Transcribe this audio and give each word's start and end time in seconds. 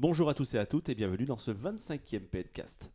Bonjour 0.00 0.30
à 0.30 0.34
tous 0.34 0.54
et 0.54 0.58
à 0.58 0.64
toutes 0.64 0.88
et 0.88 0.94
bienvenue 0.94 1.26
dans 1.26 1.36
ce 1.36 1.50
25e 1.50 2.20
PNcast. 2.20 2.90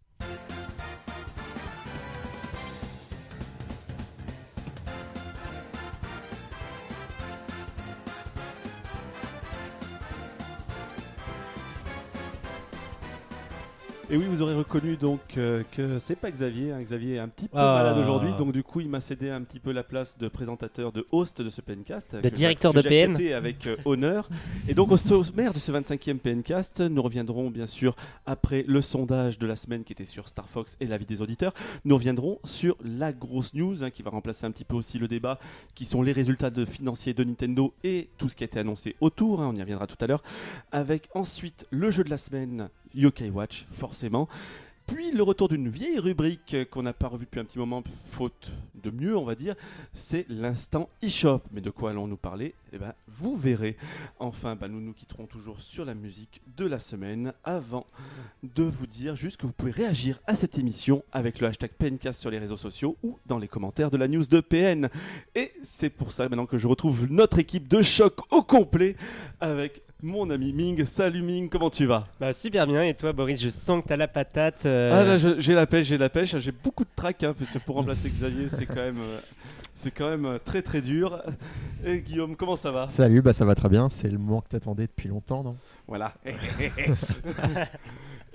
Et 14.12 14.18
oui, 14.18 14.26
vous 14.30 14.44
aurez 14.44 14.54
reconnu 14.54 14.98
donc 14.98 15.20
euh, 15.38 15.64
que 15.71 15.98
c'est 15.98 16.16
pas 16.16 16.30
Xavier. 16.30 16.71
hein. 16.71 16.80
Xavier 16.82 17.16
est 17.16 17.20
un 17.20 17.28
petit 17.28 17.48
peu 17.48 17.58
Ah. 17.58 17.74
malade 17.74 17.98
aujourd'hui, 17.98 18.32
donc 18.38 18.52
du 18.52 18.62
coup, 18.62 18.80
il 18.80 18.88
m'a 18.88 19.02
cédé 19.02 19.32
un 19.32 19.42
petit 19.42 19.60
peu 19.60 19.71
la 19.71 19.84
place 19.84 20.16
de 20.20 20.28
présentateur, 20.28 20.92
de 20.92 21.08
host 21.12 21.42
de 21.42 21.50
ce 21.50 21.60
PNcast. 21.62 22.16
De 22.16 22.30
directeur 22.30 22.71
de 22.71 22.82
PN. 22.84 23.18
avec 23.34 23.66
euh, 23.66 23.78
honneur. 23.84 24.30
Et 24.68 24.76
donc, 24.76 24.92
au 24.92 24.98
sommaire 24.98 25.54
de 25.54 25.60
ce 25.60 25.71
25e 25.71 26.20
PNcast, 26.20 26.82
nous 26.82 27.02
reviendrons 27.02 27.50
bien 27.50 27.66
sûr 27.66 27.96
après 28.28 28.64
le 28.68 28.79
sondage 28.82 29.39
de 29.39 29.48
la 29.48 29.56
semaine 29.56 29.84
qui 29.84 29.93
était 29.93 30.06
sur 30.06 30.28
Star 30.28 30.48
Fox 30.50 30.78
et 30.79 30.86
l'avis 30.86 31.07
des 31.07 31.21
auditeurs. 31.24 31.54
Nous 31.84 31.96
reviendrons 31.96 32.37
sur 32.43 32.77
la 32.85 33.12
grosse 33.12 33.55
news 33.55 33.84
hein, 33.84 33.90
qui 33.90 34.03
va 34.03 34.12
remplacer 34.12 34.45
un 34.45 34.51
petit 34.51 34.65
peu 34.65 34.76
aussi 34.76 34.99
le 34.99 35.07
débat, 35.07 35.40
qui 35.73 35.85
sont 35.85 36.03
les 36.03 36.12
résultats 36.12 36.51
de 36.51 36.63
financiers 36.63 37.15
de 37.15 37.23
Nintendo 37.23 37.73
et 37.84 38.09
tout 38.20 38.29
ce 38.29 38.35
qui 38.35 38.43
a 38.43 38.45
été 38.45 38.59
annoncé 38.59 38.95
autour. 39.01 39.41
hein, 39.41 39.49
on 39.51 39.55
y 39.55 39.62
reviendra 39.62 39.87
tout 39.87 39.98
à 39.99 40.05
l'heure. 40.05 40.21
Avec 40.71 41.09
ensuite 41.15 41.65
le 41.71 41.90
jeu 41.90 42.03
de 42.03 42.12
la 42.12 42.17
semaine, 42.20 42.70
Yokai 42.95 43.30
Watch, 43.30 43.66
forcément. 43.72 44.27
Puis 44.88 45.12
le 45.12 45.23
retour 45.23 45.49
d'une 45.49 45.67
vieille 45.67 45.98
rubrique 45.98 46.54
euh, 46.54 46.63
qu'on 46.63 46.84
n'a 46.84 46.94
pas 46.94 47.08
revue 47.08 47.26
depuis 47.26 47.40
un 47.40 47.45
petit 47.45 47.58
moment, 47.58 47.84
faute 48.12 48.52
de 48.84 48.91
mieux, 48.91 49.18
on 49.18 49.26
va 49.26 49.34
dire, 49.34 49.55
c'est 49.94 50.27
l'instant 50.30 50.90
eShop. 51.02 51.41
Mais 51.52 51.62
de 51.62 51.71
quoi 51.71 51.90
allons-nous 51.90 52.18
parler? 52.18 52.54
Eh 52.71 52.77
ben, 52.77 52.94
vous 53.08 53.35
verrez. 53.35 53.77
Enfin, 54.20 54.55
bah, 54.55 54.68
nous 54.68 54.80
nous 54.80 54.94
quitterons 54.94 55.26
toujours 55.26 55.59
sur 55.59 55.85
la 55.85 55.95
musique 55.95 56.40
de 56.55 56.66
la 56.66 56.77
semaine 56.77 57.34
avant 57.44 57.88
de 58.44 58.62
vous 58.62 58.85
dire 58.85 59.16
juste 59.16 59.38
que 59.38 59.48
vous 59.48 59.54
pouvez 59.54 59.71
réagir 59.71 60.21
à 60.27 60.35
cette 60.35 60.59
émission 60.59 61.04
avec 61.12 61.40
le 61.40 61.48
hashtag 61.48 61.71
PNcast 61.71 62.21
sur 62.21 62.30
les 62.30 62.37
réseaux 62.37 62.57
sociaux 62.57 62.96
ou 63.02 63.18
dans 63.26 63.40
les 63.40 63.48
commentaires 63.48 63.90
de 63.90 63.98
la 63.98 64.08
news 64.08 64.26
de 64.26 64.40
PN. 64.40 64.90
Et 65.34 65.52
c'est 65.64 65.90
pour 65.90 66.12
ça 66.12 66.30
maintenant 66.30 66.46
que 66.46 66.59
je 66.59 66.68
retrouve 66.68 67.08
notre 67.09 67.40
équipe 67.40 67.68
de 67.68 67.82
choc 67.82 68.20
au 68.30 68.44
complet 68.44 68.96
avec 69.40 69.82
mon 70.04 70.30
ami 70.30 70.54
Ming. 70.54 70.86
Salut 70.86 71.22
Ming, 71.22 71.50
comment 71.50 71.70
tu 71.70 71.86
vas? 71.86 72.06
Bah 72.20 72.34
super 72.34 72.68
bien. 72.68 72.84
Et 72.84 72.94
toi 72.94 73.14
Boris? 73.14 73.42
Je 73.42 73.50
sens 73.50 73.82
que 73.84 73.88
t'as 73.88 73.96
la 73.98 74.08
patate. 74.08 74.66
euh, 74.66 74.92
Ah 74.94 75.04
là, 75.04 75.18
j'ai 75.40 75.54
la 75.54 75.66
pêche, 75.66 75.88
j'ai 75.88 75.98
la 75.98 76.10
pêche, 76.10 76.36
j'ai 76.38 76.52
beaucoup 76.52 76.84
de 76.84 76.90
trac, 76.96 77.24
hein, 77.24 77.34
parce 77.38 77.52
que 77.52 77.58
pour 77.60 77.76
remplacer 77.76 78.10
Xavier, 78.10 78.50
c'est 78.50 78.66
quand 78.66 78.76
même, 78.76 79.00
euh, 79.00 79.20
c'est 79.74 79.92
quand 79.92 80.10
même 80.10 80.26
euh, 80.26 80.38
très 80.44 80.62
très 80.62 80.82
dur. 80.82 81.22
Et 81.86 82.02
Guillaume, 82.02 82.36
comment 82.36 82.56
ça 82.56 82.72
va? 82.72 82.90
Salut, 82.90 83.22
bah 83.22 83.34
ça 83.34 83.46
va 83.46 83.56
très 83.56 83.70
bien, 83.70 83.90
c'est 83.90 84.10
le 84.10 84.18
moment 84.18 84.42
que 84.42 84.50
t'attendais 84.50 84.88
depuis 84.88 85.10
longtemps, 85.10 85.44
non? 85.44 85.56
Voilà. 85.88 86.14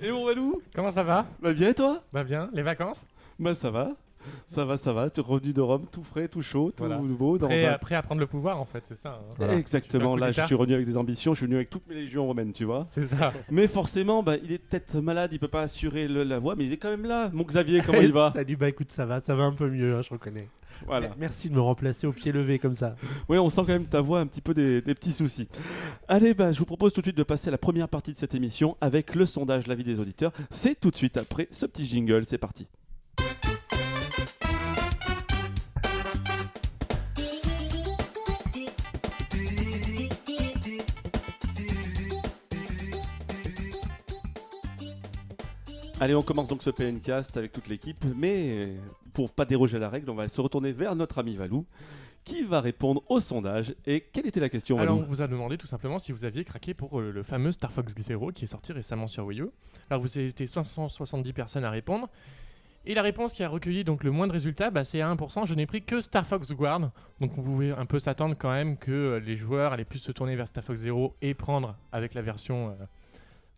et 0.01 0.11
mon 0.11 0.25
Valou 0.25 0.61
Comment 0.75 0.91
ça 0.91 1.03
va? 1.03 1.25
Bah 1.41 1.53
bien 1.53 1.69
et 1.69 1.73
toi? 1.73 2.01
Bah 2.11 2.23
bien, 2.23 2.49
les 2.53 2.63
vacances? 2.63 3.05
Bah 3.39 3.53
ça 3.53 3.69
va. 3.71 3.91
Ça 4.47 4.65
va, 4.65 4.77
ça 4.77 4.93
va. 4.93 5.09
Tu 5.09 5.19
es 5.19 5.23
revenu 5.23 5.53
de 5.53 5.61
Rome, 5.61 5.85
tout 5.91 6.03
frais, 6.03 6.27
tout 6.27 6.41
chaud, 6.41 6.71
tout 6.75 6.83
Voilà. 6.85 6.97
beau. 7.01 7.37
Dans 7.37 7.47
prêt, 7.47 7.65
un- 7.65 7.73
à, 7.73 7.77
prêt 7.77 7.95
à 7.95 8.01
prendre 8.01 8.19
le 8.21 8.27
pouvoir 8.27 8.59
en 8.59 8.65
fait, 8.65 8.83
c'est 8.87 8.97
ça. 8.97 9.19
hein. 9.21 9.33
Voilà. 9.37 9.55
Exactement. 9.55 10.15
Là, 10.15 10.31
je 10.31 10.41
suis 10.41 10.55
revenu 10.55 10.73
avec 10.75 10.85
des 10.85 10.97
ambitions. 10.97 11.33
Je 11.33 11.37
suis 11.39 11.45
venu 11.45 11.55
avec 11.55 11.69
toutes 11.69 11.87
mes 11.87 11.95
légions 11.95 12.25
romaines, 12.25 12.51
tu 12.53 12.65
vois. 12.65 12.85
C'est 12.89 13.07
ça. 13.07 13.33
Mais 13.51 13.67
forcément, 13.67 14.23
bah, 14.23 14.35
il 14.43 14.51
est 14.51 14.57
peut-être 14.57 14.99
malade, 14.99 15.31
il 15.33 15.39
peut 15.39 15.47
pas 15.47 15.61
assurer 15.63 16.07
le- 16.07 16.23
la 16.23 16.39
voix, 16.39 16.55
mais 16.55 16.65
il 16.65 16.73
est 16.73 16.77
quand 16.77 16.89
même 16.89 17.05
là. 17.05 17.29
Mon 17.33 17.43
Xavier, 17.43 17.81
comment 17.85 17.99
il 18.01 18.11
va? 18.11 18.31
Salut, 18.33 18.55
bah 18.57 18.69
écoute, 18.69 18.91
ça 18.91 19.05
va, 19.05 19.21
ça 19.21 19.35
va 19.35 19.43
un 19.43 19.53
peu 19.53 19.69
mieux, 19.69 19.95
hein, 19.95 20.01
je 20.01 20.09
reconnais. 20.09 20.47
Voilà. 20.87 21.11
Merci 21.19 21.47
de 21.49 21.53
me 21.53 21.61
remplacer 21.61 22.07
au 22.07 22.11
pied 22.11 22.31
levé 22.31 22.57
comme 22.57 22.73
ça. 22.73 22.95
Oui, 23.29 23.37
on 23.37 23.49
sent 23.51 23.61
quand 23.61 23.73
même 23.73 23.85
ta 23.85 24.01
voix 24.01 24.19
un 24.19 24.25
petit 24.25 24.41
peu 24.41 24.55
des, 24.55 24.81
des 24.81 24.95
petits 24.95 25.13
soucis. 25.13 25.47
Allez, 26.07 26.33
bah, 26.33 26.51
je 26.51 26.57
vous 26.57 26.65
propose 26.65 26.91
tout 26.91 27.01
de 27.01 27.05
suite 27.05 27.17
de 27.17 27.21
passer 27.23 27.49
à 27.49 27.51
la 27.51 27.59
première 27.59 27.87
partie 27.87 28.11
de 28.11 28.17
cette 28.17 28.33
émission 28.33 28.75
avec 28.81 29.13
le 29.13 29.27
sondage 29.27 29.67
L'avis 29.67 29.83
des 29.83 29.99
auditeurs. 29.99 30.31
C'est 30.49 30.79
tout 30.79 30.89
de 30.89 30.95
suite 30.95 31.17
après 31.17 31.47
ce 31.51 31.67
petit 31.67 31.85
jingle. 31.85 32.25
C'est 32.25 32.39
parti. 32.39 32.67
Allez, 46.01 46.15
on 46.15 46.23
commence 46.23 46.49
donc 46.49 46.63
ce 46.63 46.71
PNcast 46.71 47.37
avec 47.37 47.51
toute 47.51 47.67
l'équipe, 47.67 48.03
mais 48.17 48.69
pour 49.13 49.29
pas 49.29 49.45
déroger 49.45 49.77
à 49.77 49.79
la 49.79 49.87
règle, 49.87 50.09
on 50.09 50.15
va 50.15 50.27
se 50.27 50.41
retourner 50.41 50.71
vers 50.71 50.95
notre 50.95 51.19
ami 51.19 51.35
Valou, 51.35 51.63
qui 52.23 52.41
va 52.41 52.59
répondre 52.59 53.03
au 53.07 53.19
sondage. 53.19 53.75
Et 53.85 54.01
quelle 54.11 54.25
était 54.25 54.39
la 54.39 54.49
question, 54.49 54.79
Alors 54.79 54.97
on 54.97 55.03
vous 55.03 55.21
a 55.21 55.27
demandé 55.27 55.59
tout 55.59 55.67
simplement 55.67 55.99
si 55.99 56.11
vous 56.11 56.25
aviez 56.25 56.43
craqué 56.43 56.73
pour 56.73 56.99
euh, 56.99 57.11
le 57.11 57.21
fameux 57.21 57.51
Star 57.51 57.71
Fox 57.71 57.93
Zero 57.95 58.31
qui 58.31 58.45
est 58.45 58.47
sorti 58.47 58.73
récemment 58.73 59.07
sur 59.07 59.27
Wii 59.27 59.41
U. 59.41 59.49
Alors 59.91 60.01
vous 60.01 60.17
avez 60.17 60.25
été 60.25 60.47
570 60.47 61.33
personnes 61.33 61.65
à 61.65 61.69
répondre. 61.69 62.09
Et 62.83 62.95
la 62.95 63.03
réponse 63.03 63.33
qui 63.33 63.43
a 63.43 63.47
recueilli 63.47 63.83
donc 63.83 64.03
le 64.03 64.09
moins 64.09 64.25
de 64.25 64.33
résultats, 64.33 64.71
bah, 64.71 64.83
c'est 64.83 65.01
à 65.01 65.13
1%. 65.13 65.45
Je 65.45 65.53
n'ai 65.53 65.67
pris 65.67 65.83
que 65.83 66.01
Star 66.01 66.25
Fox 66.25 66.51
Guard. 66.51 66.89
Donc 67.19 67.31
vous 67.33 67.43
pouvez 67.43 67.69
un 67.73 67.85
peu 67.85 67.99
s'attendre 67.99 68.33
quand 68.35 68.49
même 68.49 68.75
que 68.77 68.91
euh, 68.91 69.19
les 69.19 69.37
joueurs 69.37 69.73
allaient 69.73 69.85
plus 69.85 69.99
se 69.99 70.11
tourner 70.11 70.35
vers 70.35 70.47
Star 70.47 70.63
Fox 70.63 70.79
Zero 70.79 71.15
et 71.21 71.35
prendre 71.35 71.77
avec 71.91 72.15
la 72.15 72.23
version 72.23 72.69
euh, 72.69 72.85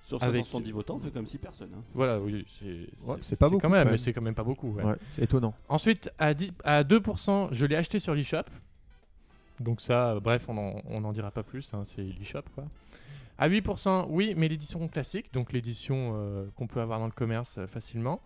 Sur 0.04 0.22
avec- 0.22 0.36
570 0.46 0.72
votants, 0.72 0.98
c'est 0.98 1.08
quand 1.08 1.16
même 1.20 1.28
6 1.28 1.38
personnes. 1.38 1.72
hein. 1.76 1.82
Voilà, 1.94 2.20
oui, 2.20 2.46
c'est 2.60 2.88
Ouais, 3.08 3.18
pas 3.40 3.48
beaucoup, 3.50 3.62
quand 3.62 3.70
même, 3.70 3.88
même. 3.88 3.98
c'est 3.98 4.12
quand 4.14 4.22
même 4.22 4.36
pas 4.36 4.44
beaucoup. 4.44 4.72
ouais. 4.74 4.84
Ouais, 4.84 4.96
c'est 5.14 5.24
étonnant. 5.24 5.54
Ensuite, 5.70 6.12
à, 6.20 6.34
10 6.34 6.52
à 6.66 6.84
2%, 6.84 7.50
je 7.52 7.66
l'ai 7.66 7.76
acheté 7.78 8.00
sur 8.00 8.14
l'eShop. 8.14 8.44
Donc 9.60 9.80
ça, 9.82 10.20
bref, 10.20 10.46
on 10.50 10.58
en, 10.58 10.82
on 10.90 11.04
en 11.06 11.14
dira 11.14 11.32
pas 11.32 11.44
plus, 11.44 11.74
hein, 11.74 11.84
c'est 11.86 12.02
l'eShop 12.04 12.42
quoi. 12.56 12.66
À 13.38 13.48
8%, 13.50 14.08
oui, 14.10 14.34
mais 14.36 14.48
l'édition 14.48 14.86
classique, 14.88 15.34
donc 15.34 15.54
l'édition 15.54 16.14
euh, 16.16 16.46
qu'on 16.56 16.68
peut 16.68 16.82
avoir 16.82 17.00
dans 17.00 17.06
le 17.06 17.12
commerce 17.12 17.58
euh, 17.58 17.68
facilement. 17.68 18.20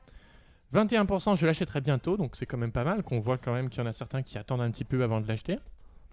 21%, 0.73 1.35
je 1.37 1.45
l'achèterai 1.45 1.79
bientôt, 1.81 2.17
donc 2.17 2.35
c'est 2.35 2.45
quand 2.45 2.57
même 2.57 2.71
pas 2.73 2.83
mal, 2.83 3.03
qu'on 3.03 3.19
voit 3.19 3.37
quand 3.37 3.53
même 3.53 3.69
qu'il 3.69 3.81
y 3.81 3.85
en 3.85 3.89
a 3.89 3.93
certains 3.93 4.21
qui 4.23 4.37
attendent 4.37 4.61
un 4.61 4.71
petit 4.71 4.83
peu 4.83 5.01
avant 5.03 5.21
de 5.21 5.27
l'acheter. 5.27 5.59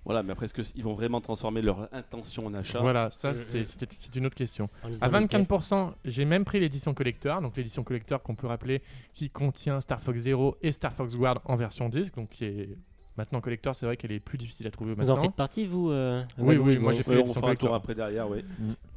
Voilà, 0.05 0.23
mais 0.23 0.33
après, 0.33 0.45
est-ce 0.47 0.55
qu'ils 0.73 0.85
vont 0.85 0.95
vraiment 0.95 1.21
transformer 1.21 1.63
leur 1.63 1.89
intention 1.95 2.47
en 2.47 2.55
achat? 2.55 2.81
Voilà, 2.81 3.11
ça 3.11 3.29
Euh, 3.29 3.33
c'est 3.33 3.61
euh. 3.61 3.87
c'est 3.99 4.17
une 4.17 4.27
autre 4.27 4.35
question. 4.35 4.69
À 4.83 4.89
le 4.89 5.27
test. 5.29 5.51
24%, 5.51 5.93
j'ai 6.05 6.25
même 6.25 6.45
pris 6.45 6.61
l'édition 6.61 6.93
collector, 6.93 7.41
donc 7.41 7.57
l'édition 7.57 7.83
collector 7.85 8.23
qu'on 8.23 8.35
peut 8.35 8.47
rappeler 8.47 8.83
qui 9.15 9.31
contient 9.31 9.81
Star 9.81 10.01
Fox 10.03 10.21
Zero 10.21 10.57
et 10.63 10.73
Star 10.73 10.93
Fox 10.93 11.17
Guard 11.17 11.41
en 11.47 11.57
version 11.57 11.89
disque, 11.89 12.15
donc 12.17 12.29
qui 12.31 12.45
est 12.45 12.69
maintenant 13.17 13.41
collector, 13.41 13.75
c'est 13.75 13.87
vrai 13.87 13.97
qu'elle 13.97 14.13
est 14.13 14.21
plus 14.21 14.39
difficile 14.39 14.67
à 14.67 14.71
trouver 14.71 14.93
Vous 14.93 14.99
maintenant. 14.99 15.19
en 15.19 15.23
faites 15.23 15.35
partie 15.37 15.67
vous 15.67 15.91
euh, 15.91 16.23
Oui, 16.37 16.57
oui, 16.57 16.79
moi, 16.79 16.93
j'ai 16.93 17.03
fait 17.03 17.13
on 17.13 17.17
l'édition 17.19 17.41
fera 17.41 17.53
un 17.53 17.57
tour 17.57 17.73
après 17.75 17.95
derrière, 17.95 18.29
oui. 18.29 18.45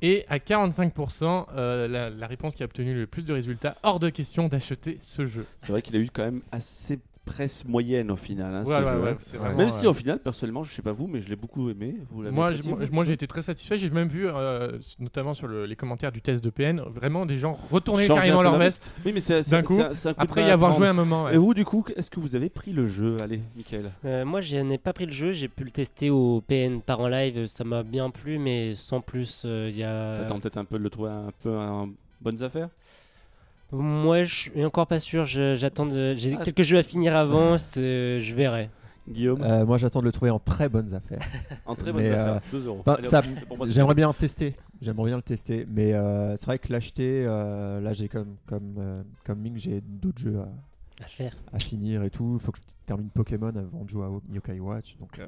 Et 0.01 0.25
à 0.27 0.39
45%, 0.39 1.45
euh, 1.55 1.87
la, 1.87 2.09
la 2.09 2.27
réponse 2.27 2.55
qui 2.55 2.63
a 2.63 2.65
obtenu 2.65 2.93
le 2.95 3.07
plus 3.07 3.25
de 3.25 3.33
résultats, 3.33 3.75
hors 3.83 3.99
de 3.99 4.09
question 4.09 4.47
d'acheter 4.47 4.97
ce 5.01 5.25
jeu. 5.27 5.45
C'est 5.59 5.71
vrai 5.71 5.81
qu'il 5.81 5.95
a 5.95 5.99
eu 5.99 6.09
quand 6.11 6.23
même 6.23 6.41
assez 6.51 6.99
presse 7.27 7.63
moyenne 7.65 8.09
au 8.09 8.15
final. 8.15 8.55
hein, 8.55 8.63
ce 8.65 8.69
Ouais, 8.71 8.77
ouais, 8.77 8.83
jeu, 8.83 9.01
ouais, 9.03 9.09
hein. 9.11 9.37
vraiment, 9.37 9.57
Même 9.57 9.69
si 9.69 9.85
euh, 9.85 9.89
au 9.91 9.93
final, 9.93 10.17
personnellement, 10.19 10.63
je 10.63 10.73
sais 10.73 10.81
pas 10.81 10.93
vous, 10.93 11.05
mais 11.05 11.21
je 11.21 11.29
l'ai 11.29 11.35
beaucoup 11.35 11.69
aimé. 11.69 11.95
Vous 12.09 12.23
moi, 12.31 12.53
je- 12.53 12.91
moi, 12.91 13.03
j'ai 13.03 13.13
été 13.13 13.27
très 13.27 13.41
satisfait. 13.43 13.77
J'ai 13.77 13.89
même 13.91 14.07
vu, 14.07 14.27
euh, 14.27 14.79
notamment 14.99 15.33
sur 15.35 15.45
le- 15.47 15.65
les 15.67 15.75
commentaires 15.75 16.11
du 16.11 16.21
test 16.21 16.43
de 16.43 16.49
PN, 16.49 16.81
vraiment 16.81 17.25
des 17.27 17.37
gens 17.37 17.57
retourner 17.71 18.05
Changer 18.07 18.21
carrément 18.21 18.41
leur 18.41 18.57
veste 18.57 18.89
Oui, 19.05 19.11
mais 19.13 19.19
c'est 19.19 19.43
c'est- 19.43 19.51
d'un 19.51 19.61
coup, 19.61 19.75
c'est 19.75 19.83
un- 19.83 19.93
c'est 19.93 20.09
un 20.09 20.13
coup 20.13 20.21
après 20.21 20.41
y 20.47 20.49
avoir 20.49 20.71
joué 20.73 20.87
un 20.87 20.93
moment. 20.93 21.25
ouais. 21.25 21.35
Et 21.35 21.37
vous, 21.37 21.53
du 21.53 21.65
coup, 21.65 21.85
est-ce 21.95 22.09
que 22.09 22.19
vous 22.19 22.33
avez 22.35 22.49
pris 22.49 22.71
le 22.71 22.87
jeu? 22.87 23.17
Allez, 23.21 23.41
Mickaël. 23.55 23.91
Euh, 24.05 24.25
moi, 24.25 24.41
je 24.41 24.57
n'ai 24.57 24.77
pas 24.79 24.93
pris 24.93 25.05
le 25.05 25.11
jeu, 25.11 25.33
j'ai 25.33 25.47
pu 25.49 25.63
le 25.63 25.71
tester 25.71 26.09
au 26.09 26.41
PN 26.41 26.81
par 26.81 27.01
en 27.01 27.07
live, 27.07 27.45
ça 27.45 27.63
m'a 27.63 27.83
bien 27.83 28.09
plu, 28.09 28.39
mais 28.39 28.73
sans 28.73 29.01
plus, 29.01 29.43
euh, 29.45 29.67
il 29.69 29.77
y 29.77 29.83
a... 29.83 30.17
T'attends 30.19 30.39
peut-être 30.39 30.57
un 30.57 30.65
peu 30.65 30.77
de 30.79 30.83
le 30.83 30.89
trouver 30.89 31.09
un 31.11 31.31
peu 31.43 31.55
en 31.57 31.89
bonnes 32.21 32.41
affaires? 32.41 32.69
Moi, 33.71 34.23
je 34.23 34.33
suis 34.33 34.65
encore 34.65 34.87
pas 34.87 34.99
sûr, 34.99 35.25
j'attends 35.25 35.85
de... 35.85 36.13
J'ai 36.15 36.37
Ah. 36.39 36.43
quelques 36.43 36.63
jeux 36.63 36.77
à 36.77 36.83
finir 36.83 37.15
avant, 37.15 37.57
je 37.75 38.33
verrai. 38.35 38.69
Guillaume 39.09 39.41
Euh, 39.41 39.65
moi 39.65 39.77
j'attends 39.77 40.01
de 40.01 40.05
le 40.05 40.11
trouver 40.11 40.31
en 40.31 40.39
très 40.39 40.67
bonnes 40.67 40.93
affaires. 40.93 41.21
En 41.65 41.75
très 41.75 41.93
bonnes 41.93 42.03
mais, 42.03 42.09
affaires. 42.09 42.41
2 42.51 42.65
euros. 42.67 42.83
bah, 42.85 42.95
Allez, 42.99 43.07
ça- 43.07 43.19
hop, 43.19 43.25
pour 43.47 43.57
moi, 43.57 43.65
c'est 43.65 43.71
J'aimerais 43.73 43.95
bien 43.95 44.09
le 44.09 44.13
tester, 44.13 44.53
j'aimerais 44.81 45.05
bien 45.07 45.15
le 45.15 45.21
tester, 45.21 45.65
mais 45.69 45.93
euh, 45.93 46.35
c'est 46.35 46.45
vrai 46.45 46.59
que 46.59 46.71
l'acheter, 46.73 47.23
euh, 47.25 47.79
là 47.79 47.93
j'ai 47.93 48.09
comme, 48.09 48.35
comme, 48.45 48.75
euh, 48.77 49.03
comme 49.25 49.39
Ming, 49.39 49.57
j'ai 49.57 49.79
d'autres 49.81 50.19
jeux 50.19 50.39
à, 50.39 51.03
À 51.05 51.07
faire. 51.07 51.33
à 51.53 51.59
finir 51.59 52.03
et 52.03 52.09
tout. 52.09 52.37
Il 52.37 52.43
faut 52.45 52.51
que 52.51 52.59
je 52.59 52.73
termine 52.85 53.07
Pokémon 53.09 53.47
avant 53.55 53.85
de 53.85 53.89
jouer 53.89 54.05
à 54.05 54.09
Yokai 54.33 54.59
Watch. 54.59 54.97
Donc, 54.99 55.19
euh, 55.19 55.27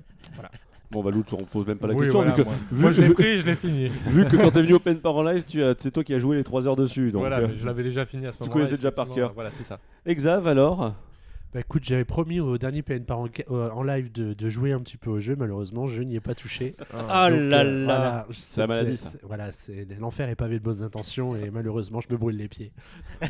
Bon, 0.91 1.03
Valou, 1.03 1.23
on 1.33 1.43
pose 1.43 1.67
même 1.67 1.77
pas 1.77 1.85
la 1.87 1.93
Oui, 1.93 2.05
question. 2.05 2.19
voilà, 2.23 2.35
vu, 2.35 2.41
que, 2.43 2.47
moi. 2.47 2.55
vu- 2.71 2.81
Moi, 2.81 2.91
je 2.91 3.01
l'ai 3.03 3.13
pris, 3.13 3.39
je 3.41 3.45
l'ai 3.45 3.55
fini. 3.55 3.87
vu 4.07 4.25
que 4.25 4.35
quand 4.37 4.49
t'es 4.49 4.63
venu 4.63 4.73
au 4.73 4.79
Pen 4.79 4.97
Par 4.97 5.15
en 5.15 5.21
live, 5.21 5.43
tu 5.43 5.61
c'est 5.77 5.91
toi 5.91 6.03
qui 6.03 6.15
as 6.15 6.19
joué 6.19 6.35
les 6.35 6.43
3 6.43 6.67
heures 6.67 6.75
dessus. 6.75 7.11
Donc, 7.11 7.21
voilà, 7.21 7.37
euh, 7.39 7.47
mais 7.47 7.57
je 7.57 7.65
l'avais 7.65 7.83
déjà 7.83 8.05
fini 8.07 8.25
à 8.25 8.31
ce 8.31 8.37
tu 8.37 8.43
moment-là. 8.43 8.59
connaissais 8.61 8.77
déjà 8.77 8.91
par 8.91 9.07
cœur. 9.09 9.33
Voilà, 9.35 9.51
c'est 9.51 9.63
ça. 9.63 9.77
Exav, 10.07 10.47
alors? 10.47 10.93
Bah 11.51 11.61
écoute, 11.61 11.83
j'avais 11.83 12.05
promis 12.05 12.39
au 12.39 12.59
dernier 12.59 12.83
PN 12.83 13.03
par 13.05 13.19
en, 13.21 13.27
euh, 13.49 13.71
en 13.71 13.81
live 13.81 14.11
de, 14.11 14.33
de 14.33 14.49
jouer 14.49 14.71
un 14.71 14.79
petit 14.81 14.97
peu 14.97 15.09
au 15.09 15.19
jeu. 15.19 15.35
Malheureusement, 15.35 15.87
je 15.87 16.03
n'y 16.03 16.15
ai 16.15 16.19
pas 16.19 16.35
touché. 16.35 16.75
Ah 16.93 17.31
Donc, 17.31 17.39
là 17.39 17.63
euh, 17.63 17.85
là. 17.87 17.95
voilà, 17.97 18.27
C'est 18.31 18.61
la 18.61 18.67
maladie, 18.67 18.97
ça. 18.97 19.09
Voilà, 19.23 19.51
c'est 19.51 19.87
l'enfer 19.99 20.29
est 20.29 20.35
pavé 20.35 20.59
de 20.59 20.63
bonnes 20.63 20.83
intentions 20.83 21.35
et 21.35 21.49
malheureusement, 21.49 22.01
je 22.01 22.07
me 22.11 22.17
brûle 22.17 22.37
les 22.37 22.47
pieds. 22.47 22.71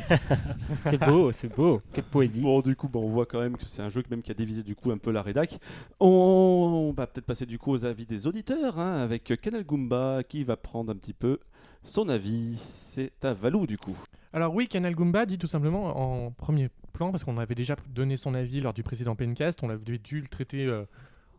C'est 0.84 1.00
beau, 1.00 1.32
c'est 1.32 1.56
beau. 1.56 1.82
Quelle 1.94 2.04
poésie. 2.04 2.42
Bon, 2.42 2.60
du 2.60 2.76
coup, 2.76 2.90
bah, 2.90 3.00
on 3.02 3.08
voit 3.08 3.26
quand 3.26 3.40
même 3.40 3.56
que 3.56 3.66
c'est 3.66 3.82
un 3.82 3.90
jeu 3.90 4.04
même 4.12 4.22
qui 4.22 4.32
a 4.32 4.34
dévisé 4.36 4.64
du 4.64 4.76
coup 4.76 4.92
un 4.92 4.98
peu 4.98 5.12
la 5.12 5.22
rédac. 5.22 5.58
On 6.02 6.94
va 6.96 7.08
peut-être 7.08 7.26
passer 7.26 7.46
du 7.46 7.58
coup 7.58 7.72
aux 7.72 7.86
avis 7.86 8.06
des 8.06 8.28
auditeurs 8.28 8.80
hein, 8.80 8.98
avec 8.98 9.34
Canal 9.42 9.64
Goomba 9.64 10.24
qui 10.28 10.44
va 10.44 10.58
prendre 10.58 10.92
un 10.92 10.96
petit 10.96 11.14
peu 11.14 11.40
son 11.84 12.10
avis. 12.10 12.58
C'est 12.58 13.12
à 13.24 13.34
Valou 13.34 13.66
du 13.68 13.78
coup. 13.78 13.98
Alors 14.34 14.54
oui, 14.54 14.68
Canal 14.68 14.94
Goomba 14.96 15.26
dit 15.26 15.38
tout 15.38 15.48
simplement 15.48 16.26
en 16.26 16.32
premier 16.32 16.70
plan, 16.94 17.12
parce 17.12 17.24
qu'on 17.24 17.38
avait 17.38 17.56
déjà 17.56 17.76
donné 17.94 18.18
son 18.18 18.34
avis 18.34 18.62
lors 18.62 18.74
du 18.74 18.84
précédent 18.84 19.16
Pencast, 19.16 19.64
on 19.64 19.70
avait 19.70 19.98
dû 19.98 20.22
le 20.22 20.28
traiter 20.28 20.66
euh, 20.66 20.84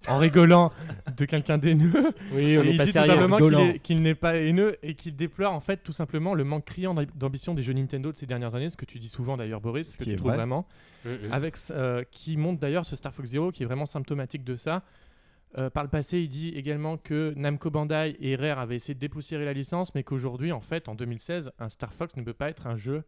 en 0.09 0.19
rigolant 0.19 0.73
de 1.17 1.25
quelqu'un 1.25 1.59
d'haineux. 1.59 1.93
Oui, 2.33 2.57
on 2.59 2.63
Et 2.63 2.65
n'est 2.65 2.71
il 2.73 2.77
pas 2.79 2.85
dit 2.85 2.91
tout 2.91 2.95
sérieux. 2.95 3.11
simplement 3.13 3.37
qu'il 3.83 3.97
est- 3.99 4.01
n'est 4.01 4.15
pas 4.15 4.37
haineux 4.37 4.77
et 4.83 4.95
qu'il 4.95 5.15
déplore 5.15 5.53
en 5.53 5.61
fait 5.61 5.79
tout 5.85 5.93
simplement 5.93 6.35
le 6.35 6.43
manque 6.45 6.65
criant 6.65 6.95
d'am- 6.95 7.07
d'ambition 7.15 7.55
des 7.55 7.63
jeux 7.63 7.75
Nintendo 7.75 8.11
de 8.11 8.17
ces 8.17 8.27
dernières 8.27 8.55
années, 8.55 8.71
ce 8.71 8.77
que 8.77 8.87
tu 8.87 8.99
dis 8.99 9.09
souvent 9.09 9.37
d'ailleurs 9.37 9.61
Boris, 9.61 9.87
ce 9.87 9.93
Ce 9.93 9.99
que 9.99 10.05
qui 10.05 10.11
tu 10.11 10.15
est 10.15 10.17
trouves 10.19 10.31
vrai. 10.31 10.37
vraiment, 10.39 10.67
Mhm. 11.05 11.33
avec 11.33 11.57
euh, 11.71 12.03
qui 12.11 12.37
montre 12.37 12.59
d'ailleurs 12.61 12.85
ce 12.87 12.97
Star 12.97 13.13
Fox 13.13 13.29
Zero 13.31 13.53
qui 13.53 13.63
est 13.63 13.67
vraiment 13.67 13.87
symptomatique 13.87 14.43
de 14.45 14.57
ça. 14.57 14.83
Euh, 15.59 15.69
par 15.69 15.83
le 15.83 15.89
passé, 15.89 16.21
il 16.21 16.29
dit 16.29 16.51
également 16.51 16.97
que 16.97 17.35
Namco 17.37 17.71
Bandai 17.71 18.17
et 18.21 18.37
Rare 18.37 18.59
avaient 18.59 18.77
essayé 18.77 18.95
de 18.95 19.01
dépoussiérer 19.01 19.45
la 19.45 19.53
licence, 19.53 19.95
mais 19.95 20.05
qu'aujourd'hui, 20.05 20.53
en 20.53 20.61
fait, 20.61 20.89
en 20.89 20.95
2016, 20.95 21.51
un 21.59 21.69
Star 21.69 21.93
Fox 21.93 22.17
ne 22.17 22.23
peut 22.23 22.33
pas 22.33 22.51
être 22.51 22.67
un 22.67 22.77
jeu 22.77 23.03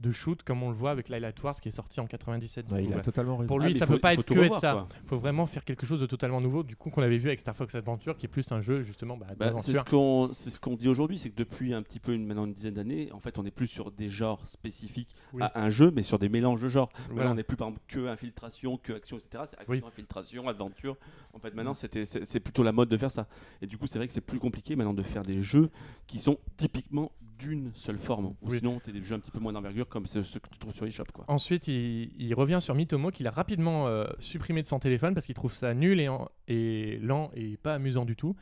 de 0.00 0.12
shoot 0.12 0.42
comme 0.42 0.62
on 0.62 0.68
le 0.70 0.74
voit 0.76 0.90
avec 0.90 1.08
Light 1.08 1.42
Wars 1.42 1.54
qui 1.60 1.68
est 1.68 1.72
sorti 1.72 1.98
en 2.00 2.06
97. 2.06 2.70
Ouais, 2.70 2.78
du 2.78 2.82
il 2.82 2.86
coup, 2.88 2.92
a 2.92 2.96
ouais. 2.96 3.02
totalement 3.02 3.36
raison. 3.36 3.48
Pour 3.48 3.58
lui, 3.60 3.72
Ah, 3.74 3.78
ça 3.78 3.84
il 3.84 3.88
faut- 3.88 3.92
peut 3.94 4.00
pas 4.00 4.12
il 4.14 4.20
être 4.20 4.26
tout 4.26 4.34
que 4.34 4.40
être 4.40 4.56
ça. 4.60 4.72
quoi. 4.72 4.88
faut 5.06 5.18
vraiment 5.18 5.46
faire 5.46 5.64
quelque 5.64 5.86
chose 5.86 6.00
de 6.00 6.06
totalement 6.06 6.40
nouveau, 6.40 6.62
du 6.62 6.76
coup 6.76 6.90
qu'on 6.90 7.02
avait 7.02 7.16
vu 7.16 7.28
avec 7.28 7.40
Star 7.40 7.56
Fox 7.56 7.74
Adventure, 7.74 8.16
qui 8.18 8.26
est 8.26 8.28
plus 8.28 8.44
un 8.50 8.60
jeu 8.60 8.82
justement 8.82 9.16
bah, 9.16 9.26
Bah, 9.38 9.52
c'est 9.58 9.68
ce 9.68 9.72
d'aventure. 9.72 9.84
qu'on 9.84 10.30
c'est 10.34 10.50
ce 10.50 10.60
qu'on 10.60 10.74
dit 10.76 10.88
aujourd'hui, 10.88 11.16
c'est 11.16 11.30
que 11.30 11.36
depuis 11.36 11.72
un 11.72 11.82
petit 11.82 12.00
peu 12.00 12.12
une, 12.12 12.26
maintenant 12.26 12.44
une 12.44 12.52
dizaine 12.52 12.74
d'années, 12.74 13.10
en 13.12 13.20
fait, 13.20 13.38
on 13.38 13.44
n'est 13.44 13.50
plus 13.50 13.66
sur 13.68 13.90
des 13.92 14.10
genres 14.10 14.46
spécifiques 14.46 15.14
Oui. 15.32 15.42
à 15.42 15.62
un 15.62 15.70
jeu, 15.70 15.90
mais 15.94 16.02
sur 16.02 16.18
des 16.18 16.28
mélanges 16.28 16.60
de 16.62 16.68
genres. 16.68 16.90
Voilà. 16.94 17.14
Voilà, 17.14 17.30
on 17.30 17.34
n'est 17.36 17.42
plus 17.44 17.56
par 17.56 17.68
exemple 17.68 17.84
que 17.88 18.06
infiltration, 18.08 18.76
que 18.76 18.92
action, 18.92 19.16
etc. 19.16 19.44
C'est 19.46 19.58
action, 19.58 19.70
Oui. 19.72 19.82
infiltration, 19.86 20.48
aventure. 20.48 20.96
En 21.32 21.38
fait, 21.38 21.54
maintenant, 21.54 21.72
c'est 21.74 22.40
plutôt 22.40 22.62
la 22.62 22.72
mode 22.72 22.88
de 22.88 22.96
faire 22.96 23.10
ça. 23.10 23.26
Et 23.62 23.66
du 23.66 23.78
coup, 23.78 23.86
c'est 23.86 23.98
vrai 23.98 24.06
que 24.06 24.12
c'est 24.12 24.20
plus 24.20 24.38
compliqué 24.38 24.76
maintenant 24.76 24.92
de 24.94 25.02
faire 25.02 25.22
des 25.22 25.40
jeux 25.40 25.70
qui 26.06 26.18
sont 26.18 26.38
typiquement 26.56 27.10
d'une 27.38 27.70
seule 27.74 27.98
forme. 27.98 28.26
Ou 28.26 28.36
Oui. 28.50 28.58
sinon, 28.58 28.80
tu 28.84 28.92
des 28.92 29.02
jeux 29.02 29.14
un 29.14 29.18
petit 29.18 29.30
peu 29.30 29.38
moins 29.40 29.52
d'envergure 29.52 29.88
comme 29.88 30.06
c'est 30.06 30.22
ceux 30.22 30.40
que 30.40 30.48
tu 30.48 30.58
trouves 30.58 30.74
sur 30.74 30.86
eShop. 30.86 31.04
Quoi. 31.12 31.24
Ensuite, 31.28 31.68
il, 31.68 32.10
il 32.18 32.34
revient 32.34 32.58
sur 32.60 32.74
Mitomo 32.74 33.10
qu'il 33.10 33.26
a 33.26 33.30
rapidement 33.30 33.86
euh, 33.88 34.04
supprimé 34.18 34.62
de 34.62 34.66
son 34.66 34.78
téléphone 34.78 35.14
parce 35.14 35.26
qu'il 35.26 35.34
trouve 35.34 35.52
ça 35.54 35.74
nul 35.74 36.00
et, 36.00 36.08
en- 36.08 36.28
et 36.48 36.98
lent 37.02 37.30
et 37.34 37.56
pas 37.56 37.74
amusant 37.74 38.04
du 38.04 38.16
tout. 38.16 38.36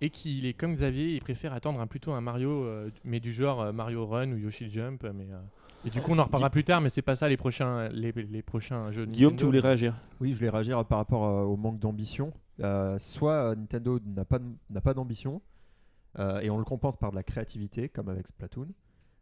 Et 0.00 0.10
qu'il 0.10 0.44
est 0.44 0.52
comme 0.54 0.74
Xavier, 0.74 1.14
il 1.14 1.20
préfère 1.20 1.52
attendre 1.54 1.80
un, 1.80 1.86
plutôt 1.86 2.12
un 2.12 2.20
Mario, 2.20 2.50
euh, 2.64 2.90
mais 3.04 3.20
du 3.20 3.32
genre 3.32 3.60
euh, 3.62 3.72
Mario 3.72 4.04
Run 4.06 4.32
ou 4.32 4.36
Yoshi 4.36 4.68
Jump. 4.68 5.04
Mais, 5.14 5.28
euh, 5.30 5.38
Et 5.86 5.90
du 5.90 6.00
coup, 6.02 6.10
on 6.12 6.18
en 6.18 6.24
reparlera 6.24 6.50
plus 6.50 6.64
tard, 6.64 6.80
mais 6.80 6.88
c'est 6.90 7.00
pas 7.00 7.14
ça 7.14 7.28
les 7.28 7.36
prochains, 7.36 7.88
les, 7.88 8.12
les 8.12 8.42
prochains 8.42 8.90
jeux 8.90 9.06
Guillaume, 9.06 9.36
tu 9.36 9.44
voulais 9.44 9.60
réagir? 9.60 9.94
Oui, 10.20 10.32
je 10.32 10.36
voulais 10.38 10.50
réagir 10.50 10.84
par 10.84 10.98
rapport 10.98 11.24
euh, 11.24 11.42
au 11.44 11.56
manque 11.56 11.78
d'ambition. 11.78 12.32
Euh, 12.60 12.98
soit 12.98 13.54
Nintendo 13.56 13.98
n'a 14.04 14.24
pas, 14.24 14.38
pas 14.82 14.94
d'ambition, 14.94 15.36
euh, 15.36 15.53
et 16.18 16.50
on 16.50 16.58
le 16.58 16.64
compense 16.64 16.96
par 16.96 17.10
de 17.10 17.16
la 17.16 17.22
créativité, 17.22 17.88
comme 17.88 18.08
avec 18.08 18.28
Splatoon. 18.28 18.68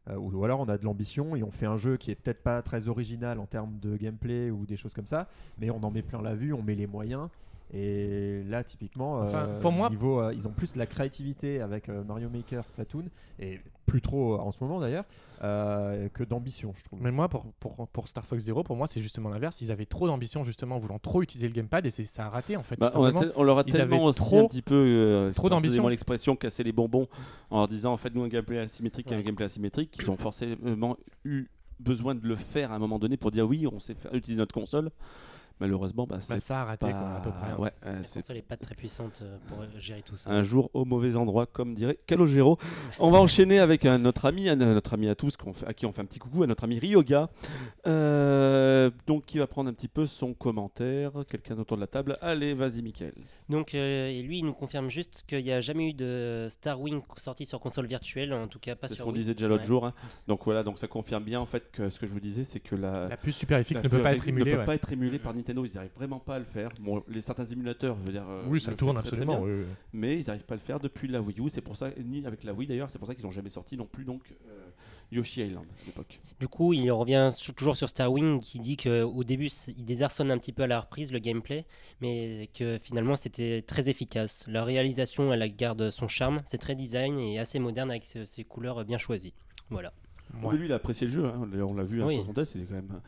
Euh, 0.09 0.17
ou, 0.17 0.37
ou 0.37 0.45
alors 0.45 0.61
on 0.61 0.69
a 0.69 0.79
de 0.79 0.85
l'ambition 0.85 1.37
et 1.37 1.43
on 1.43 1.51
fait 1.51 1.67
un 1.67 1.77
jeu 1.77 1.97
qui 1.97 2.11
est 2.11 2.17
peut-être 2.17 2.43
pas 2.43 2.61
très 2.63 2.89
original 2.89 3.39
en 3.39 3.47
termes 3.47 3.79
de 3.79 3.97
gameplay 3.97 4.51
ou 4.51 4.67
des 4.67 4.77
choses 4.77 4.95
comme 4.95 5.07
ça, 5.07 5.29
mais 5.59 5.71
on 5.71 5.83
en 5.83 5.91
met 5.91 6.03
plein 6.03 6.21
la 6.21 6.35
vue, 6.35 6.53
on 6.53 6.63
met 6.63 6.75
les 6.75 6.87
moyens. 6.87 7.29
Et 7.75 8.43
là, 8.45 8.63
typiquement, 8.65 9.23
euh, 9.23 9.25
Enfin, 9.25 9.49
pour 9.63 9.73
moi- 9.73 9.89
niveau, 9.89 10.21
euh, 10.21 10.35
ils 10.35 10.47
ont 10.47 10.53
plus 10.53 10.73
de 10.75 10.79
la 10.79 10.85
créativité 10.87 11.61
avec 11.63 11.89
euh, 11.89 12.05
Mario 12.05 12.29
Maker, 12.29 12.67
Splatoon, 12.67 13.05
et 13.39 13.61
plus 13.87 14.03
trop 14.03 14.35
euh, 14.35 14.39
en 14.39 14.53
ce 14.53 14.59
moment 14.61 14.79
d'ailleurs, 14.79 15.05
euh, 15.43 16.09
que 16.11 16.23
d'ambition, 16.23 16.75
je 16.77 16.85
trouve. 16.85 17.01
Mais 17.03 17.11
moi, 17.11 17.29
pour, 17.31 17.47
pour, 17.61 17.89
pour 17.89 18.09
Star 18.09 18.27
Fox 18.27 18.43
Zero, 18.43 18.63
pour 18.63 18.77
moi, 18.77 18.87
c'est 18.87 19.01
justement 19.01 19.31
l'inverse. 19.31 19.61
Ils 19.63 19.71
avaient 19.73 19.87
trop 19.87 20.07
d'ambition, 20.07 20.45
justement, 20.45 20.77
en 20.77 20.79
voulant 20.79 20.99
trop 20.99 21.23
utiliser 21.23 21.49
le 21.49 21.55
gamepad 21.55 21.87
et 21.87 21.91
ça 21.91 22.27
a 22.27 22.29
raté, 22.29 22.57
en 22.59 22.63
fait. 22.63 22.79
Bah, 22.79 22.91
on, 22.95 23.05
a 23.05 23.25
on 23.37 23.43
leur 23.43 23.59
a 23.59 23.65
Ils 23.67 23.73
tellement 23.73 24.05
aussi 24.05 24.19
trop- 24.19 24.45
un 24.45 24.49
petit 24.49 24.61
peu 24.63 24.75
euh, 24.75 25.33
trop 25.33 25.49
d'ambition. 25.49 25.89
l'expression 25.89 26.37
casser 26.37 26.63
les 26.65 26.73
bonbons 26.73 27.09
en 27.51 27.59
leur 27.61 27.69
disant 27.69 27.93
en 27.93 27.97
fait 27.97 28.15
nous 28.15 28.23
un 28.23 28.29
gameplay 28.29 28.59
asymétrique 28.59 29.11
et 29.11 29.15
un 29.15 29.19
Ouais. 29.19 29.25
gameplay 29.25 29.47
asymétrique 29.47 29.91
qu'ils 29.93 30.11
ont 30.11 30.17
forcément 30.17 30.97
eu 31.25 31.47
besoin 31.81 32.15
de 32.15 32.27
le 32.27 32.37
faire 32.37 32.71
à 32.71 32.77
un 32.77 32.79
moment 32.79 32.99
donné 32.99 33.17
pour 33.17 33.31
dire 33.33 33.49
oui 33.49 33.67
on 33.67 33.81
sait 33.81 33.95
faire 33.95 34.15
utiliser 34.15 34.39
notre 34.39 34.55
console 34.55 34.91
malheureusement 35.63 36.07
bah, 36.07 36.17
Bah, 36.17 36.21
c'est 36.23 36.41
ça 36.41 36.61
a 36.61 36.65
raté, 36.65 36.87
pas 36.87 36.93
quoi, 36.93 37.09
à 37.17 37.21
peu 37.21 37.31
près. 37.31 37.55
ouais, 37.63 37.73
euh, 37.87 37.97
La 37.99 38.03
c'est 38.03 38.21
console 38.21 38.37
n'est 38.37 38.43
pas 38.43 38.57
très 38.57 38.75
puissante 38.75 39.21
euh, 39.23 39.37
pour 39.49 39.61
euh, 39.63 39.67
gérer 39.79 40.03
tout 40.03 40.17
ça. 40.17 40.31
un 40.31 40.43
jour 40.43 40.71
au 40.75 40.85
mauvais 40.85 41.15
endroit 41.17 41.47
comme 41.47 41.75
dirait 41.75 41.99
Calogero 42.07 42.59
on 42.99 43.11
va 43.11 43.19
enchaîner 43.21 43.59
avec 43.61 43.85
un 43.87 43.99
notre 43.99 44.25
ami 44.27 44.49
un- 44.49 44.57
notre 44.57 44.95
ami 44.95 45.09
à 45.09 45.15
tous 45.15 45.37
fait- 45.53 45.67
à 45.67 45.73
qui 45.73 45.87
on 45.87 45.93
fait 45.93 46.03
un 46.03 46.05
petit 46.07 46.19
coucou 46.19 46.43
à 46.43 46.47
notre 46.47 46.65
ami 46.65 46.79
Ryoga 46.79 47.31
Euh, 47.87 48.91
donc 49.07 49.25
qui 49.27 49.39
va 49.39 49.47
prendre 49.47 49.69
un 49.71 49.73
petit 49.73 49.89
peu 49.89 50.07
son 50.07 50.35
commentaire 50.35 51.13
quelqu'un 51.29 51.59
autour 51.59 51.77
de 51.77 51.83
la 51.83 51.87
table 51.87 52.17
allez 52.21 52.55
vas-y 52.55 52.83
Mickaël 52.83 53.13
Donc, 53.49 53.75
euh, 53.75 54.09
et 54.09 54.23
lui, 54.23 54.39
il 54.39 54.45
nous 54.45 54.53
confirme 54.53 54.89
juste 54.89 55.25
qu'il 55.27 55.43
n'y 55.43 55.53
a 55.53 55.61
jamais 55.61 55.91
eu 55.91 55.93
de 55.93 56.47
Star 56.51 56.81
Wing 56.81 57.03
sorti 57.17 57.45
sur 57.45 57.61
console 57.61 57.87
virtuelle, 57.87 58.33
en 58.33 58.47
tout 58.49 58.59
cas 58.59 58.75
pas 58.77 58.87
C'est 58.89 58.95
ce 58.95 58.97
sur 58.97 59.05
qu'on 59.07 59.13
disait 59.13 59.35
déjà 59.35 59.49
l'autre 59.49 59.63
Ouais. 59.63 59.69
jour. 59.69 59.87
hein. 59.87 59.93
Donc 60.29 60.41
voilà, 60.45 60.63
donc 60.63 60.79
ça 60.79 60.87
confirme 60.87 61.25
bien 61.25 61.41
en 61.41 61.47
fait 61.47 61.71
que 61.73 61.91
ce 61.91 61.99
que 61.99 62.07
je 62.07 62.13
vous 62.13 62.21
disais, 62.21 62.45
c'est 62.45 62.61
que 62.61 62.75
la, 62.77 63.09
La 63.09 63.17
puce 63.17 63.37
Super 63.37 63.59
ne 63.59 63.89
peut 63.89 64.03
pas 64.03 64.15
être 64.15 64.27
émulée. 64.29 64.51
ne 64.51 64.55
peut 64.55 64.61
ouais. 64.61 64.65
pas 64.67 64.75
être 64.75 64.93
émulée 64.93 65.19
par 65.19 65.35
Nintendo. 65.35 65.52
Ils 65.53 65.75
n'arrivent 65.75 65.93
vraiment 65.95 66.19
pas 66.19 66.37
à 66.37 66.39
le 66.39 66.45
faire. 66.45 66.71
Bon, 66.81 67.03
les 67.09 67.21
certains 67.21 67.45
émulateurs, 67.45 67.97
je 68.01 68.07
veux 68.07 68.13
dire, 68.13 68.29
euh, 68.29 68.43
Oui, 68.49 68.61
ça 68.61 68.73
tourne 68.73 68.97
très 68.99 69.09
absolument. 69.09 69.41
bien, 69.41 69.45
oui, 69.55 69.61
oui. 69.61 69.67
mais 69.93 70.19
ils 70.19 70.27
n'arrivent 70.27 70.45
pas 70.45 70.55
à 70.55 70.57
le 70.57 70.63
faire 70.63 70.81
depuis 70.81 71.09
la 71.09 71.21
Wii 71.21 71.41
U. 71.41 71.49
C'est 71.49 71.61
pour 71.61 71.77
ça, 71.77 71.91
ni 72.03 72.25
avec 72.27 72.43
la 72.45 72.53
Wii 72.53 72.67
d'ailleurs, 72.69 72.91
c'est 72.91 72.99
pour 72.99 73.07
ça 73.09 73.15
qu'ils 73.15 73.25
n'ont 73.25 73.31
jamais 73.31 73.51
sorti 73.51 73.77
non 73.77 73.87
plus 73.87 74.05
donc 74.05 74.23
euh, 74.49 74.69
Yoshi 75.11 75.43
Island 75.43 75.67
à 75.83 75.87
l'époque. 75.87 76.21
Du 76.41 76.49
coup, 76.49 76.73
il 76.73 76.91
revient 76.91 77.29
sur- 77.33 77.55
toujours 77.55 77.77
sur 77.77 77.89
Star 77.89 78.11
Wing 78.11 78.41
qui 78.41 78.59
dit 78.61 78.77
qu'au 78.77 79.25
début, 79.25 79.49
il 79.69 79.85
désarçonne 79.85 80.31
un 80.31 80.39
petit 80.39 80.53
peu 80.53 80.63
à 80.63 80.67
la 80.67 80.81
reprise 80.81 81.13
le 81.13 81.19
gameplay, 81.19 81.67
mais 82.01 82.49
que 82.59 82.79
finalement 82.79 83.17
c'était 83.17 83.63
très 83.63 83.89
efficace. 83.89 84.45
La 84.49 84.65
réalisation, 84.65 85.33
elle 85.33 85.47
garde 85.55 85.91
son 85.91 86.09
charme, 86.09 86.41
c'est 86.47 86.59
très 86.59 86.75
design 86.75 87.19
et 87.19 87.39
assez 87.39 87.59
moderne 87.59 87.91
avec 87.91 88.05
ses, 88.05 88.25
ses 88.27 88.45
couleurs 88.45 88.85
bien 88.85 88.99
choisies. 88.99 89.35
Voilà. 89.71 89.93
Ouais. 90.43 90.57
Lui, 90.57 90.67
il 90.67 90.73
a 90.73 90.77
apprécié 90.77 91.07
le 91.07 91.13
jeu. 91.13 91.25
hein. 91.27 91.47
On 91.63 91.75
l'a 91.75 91.83
vu 91.83 92.03
Oui. 92.03 92.15
sur 92.15 92.25
son 92.25 92.33
test, 92.33 92.55
il 92.55 92.63
est 92.63 92.65
quand 92.65 92.75
même. 92.75 93.01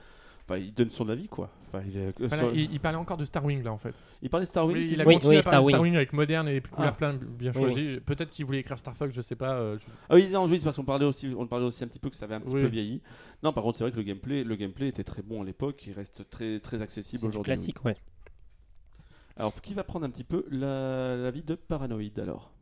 Enfin, 0.47 0.59
il 0.59 0.75
donne 0.75 0.91
son 0.91 1.09
avis 1.09 1.27
quoi. 1.27 1.51
Enfin, 1.69 1.83
il, 1.89 1.97
est- 1.97 2.19
Voilà, 2.19 2.37
sur- 2.37 2.55
il, 2.55 2.71
il 2.71 2.79
parlait 2.79 2.99
encore 2.99 3.17
de 3.17 3.25
Star 3.25 3.43
Wing 3.43 3.63
là 3.63 3.73
en 3.73 3.79
fait. 3.79 3.95
il 4.21 4.29
parlait 4.29 4.45
Star 4.45 4.67
Wing. 4.67 4.77
Oui, 4.77 4.91
il 4.93 5.01
a 5.01 5.07
Oui, 5.07 5.15
continué 5.15 5.37
oui, 5.37 5.41
à 5.41 5.43
parler 5.43 5.55
Star 5.59 5.65
de 5.65 5.69
Star 5.71 5.81
Wing. 5.81 5.97
Avec 5.97 6.13
moderne 6.13 6.49
et 6.49 6.53
les 6.53 6.61
couleurs 6.61 6.91
Ah. 6.91 6.97
plein 6.97 7.15
bien 7.15 7.51
Oui, 7.55 7.61
choisies. 7.63 8.01
Peut-être 8.05 8.29
qu'il 8.31 8.45
voulait 8.45 8.59
écrire 8.59 8.79
Star 8.79 8.95
Fox, 8.95 9.15
je 9.15 9.23
sais 9.23 9.37
pas. 9.37 9.55
euh, 9.55 9.79
je- 9.79 9.85
Ah 10.11 10.15
oui, 10.17 10.29
non, 10.31 10.45
oui, 10.47 10.59
c'est 10.59 10.65
parce 10.65 10.77
qu'on 10.77 10.85
parlait 10.85 11.07
aussi, 11.07 11.33
on 11.37 11.47
parlait 11.47 11.65
aussi 11.65 11.83
un 11.83 11.87
petit 11.87 11.99
peu 11.99 12.11
que 12.11 12.17
ça 12.17 12.27
avait 12.27 12.35
un 12.35 12.41
petit 12.41 12.55
Oui. 12.55 12.61
peu 12.61 12.67
vieilli. 12.67 13.01
Non, 13.43 13.55
par 13.55 13.65
contre, 13.65 13.79
c'est 13.79 13.85
vrai 13.85 13.91
que 13.91 13.97
le 13.97 14.03
gameplay, 14.03 14.45
le 14.45 14.55
gameplay 14.57 14.89
était 14.89 15.03
très 15.05 15.23
bon 15.23 15.41
à 15.41 15.45
l'époque, 15.47 15.83
il 15.87 15.95
reste 15.95 16.29
très 16.29 16.61
très 16.61 16.83
accessible 16.83 17.21
C'est 17.23 17.27
aujourd'hui. 17.29 17.49
classique, 17.55 17.83
ouais. 17.87 17.97
Alors, 19.37 19.55
qui 19.63 19.73
va 19.73 19.83
prendre 19.83 20.05
un 20.05 20.11
petit 20.11 20.25
peu 20.25 20.45
la, 20.51 21.17
la 21.17 21.31
vie 21.31 21.43
de 21.43 21.55
Paranoid 21.55 22.19
alors? 22.19 22.53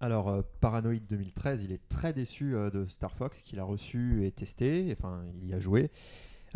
Alors, 0.00 0.28
euh, 0.28 0.42
Paranoid 0.60 1.00
2013, 1.08 1.64
il 1.64 1.72
est 1.72 1.88
très 1.88 2.12
déçu 2.12 2.54
euh, 2.54 2.70
de 2.70 2.86
Star 2.86 3.12
Fox 3.12 3.42
qu'il 3.42 3.58
a 3.58 3.64
reçu 3.64 4.24
et 4.24 4.30
testé. 4.30 4.94
Enfin, 4.96 5.22
il 5.42 5.48
y 5.48 5.52
a 5.54 5.58
joué. 5.58 5.90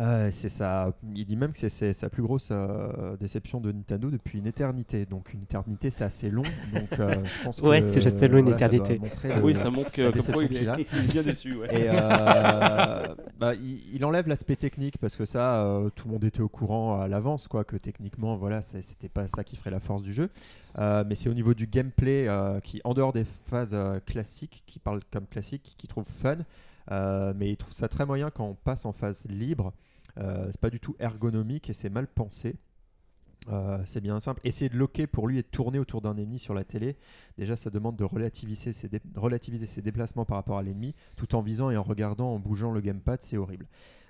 Euh, 0.00 0.30
c'est 0.30 0.48
ça. 0.48 0.90
Il 1.14 1.26
dit 1.26 1.36
même 1.36 1.52
que 1.52 1.68
c'est- 1.68 1.92
sa 1.92 2.08
plus 2.08 2.22
grosse 2.22 2.48
euh, 2.50 3.16
déception 3.18 3.60
de 3.60 3.70
Nintendo 3.72 4.10
depuis 4.10 4.38
une 4.38 4.46
éternité. 4.46 5.04
Donc, 5.04 5.32
une 5.34 5.42
éternité, 5.42 5.90
c'est 5.90 6.04
assez 6.04 6.30
long. 6.30 6.42
Donc, 6.72 6.98
euh, 6.98 7.14
je 7.24 7.44
pense 7.44 7.60
Ouais, 7.60 7.80
que, 7.80 7.86
c'est 7.86 8.06
assez 8.06 8.26
long, 8.28 8.38
une 8.38 8.44
voilà, 8.46 8.58
ça 8.58 8.68
doit 8.68 8.76
éternité. 8.86 9.28
le- 9.28 9.42
Oui, 9.42 9.54
ça 9.54 9.70
montre 9.70 9.92
que 9.92 10.10
comme 10.10 10.22
quoi, 10.34 10.44
il, 10.44 10.56
est, 10.56 10.62
il 10.62 10.98
est 11.04 11.12
bien 11.12 11.22
déçu. 11.22 11.54
Ouais. 11.56 11.68
Et 11.74 11.88
euh, 11.90 11.92
bah, 13.38 13.54
il, 13.54 13.80
il 13.94 14.04
enlève 14.04 14.28
l'aspect 14.28 14.56
technique 14.56 14.96
parce 14.98 15.14
que 15.16 15.24
ça, 15.26 15.62
euh, 15.64 15.90
tout 15.94 16.08
le 16.08 16.14
monde 16.14 16.24
était 16.24 16.40
au 16.40 16.48
courant 16.48 16.98
à 17.00 17.06
l'avance, 17.08 17.46
quoi, 17.46 17.64
que 17.64 17.76
techniquement, 17.76 18.36
voilà, 18.36 18.62
c'était 18.62 19.08
pas 19.10 19.26
ça 19.26 19.44
qui 19.44 19.56
ferait 19.56 19.70
la 19.70 19.80
force 19.80 20.02
du 20.02 20.12
jeu. 20.12 20.30
Euh, 20.78 21.04
mais 21.06 21.14
c'est 21.14 21.28
au 21.28 21.34
niveau 21.34 21.52
du 21.52 21.66
gameplay 21.66 22.26
euh, 22.28 22.58
qui, 22.60 22.80
en 22.84 22.94
dehors 22.94 23.12
des 23.12 23.26
phases 23.46 23.74
euh, 23.74 24.00
classiques, 24.06 24.62
qui 24.66 24.78
parle 24.78 25.00
comme 25.12 25.26
classique, 25.26 25.74
qui 25.76 25.86
trouve 25.86 26.06
fun. 26.06 26.38
Euh, 26.90 27.32
mais 27.36 27.50
il 27.50 27.56
trouve 27.56 27.72
ça 27.72 27.88
très 27.88 28.04
moyen 28.06 28.30
quand 28.30 28.44
on 28.46 28.54
passe 28.54 28.84
en 28.84 28.92
phase 28.92 29.26
libre. 29.28 29.72
Euh, 30.18 30.46
c'est 30.50 30.60
pas 30.60 30.70
du 30.70 30.80
tout 30.80 30.96
ergonomique 30.98 31.70
et 31.70 31.72
c'est 31.72 31.88
mal 31.90 32.06
pensé. 32.06 32.56
Euh, 33.48 33.78
c'est 33.86 34.00
bien 34.00 34.20
simple. 34.20 34.40
Essayer 34.44 34.68
de 34.68 34.76
loquer 34.76 35.06
pour 35.08 35.26
lui 35.26 35.38
et 35.38 35.42
de 35.42 35.46
tourner 35.48 35.78
autour 35.80 36.00
d'un 36.00 36.16
ennemi 36.16 36.38
sur 36.38 36.54
la 36.54 36.62
télé, 36.62 36.96
déjà 37.38 37.56
ça 37.56 37.70
demande 37.70 37.96
de 37.96 38.04
relativiser 38.04 38.72
ses, 38.72 38.88
dé- 38.88 39.00
relativiser 39.16 39.66
ses 39.66 39.82
déplacements 39.82 40.24
par 40.24 40.36
rapport 40.36 40.58
à 40.58 40.62
l'ennemi, 40.62 40.94
tout 41.16 41.34
en 41.34 41.40
visant 41.42 41.68
et 41.70 41.76
en 41.76 41.82
regardant, 41.82 42.32
en 42.34 42.38
bougeant 42.38 42.70
le 42.70 42.80
gamepad, 42.80 43.20
c'est 43.20 43.36
horrible. 43.36 43.66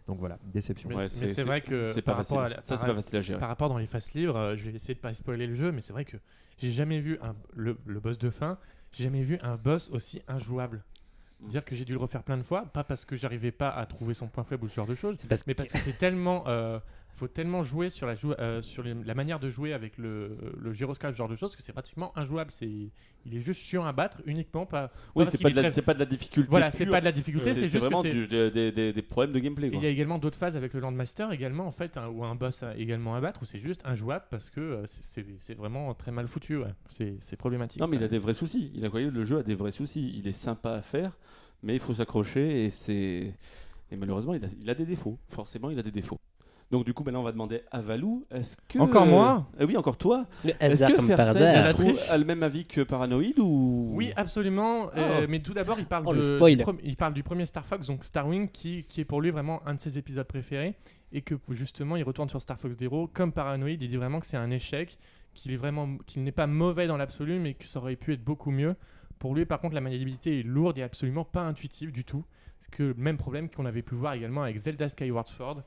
Donc 0.06 0.18
voilà, 0.18 0.38
déception. 0.44 0.88
Mais- 0.90 0.96
Ouais, 0.96 1.02
mais 1.04 1.08
c'est 1.34 1.44
vrai 1.44 1.60
que 1.62 1.94
pas 2.00 2.12
par 2.12 2.16
rapport 2.16 2.40
à 2.40 2.48
ça, 2.56 2.60
c'est 2.62 2.74
par- 2.76 2.86
pas 2.88 2.94
facile 3.00 3.16
à 3.16 3.20
gérer. 3.22 3.40
Par 3.40 3.48
rapport 3.48 3.68
dans 3.70 3.78
les 3.78 3.86
phases 3.86 4.12
libres, 4.12 4.36
euh, 4.36 4.56
je 4.56 4.64
vais 4.68 4.76
essayer 4.76 4.94
de 4.94 5.00
pas 5.00 5.14
spoiler 5.14 5.46
le 5.46 5.54
jeu, 5.54 5.72
mais 5.72 5.80
c'est 5.80 5.92
vrai 5.94 6.04
que 6.04 6.16
j'ai 6.58 6.70
jamais 6.72 7.00
vu 7.00 7.18
un, 7.22 7.34
le, 7.54 7.78
le 7.86 8.00
boss 8.00 8.18
de 8.18 8.28
fin, 8.28 8.58
j'ai 8.90 9.04
jamais 9.04 9.22
vu 9.22 9.38
un 9.42 9.56
boss 9.56 9.88
aussi 9.92 10.20
injouable. 10.28 10.82
Mm. 11.42 11.48
Dire 11.48 11.64
que 11.64 11.74
j'ai 11.74 11.84
dû 11.84 11.92
le 11.92 11.98
refaire 11.98 12.22
plein 12.22 12.36
de 12.36 12.42
fois, 12.42 12.64
pas 12.66 12.84
parce 12.84 13.04
que 13.04 13.16
j'arrivais 13.16 13.52
pas 13.52 13.70
à 13.70 13.86
trouver 13.86 14.14
son 14.14 14.28
point 14.28 14.44
faible 14.44 14.64
ou 14.64 14.68
ce 14.68 14.76
genre 14.76 14.86
de 14.86 14.94
choses, 14.94 15.16
mais 15.46 15.54
parce 15.54 15.70
que 15.70 15.78
c'est 15.78 15.98
tellement 15.98 16.44
euh, 16.46 16.78
faut 17.14 17.28
tellement 17.28 17.62
jouer 17.62 17.90
sur 17.90 18.06
la, 18.06 18.14
jou- 18.14 18.32
euh, 18.38 18.62
sur 18.62 18.82
les- 18.82 18.94
la 18.94 19.14
manière 19.14 19.38
de 19.38 19.48
jouer 19.48 19.72
avec 19.72 19.98
le, 19.98 20.36
le 20.58 20.72
gyroscope, 20.72 21.12
ce 21.12 21.16
genre 21.16 21.28
de 21.28 21.36
choses, 21.36 21.54
que 21.54 21.62
c'est 21.62 21.72
pratiquement 21.72 22.16
injouable. 22.18 22.50
C'est, 22.50 22.68
il 23.24 23.36
est 23.36 23.40
juste 23.40 23.60
chiant 23.62 23.84
à 23.84 23.92
battre 23.92 24.20
uniquement 24.26 24.66
pas. 24.66 24.90
Oui, 25.14 25.24
c'est 25.26 25.40
pas, 25.40 25.50
de 25.50 25.54
la- 25.56 25.62
très- 25.62 25.70
c'est 25.70 25.82
pas 25.82 25.94
de 25.94 25.98
la 26.00 26.06
difficulté. 26.06 26.48
Voilà, 26.50 26.70
c'est 26.70 26.86
pas 26.86 27.00
de 27.00 27.04
la 27.04 27.12
difficulté, 27.12 27.54
C'est 27.54 27.78
vraiment 27.78 28.02
du- 28.02 28.26
des, 28.26 28.72
des- 28.92 29.02
problèmes 29.02 29.32
de 29.32 29.38
gameplay. 29.40 29.68
Quoi. 29.70 29.78
Il 29.78 29.82
y 29.82 29.86
a 29.86 29.90
également 29.90 30.18
d'autres 30.18 30.38
phases 30.38 30.56
avec 30.56 30.72
le 30.74 30.80
Landmaster 30.80 31.30
également 31.32 31.66
en 31.66 31.72
fait, 31.72 31.96
hein, 31.96 32.08
ou 32.08 32.24
un 32.24 32.34
boss 32.34 32.64
également 32.76 33.14
à 33.14 33.20
battre 33.20 33.42
où 33.42 33.44
c'est 33.44 33.58
juste 33.58 33.82
injouable 33.84 34.24
parce 34.30 34.48
que 34.50 34.60
euh, 34.60 34.82
c'est- 34.86 35.54
vraiment 35.54 35.92
très 35.94 36.10
mal 36.12 36.26
foutu. 36.28 36.56
ouais. 36.56 36.72
C'est 36.88 37.36
problématique. 37.36 37.80
Non, 37.80 37.86
mais 37.88 37.96
il 37.98 38.02
a 38.02 38.08
des 38.08 38.18
vrais 38.18 38.34
soucis. 38.34 38.70
Il 38.74 38.84
a 38.84 38.88
croyé 38.88 39.10
le 39.10 39.24
jeu 39.24 39.38
a 39.38 39.42
des 39.42 39.54
vrais 39.54 39.70
soucis. 39.72 40.14
Il 40.16 40.26
est 40.26 40.32
sympa 40.32 40.72
à 40.72 40.82
faire, 40.82 41.16
mais 41.62 41.74
il 41.74 41.80
faut 41.80 41.94
s'accrocher 41.94 42.64
et 42.64 42.70
c'est 42.70 43.34
et 43.90 43.96
malheureusement 43.96 44.32
il 44.34 44.44
a, 44.44 44.48
il 44.60 44.70
a 44.70 44.74
des 44.74 44.86
défauts. 44.86 45.18
Forcément, 45.28 45.68
il 45.70 45.78
a 45.78 45.82
des 45.82 45.90
défauts. 45.90 46.18
Donc 46.72 46.84
du 46.86 46.94
coup, 46.94 47.04
maintenant, 47.04 47.20
on 47.20 47.24
va 47.24 47.32
demander 47.32 47.62
à 47.70 47.80
Valou. 47.82 48.24
Est-ce 48.30 48.56
que 48.66 48.78
Encore 48.78 49.04
moi 49.06 49.46
Eh 49.60 49.64
Oui, 49.64 49.76
encore 49.76 49.98
toi. 49.98 50.24
Est-ce 50.58 50.84
que 50.86 50.96
comme 50.96 51.06
par 51.06 51.16
Fersen 51.34 51.72
trouve- 51.74 52.00
a 52.10 52.16
le 52.18 52.24
même 52.24 52.42
avis 52.42 52.64
que 52.64 52.80
Paranoid 52.80 53.38
ou 53.38 53.92
Oui, 53.94 54.10
absolument. 54.16 54.88
euh, 54.96 55.20
Oh. 55.22 55.26
mais 55.28 55.40
tout 55.40 55.52
d'abord, 55.52 55.78
il 55.78 55.84
parle 55.86 56.04
Oh, 56.06 56.14
de, 56.14 56.20
du, 56.54 56.78
il 56.82 56.96
parle 56.96 57.12
du 57.12 57.22
premier 57.22 57.44
Star 57.46 57.66
Fox, 57.66 57.86
donc 57.86 58.02
Starwing, 58.04 58.48
qui, 58.48 58.84
qui 58.88 59.02
est 59.02 59.04
pour 59.04 59.20
lui 59.20 59.30
vraiment 59.30 59.60
un 59.66 59.74
de 59.74 59.80
ses 59.82 59.98
épisodes 59.98 60.26
préférés, 60.26 60.74
et 61.12 61.20
que 61.20 61.34
justement, 61.50 61.96
il 61.96 62.04
retourne 62.04 62.30
sur 62.30 62.40
Star 62.40 62.58
Fox 62.58 62.74
Zero 62.78 63.06
comme 63.06 63.32
Paranoid. 63.32 63.76
Il 63.78 63.88
dit 63.88 63.96
vraiment 63.98 64.18
que 64.18 64.26
c'est 64.26 64.38
un 64.38 64.50
échec, 64.50 64.98
qu'il 65.34 65.52
est 65.52 65.56
vraiment, 65.56 65.98
qu'il 66.06 66.24
n'est 66.24 66.32
pas 66.32 66.46
mauvais 66.46 66.86
dans 66.86 66.96
l'absolu, 66.96 67.38
mais 67.38 67.52
que 67.52 67.66
ça 67.66 67.80
aurait 67.80 67.96
pu 67.96 68.14
être 68.14 68.24
beaucoup 68.24 68.50
mieux. 68.50 68.74
Pour 69.18 69.34
lui, 69.34 69.44
par 69.44 69.60
contre, 69.60 69.74
la 69.74 69.82
maniabilité 69.82 70.40
est 70.40 70.42
lourde 70.42 70.78
et 70.78 70.82
absolument 70.82 71.24
pas 71.24 71.42
intuitive 71.42 71.92
du 71.92 72.04
tout. 72.04 72.24
C'est 72.60 72.70
que 72.70 72.94
même 72.96 73.18
problème 73.18 73.50
qu'on 73.50 73.66
avait 73.66 73.82
pu 73.82 73.94
voir 73.94 74.14
également 74.14 74.42
avec 74.42 74.56
Zelda 74.56 74.88
Skyward 74.88 75.26
Sword, 75.26 75.62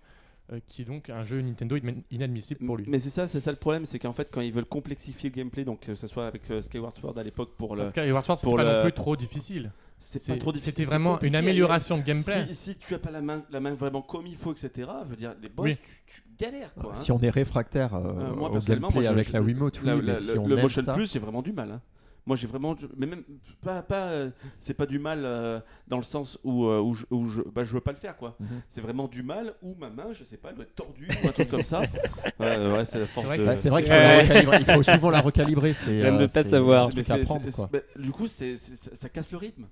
euh, 0.54 0.60
qui 0.68 0.84
est 0.84 0.86
donc 0.86 1.10
un 1.10 1.24
jeu 1.24 1.42
Nintendo 1.42 1.75
in- 1.75 2.02
inadmissible 2.12 2.66
pour 2.66 2.78
lui. 2.78 2.86
Mais 2.88 3.00
c'est 3.00 3.10
ça, 3.10 3.25
c'est 3.28 3.40
ça 3.40 3.52
le 3.52 3.58
problème, 3.58 3.86
c'est 3.86 4.00
qu'en 4.00 4.14
fait, 4.14 4.30
quand 4.32 4.42
ils 4.42 4.54
veulent 4.54 4.66
complexifier 4.66 5.30
le 5.30 5.36
gameplay, 5.36 5.64
donc 5.66 5.80
que 5.82 5.96
ce 5.96 6.08
soit 6.08 6.28
avec 6.28 6.50
euh, 6.52 6.62
Skyward 6.62 6.94
Sword 6.94 7.18
à 7.18 7.24
l'époque 7.24 7.52
pour 7.58 7.75
le, 7.75 7.84
Parce 7.84 7.92
Skyward 7.92 8.25
Sword, 8.25 8.38
c'était 8.38 8.48
pour 8.50 8.58
pas 8.58 8.64
le- 8.64 8.78
non 8.78 8.82
plus 8.84 8.92
trop 8.94 9.16
difficile. 9.16 9.72
c'est 9.98 10.22
C'est- 10.22 10.34
pas 10.34 10.38
trop 10.40 10.52
difficile. 10.52 10.72
C'était 10.74 10.84
c'est 10.84 10.90
vraiment 10.90 11.20
une 11.22 11.36
amélioration 11.36 11.98
de 11.98 12.04
gameplay. 12.04 12.46
Si, 12.50 12.54
si 12.56 12.75
tu 12.78 12.94
as 12.94 13.00
pas 13.00 13.12
la 13.12 13.22
main, 13.22 13.44
la 13.50 13.60
main 13.60 13.74
vraiment 13.74 14.02
comme 14.04 14.28
il 14.28 14.36
faut, 14.36 14.52
etc. 14.52 14.70
Je 15.06 15.10
veux 15.10 15.16
dire, 15.16 15.34
les 15.42 15.50
boss, 15.50 15.66
Oui. 15.66 15.78
tu, 16.06 16.22
tu 16.22 16.24
galères 16.38 16.74
quoi. 16.75 16.92
hein. 16.92 16.96
Si 16.96 17.12
on 17.12 17.20
est 17.22 17.30
réfractaire 17.30 17.96
euh, 17.96 18.00
Euh, 18.10 18.36
moi 18.36 18.50
au 18.50 18.54
personnellement, 18.54 18.90
gameplay 18.90 19.02
moi, 19.02 19.02
je- 19.04 19.08
avec 19.16 19.28
je- 19.30 19.34
la 19.34 19.42
Wiimote, 19.42 19.80
oui, 19.82 19.88
la- 19.88 19.96
mais 19.96 20.02
la- 20.04 20.16
si 20.16 20.34
le, 20.34 20.40
on 20.40 20.48
le 20.48 20.58
aime 20.58 20.62
motion 20.64 20.82
ça, 20.84 20.94
plus, 20.94 21.12
j'ai 21.12 21.20
vraiment 21.20 21.42
du 21.42 21.54
mal. 21.54 21.72
hein. 21.72 21.82
Moi, 22.27 22.36
j'ai 22.36 22.48
vraiment, 22.48 22.75
mais 22.98 23.05
même 23.05 23.24
pas, 23.62 23.84
pas, 23.84 24.08
euh, 24.08 24.32
c'est 24.58 24.74
pas 24.74 24.88
du 24.88 24.98
mal 24.98 25.22
euh, 25.25 25.60
dans 25.88 25.98
le 25.98 26.03
sens 26.03 26.39
où, 26.44 26.65
euh, 26.65 26.79
où, 26.79 26.96
je, 26.96 27.05
où 27.12 27.27
je, 27.27 27.41
bah, 27.44 27.63
je 27.63 27.72
veux 27.74 27.82
pas 27.82 27.91
le 27.91 27.98
faire 27.98 28.17
quoi. 28.17 28.36
Mhm. 28.39 28.62
C'est 28.67 28.82
vraiment 28.82 29.08
du 29.08 29.22
mal 29.22 29.53
où 29.62 29.75
ma 29.75 29.91
main, 29.91 30.08
je 30.12 30.24
sais 30.24 30.38
pas, 30.38 30.50
elle 30.50 30.55
doit 30.55 30.63
être 30.65 30.74
tordue 30.75 31.08
ou 31.24 31.27
un 31.27 31.32
truc 31.32 31.50
comme 31.50 31.63
ça. 31.63 31.84
Ouais, 32.39 32.58
ouais, 32.74 32.84
c'est 32.86 33.00
la 33.00 33.08
force 33.08 33.27
vrai 33.27 33.38
que 33.38 33.44
de. 33.50 33.55
C'est 33.55 33.70
vrai 33.70 33.82
qu'il 33.84 34.65
faut, 34.65 34.79
Ouais. 34.79 34.84
souvent 34.96 35.10
la 35.10 35.22
recalibrer. 35.22 35.74
C'est 35.74 36.01
J'aime 36.01 36.15
euh, 36.15 36.17
de 36.17 36.24
pas 36.24 36.44
c'est- 36.44 36.50
savoir. 36.50 36.89
c'est 36.94 37.03
c'est- 37.03 37.25
c'est- 37.25 37.72
bah, 37.72 37.79
du 37.96 38.12
coup, 38.12 38.27
c'est, 38.27 38.58
c'est- 38.58 38.75
ça, 38.75 38.89
ça 38.94 39.08
casse 39.10 39.32
le 39.32 39.38
rythme. 39.38 39.65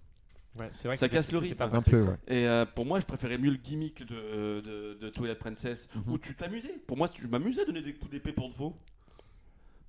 Ouais, 0.60 0.69
c'est 0.72 0.88
vrai 0.88 0.95
que 0.95 1.00
Ça 1.00 1.10
casse 1.10 1.31
le 1.31 1.39
rythme. 1.39 1.62
Un 1.63 1.81
peu, 1.81 2.03
ouais. 2.03 2.15
Et 2.27 2.48
euh, 2.48 2.65
pour 2.65 2.86
moi, 2.86 3.00
je 3.00 3.05
préférais 3.05 3.38
mieux 3.39 3.50
le 3.50 3.57
gimmick 3.57 4.05
de, 4.05 4.62
de, 4.62 4.93
de 5.01 5.10
Twilight 5.10 5.39
Princess 5.39 5.89
Mhm. 5.95 6.13
où 6.13 6.17
tu 6.19 6.36
t'amusais. 6.36 6.75
Pour 6.88 6.95
moi, 6.95 7.07
je 7.19 7.27
m'amusais 7.27 7.62
à 7.63 7.65
donner 7.65 7.81
des 7.81 7.93
coups 7.93 8.12
d'épée 8.12 8.31
pour 8.31 8.50
de 8.50 8.53
faux. 8.53 8.75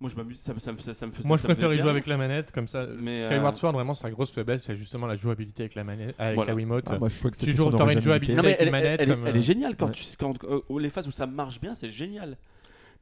Moi, 0.05 0.11
je 0.11 0.17
m'amuse, 0.17 0.39
ça, 0.39 0.53
me- 0.53 0.59
ça, 0.59 0.71
me- 0.71 0.77
ça, 0.77 0.93
ça 0.93 1.07
me 1.07 1.13
faisait. 1.13 1.27
Moi, 1.27 1.39
je 1.39 1.45
préfère 1.45 1.73
y 1.73 1.79
jouer 1.79 1.89
avec 1.89 2.07
la 2.07 2.19
manette, 2.19 2.53
comme 2.53 2.69
ça. 2.69 2.87
Mais, 3.01 3.23
Skyward 3.23 3.55
euh, 3.55 3.59
Sword, 3.59 3.73
vraiment, 3.73 3.95
sa 3.95 4.11
grosse 4.11 4.31
faiblesse, 4.33 4.65
c'est 4.65 4.77
justement 4.77 5.07
la 5.07 5.17
jouabilité 5.17 5.63
avec 5.63 5.75
la 5.75 5.83
manette, 5.83 6.15
avec 6.19 6.35
Voilà. 6.35 6.51
la 6.51 6.57
Wiimote. 6.57 6.85
Ah, 6.91 6.99
moi, 6.99 7.09
je 7.09 7.17
trouvais 7.19 7.31
que 7.31 7.39
Tu 7.39 7.53
son 7.57 7.71
t'aurais 7.71 7.95
une 7.95 8.01
jouabilité 8.03 8.37
Non, 8.37 8.43
mais 8.43 8.49
avec 8.49 8.61
elle, 8.61 8.67
une 8.67 8.73
manette 8.73 9.01
elle 9.01 9.09
est- 9.11 9.15
comme, 9.15 9.27
elle 9.27 9.37
est 9.37 9.39
euh, 9.39 9.43
géniale 9.43 9.77
quand 9.79 9.87
ouais. 9.87 9.93
tu, 9.93 10.05
quand, 10.19 10.45
euh, 10.45 10.61
les 10.79 10.91
phases 10.91 11.09
où 11.09 11.11
ça 11.11 11.27
marche 11.27 11.59
bien, 11.59 11.75
c'est 11.75 11.89
génial. 11.89 12.37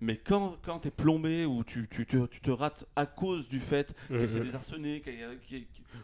Mais 0.00 0.16
quand, 0.16 0.58
quand 0.64 0.78
t'es 0.78 0.92
plombé 0.92 1.44
ou 1.44 1.64
tu, 1.64 1.88
tu, 1.90 2.06
te, 2.06 2.24
tu 2.26 2.40
te 2.40 2.52
rates 2.52 2.84
à 2.94 3.06
cause 3.06 3.48
du 3.48 3.58
fait 3.58 3.92
que 4.08 4.24
c'est 4.28 4.38
Mhm. 4.38 4.44
désarçonné 4.46 5.02
y 5.04 5.56
a- 5.56 5.58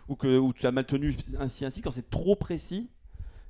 ou 0.09 0.17
que 0.17 0.37
ou 0.37 0.53
tu 0.53 0.67
as 0.67 0.73
mal 0.73 0.85
tenu 0.85 1.15
ainsi 1.39 1.65
ainsi, 1.65 1.81
quand 1.81 1.93
c'est 1.93 2.11
trop 2.11 2.35
précis, 2.35 2.91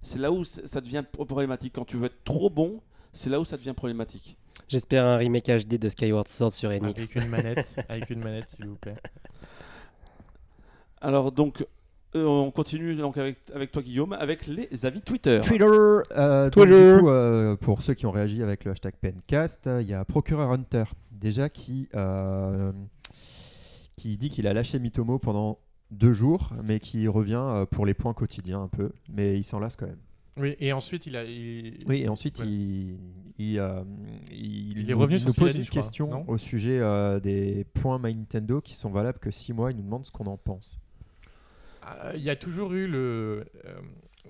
c'est 0.02 0.19
là 0.19 0.31
où 0.33 0.45
ça 0.45 0.83
devient 0.83 1.02
problématique. 1.26 1.73
Quand 1.75 1.87
tu 1.87 1.97
veux 1.97 2.07
être 2.07 2.25
trop 2.25 2.50
bon, 2.50 2.83
c'est 3.14 3.31
là 3.31 3.40
où 3.40 3.47
ça 3.47 3.57
devient 3.57 3.73
problématique. 3.75 4.37
J'espère 4.69 5.05
un 5.07 5.17
remake 5.17 5.47
HD 5.47 5.79
de 5.79 5.89
Skyward 5.89 6.29
Sword 6.29 6.53
sur 6.53 6.71
Enix. 6.71 6.99
Avec 6.99 7.15
une 7.15 7.29
manette, 7.29 7.75
avec 7.89 8.11
une 8.11 8.21
manette, 8.21 8.49
s'il 8.51 8.67
vous 8.67 8.77
plaît. 8.77 8.97
Alors 11.01 11.33
donc, 11.33 11.65
euh, 12.17 12.25
on 12.25 12.51
continue 12.51 12.95
donc 12.95 13.17
avec, 13.17 13.39
avec 13.55 13.71
toi 13.73 13.83
Guillaume, 13.83 14.13
avec 14.15 14.47
les 14.47 14.85
avis 14.85 15.01
Twitter. 15.01 15.41
Twitter, 15.43 15.65
euh, 15.65 16.45
donc, 16.45 16.53
Twitter. 16.53 16.95
du 16.97 17.01
coup, 17.01 17.09
euh, 17.09 17.57
pour 17.57 17.83
ceux 17.83 17.95
qui 17.95 18.07
ont 18.07 18.11
réagi 18.11 18.43
avec 18.43 18.65
le 18.65 18.73
hashtag 18.73 18.95
Pencast, 19.01 19.67
euh, 19.67 19.83
il 19.83 19.89
y 19.89 19.95
a 19.95 20.05
Procureur 20.05 20.51
Hunter 20.51 20.85
déjà 21.13 21.49
qui, 21.49 21.89
euh, 21.95 22.73
qui 23.97 24.17
dit 24.17 24.31
qu'il 24.31 24.47
a 24.47 24.53
lâché 24.53 24.79
Mitomo 24.79 25.19
pendant 25.19 25.59
deux 25.91 26.13
jours, 26.13 26.51
mais 26.63 26.81
qui 26.81 27.09
revient 27.09 27.41
euh, 27.41 27.67
pour 27.67 27.87
les 27.87 27.95
points 27.95 28.15
quotidiens 28.15 28.63
un 28.63 28.69
peu, 28.69 28.93
mais 29.11 29.39
il 29.39 29.45
s'en 29.45 29.59
lasse 29.59 29.77
quand 29.77 29.87
même. 29.87 29.99
Oui, 30.38 30.57
et 30.61 30.73
ensuite, 30.73 31.07
il 31.07 31.16
a. 31.16 31.25
il- 31.25 31.78
Oui, 31.87 32.02
et 32.02 32.09
ensuite 32.09 32.38
Ouais. 32.40 32.47
il, 32.47 32.97
il, 33.38 33.59
euh, 33.59 33.83
il, 34.33 34.78
Il 34.78 34.90
est 34.90 34.92
nous- 34.95 34.99
revenu 35.00 35.14
nous 35.14 35.21
sur 35.21 35.30
a 35.30 35.40
pose 35.40 35.52
dit, 35.52 35.59
une 35.59 35.66
crois, 35.66 35.83
question 35.83 36.28
au 36.28 36.38
sujet 36.38 36.78
euh, 36.78 37.21
des 37.21 37.64
points 37.75 37.99
My 38.02 38.14
Nintendo 38.14 38.61
qui 38.61 38.75
sont 38.75 38.90
valables 38.90 39.18
que 39.18 39.30
6 39.30 39.52
mois. 39.52 39.71
Il 39.71 39.76
nous 39.78 39.83
demande 39.85 40.04
ce 40.04 40.11
qu'on 40.12 40.26
en 40.26 40.37
pense. 40.37 40.78
Euh, 41.87 42.12
Il 42.16 42.23
y 42.23 42.30
a 42.30 42.37
toujours 42.37 42.73
eu 42.75 42.87
le. 42.87 43.45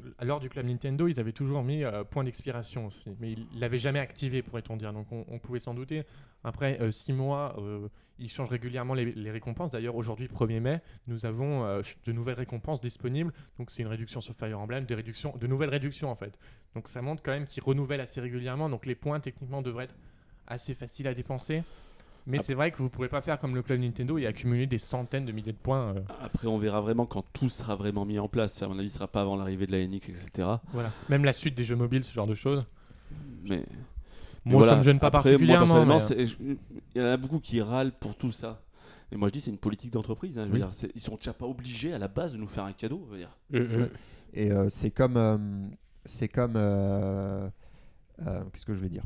Euh, 0.04 0.24
lors 0.24 0.40
du 0.40 0.48
club 0.48 0.66
Nintendo, 0.66 1.08
ils 1.08 1.20
avaient 1.20 1.32
toujours 1.32 1.62
mis 1.62 1.84
euh, 1.84 2.04
point 2.04 2.24
d'expiration 2.24 2.86
aussi, 2.86 3.10
mais 3.20 3.32
ils 3.32 3.46
l'avaient 3.58 3.78
jamais 3.78 4.00
activé, 4.00 4.42
pourrait-on 4.42 4.76
dire. 4.76 4.92
Donc 4.92 5.06
on, 5.10 5.38
pouvait 5.38 5.60
s'en 5.60 5.74
douter. 5.74 6.04
Après 6.44 6.78
6 6.90 7.12
mois, 7.12 7.56
euh, 7.58 7.88
ils 8.18 8.28
changent 8.28 8.50
régulièrement 8.50 8.94
les, 8.94 9.12
les 9.12 9.30
récompenses. 9.30 9.70
D'ailleurs, 9.70 9.96
aujourd'hui, 9.96 10.26
1er 10.26 10.60
mai, 10.60 10.80
nous 11.06 11.26
avons 11.26 11.64
euh, 11.64 11.82
de 12.04 12.12
nouvelles 12.12 12.36
récompenses 12.36 12.80
disponibles. 12.80 13.32
Donc 13.58 13.70
c'est 13.70 13.82
une 13.82 13.88
réduction 13.88 14.20
sur 14.20 14.34
Fire 14.34 14.58
Emblem, 14.58 14.84
des 14.84 14.94
réductions, 14.94 15.34
de 15.36 15.46
nouvelles 15.46 15.70
réductions 15.70 16.10
en 16.10 16.16
fait. 16.16 16.38
Donc 16.74 16.88
ça 16.88 17.02
montre 17.02 17.22
quand 17.22 17.32
même 17.32 17.46
qu'ils 17.46 17.62
renouvellent 17.62 18.00
assez 18.00 18.20
régulièrement. 18.20 18.68
Donc 18.68 18.86
les 18.86 18.94
points 18.94 19.20
techniquement 19.20 19.62
devraient 19.62 19.84
être 19.84 19.96
assez 20.46 20.74
faciles 20.74 21.06
à 21.06 21.14
dépenser. 21.14 21.62
Mais 22.28 22.38
c'est 22.38 22.54
vrai 22.54 22.70
que 22.70 22.76
vous 22.76 22.84
ne 22.84 22.88
pourrez 22.88 23.08
pas 23.08 23.20
faire 23.22 23.38
comme 23.40 23.54
le 23.54 23.62
club 23.62 23.80
Nintendo 23.80 24.18
et 24.18 24.26
accumuler 24.26 24.66
des 24.66 24.78
centaines 24.78 25.24
de 25.24 25.32
milliers 25.32 25.52
de 25.52 25.56
points. 25.58 25.94
euh, 25.96 26.00
Après, 26.22 26.46
on 26.46 26.58
verra 26.58 26.80
vraiment 26.80 27.06
quand 27.06 27.24
tout 27.32 27.48
sera 27.48 27.74
vraiment 27.74 28.04
mis 28.04 28.18
en 28.18 28.28
place. 28.28 28.62
À 28.62 28.68
mon 28.68 28.78
avis, 28.78 28.90
ce 28.90 28.96
sera 28.96 29.08
pas 29.08 29.22
avant 29.22 29.34
l'arrivée 29.36 29.66
de 29.66 29.72
la 29.72 29.78
NX, 29.86 30.08
etc. 30.10 30.48
voilà. 30.72 30.92
Même 31.08 31.24
la 31.24 31.32
suite 31.32 31.54
des 31.56 31.64
jeux 31.64 31.74
mobiles, 31.76 32.04
ce 32.04 32.12
genre 32.12 32.26
de 32.26 32.34
choses. 32.34 32.64
Mais 33.44 33.64
Moi, 34.44 34.58
voilà. 34.58 34.72
ça 34.72 34.76
me 34.78 34.82
gêne 34.82 34.98
pas 35.00 35.06
Après, 35.08 35.22
particulièrement. 35.22 35.84
Moi, 35.86 35.98
mais- 36.10 36.26
je- 36.26 36.36
il 36.94 37.00
y 37.00 37.00
en 37.02 37.06
a 37.08 37.16
beaucoup 37.16 37.40
qui 37.40 37.62
râlent 37.62 37.92
pour 37.92 38.14
tout 38.14 38.30
ça. 38.32 38.60
Et 39.10 39.16
moi, 39.16 39.28
je 39.28 39.32
dis, 39.32 39.40
c'est 39.40 39.50
une 39.50 39.56
politique 39.58 39.92
d'entreprise. 39.94 40.38
hein, 40.38 40.48
Oui. 40.52 40.62
ils 40.94 41.00
sont 41.00 41.16
déjà 41.16 41.32
pas 41.32 41.46
obligés 41.46 41.94
à 41.94 41.98
la 41.98 42.08
base 42.08 42.34
de 42.34 42.36
nous 42.38 42.46
faire 42.46 42.64
un 42.64 42.72
cadeau. 42.72 43.06
je 43.06 43.12
veux 43.12 43.18
dire. 43.18 43.78
Ouais. 43.80 43.90
Et 44.34 44.52
euh, 44.52 44.68
c'est 44.68 44.90
comme. 44.90 45.16
euh, 45.16 45.38
c'est 46.04 46.28
comme. 46.28 46.54
euh, 46.56 47.48
euh, 48.26 48.42
Qu'est-ce 48.52 48.66
que 48.66 48.74
je 48.74 48.80
vais 48.80 48.90
dire? 48.90 49.04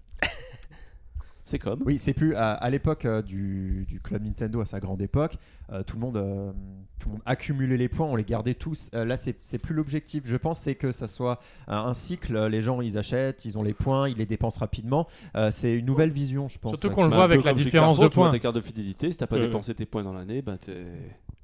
C'est 1.53 1.59
comme. 1.59 1.83
Oui, 1.85 1.99
c'est 1.99 2.15
plus 2.15 2.35
à, 2.35 2.53
à 2.55 2.71
l'époque 2.71 3.05
euh, 3.05 3.21
du, 3.21 3.85
du 3.87 4.01
club 4.01 4.25
Nintendo 4.25 4.63
à 4.63 4.65
sa 4.65 4.81
grande 4.81 5.03
époque. 5.03 5.37
euh, 5.71 5.83
tout 5.83 5.97
le 5.97 6.01
monde, 6.01 6.17
euh, 6.17 6.51
tout 6.99 7.09
le 7.11 7.13
monde 7.13 7.23
accumulait 7.27 7.77
les 7.77 7.91
points, 7.91 8.07
on 8.07 8.17
les 8.17 8.25
gardait 8.25 8.55
tous. 8.55 8.89
Euh, 8.95 9.05
là, 9.05 9.19
c'est 9.19 9.59
plus 9.59 9.75
l'objectif. 9.75 10.23
Je 10.25 10.39
pense 10.39 10.61
c'est 10.61 10.77
que 10.77 10.93
ça 10.93 11.07
soit 11.07 11.41
un, 11.69 11.77
un 11.77 11.93
cycle. 11.93 12.35
euh, 12.37 12.49
Les 12.49 12.63
gens, 12.63 12.81
ils 12.81 12.97
achètent, 12.97 13.45
ils 13.45 13.59
ont 13.59 13.63
les 13.63 13.75
points, 13.75 14.09
ils 14.09 14.17
les 14.17 14.25
dépensent 14.25 14.59
rapidement. 14.61 15.07
Euh, 15.37 15.51
c'est 15.51 15.75
une 15.75 15.85
nouvelle 15.85 16.11
vision, 16.11 16.49
je 16.49 16.59
pense. 16.59 16.71
Surtout 16.73 16.89
euh, 16.89 16.91
qu'on 16.95 17.05
le 17.05 17.11
qui- 17.11 17.15
voit 17.17 17.25
avec 17.25 17.45
la 17.45 17.53
différence 17.53 18.01
de 18.01 18.09
points. 18.09 18.31
ta 18.31 18.39
carte 18.39 18.55
de 18.57 18.63
fidélité, 18.63 19.11
si 19.11 19.19
t'as 19.19 19.27
pas 19.27 19.39
dépensé 19.39 19.75
tes 19.75 19.85
points 19.85 20.03
dans 20.03 20.15
l'année, 20.15 20.41
bah 20.41 20.57
t'es. 20.59 20.85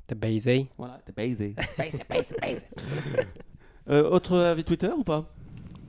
T'as 0.06 0.14
baisé 0.14 0.68
Voilà, 0.78 1.00
t'es 1.04 1.12
baisé. 1.16 1.54
Euh, 3.90 4.08
autre 4.10 4.36
avis 4.38 4.64
Twitter 4.64 4.90
ou 4.96 5.04
pas? 5.04 5.26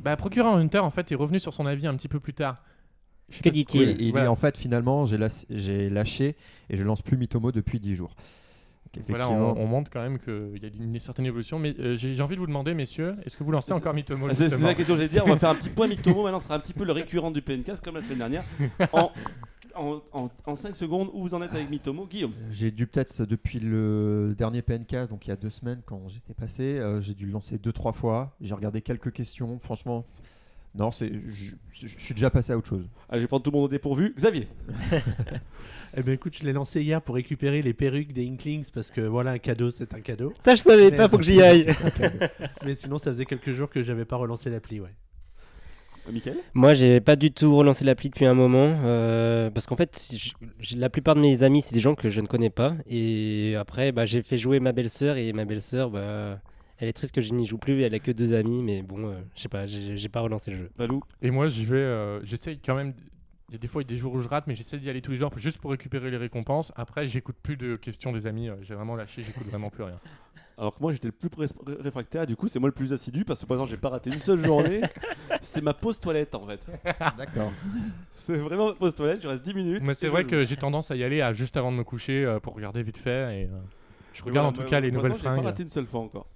Bah, 0.04 0.16
Procureur 0.16 0.56
Hunter, 0.56 0.80
en 0.80 0.90
fait, 0.92 1.12
est 1.12 1.16
revenu 1.16 1.40
sur 1.40 1.54
son 1.54 1.66
avis 1.66 1.88
un 1.88 1.96
petit 1.96 2.08
peu 2.08 2.20
plus 2.20 2.34
tard. 2.34 2.62
Je 3.30 3.42
Que 3.42 3.50
dit-il 3.50 3.90
Oui, 3.90 3.96
il 4.00 4.12
Voilà. 4.12 4.26
dit 4.26 4.30
en 4.30 4.36
fait 4.36 4.58
finalement 4.58 5.06
j'ai 5.06 5.90
lâché 5.90 6.36
et 6.70 6.78
je 6.78 6.84
lance 6.84 7.02
plus 7.02 7.18
Mitomo 7.18 7.52
depuis 7.52 7.80
10 7.80 7.96
jours. 7.96 8.16
Donc, 8.96 9.06
Voilà, 9.08 9.30
on, 9.30 9.56
on 9.56 9.68
montre 9.68 9.92
quand 9.92 10.02
même 10.02 10.18
qu'il 10.18 10.58
y 10.64 10.66
a 10.66 10.70
une 10.84 11.00
certaine 11.00 11.28
évolution. 11.28 11.60
Mais 11.60 11.76
euh, 11.80 11.96
j'ai 11.96 12.20
envie 12.22 12.34
de 12.34 12.40
vous 12.40 12.48
demander, 12.48 12.74
messieurs, 12.74 13.18
est-ce 13.24 13.38
que 13.38 13.44
vous 13.44 13.52
lancez 13.52 13.72
encore 13.72 13.94
Mitomo 13.94 14.26
Ah, 14.32 14.34
C'est 14.34 14.50
la 14.60 14.74
question 14.74 14.96
que 14.96 15.02
j'allais 15.02 15.12
dire. 15.12 15.24
On 15.28 15.30
va 15.30 15.38
faire 15.38 15.50
un 15.52 15.56
petit 15.56 15.70
point 15.70 15.88
Mitomo. 15.90 16.24
Maintenant, 16.24 16.40
ce 16.40 16.46
sera 16.46 16.56
un 16.56 16.60
petit 16.60 16.74
peu 16.74 16.86
le 16.86 16.92
récurrent 16.94 17.30
du 17.30 17.44
PNCast 17.44 17.84
comme 17.84 17.94
la 17.96 18.02
semaine 18.02 18.18
dernière. 18.18 18.44
En, 18.94 19.12
en, 19.76 20.02
en, 20.12 20.30
en 20.44 20.56
5 20.56 20.74
secondes, 20.76 21.10
où 21.14 21.22
vous 21.22 21.36
en 21.36 21.42
êtes 21.44 21.54
avec 21.54 21.70
Mitomo 21.70 22.08
Guillaume? 22.08 22.34
J'ai 22.50 22.72
dû 22.72 22.88
peut-être 22.88 23.26
depuis 23.26 23.60
le 23.60 24.34
dernier 24.36 24.64
PNcast, 24.64 25.12
donc 25.12 25.28
il 25.28 25.30
y 25.30 25.34
a 25.34 25.36
deux 25.36 25.52
semaines 25.52 25.82
quand 25.86 26.08
j'étais 26.10 26.34
passé, 26.34 26.64
euh, 26.80 27.00
j'ai 27.00 27.14
dû 27.14 27.28
le 27.28 27.32
lancer 27.32 27.60
deux 27.60 27.72
trois 27.72 27.94
fois. 27.94 28.36
J'ai 28.42 28.56
regardé 28.56 28.82
quelques 28.82 29.12
questions. 29.12 29.60
Franchement, 29.60 30.04
non, 30.76 30.92
c'est, 30.92 31.12
je, 31.12 31.56
je- 31.74 31.88
je 31.88 32.00
suis 32.00 32.14
déjà 32.14 32.30
passé 32.30 32.54
à 32.54 32.58
autre 32.58 32.68
chose. 32.68 32.86
Allez, 33.10 33.20
je 33.22 33.24
vais 33.24 33.28
prendre 33.28 33.44
tout 33.44 33.52
le 33.52 33.56
monde 33.58 33.66
au 33.66 33.70
dépourvu. 33.70 34.14
Xavier 34.16 34.48
Eh 35.98 36.04
ben 36.04 36.14
écoute, 36.14 36.36
je 36.40 36.44
l'ai 36.44 36.54
lancé 36.54 36.82
hier 36.84 37.02
pour 37.02 37.16
récupérer 37.16 37.62
les 37.64 37.74
perruques 37.74 38.14
des 38.14 38.28
Inklings 38.28 38.70
parce 38.72 38.92
que 38.92 39.02
voilà, 39.02 39.32
un 39.32 39.38
cadeau, 39.40 39.72
c'est 39.72 39.94
un 39.96 40.02
cadeau. 40.02 40.30
Putain, 40.30 40.56
je 40.56 40.62
savais 40.62 40.92
Mais- 40.92 40.98
pas, 40.98 41.10
faut 41.10 41.18
que 41.18 41.24
j'y 41.24 41.42
aille. 41.42 41.66
Mais 42.64 42.76
sinon, 42.76 43.00
ça 43.00 43.10
faisait 43.12 43.26
quelques 43.26 43.52
jours 43.52 43.70
que 43.70 43.82
j'avais 43.82 44.06
pas 44.06 44.16
relancé 44.18 44.50
l'appli, 44.52 44.80
ouais. 44.80 44.94
Michael 46.12 46.38
Moi, 46.56 46.74
j'ai 46.74 47.02
pas 47.02 47.16
du 47.16 47.32
tout 47.32 47.56
relancé 47.56 47.86
l'appli 47.86 48.10
depuis 48.10 48.26
un 48.26 48.34
moment 48.34 48.80
euh, 48.84 49.50
parce 49.52 49.68
qu'en 49.68 49.76
fait, 49.76 50.10
j- 50.60 50.76
la 50.78 50.90
plupart 50.90 51.14
de 51.16 51.20
mes 51.22 51.44
amis, 51.44 51.62
c'est 51.62 51.74
des 51.74 51.80
gens 51.82 51.94
que 51.94 52.10
je 52.10 52.22
ne 52.22 52.26
connais 52.28 52.50
pas. 52.50 52.74
Et 52.88 53.56
après, 53.60 53.92
bah, 53.92 54.06
j'ai 54.06 54.24
fait 54.24 54.38
jouer 54.38 54.60
ma 54.60 54.72
belle-sœur 54.72 55.18
et 55.18 55.34
ma 55.34 55.46
belle-sœur, 55.46 55.90
bah, 55.92 56.40
elle 56.80 56.88
est 56.90 56.94
triste 56.94 57.14
que 57.14 57.22
je 57.22 57.34
n'y 57.34 57.46
joue 57.46 57.58
plus. 57.58 57.82
Elle 57.84 57.94
a 57.94 58.00
que 58.00 58.12
deux 58.12 58.34
amis, 58.34 58.64
mais 58.64 58.82
bon, 58.82 59.10
euh, 59.10 59.16
je 59.36 59.42
sais 59.42 59.50
pas, 59.50 59.68
j'ai 59.68 59.96
j'ai 59.98 60.10
pas 60.10 60.22
relancé 60.22 60.50
le 60.52 60.58
jeu. 60.58 60.72
Balou 60.78 61.02
Et 61.22 61.30
moi, 61.32 61.48
j'y 61.48 61.66
vais. 61.66 61.78
euh, 61.78 62.24
j'essaye 62.26 62.60
quand 62.60 62.76
même. 62.76 62.94
Il 63.50 63.54
y 63.54 63.56
a 63.56 63.60
des 63.60 63.68
fois, 63.68 63.82
il 63.82 63.86
y 63.86 63.88
a 63.88 63.96
des 63.96 63.98
jours 63.98 64.14
où 64.14 64.20
je 64.22 64.28
rate, 64.28 64.46
mais 64.48 64.54
j'essaie 64.56 64.78
d'y 64.78 64.90
aller 64.90 65.02
tous 65.02 65.12
les 65.12 65.18
jours 65.18 65.32
juste 65.38 65.58
pour 65.58 65.72
récupérer 65.72 66.12
les 66.12 66.18
récompenses. 66.18 66.72
Après, 66.76 67.08
j'écoute 67.08 67.36
plus 67.42 67.58
de 67.58 67.76
questions 67.78 68.12
des 68.12 68.28
amis. 68.28 68.48
euh, 68.50 68.56
J'ai 68.62 68.76
vraiment 68.76 68.96
lâché, 68.96 69.24
j'écoute 69.24 69.48
vraiment 69.48 69.70
plus 69.70 69.84
rien. 69.84 70.00
Alors 70.58 70.76
que 70.76 70.82
moi 70.82 70.92
j'étais 70.92 71.08
le 71.08 71.14
plus 71.14 71.30
ré- 71.38 71.78
réfractaire, 71.80 72.28
du 72.28 72.36
coup 72.36 72.50
c'est 72.50 72.60
moi 72.60 72.68
le 72.68 72.74
plus 72.76 72.92
assidu 72.92 73.24
parce 73.24 73.40
que 73.40 73.46
par 73.46 73.56
exemple 73.56 73.70
j'ai 73.72 73.78
pas 73.78 73.88
raté 73.88 74.10
une 74.10 74.20
seule 74.20 74.40
journée. 74.44 74.82
c'est 75.42 75.62
ma 75.64 75.74
pause 75.74 76.02
toilette 76.02 76.36
en 76.36 76.46
fait. 76.46 76.60
D'accord. 77.18 77.54
C'est 78.12 78.36
vraiment 78.36 78.68
ma 78.68 78.74
pause 78.74 78.94
toilette, 78.94 79.22
je 79.22 79.30
reste 79.30 79.42
10 79.46 79.54
minutes. 79.54 79.84
Mais 79.86 79.94
c'est 79.94 80.08
et 80.08 80.10
vrai 80.10 80.26
que 80.26 80.44
j'ai 80.44 80.58
tendance 80.58 80.92
à 80.92 80.98
y 80.98 81.04
aller 81.06 81.22
à 81.22 81.32
juste 81.32 81.56
avant 81.56 81.72
de 81.72 81.78
me 81.78 81.86
coucher 81.86 82.26
euh, 82.26 82.42
pour 82.42 82.56
regarder 82.56 82.84
vite 82.84 82.98
fait. 82.98 83.44
Et, 83.44 83.46
euh, 83.46 83.58
je 84.14 84.22
regarde 84.26 84.48
en 84.48 84.52
tout 84.52 84.64
cas 84.70 84.82
les 84.82 84.92
nouvelles 84.92 85.14
j'ai 85.14 85.20
fringues. 85.20 85.38
pas 85.38 85.44
raté 85.44 85.64
une 85.64 85.70
seule 85.70 85.86
fois 85.86 86.02
encore. 86.02 86.28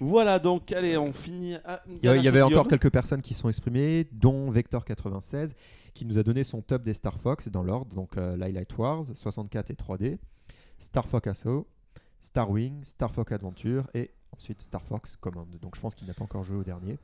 Voilà 0.00 0.38
donc 0.38 0.70
allez 0.72 0.96
on 0.98 1.12
finit. 1.12 1.54
à- 1.64 1.82
Il 2.02 2.04
y, 2.04 2.08
avait 2.28 2.40
encore 2.42 2.50
Guillaume. 2.50 2.68
quelques 2.68 2.90
personnes 2.90 3.22
qui 3.22 3.34
sont 3.34 3.48
exprimées, 3.48 4.06
dont 4.12 4.50
Vector96, 4.52 5.52
qui 5.94 6.04
nous 6.04 6.18
a 6.18 6.22
donné 6.22 6.44
son 6.44 6.60
top 6.62 6.82
des 6.82 6.94
Star 6.94 7.18
Fox 7.18 7.48
dans 7.48 7.62
l'ordre. 7.62 7.94
Donc 7.94 8.16
euh, 8.16 8.36
Light 8.36 8.76
Wars, 8.76 9.04
64 9.14 9.70
et 9.70 9.74
3D, 9.74 10.18
Star 10.78 11.06
Fox 11.06 11.26
Assault, 11.28 11.66
Star 12.20 12.50
Wing, 12.50 12.84
Star 12.84 13.12
Fox 13.12 13.32
Adventure 13.32 13.84
et 13.94 14.10
ensuite 14.36 14.60
Star 14.62 14.82
Fox 14.82 15.16
Command. 15.16 15.48
Donc 15.60 15.74
je 15.76 15.80
pense 15.80 15.94
qu'il 15.94 16.06
n'a 16.06 16.14
pas 16.14 16.24
encore 16.24 16.44
joué 16.44 16.56
au 16.58 16.64
dernier. 16.64 16.98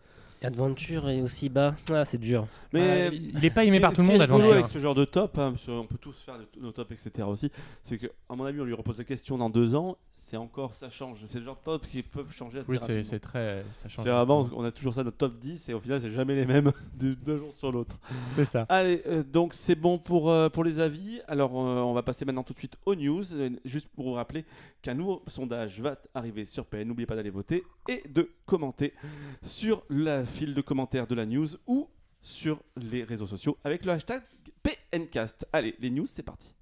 Adventure 0.44 1.08
est 1.08 1.20
aussi 1.22 1.48
bas, 1.48 1.74
ah, 1.92 2.04
c'est 2.04 2.18
dur. 2.18 2.46
Mais 2.72 3.08
Euh, 3.08 3.10
il 3.12 3.44
est 3.44 3.50
pas 3.50 3.64
aimé 3.64 3.80
par 3.80 3.90
tout 3.90 3.96
ce 3.96 4.00
le 4.02 4.06
qui 4.08 4.12
est 4.14 4.18
monde, 4.18 4.22
Adventure. 4.22 4.52
avec 4.52 4.66
ce 4.66 4.78
genre 4.78 4.94
de 4.94 5.04
top, 5.04 5.38
hein, 5.38 5.52
parce 5.52 5.66
qu'on 5.66 5.86
peut 5.86 5.98
tous 5.98 6.16
faire 6.24 6.36
de- 6.38 6.60
nos 6.60 6.72
tops, 6.72 6.90
etc. 6.92 7.26
aussi, 7.28 7.50
c'est 7.82 7.98
que, 7.98 8.06
à 8.28 8.34
mon 8.36 8.44
avis, 8.44 8.60
on 8.60 8.64
lui 8.64 8.74
repose 8.74 8.98
la 8.98 9.04
question 9.04 9.38
dans 9.38 9.50
deux 9.50 9.74
ans, 9.74 9.96
c'est 10.12 10.36
encore, 10.36 10.74
ça 10.74 10.90
change. 10.90 11.18
C'est 11.24 11.38
le 11.38 11.44
genre 11.44 11.56
de 11.56 11.64
top 11.64 11.82
qui 11.86 12.02
peuvent 12.02 12.30
changer 12.32 12.58
assez 12.60 12.70
Oui, 12.70 12.78
rapidement. 12.78 13.02
c'est 13.02 13.08
c'est 13.10 13.20
très. 13.20 13.64
Ça 13.82 13.88
change. 13.88 14.04
C'est 14.04 14.10
vraiment, 14.10 14.48
on 14.54 14.64
a 14.64 14.70
toujours 14.72 14.92
ça, 14.94 15.02
notre 15.04 15.16
top 15.16 15.38
10, 15.38 15.68
et 15.68 15.74
au 15.74 15.80
final, 15.80 16.00
c'est 16.00 16.10
jamais 16.10 16.34
les 16.34 16.46
mêmes 16.46 16.72
d'un 16.94 17.36
jour 17.38 17.52
sur 17.52 17.72
l'autre. 17.72 17.98
C'est 18.32 18.44
ça. 18.44 18.66
Allez, 18.68 19.02
euh, 19.06 19.22
donc 19.22 19.54
c'est 19.54 19.74
bon 19.74 19.98
pour, 19.98 20.30
euh, 20.30 20.48
pour 20.48 20.64
les 20.64 20.78
avis. 20.80 21.20
Alors, 21.28 21.52
euh, 21.54 21.80
on 21.80 21.92
va 21.94 22.02
passer 22.02 22.24
maintenant 22.24 22.42
tout 22.42 22.52
de 22.52 22.58
suite 22.58 22.76
aux 22.86 22.94
news. 22.94 23.22
Euh, 23.34 23.50
juste 23.64 23.88
pour 23.88 24.04
vous 24.06 24.12
rappeler 24.14 24.44
qu'un 24.82 24.94
nouveau 24.94 25.22
sondage 25.28 25.80
va 25.80 25.96
arriver 26.14 26.44
sur 26.44 26.66
PN. 26.66 26.88
N'oubliez 26.88 27.06
pas 27.06 27.16
d'aller 27.16 27.30
voter 27.30 27.64
et 27.88 28.02
de 28.08 28.30
commenter 28.46 28.92
sur 29.42 29.82
la 29.88 30.24
file 30.34 30.52
de 30.52 30.60
commentaires 30.62 31.06
de 31.06 31.14
la 31.14 31.26
news 31.26 31.46
ou 31.68 31.88
sur 32.20 32.60
les 32.76 33.04
réseaux 33.04 33.28
sociaux 33.28 33.56
avec 33.62 33.84
le 33.84 33.92
hashtag 33.92 34.20
PNcast. 34.64 35.46
Allez, 35.52 35.76
les 35.78 35.90
news, 35.90 36.06
c'est 36.06 36.24
parti. 36.24 36.52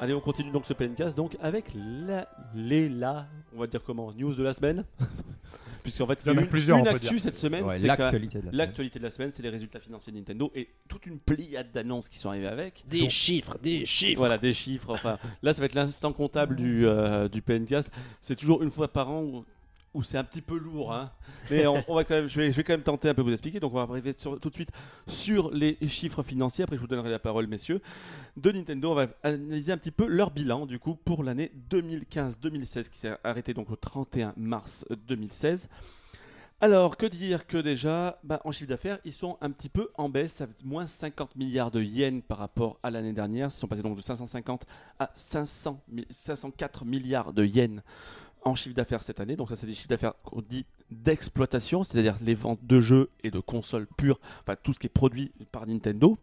Allez, 0.00 0.14
on 0.14 0.20
continue 0.20 0.50
donc 0.50 0.64
ce 0.64 0.72
PNcast 0.72 1.14
donc 1.14 1.36
avec 1.38 1.72
la, 1.74 2.26
les 2.54 2.88
la, 2.88 3.28
on 3.54 3.60
va 3.60 3.66
dire 3.66 3.84
comment, 3.84 4.10
news 4.14 4.34
de 4.34 4.42
la 4.42 4.54
semaine. 4.54 4.86
Puisqu'en 5.82 6.06
fait, 6.06 6.22
il 6.24 6.32
y 6.32 6.36
a 6.36 6.40
une, 6.40 6.46
plusieurs, 6.46 6.78
une 6.78 6.88
actu 6.88 7.18
cette 7.18 7.36
semaine, 7.36 7.64
Ouais, 7.64 7.78
c'est 7.78 7.86
L'actualité 7.86 8.38
de 8.38 8.44
la 8.44 8.50
semaine. 8.50 8.58
L'actualité 8.58 8.98
de 8.98 9.04
la 9.04 9.10
semaine, 9.10 9.32
c'est 9.32 9.42
les 9.42 9.48
résultats 9.48 9.80
financiers 9.80 10.12
de 10.12 10.18
Nintendo 10.18 10.50
et 10.54 10.68
toute 10.88 11.06
une 11.06 11.18
pléiade 11.18 11.72
d'annonces 11.72 12.08
qui 12.08 12.18
sont 12.18 12.28
arrivées 12.28 12.46
avec. 12.46 12.84
Des 12.88 13.10
chiffres, 13.10 13.58
des 13.62 13.84
chiffres. 13.86 14.18
Voilà, 14.18 14.38
des 14.38 14.52
chiffres. 14.52 14.90
Enfin, 14.90 15.18
là, 15.42 15.54
ça 15.54 15.60
va 15.60 15.66
être 15.66 15.74
l'instant 15.74 16.12
comptable 16.12 16.56
du, 16.56 16.86
euh, 16.86 17.28
du 17.28 17.42
PNcast. 17.42 17.90
C'est 18.20 18.36
toujours 18.36 18.62
une 18.62 18.70
fois 18.70 18.88
par 18.88 19.10
an 19.10 19.22
où, 19.22 19.44
où 19.94 20.02
c'est 20.02 20.16
un 20.18 20.24
petit 20.24 20.40
peu 20.40 20.58
lourd. 20.58 20.92
hein. 20.92 21.10
Mais 21.50 21.66
on, 21.66 21.82
va 21.94 22.04
quand 22.04 22.14
même, 22.14 22.26
je, 22.28 22.40
vais, 22.40 22.64
quand 22.64 22.72
même 22.72 22.82
tenter 22.82 23.08
un 23.08 23.14
peu 23.14 23.22
vous 23.22 23.32
expliquer. 23.32 23.60
Donc, 23.60 23.72
on 23.72 23.76
va 23.76 23.82
arriver 23.82 24.14
tout 24.14 24.38
de 24.38 24.54
suite 24.54 24.70
sur 25.06 25.50
les 25.52 25.76
chiffres 25.86 26.22
financiers. 26.22 26.64
Après, 26.64 26.76
je 26.76 26.80
vous 26.80 26.86
donnerai 26.86 27.10
la 27.10 27.18
parole, 27.18 27.46
messieurs. 27.46 27.80
De 28.36 28.50
Nintendo, 28.52 28.92
on 28.92 28.94
va 28.94 29.08
analyser 29.22 29.72
un 29.72 29.76
petit 29.78 29.90
peu 29.90 30.06
leur 30.06 30.30
bilan, 30.30 30.66
du 30.66 30.78
coup, 30.78 30.94
pour 30.94 31.22
l'année 31.24 31.52
2015-2016, 31.70 32.88
qui 32.88 32.98
s'est 32.98 33.16
arrêté 33.24 33.54
donc 33.54 33.70
au 33.70 33.76
31 33.76 34.32
mars 34.36 34.86
2016. 35.06 35.68
Alors, 36.60 36.96
que 36.96 37.06
dire 37.06 37.46
que 37.48 37.56
déjà, 37.58 38.20
bah, 38.22 38.40
en 38.44 38.52
chiffre 38.52 38.68
d'affaires, 38.68 38.98
ils 39.04 39.12
sont 39.12 39.36
un 39.40 39.50
petit 39.50 39.68
peu 39.68 39.90
en 39.96 40.08
baisse, 40.08 40.34
fait 40.36 40.48
moins 40.64 40.86
50 40.86 41.34
milliards 41.34 41.72
de 41.72 41.82
yens 41.82 42.22
par 42.26 42.38
rapport 42.38 42.78
à 42.84 42.90
l'année 42.92 43.12
dernière. 43.12 43.48
Ils 43.48 43.50
sont 43.50 43.66
passés 43.66 43.82
donc 43.82 43.96
de 43.96 44.00
550 44.00 44.64
à 45.00 45.10
500, 45.16 45.82
mi- 45.88 46.06
504 46.08 46.84
milliards 46.84 47.32
de 47.32 47.44
yens 47.44 47.80
en 48.44 48.54
chiffre 48.54 48.74
d'affaires 48.74 49.02
cette 49.02 49.20
année. 49.20 49.36
Donc 49.36 49.48
ça, 49.48 49.56
c'est 49.56 49.66
des 49.66 49.74
chiffres 49.74 49.88
d'affaires 49.88 50.14
qu'on 50.24 50.42
dit 50.42 50.66
d'exploitation, 50.90 51.84
c'est-à-dire 51.84 52.16
les 52.22 52.34
ventes 52.34 52.64
de 52.64 52.80
jeux 52.80 53.10
et 53.22 53.30
de 53.30 53.40
consoles 53.40 53.86
pures, 53.96 54.20
enfin 54.40 54.56
tout 54.62 54.72
ce 54.72 54.78
qui 54.78 54.86
est 54.86 54.90
produit 54.90 55.32
par 55.50 55.66
Nintendo. 55.66 56.18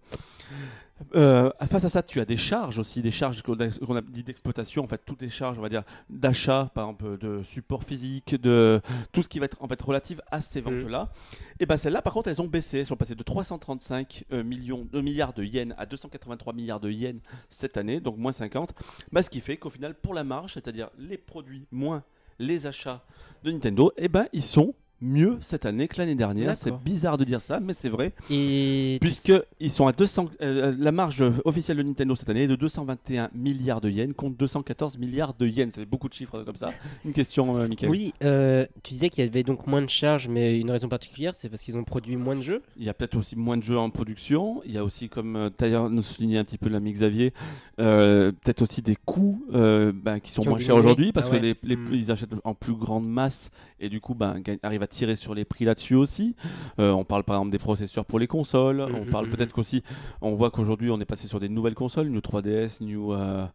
Euh, 1.15 1.49
face 1.67 1.85
à 1.85 1.89
ça, 1.89 2.03
tu 2.03 2.19
as 2.19 2.25
des 2.25 2.37
charges 2.37 2.79
aussi, 2.79 3.01
des 3.01 3.11
charges 3.11 3.41
qu'on 3.41 3.59
a, 3.59 4.01
dit 4.01 4.23
d'exploitation, 4.23 4.83
en 4.83 4.87
fait, 4.87 5.01
toutes 5.05 5.21
les 5.21 5.29
charges, 5.29 5.57
on 5.57 5.61
va 5.61 5.69
dire, 5.69 5.83
d'achat, 6.09 6.69
par 6.73 6.85
exemple, 6.85 7.17
de 7.17 7.43
support 7.43 7.83
physique, 7.83 8.39
de 8.39 8.81
tout 9.11 9.23
ce 9.23 9.29
qui 9.29 9.39
va 9.39 9.45
être 9.45 9.57
en 9.61 9.67
fait 9.67 9.81
relative 9.81 10.21
à 10.31 10.41
ces 10.41 10.61
ventes-là. 10.61 11.11
Et 11.59 11.65
ben 11.65 11.77
celles-là, 11.77 12.01
par 12.01 12.13
contre, 12.13 12.29
elles 12.29 12.41
ont 12.41 12.47
baissé, 12.47 12.79
elles 12.79 12.85
sont 12.85 12.95
passées 12.95 13.15
de 13.15 13.23
335 13.23 14.25
euh, 14.31 14.43
millions, 14.43 14.87
de 14.91 15.01
milliards 15.01 15.33
de 15.33 15.43
yens 15.43 15.73
à 15.77 15.85
283 15.85 16.53
milliards 16.53 16.79
de 16.79 16.91
yens 16.91 17.21
cette 17.49 17.77
année, 17.77 17.99
donc 17.99 18.17
moins 18.17 18.31
50. 18.31 18.73
Bah, 19.11 19.21
ce 19.21 19.29
qui 19.29 19.41
fait 19.41 19.57
qu'au 19.57 19.69
final, 19.69 19.95
pour 19.95 20.13
la 20.13 20.23
marge, 20.23 20.53
c'est-à-dire 20.53 20.89
les 20.97 21.17
produits 21.17 21.65
moins 21.71 22.03
les 22.39 22.65
achats 22.65 23.03
de 23.43 23.51
Nintendo, 23.51 23.91
et 23.97 24.07
ben 24.07 24.27
ils 24.31 24.43
sont 24.43 24.73
mieux 25.01 25.37
cette 25.41 25.65
année 25.65 25.87
que 25.87 25.97
l'année 25.97 26.15
dernière. 26.15 26.55
C'est 26.57 26.73
bizarre 26.83 27.17
de 27.17 27.23
dire 27.23 27.41
ça, 27.41 27.59
mais 27.59 27.73
c'est 27.73 27.89
vrai. 27.89 28.13
Et 28.29 28.97
Puisque 29.01 29.33
ils 29.59 29.71
sont 29.71 29.87
à 29.87 29.91
200, 29.93 30.29
euh, 30.41 30.73
la 30.77 30.91
marge 30.91 31.23
officielle 31.45 31.77
de 31.77 31.83
Nintendo 31.83 32.15
cette 32.15 32.29
année 32.29 32.43
est 32.43 32.47
de 32.47 32.55
221 32.55 33.29
milliards 33.33 33.81
de 33.81 33.89
yens 33.89 34.13
contre 34.13 34.37
214 34.37 34.97
milliards 34.97 35.33
de 35.33 35.47
yens. 35.47 35.73
C'est 35.75 35.85
beaucoup 35.85 36.09
de 36.09 36.13
chiffres 36.13 36.43
comme 36.43 36.55
ça. 36.55 36.69
Une 37.05 37.13
question, 37.13 37.55
euh, 37.55 37.67
Mickaël. 37.67 37.89
Oui, 37.89 38.13
euh, 38.23 38.65
tu 38.83 38.93
disais 38.93 39.09
qu'il 39.09 39.23
y 39.23 39.27
avait 39.27 39.43
donc 39.43 39.67
moins 39.67 39.81
de 39.81 39.89
charges, 39.89 40.27
mais 40.27 40.59
une 40.59 40.71
raison 40.71 40.89
particulière, 40.89 41.35
c'est 41.35 41.49
parce 41.49 41.61
qu'ils 41.61 41.77
ont 41.77 41.83
produit 41.83 42.17
moins 42.17 42.35
de 42.35 42.41
jeux. 42.41 42.61
Il 42.77 42.83
y 42.83 42.89
a 42.89 42.93
peut-être 42.93 43.15
aussi 43.15 43.35
moins 43.35 43.57
de 43.57 43.63
jeux 43.63 43.77
en 43.77 43.89
production. 43.89 44.61
Il 44.65 44.73
y 44.73 44.77
a 44.77 44.83
aussi, 44.83 45.09
comme 45.09 45.49
d'ailleurs 45.57 45.89
nous 45.89 46.01
soulignait 46.01 46.37
un 46.39 46.43
petit 46.43 46.57
peu 46.57 46.69
l'ami 46.69 46.91
Xavier, 46.91 47.33
euh, 47.79 48.31
peut-être 48.31 48.61
aussi 48.61 48.81
des 48.81 48.95
coûts 48.95 49.43
ben, 49.51 50.19
qui 50.19 50.31
sont 50.31 50.41
Qui 50.41 50.49
moins 50.49 50.57
chers 50.59 50.75
aujourd'hui 50.75 51.11
parce 51.11 51.27
Ah 51.29 51.33
ouais. 51.33 51.39
que 51.39 51.43
les, 51.43 51.55
les- 51.63 51.75
Mm. 51.79 51.93
ils 51.93 52.11
achètent 52.11 52.35
en 52.43 52.53
plus 52.53 52.73
grande 52.73 53.07
masse 53.07 53.51
et 53.79 53.87
du 53.89 54.01
coup 54.01 54.13
ben, 54.13 54.41
arrivent 54.63 54.83
à 54.83 54.87
tirer 54.89 55.15
sur 55.15 55.33
les 55.33 55.45
prix 55.45 55.65
là-dessus 55.65 55.95
aussi. 55.95 56.35
Euh, 56.79 56.91
on 56.91 57.03
parle 57.03 57.23
par 57.23 57.37
exemple 57.37 57.51
des 57.51 57.59
processeurs 57.59 58.05
pour 58.05 58.19
les 58.19 58.27
consoles. 58.27 58.77
Mm, 58.77 58.95
on 58.95 59.05
mm, 59.05 59.09
parle 59.09 59.27
mm, 59.27 59.29
peut-être 59.31 59.53
qu'aussi, 59.53 59.83
on 60.21 60.35
voit 60.35 60.51
qu'aujourd'hui 60.51 60.91
on 60.91 60.99
est 60.99 61.05
passé 61.05 61.27
sur 61.27 61.39
des 61.39 61.49
nouvelles 61.49 61.75
consoles, 61.75 62.09
New 62.09 62.19
3DS, 62.19 62.83
New, 62.83 63.13
euh, 63.13 63.45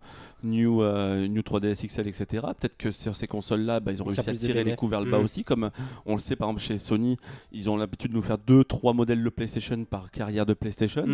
New, 0.43 0.83
euh, 0.83 1.27
New 1.29 1.43
3DS 1.43 1.87
XL, 1.87 2.09
etc. 2.09 2.27
Peut-être 2.59 2.77
que 2.77 2.91
sur 2.91 3.17
ces 3.17 3.27
consoles-là, 3.27 3.81
ben, 3.81 3.93
ils 3.93 4.03
ont 4.03 4.07
réussi 4.07 4.29
à 4.29 4.35
tirer 4.35 4.65
les 4.65 4.77
coûts 4.77 4.89
vers 4.89 5.01
le 5.01 5.11
bas 5.11 5.19
aussi, 5.19 5.45
comme 5.45 5.71
on 6.07 6.15
le 6.15 6.21
sait 6.21 6.37
par 6.37 6.49
exemple 6.49 6.63
chez 6.63 6.79
Sony, 6.79 7.17
ils 7.53 7.69
ont 7.69 7.77
l'habitude 7.77 8.11
de 8.11 8.17
nous 8.17 8.23
faire 8.23 8.39
deux, 8.39 8.65
trois 8.65 8.93
modèles 8.93 9.23
de 9.23 9.29
PlayStation 9.29 9.85
par 9.85 10.11
carrière 10.11 10.47
de 10.47 10.55
PlayStation. 10.55 11.07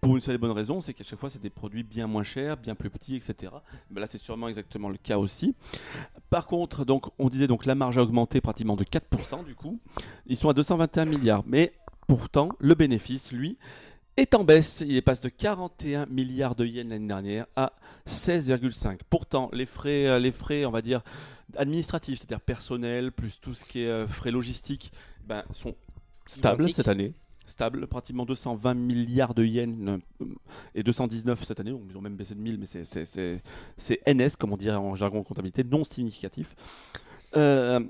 Pour 0.00 0.16
une 0.16 0.20
seule 0.20 0.34
et 0.34 0.38
bonne 0.38 0.50
raison, 0.50 0.80
c'est 0.80 0.94
qu'à 0.94 1.04
chaque 1.04 1.18
fois, 1.18 1.30
c'est 1.30 1.42
des 1.42 1.50
produits 1.50 1.82
bien 1.82 2.06
moins 2.06 2.24
chers, 2.24 2.56
bien 2.56 2.74
plus 2.74 2.90
petits, 2.90 3.16
etc. 3.16 3.52
Là, 3.94 4.06
c'est 4.06 4.18
sûrement 4.18 4.48
exactement 4.48 4.88
le 4.88 4.96
cas 4.96 5.18
aussi. 5.18 5.54
Par 6.30 6.46
contre, 6.46 6.84
donc, 6.84 7.06
on 7.18 7.28
disait 7.28 7.46
donc 7.46 7.66
la 7.66 7.74
marge 7.74 7.98
a 7.98 8.02
augmenté 8.02 8.40
pratiquement 8.40 8.76
de 8.76 8.84
4% 8.84 9.41
du 9.42 9.54
coup. 9.54 9.78
Ils 10.26 10.36
sont 10.36 10.48
à 10.48 10.54
221 10.54 11.04
milliards. 11.04 11.44
Mais 11.46 11.72
pourtant, 12.06 12.50
le 12.58 12.74
bénéfice, 12.74 13.32
lui, 13.32 13.58
est 14.16 14.34
en 14.34 14.44
baisse. 14.44 14.84
Il 14.86 15.02
passe 15.02 15.20
de 15.20 15.28
41 15.28 16.06
milliards 16.06 16.54
de 16.54 16.66
yens 16.66 16.88
l'année 16.88 17.06
dernière 17.06 17.46
à 17.56 17.72
16,5. 18.08 18.98
Pourtant, 19.08 19.50
les 19.52 19.66
frais, 19.66 20.06
euh, 20.06 20.18
les 20.18 20.32
frais, 20.32 20.64
on 20.64 20.70
va 20.70 20.82
dire, 20.82 21.02
administratifs, 21.56 22.18
c'est-à-dire 22.18 22.40
personnel, 22.40 23.12
plus 23.12 23.40
tout 23.40 23.54
ce 23.54 23.64
qui 23.64 23.82
est 23.82 23.88
euh, 23.88 24.06
frais 24.06 24.30
logistiques, 24.30 24.92
ben, 25.26 25.44
sont 25.52 25.74
stables 26.26 26.72
cette 26.72 26.88
année. 26.88 27.12
Stable, 27.44 27.86
pratiquement 27.88 28.24
220 28.24 28.74
milliards 28.74 29.34
de 29.34 29.44
yens 29.44 30.00
euh, 30.20 30.26
et 30.74 30.82
219 30.82 31.42
cette 31.42 31.58
année, 31.58 31.72
donc 31.72 31.82
ils 31.90 31.96
ont 31.96 32.00
même 32.00 32.14
baissé 32.14 32.34
de 32.34 32.40
1000, 32.40 32.58
mais 32.58 32.66
c'est 32.66 34.00
NS, 34.06 34.36
comme 34.38 34.52
on 34.52 34.56
dirait 34.56 34.76
en 34.76 34.94
jargon 34.94 35.22
comptabilité, 35.22 35.64
non 35.64 35.84
significatif. 35.84 36.54
Euh, 37.36 37.80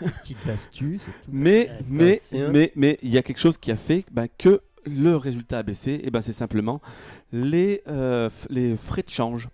Petites 0.00 0.46
astuces. 0.48 1.02
et 1.02 1.04
tout. 1.04 1.18
mais, 1.28 1.70
mais, 1.88 2.20
mais, 2.32 2.72
mais, 2.76 2.98
il 3.02 3.10
y 3.10 3.18
a 3.18 3.22
quelque 3.22 3.40
chose 3.40 3.58
qui 3.58 3.70
a 3.70 3.76
fait 3.76 4.04
bah, 4.10 4.26
que 4.28 4.60
le 4.86 5.16
résultat 5.16 5.58
a 5.58 5.62
baissé, 5.62 6.00
et 6.04 6.10
ben 6.10 6.20
c'est 6.20 6.32
simplement 6.34 6.80
les, 7.32 7.82
euh, 7.88 8.28
les 8.50 8.76
frais 8.76 9.02
de 9.02 9.08
change. 9.08 9.48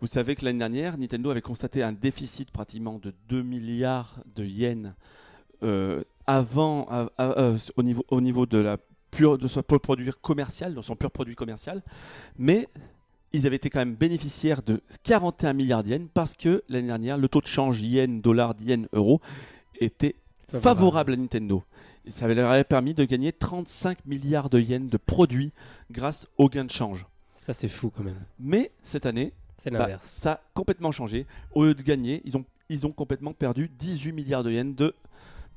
Vous 0.00 0.06
savez 0.06 0.34
que 0.34 0.44
l'année 0.44 0.58
dernière, 0.58 0.96
Nintendo 0.96 1.30
avait 1.30 1.42
constaté 1.42 1.82
un 1.82 1.92
déficit 1.92 2.50
pratiquement 2.50 2.98
de 2.98 3.12
2 3.28 3.42
milliards 3.42 4.20
de 4.34 4.44
yens 4.44 4.92
euh, 5.62 6.02
avant, 6.26 6.86
à- 6.88 7.10
à- 7.18 7.38
euh, 7.40 7.58
au, 7.76 7.82
niveau, 7.82 8.04
au 8.08 8.20
niveau 8.22 8.46
de 8.46 8.56
la 8.56 8.78
pure, 9.10 9.36
de 9.36 9.48
son 9.48 9.62
pur 9.62 9.80
produit 9.80 10.10
commercial, 10.22 10.74
de 10.74 10.80
son 10.80 10.96
pur 10.96 11.10
produit 11.10 11.34
commercial, 11.34 11.82
mais 12.38 12.66
ils 13.32 13.46
avaient 13.46 13.56
été 13.56 13.70
quand 13.70 13.78
même 13.78 13.94
bénéficiaires 13.94 14.62
de 14.62 14.80
41 15.04 15.52
milliards 15.52 15.82
d'yens 15.82 16.08
parce 16.12 16.34
que 16.34 16.62
l'année 16.68 16.88
dernière, 16.88 17.18
le 17.18 17.28
taux 17.28 17.40
de 17.40 17.46
change 17.46 17.80
yen, 17.80 18.20
dollar, 18.20 18.54
yen, 18.60 18.88
euro 18.92 19.20
était 19.80 20.16
favorable 20.48 21.12
à 21.12 21.16
Nintendo. 21.16 21.62
Et 22.06 22.10
ça 22.10 22.26
leur 22.26 22.50
avait 22.50 22.64
permis 22.64 22.94
de 22.94 23.04
gagner 23.04 23.32
35 23.32 24.06
milliards 24.06 24.50
de 24.50 24.58
yens 24.58 24.90
de 24.90 24.96
produits 24.96 25.52
grâce 25.90 26.26
au 26.38 26.48
gain 26.48 26.64
de 26.64 26.70
change. 26.70 27.06
Ça, 27.34 27.54
c'est 27.54 27.68
fou 27.68 27.90
quand 27.94 28.02
même. 28.02 28.20
Mais 28.38 28.70
cette 28.82 29.06
année, 29.06 29.32
bah, 29.70 29.88
ça 30.00 30.32
a 30.32 30.40
complètement 30.54 30.92
changé. 30.92 31.26
Au 31.54 31.64
lieu 31.64 31.74
de 31.74 31.82
gagner, 31.82 32.22
ils 32.24 32.36
ont, 32.36 32.44
ils 32.68 32.86
ont 32.86 32.92
complètement 32.92 33.32
perdu 33.32 33.70
18 33.78 34.12
milliards 34.12 34.42
de 34.42 34.50
yens 34.50 34.74
de 34.74 34.94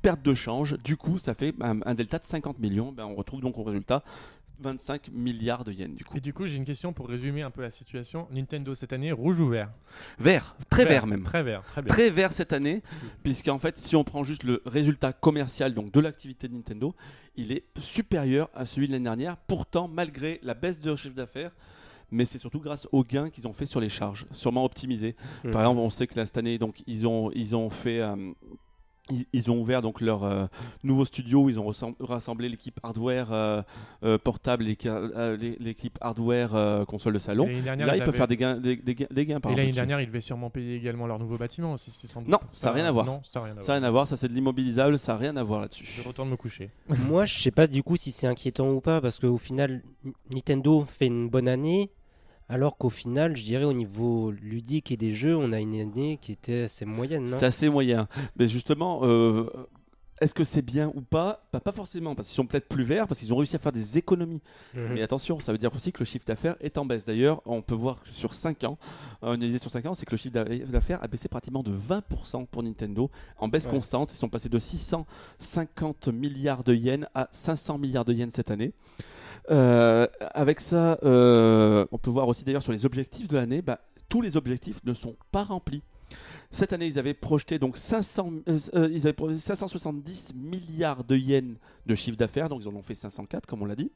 perte 0.02 0.22
de 0.22 0.34
change. 0.34 0.76
Du 0.84 0.96
coup, 0.96 1.18
ça 1.18 1.34
fait 1.34 1.54
un, 1.60 1.80
un 1.84 1.94
delta 1.94 2.18
de 2.18 2.24
50 2.24 2.58
millions. 2.58 2.92
Ben, 2.92 3.06
on 3.06 3.14
retrouve 3.14 3.40
donc 3.40 3.56
au 3.58 3.62
résultat 3.62 4.02
25 4.60 5.10
milliards 5.12 5.64
de 5.64 5.72
yens 5.72 5.94
du 5.96 6.04
coup. 6.04 6.16
Et 6.16 6.20
du 6.20 6.32
coup, 6.32 6.46
j'ai 6.46 6.56
une 6.56 6.64
question 6.64 6.92
pour 6.92 7.08
résumer 7.08 7.42
un 7.42 7.50
peu 7.50 7.62
la 7.62 7.70
situation. 7.70 8.28
Nintendo 8.30 8.74
cette 8.74 8.92
année, 8.92 9.12
rouge 9.12 9.40
ou 9.40 9.48
vert? 9.48 9.70
Vert, 10.18 10.56
très 10.70 10.84
vert, 10.84 11.06
même. 11.06 11.22
Très 11.22 11.42
vert, 11.42 11.62
très 11.64 11.82
bien. 11.82 11.92
Très 11.92 12.10
vert 12.10 12.32
cette 12.32 12.52
année, 12.52 12.82
puisqu'en 13.22 13.58
fait, 13.58 13.76
si 13.76 13.96
on 13.96 14.04
prend 14.04 14.24
juste 14.24 14.44
le 14.44 14.62
résultat 14.66 15.12
commercial 15.12 15.74
donc 15.74 15.92
de 15.92 16.00
l'activité 16.00 16.48
de 16.48 16.54
Nintendo, 16.54 16.94
il 17.36 17.52
est 17.52 17.64
supérieur 17.80 18.48
à 18.54 18.64
celui 18.66 18.86
de 18.86 18.92
l'année 18.92 19.04
dernière. 19.04 19.36
Pourtant, 19.36 19.88
malgré 19.88 20.40
la 20.42 20.54
baisse 20.54 20.80
de 20.80 20.94
chiffre 20.96 21.14
d'affaires, 21.14 21.52
mais 22.10 22.24
c'est 22.24 22.38
surtout 22.38 22.60
grâce 22.60 22.86
aux 22.92 23.02
gains 23.02 23.30
qu'ils 23.30 23.46
ont 23.48 23.52
fait 23.52 23.66
sur 23.66 23.80
les 23.80 23.88
charges, 23.88 24.26
sûrement 24.30 24.64
optimisés. 24.64 25.16
Mm. 25.42 25.50
Par 25.50 25.62
exemple, 25.62 25.80
on 25.80 25.90
sait 25.90 26.06
que 26.06 26.16
là, 26.16 26.26
cette 26.26 26.36
année, 26.38 26.58
donc, 26.58 26.82
ils 26.86 27.06
ont, 27.06 27.30
ils 27.34 27.56
ont 27.56 27.70
fait. 27.70 28.00
euh, 28.00 28.32
ils, 29.32 29.50
ont 29.50 29.58
ouvert 29.60 29.82
donc 29.82 30.00
leur 30.00 30.24
euh, 30.24 30.46
nouveau 30.82 31.04
studio 31.04 31.42
où 31.42 31.48
ils 31.50 31.60
ont 31.60 31.70
rassem- 31.70 31.94
rassemblé 32.00 32.48
l'équipe 32.48 32.80
hardware 32.82 33.32
euh, 33.32 33.62
euh, 34.02 34.16
portable 34.16 34.66
et 34.66 34.78
euh, 34.86 35.36
l'é- 35.36 35.56
l'équipe 35.60 35.98
hardware 36.00 36.54
euh, 36.54 36.84
console 36.86 37.12
de 37.12 37.18
salon. 37.18 37.44
Dernière, 37.62 37.86
Là, 37.86 37.94
ils 37.96 37.98
ils 37.98 38.04
peuvent 38.04 38.08
avaient- 38.08 38.16
faire 38.18 38.28
des 38.28 38.36
gains, 38.38 38.56
des, 38.56 38.76
des 38.76 38.94
gains, 38.94 39.06
des 39.10 39.26
gains 39.26 39.40
par 39.40 39.52
Et 39.52 39.56
l'année 39.56 39.72
dernière, 39.72 40.00
ils 40.00 40.06
devaient 40.06 40.20
sûrement 40.22 40.48
payer 40.48 40.76
également 40.76 41.06
leur 41.06 41.18
nouveau 41.18 41.36
bâtiment 41.36 41.74
aussi. 41.74 41.90
c'est 41.90 42.06
sans 42.06 42.20
doute 42.22 42.30
Non, 42.30 42.38
ça 42.52 42.70
a 42.70 42.72
rien 42.72 42.86
à 42.86 42.92
voir. 42.92 43.04
Non, 43.04 43.20
ça 43.30 43.40
n'a 43.40 43.46
rien 43.46 43.56
à 43.58 43.60
Ça 43.60 43.60
n'a 43.60 43.64
voir. 43.66 43.76
rien 43.80 43.88
à 43.88 43.90
voir, 43.90 44.06
ça 44.06 44.16
c'est 44.16 44.28
de 44.28 44.32
l'immobilisable, 44.34 44.98
ça 44.98 45.12
n'a 45.12 45.18
rien 45.18 45.36
à 45.36 45.42
voir 45.42 45.60
là-dessus. 45.60 45.84
Je 45.86 46.02
retourne 46.06 46.30
me 46.30 46.36
coucher. 46.36 46.70
Moi, 46.88 47.26
je 47.26 47.38
sais 47.38 47.50
pas 47.50 47.66
du 47.66 47.82
coup 47.82 47.96
si 47.96 48.10
c'est 48.10 48.26
inquiétant 48.26 48.70
ou 48.70 48.80
pas, 48.80 49.00
parce 49.02 49.18
qu'au 49.20 49.36
final, 49.38 49.82
Nintendo 50.32 50.84
fait 50.88 51.06
une 51.06 51.28
bonne 51.28 51.48
année, 51.48 51.90
alors 52.48 52.76
qu'au 52.76 52.90
final, 52.90 53.36
je 53.36 53.42
dirais 53.42 53.64
au 53.64 53.72
niveau 53.72 54.30
ludique 54.30 54.92
et 54.92 54.96
des 54.96 55.14
jeux, 55.14 55.36
on 55.36 55.52
a 55.52 55.60
une 55.60 55.80
année 55.80 56.18
qui 56.20 56.32
était 56.32 56.64
assez 56.64 56.84
moyenne, 56.84 57.24
non 57.24 57.38
C'est 57.38 57.46
assez 57.46 57.68
moyen. 57.68 58.06
Mais 58.38 58.48
justement, 58.48 59.00
euh, 59.02 59.46
est-ce 60.24 60.34
que 60.34 60.42
c'est 60.44 60.62
bien 60.62 60.90
ou 60.94 61.00
pas? 61.00 61.46
Bah, 61.52 61.60
Pas 61.60 61.72
forcément, 61.72 62.14
parce 62.14 62.28
qu'ils 62.28 62.34
sont 62.36 62.46
peut-être 62.46 62.68
plus 62.68 62.82
verts, 62.84 63.06
parce 63.06 63.20
qu'ils 63.20 63.32
ont 63.32 63.36
réussi 63.36 63.54
à 63.56 63.58
faire 63.58 63.72
des 63.72 63.98
économies. 63.98 64.42
Mhm. 64.74 64.94
Mais 64.94 65.02
attention, 65.02 65.38
ça 65.40 65.52
veut 65.52 65.58
dire 65.58 65.74
aussi 65.74 65.92
que 65.92 66.00
le 66.00 66.04
chiffre 66.04 66.24
d'affaires 66.26 66.56
est 66.60 66.76
en 66.78 66.84
baisse. 66.84 67.04
D'ailleurs, 67.04 67.40
on 67.46 67.62
peut 67.62 67.74
voir 67.74 68.02
que 68.02 68.08
sur 68.08 68.34
5 68.34 68.64
ans, 68.64 68.78
euh, 69.22 69.34
une 69.34 69.42
analyse 69.42 69.60
sur 69.60 69.70
5 69.70 69.86
ans, 69.86 69.94
c'est 69.94 70.06
que 70.06 70.12
le 70.12 70.16
chiffre 70.16 70.34
d'a- 70.34 70.44
d'affaires 70.44 71.02
a 71.02 71.08
baissé 71.08 71.28
pratiquement 71.28 71.62
de 71.62 71.70
20% 71.72 72.46
pour 72.46 72.62
Nintendo, 72.62 73.10
en 73.38 73.48
baisse 73.48 73.66
Ouais. 73.66 73.70
constante. 73.72 74.12
Ils 74.12 74.16
sont 74.16 74.28
passés 74.28 74.48
de 74.48 74.58
650 74.58 76.08
milliards 76.08 76.64
de 76.64 76.74
yens 76.74 77.06
à 77.14 77.28
500 77.30 77.78
milliards 77.78 78.04
de 78.04 78.12
yens 78.12 78.32
cette 78.34 78.50
année. 78.50 78.72
Euh, 79.50 80.06
avec 80.32 80.60
ça, 80.60 80.98
euh, 81.04 81.84
on 81.92 81.98
peut 81.98 82.10
voir 82.10 82.28
aussi 82.28 82.44
d'ailleurs 82.44 82.62
sur 82.62 82.72
les 82.72 82.86
objectifs 82.86 83.28
de 83.28 83.36
l'année, 83.36 83.60
bah, 83.62 83.80
tous 84.08 84.22
les 84.22 84.36
objectifs 84.36 84.80
ne 84.84 84.94
sont 84.94 85.16
pas 85.32 85.42
remplis. 85.42 85.82
Cette 86.54 86.72
année, 86.72 86.86
ils 86.86 87.00
avaient 87.00 87.14
projeté 87.14 87.58
donc 87.58 87.76
500, 87.76 88.32
euh, 88.48 88.58
euh, 88.74 88.88
ils 88.92 89.00
avaient 89.00 89.12
projeté 89.12 89.40
570 89.40 90.34
milliards 90.36 91.02
de 91.02 91.16
yens 91.16 91.56
de 91.84 91.94
chiffre 91.96 92.16
d'affaires, 92.16 92.48
donc 92.48 92.62
ils 92.62 92.68
en 92.68 92.74
ont 92.74 92.82
fait 92.82 92.94
504 92.94 93.44
comme 93.46 93.62
on 93.62 93.66
l'a 93.66 93.74
dit. 93.74 93.90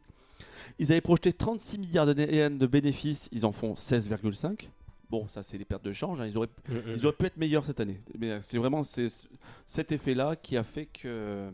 Ils 0.80 0.90
avaient 0.90 1.00
projeté 1.00 1.32
36 1.32 1.78
milliards 1.78 2.06
de 2.12 2.20
yens 2.20 2.58
de 2.58 2.66
bénéfices, 2.66 3.28
ils 3.30 3.46
en 3.46 3.52
font 3.52 3.74
16,5. 3.74 4.70
Bon, 5.08 5.28
ça 5.28 5.44
c'est 5.44 5.56
les 5.56 5.64
pertes 5.64 5.84
de 5.84 5.92
change, 5.92 6.20
hein, 6.20 6.26
ils, 6.26 6.36
auraient, 6.36 6.48
Mhm. 6.68 6.82
ils 6.96 7.06
auraient 7.06 7.16
pu 7.16 7.26
être 7.26 7.36
meilleurs 7.36 7.64
cette 7.64 7.78
année. 7.78 8.00
Mais 8.18 8.30
euh, 8.32 8.38
c'est 8.42 8.58
vraiment 8.58 8.82
cet 8.84 9.92
effet-là 9.92 10.34
qui 10.34 10.56
a 10.56 10.64
fait 10.64 10.86
que 10.86 11.50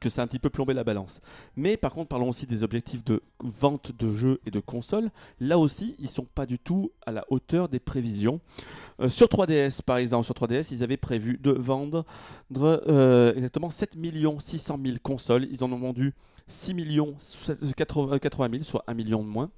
que 0.00 0.08
ça 0.08 0.22
a 0.22 0.24
un 0.24 0.26
petit 0.26 0.38
peu 0.38 0.50
plombé 0.50 0.74
la 0.74 0.84
balance. 0.84 1.20
Mais 1.56 1.76
par 1.76 1.92
contre, 1.92 2.08
parlons 2.08 2.28
aussi 2.28 2.46
des 2.46 2.62
objectifs 2.62 3.04
de 3.04 3.22
vente 3.40 3.92
de 3.98 4.14
jeux 4.14 4.40
et 4.46 4.50
de 4.50 4.60
consoles. 4.60 5.10
Là 5.40 5.58
aussi, 5.58 5.94
ils 5.98 6.08
sont 6.08 6.24
pas 6.24 6.46
du 6.46 6.58
tout 6.58 6.92
à 7.06 7.12
la 7.12 7.24
hauteur 7.28 7.68
des 7.68 7.78
prévisions. 7.78 8.40
Euh, 9.00 9.08
sur 9.08 9.26
3DS, 9.26 9.82
par 9.82 9.98
exemple, 9.98 10.24
sur 10.24 10.34
3DS, 10.34 10.72
ils 10.72 10.82
avaient 10.82 10.96
prévu 10.96 11.38
de 11.42 11.52
vendre 11.52 12.04
euh, 12.56 13.34
exactement 13.34 13.70
7 13.70 13.96
600 14.38 14.78
000 14.84 14.96
consoles. 15.02 15.46
Ils 15.50 15.64
en 15.64 15.72
ont 15.72 15.78
vendu 15.78 16.14
6 16.48 16.74
80 17.76 18.48
000, 18.50 18.62
soit 18.62 18.84
1 18.86 18.94
million 18.94 19.22
de 19.22 19.28
moins. 19.28 19.50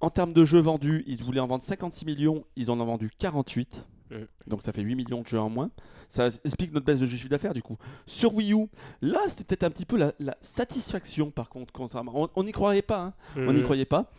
En 0.00 0.10
termes 0.10 0.32
de 0.32 0.44
jeux 0.44 0.60
vendus, 0.60 1.02
ils 1.06 1.22
voulaient 1.24 1.40
en 1.40 1.48
vendre 1.48 1.62
56 1.62 2.04
millions, 2.04 2.44
ils 2.56 2.70
en 2.70 2.78
ont 2.78 2.84
vendu 2.84 3.10
48. 3.18 3.84
Mm. 4.10 4.16
Donc 4.46 4.62
ça 4.62 4.72
fait 4.72 4.82
8 4.82 4.94
millions 4.94 5.22
de 5.22 5.26
jeux 5.26 5.40
en 5.40 5.50
moins. 5.50 5.70
Ça 6.08 6.28
explique 6.44 6.72
notre 6.72 6.86
baisse 6.86 7.00
de 7.00 7.06
chiffre 7.06 7.28
d'affaires 7.28 7.52
du 7.54 7.62
coup. 7.62 7.76
Sur 8.06 8.34
Wii 8.34 8.54
U, 8.54 8.66
là 9.02 9.20
c'est 9.28 9.46
peut-être 9.46 9.64
un 9.64 9.70
petit 9.70 9.84
peu 9.84 9.98
la, 9.98 10.12
la 10.20 10.36
satisfaction 10.40 11.30
par 11.30 11.48
contre. 11.50 11.72
contrairement- 11.72 12.30
On- 12.34 12.42
n'y 12.44 12.52
croyait 12.52 12.80
pas, 12.82 13.00
hein. 13.02 13.12
on 13.36 13.52
n'y 13.52 13.62
croyait 13.62 13.84
pas. 13.84 14.10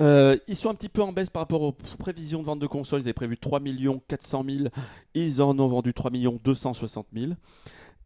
Euh, 0.00 0.36
ils 0.48 0.56
sont 0.56 0.70
un 0.70 0.74
petit 0.74 0.88
peu 0.88 1.02
en 1.02 1.12
baisse 1.12 1.28
par 1.30 1.42
rapport 1.42 1.60
aux 1.62 1.72
prévisions 1.98 2.40
de 2.40 2.46
vente 2.46 2.58
de 2.60 2.66
consoles. 2.66 3.00
Ils 3.00 3.04
avaient 3.04 3.12
prévu 3.12 3.36
3 3.36 3.60
400 4.08 4.44
000, 4.48 4.68
ils 5.14 5.42
en 5.42 5.58
ont 5.58 5.66
vendu 5.68 5.92
3 5.92 6.10
260 6.10 7.06
000. 7.14 7.32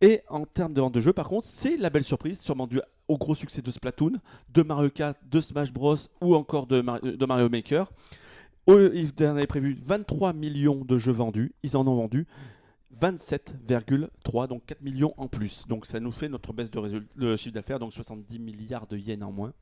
Et 0.03 0.23
en 0.29 0.47
termes 0.47 0.73
de 0.73 0.81
vente 0.81 0.95
de 0.95 1.01
jeux, 1.01 1.13
par 1.13 1.29
contre, 1.29 1.47
c'est 1.47 1.77
la 1.77 1.91
belle 1.91 2.05
surprise, 2.05 2.41
sûrement 2.41 2.67
due 2.67 2.81
au 3.07 3.19
gros 3.19 3.35
succès 3.35 3.61
de 3.61 3.71
Splatoon, 3.71 4.13
de 4.49 4.63
Mario 4.63 4.89
Kart, 4.89 5.17
de 5.31 5.41
Smash 5.41 5.73
Bros 5.73 5.97
ou 6.23 6.35
encore 6.35 6.67
de 6.67 6.81
Mario 7.27 7.49
Maker. 7.51 7.91
Ils 8.95 9.13
en 9.27 9.31
avaient 9.31 9.47
prévu 9.47 9.77
23 9.83 10.33
millions 10.33 10.85
de 10.85 10.99
jeux 10.99 11.13
vendus, 11.13 11.53
ils 11.63 11.77
en 11.77 11.87
ont 11.87 11.95
vendu 11.97 12.27
27,3, 13.01 14.49
donc 14.49 14.65
4 14.67 14.83
millions 14.83 15.15
en 15.17 15.29
plus. 15.29 15.67
Donc 15.69 15.87
ça 15.87 16.01
nous 16.01 16.11
fait 16.13 16.29
notre 16.29 16.53
baisse 16.53 16.71
de, 16.71 17.37
chiffre 17.37 17.55
d'affaires, 17.55 17.79
donc 17.79 17.93
70 17.93 18.39
milliards 18.39 18.87
de 18.87 18.97
yens 18.97 19.23
en 19.23 19.33
moins. 19.33 19.53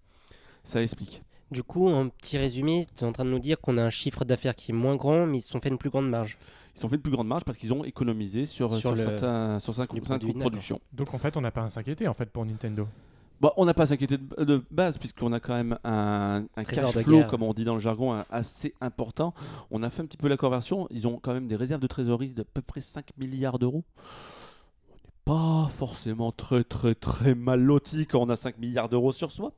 Ça 0.65 0.83
explique. 0.83 1.23
Du 1.51 1.63
coup, 1.63 1.89
en 1.89 2.09
petit 2.11 2.37
résumé, 2.37 2.87
tu 2.95 3.05
es 3.05 3.07
en 3.07 3.13
train 3.13 3.25
de 3.25 3.31
nous 3.31 3.39
dire 3.39 3.59
qu'on 3.59 3.79
a 3.79 3.83
un 3.83 3.91
chiffre 3.91 4.25
d'affaires 4.27 4.55
qui 4.55 4.73
est 4.73 4.75
moins 4.75 4.97
grand, 4.97 5.25
mais 5.25 5.39
ils 5.39 5.43
se 5.43 5.49
sont 5.49 5.61
fait 5.61 5.71
une 5.71 5.79
plus 5.79 5.89
grande 5.89 6.09
marge. 6.11 6.37
Ils 6.77 6.85
ont 6.85 6.89
fait 6.91 6.97
une 6.97 7.03
plus 7.03 7.13
grande 7.13 7.29
marge 7.29 7.45
parce 7.45 7.57
qu'ils 7.57 7.73
ont 7.73 7.85
économisé 7.85 8.45
sur, 8.45 8.71
Sur 8.73 8.81
sur, 8.81 8.91
le- 8.95 9.03
certains, 9.03 9.59
sur 9.59 9.75
certains 9.75 9.95
les 9.95 10.01
coûts 10.01 10.07
certains 10.07 10.19
produits, 10.19 10.33
coûts 10.33 10.39
de 10.39 10.43
production. 10.43 10.81
Donc 10.93 11.15
en 11.15 11.19
fait, 11.19 11.37
on 11.39 11.41
n'a 11.41 11.51
pas 11.51 11.65
à 11.65 11.71
s'inquiéter 11.71 12.07
en 12.07 12.13
fait 12.13 12.27
pour 12.31 12.45
Nintendo. 12.45 12.87
Bon, 13.41 13.53
on 13.57 13.65
n'a 13.67 13.75
pas 13.75 13.85
à 13.85 13.87
s'inquiéter 13.87 14.19
de, 14.19 14.45
de 14.45 14.65
base 14.71 14.99
puisqu'on 14.99 15.33
a 15.33 15.39
quand 15.41 15.55
même 15.55 15.79
un, 15.85 16.45
cash 16.69 16.93
flow, 17.05 17.25
comme 17.25 17.43
on 17.45 17.53
dit 17.55 17.65
dans 17.65 17.75
le 17.75 17.81
jargon, 17.81 18.25
assez 18.31 18.75
important. 18.81 19.33
On 19.71 19.83
a 19.83 19.91
fait 19.91 20.03
un 20.03 20.07
petit 20.07 20.17
peu 20.17 20.29
la 20.29 20.37
conversion. 20.37 20.89
Ils 20.91 21.07
ont 21.07 21.19
quand 21.23 21.33
même 21.35 21.47
des 21.47 21.57
réserves 21.57 21.81
de 21.81 21.87
trésorerie 21.87 22.31
d'à 22.31 22.45
peu 22.45 22.63
près 22.63 22.81
5 22.81 23.11
milliards 23.17 23.59
d'euros. 23.61 23.85
On 24.91 24.95
n'est 24.95 25.37
pas 25.37 25.69
forcément 25.71 26.33
très 26.33 26.65
très 26.65 26.95
très 26.95 27.35
mal 27.35 27.61
loti 27.61 28.07
quand 28.07 28.21
on 28.21 28.29
a 28.29 28.37
5 28.37 28.59
milliards 28.59 28.89
d'euros 28.89 29.13
sur 29.13 29.31
soi. 29.31 29.53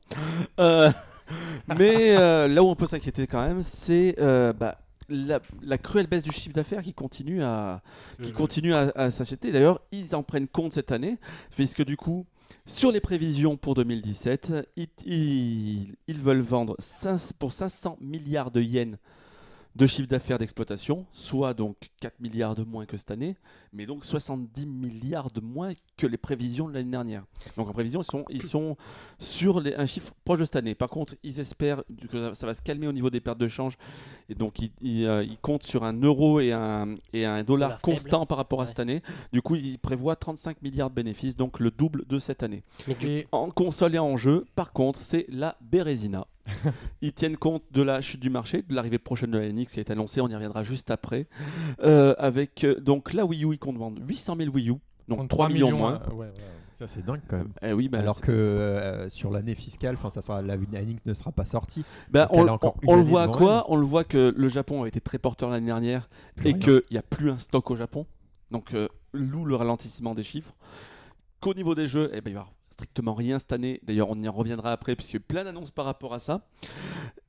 Euh, 0.59 0.91
mais 1.79 2.15
euh, 2.17 2.47
là 2.47 2.61
où 2.61 2.67
on 2.67 2.75
peut 2.75 2.87
s'inquiéter 2.87 3.25
quand 3.25 3.41
même, 3.47 3.63
c'est 3.63 4.15
euh, 4.19 4.53
bah, 4.53 4.77
la, 5.09 5.39
la 5.63 5.77
cruelle 5.77 6.07
baisse 6.07 6.23
du 6.23 6.31
chiffre 6.31 6.53
d'affaires 6.53 6.83
qui 6.83 6.93
continue 6.93 7.41
à, 7.43 7.81
qui 8.21 8.29
Mhm. 8.29 8.35
continuent 8.35 8.73
à, 8.73 8.91
à 8.95 9.11
s'acheter. 9.11 9.51
D'ailleurs, 9.51 9.79
ils 9.91 10.13
en 10.15 10.23
prennent 10.23 10.47
compte 10.47 10.73
cette 10.73 10.91
année, 10.91 11.17
puisque 11.55 11.83
du 11.83 11.97
coup, 11.97 12.25
sur 12.65 12.91
les 12.91 12.99
prévisions 13.01 13.57
pour 13.57 13.73
2017, 13.75 14.53
ils, 14.75 14.87
ils- 15.05 15.95
ils 16.07 16.19
veulent 16.19 16.41
vendre 16.41 16.75
5 16.79 17.33
pour 17.39 17.51
500 17.53 17.97
milliards 18.01 18.51
de 18.51 18.61
yens 18.61 18.97
de 19.75 19.87
chiffre 19.87 20.07
d'affaires 20.09 20.37
d'exploitation, 20.37 21.05
soit 21.13 21.53
donc 21.53 21.77
4 22.01 22.19
milliards 22.19 22.55
de 22.55 22.63
moins 22.63 22.85
que 22.85 22.97
cette 22.97 23.11
année, 23.11 23.37
mais 23.71 23.85
donc 23.85 24.03
70 24.03 24.65
milliards 24.65 25.29
de 25.31 25.39
moins 25.39 25.71
que 25.95 26.07
les 26.07 26.17
prévisions 26.17 26.67
de 26.67 26.73
l'année 26.73 26.91
dernière. 26.91 27.23
Donc 27.55 27.69
en 27.69 27.71
prévision, 27.73 28.01
ils 28.01 28.05
sont, 28.05 28.25
ils 28.29 28.43
sont 28.43 28.75
sur 29.19 29.59
les- 29.61 29.75
un 29.75 29.85
chiffre 29.85 30.13
proche 30.25 30.39
de 30.39 30.45
cette 30.45 30.57
année. 30.57 30.75
Par 30.75 30.89
contre, 30.89 31.15
ils 31.23 31.39
espèrent 31.39 31.83
que 32.09 32.33
ça- 32.33 32.45
va 32.45 32.53
se 32.53 32.61
calmer 32.61 32.87
au 32.87 32.91
niveau 32.91 33.09
des 33.09 33.21
pertes 33.21 33.37
de 33.37 33.47
change, 33.47 33.77
et 34.27 34.35
donc 34.35 34.59
ils, 34.59 34.71
ils, 34.81 35.05
euh, 35.05 35.23
ils 35.23 35.37
comptent 35.37 35.63
sur 35.63 35.83
un 35.85 35.93
euro 36.01 36.39
et 36.41 36.51
un, 36.51 36.95
et 37.13 37.25
un 37.25 37.43
dollar 37.43 37.45
Dollar 37.45 37.69
faible. 37.71 37.81
constant 37.81 38.25
par 38.25 38.37
rapport 38.39 38.59
à 38.59 38.63
Ouais. 38.63 38.67
cette 38.67 38.79
année. 38.79 39.01
Du 39.31 39.41
coup, 39.41 39.55
ils 39.55 39.79
prévoient 39.79 40.15
35 40.15 40.61
milliards 40.61 40.89
de 40.89 40.95
bénéfices, 40.95 41.35
donc 41.37 41.59
le 41.59 41.71
double 41.71 42.05
de 42.07 42.19
cette 42.19 42.43
année. 42.43 42.63
En 43.31 43.49
console 43.51 43.95
et 43.95 43.99
en 43.99 44.17
jeu, 44.17 44.45
par 44.55 44.73
contre, 44.73 44.99
c'est 44.99 45.25
la 45.29 45.57
Bérésina. 45.61 46.27
Ils 47.01 47.13
tiennent 47.13 47.37
compte 47.37 47.63
de 47.71 47.81
la 47.81 48.01
chute 48.01 48.19
du 48.19 48.29
marché, 48.29 48.61
de 48.61 48.73
l'arrivée 48.73 48.99
prochaine 48.99 49.31
de 49.31 49.37
la 49.37 49.51
NX 49.51 49.73
qui 49.73 49.79
est 49.79 49.91
annoncée, 49.91 50.21
on 50.21 50.27
y 50.27 50.35
reviendra 50.35 50.63
juste 50.63 50.91
après. 50.91 51.27
Euh, 51.83 52.15
avec 52.17 52.63
euh, 52.63 52.79
donc 52.79 53.13
la 53.13 53.25
Wii 53.25 53.45
U, 53.45 53.53
ils 53.53 53.59
comptent 53.59 53.77
vendre 53.77 54.01
800 54.05 54.35
000 54.37 54.53
Wii 54.53 54.69
U, 54.69 54.75
donc 55.07 55.27
3 55.29 55.47
3 55.47 55.49
millions, 55.49 55.77
moins. 55.77 56.01
euh, 56.07 56.13
ouais, 56.13 56.27
ouais. 56.27 56.33
Ça, 56.73 56.87
c'est 56.87 57.05
dingue 57.05 57.21
quand 57.27 57.37
même. 57.37 57.51
Eh 57.61 57.73
oui, 57.73 57.89
bah, 57.89 57.99
Alors 57.99 58.21
que 58.21 58.31
euh, 58.31 59.09
sur 59.09 59.29
l'année 59.29 59.53
fiscale, 59.53 59.95
enfin, 59.95 60.09
ça 60.09 60.21
sera 60.21 60.41
la 60.41 60.57
Nintendo 60.57 60.95
ne 61.05 61.13
sera 61.13 61.31
pas 61.31 61.45
sortie. 61.45 61.83
bah, 62.09 62.27
on, 62.31 62.43
le 62.43 63.01
voit 63.03 63.23
à 63.23 63.27
quoi? 63.27 63.65
On 63.67 63.75
le 63.75 63.85
voit 63.85 64.03
que 64.03 64.33
le 64.35 64.49
Japon 64.49 64.83
a 64.83 64.87
été 64.87 64.99
très 64.99 65.19
porteur 65.19 65.49
l'année 65.49 65.67
dernière 65.67 66.09
Plus 66.35 66.49
et 66.49 66.57
qu'il 66.57 66.81
n'y 66.89 66.97
a 66.97 67.03
plus 67.03 67.29
un 67.29 67.37
stock 67.37 67.69
au 67.69 67.75
Japon. 67.75 68.07
Donc, 68.49 68.73
euh, 68.73 68.87
loup 69.13 69.45
le 69.45 69.55
ralentissement 69.55 70.15
des 70.15 70.23
chiffres. 70.23 70.55
Qu'au 71.39 71.53
niveau 71.53 71.75
des 71.75 71.87
jeux, 71.87 72.09
eh 72.13 72.21
ben, 72.21 72.31
il 72.31 72.33
va 72.33 72.39
y 72.39 72.41
avoir 72.41 72.53
rien 73.07 73.39
cette 73.39 73.53
année. 73.53 73.79
D'ailleurs, 73.83 74.09
on 74.09 74.21
y 74.21 74.27
en 74.27 74.31
reviendra 74.31 74.71
après, 74.71 74.95
puisqu'il 74.95 75.13
y 75.13 75.17
a 75.17 75.21
eu 75.21 75.25
plein 75.27 75.43
d'annonces 75.43 75.71
par 75.71 75.85
rapport 75.85 76.13
à 76.13 76.19
ça. 76.19 76.47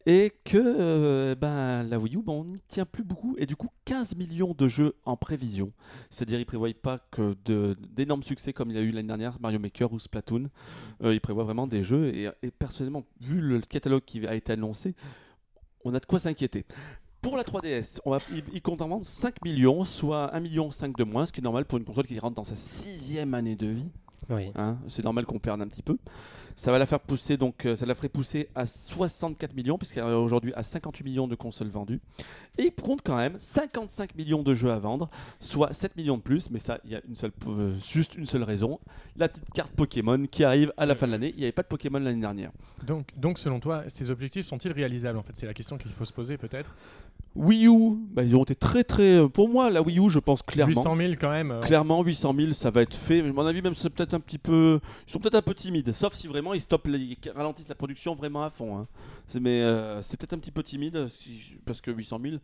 Et 0.05 0.33
que 0.45 0.59
euh, 0.59 1.35
ben, 1.37 1.85
la 1.85 1.99
Wii 1.99 2.17
U, 2.17 2.23
ben, 2.23 2.33
on 2.33 2.45
n'y 2.45 2.59
tient 2.67 2.85
plus 2.85 3.05
beaucoup. 3.05 3.37
Et 3.38 3.47
du 3.47 3.55
coup, 3.55 3.69
15 3.85 4.17
millions 4.17 4.55
de 4.57 4.69
jeux 4.69 4.97
en 5.05 5.17
prévision. 5.17 5.73
C'est-à-dire, 6.11 6.38
ils 6.38 6.43
ne 6.43 6.47
prévoient 6.47 6.69
pas 6.81 6.99
que 7.11 7.37
d'énormes 7.95 8.23
succès 8.23 8.53
comme 8.53 8.71
il 8.71 8.77
y 8.77 8.79
a 8.79 8.83
eu 8.83 8.91
l'année 8.91 9.09
dernière, 9.09 9.38
Mario 9.41 9.59
Maker 9.59 9.93
ou 9.93 9.99
Splatoon. 9.99 10.49
Euh, 11.03 11.15
ils 11.15 11.21
prévoient 11.21 11.45
vraiment 11.45 11.67
des 11.67 11.83
jeux. 11.83 12.15
Et, 12.15 12.51
personnellement, 12.51 13.05
vu 13.21 13.41
le 13.41 13.61
catalogue 13.61 14.05
qui 14.05 14.27
a 14.27 14.35
été 14.35 14.53
annoncé, 14.53 14.95
on 15.85 15.95
a 15.95 16.01
de 16.01 16.07
quoi 16.07 16.19
s'inquiéter. 16.19 16.67
Pour 17.21 17.37
la 17.37 17.45
3DS, 17.45 18.01
on 18.05 18.11
va, 18.11 18.19
ils 18.53 18.61
comptent 18.61 18.83
en 18.83 18.88
vendre 18.88 19.07
5 19.07 19.45
millions, 19.45 19.85
soit 19.85 20.35
1 20.35 20.41
million 20.41 20.73
5 20.73 20.97
de 20.97 21.05
moins, 21.05 21.25
ce 21.25 21.33
qui 21.33 21.38
est 21.38 21.45
normal 21.45 21.65
pour 21.67 21.79
une 21.79 21.85
console 21.85 22.07
qui 22.07 22.19
rentre 22.19 22.35
dans 22.35 22.43
sa 22.43 22.57
sixième 22.57 23.35
année 23.35 23.55
de 23.55 23.69
vie. 23.69 23.91
Oui. 24.30 24.50
Hein, 24.54 24.78
c'est 24.88 25.04
normal 25.04 25.26
qu'on 25.26 25.38
perde 25.38 25.61
un 25.62 25.68
petit 25.68 25.82
peu. 25.82 25.98
Ça 26.54 26.70
va 26.70 26.78
la 26.78 26.87
faire 26.87 27.00
pousser, 27.00 27.37
donc 27.37 27.64
euh, 27.64 27.76
ça 27.76 27.87
la 27.87 27.94
ferait 27.94 28.11
pousser 28.11 28.48
à 28.54 28.66
64 28.66 29.54
millions, 29.54 29.78
puisqu'elle 29.78 30.04
est 30.04 30.12
aujourd'hui 30.12 30.52
à 30.54 30.62
58 30.62 31.04
millions 31.04 31.26
de 31.26 31.35
consoles 31.35 31.70
vendues. 31.70 32.00
Et 32.58 32.64
il 32.64 32.72
compte 32.72 33.00
quand 33.02 33.16
même 33.16 33.38
55 33.38 34.14
millions 34.14 34.42
de 34.42 34.54
jeux 34.54 34.70
à 34.70 34.78
vendre, 34.78 35.08
soit 35.40 35.72
7 35.72 35.96
millions 35.96 36.18
de 36.18 36.22
plus, 36.22 36.50
mais 36.50 36.58
ça, 36.58 36.78
il 36.85 36.90
y 36.90 36.94
a 36.94 37.00
une 37.08 37.14
seule, 37.14 37.32
euh, 37.46 37.74
juste 37.80 38.16
une 38.16 38.26
seule 38.26 38.42
raison 38.42 38.78
la 39.16 39.28
petite 39.28 39.50
carte 39.50 39.72
Pokémon 39.72 40.26
qui 40.26 40.44
arrive 40.44 40.72
à 40.76 40.87
la 40.87 40.94
fin 40.94 41.06
de 41.06 41.12
l'année. 41.12 41.32
Il 41.35 41.38
n'y 41.38 41.44
avait 41.44 41.52
pas 41.52 41.62
de 41.62 41.68
Pokémon 41.68 41.98
l'année 41.98 42.20
dernière. 42.20 42.50
Donc, 42.85 43.08
donc, 43.16 43.38
selon 43.38 43.61
toi, 43.61 43.85
ces 43.88 44.11
objectifs 44.11 44.46
sont-ils 44.46 44.72
réalisables 44.72 45.18
En 45.18 45.22
fait, 45.22 45.32
c'est 45.35 45.46
la 45.46 45.54
question 45.54 45.78
qu'il 45.78 45.90
faut 45.92 46.04
se 46.04 46.12
poser 46.12 46.37
peut-être. 46.37 46.74
Wii 47.35 47.66
U, 47.66 47.96
bah, 48.12 48.22
ils 48.22 48.37
ont 48.37 48.42
été 48.42 48.54
très 48.54 48.85
très. 48.85 49.16
euh, 49.20 49.28
Pour 49.28 49.48
moi, 49.48 49.70
la 49.70 49.80
Wii 49.80 49.98
U, 50.00 50.11
je 50.11 50.18
pense 50.18 50.42
clairement. 50.42 50.82
800 50.82 50.96
000 50.96 51.12
quand 51.18 51.30
même. 51.30 51.50
euh, 51.50 51.61
Clairement, 51.61 52.02
800 52.02 52.35
000, 52.37 52.52
ça 52.52 52.70
va 52.70 52.82
être 52.82 52.94
fait. 52.94 53.20
À 53.20 53.32
mon 53.32 53.46
avis, 53.46 53.62
même 53.62 53.74
c'est 53.74 53.88
peut-être 53.88 54.12
un 54.12 54.20
petit 54.20 54.37
peu. 54.38 54.80
Ils 55.08 55.11
sont 55.11 55.18
peut-être 55.18 55.37
un 55.37 55.42
peu 55.42 55.54
timides, 55.54 55.92
sauf 55.92 56.12
si 56.14 56.26
vraiment 56.28 56.52
ils 56.52 56.61
stoppent, 56.61 56.87
les- 56.88 56.98
ils 56.98 57.16
ralentissent 57.35 57.68
la 57.70 57.74
production 57.74 58.14
vraiment 58.14 58.42
à 58.44 58.50
fond. 58.50 58.76
hein. 58.76 58.87
C'est- 59.28 59.40
Mais 59.40 59.62
euh, 59.62 60.02
c'est 60.02 60.18
peut-être 60.20 60.35
un 60.35 60.38
petit 60.38 60.50
peu 60.50 60.62
timide, 60.62 61.08
si- 61.08 61.56
parce 61.64 61.80
que 61.80 61.90
800 61.90 62.20
000, 62.22 62.37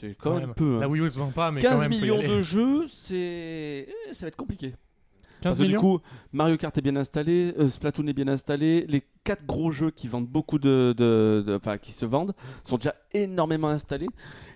c'est 0.00 0.14
quand, 0.18 0.30
quand 0.30 0.36
même 0.36 0.46
même. 0.48 0.54
peu. 0.54 0.76
hein. 0.76 0.80
La 0.80 0.88
Wii 0.88 1.02
U 1.02 1.10
se 1.10 1.18
vend 1.18 1.30
pas, 1.30 1.50
mais 1.50 1.62
quand 1.62 1.70
15 1.70 1.80
même, 1.80 1.92
faut 1.92 1.98
y 1.98 2.00
millions 2.02 2.22
de 2.36 2.42
jeux, 2.42 2.86
c'est. 2.88 3.88
eh, 3.88 4.12
Ça 4.14 4.26
va 4.26 4.28
être 4.28 4.36
compliqué. 4.36 4.74
15 5.40 5.52
Parce 5.52 5.58
que 5.60 5.62
du 5.62 5.68
millions 5.68 5.80
coup, 5.80 6.00
Mario 6.34 6.58
Kart 6.58 6.76
est 6.76 6.82
bien 6.82 6.96
installé, 6.96 7.54
euh, 7.58 7.70
Splatoon 7.70 8.06
est 8.08 8.12
bien 8.12 8.28
installé, 8.28 8.84
les 8.86 9.02
quatre 9.24 9.44
gros 9.44 9.70
jeux 9.70 9.90
qui 9.90 10.08
vendent 10.08 10.26
beaucoup 10.28 10.58
de, 10.58 10.94
de- 10.96 11.44
de- 11.46 11.54
enfin 11.56 11.78
qui 11.78 11.92
se 11.92 12.06
vendent 12.06 12.34
sont 12.64 12.76
déjà 12.76 12.94
énormément 13.12 13.68
installés. 13.68 14.08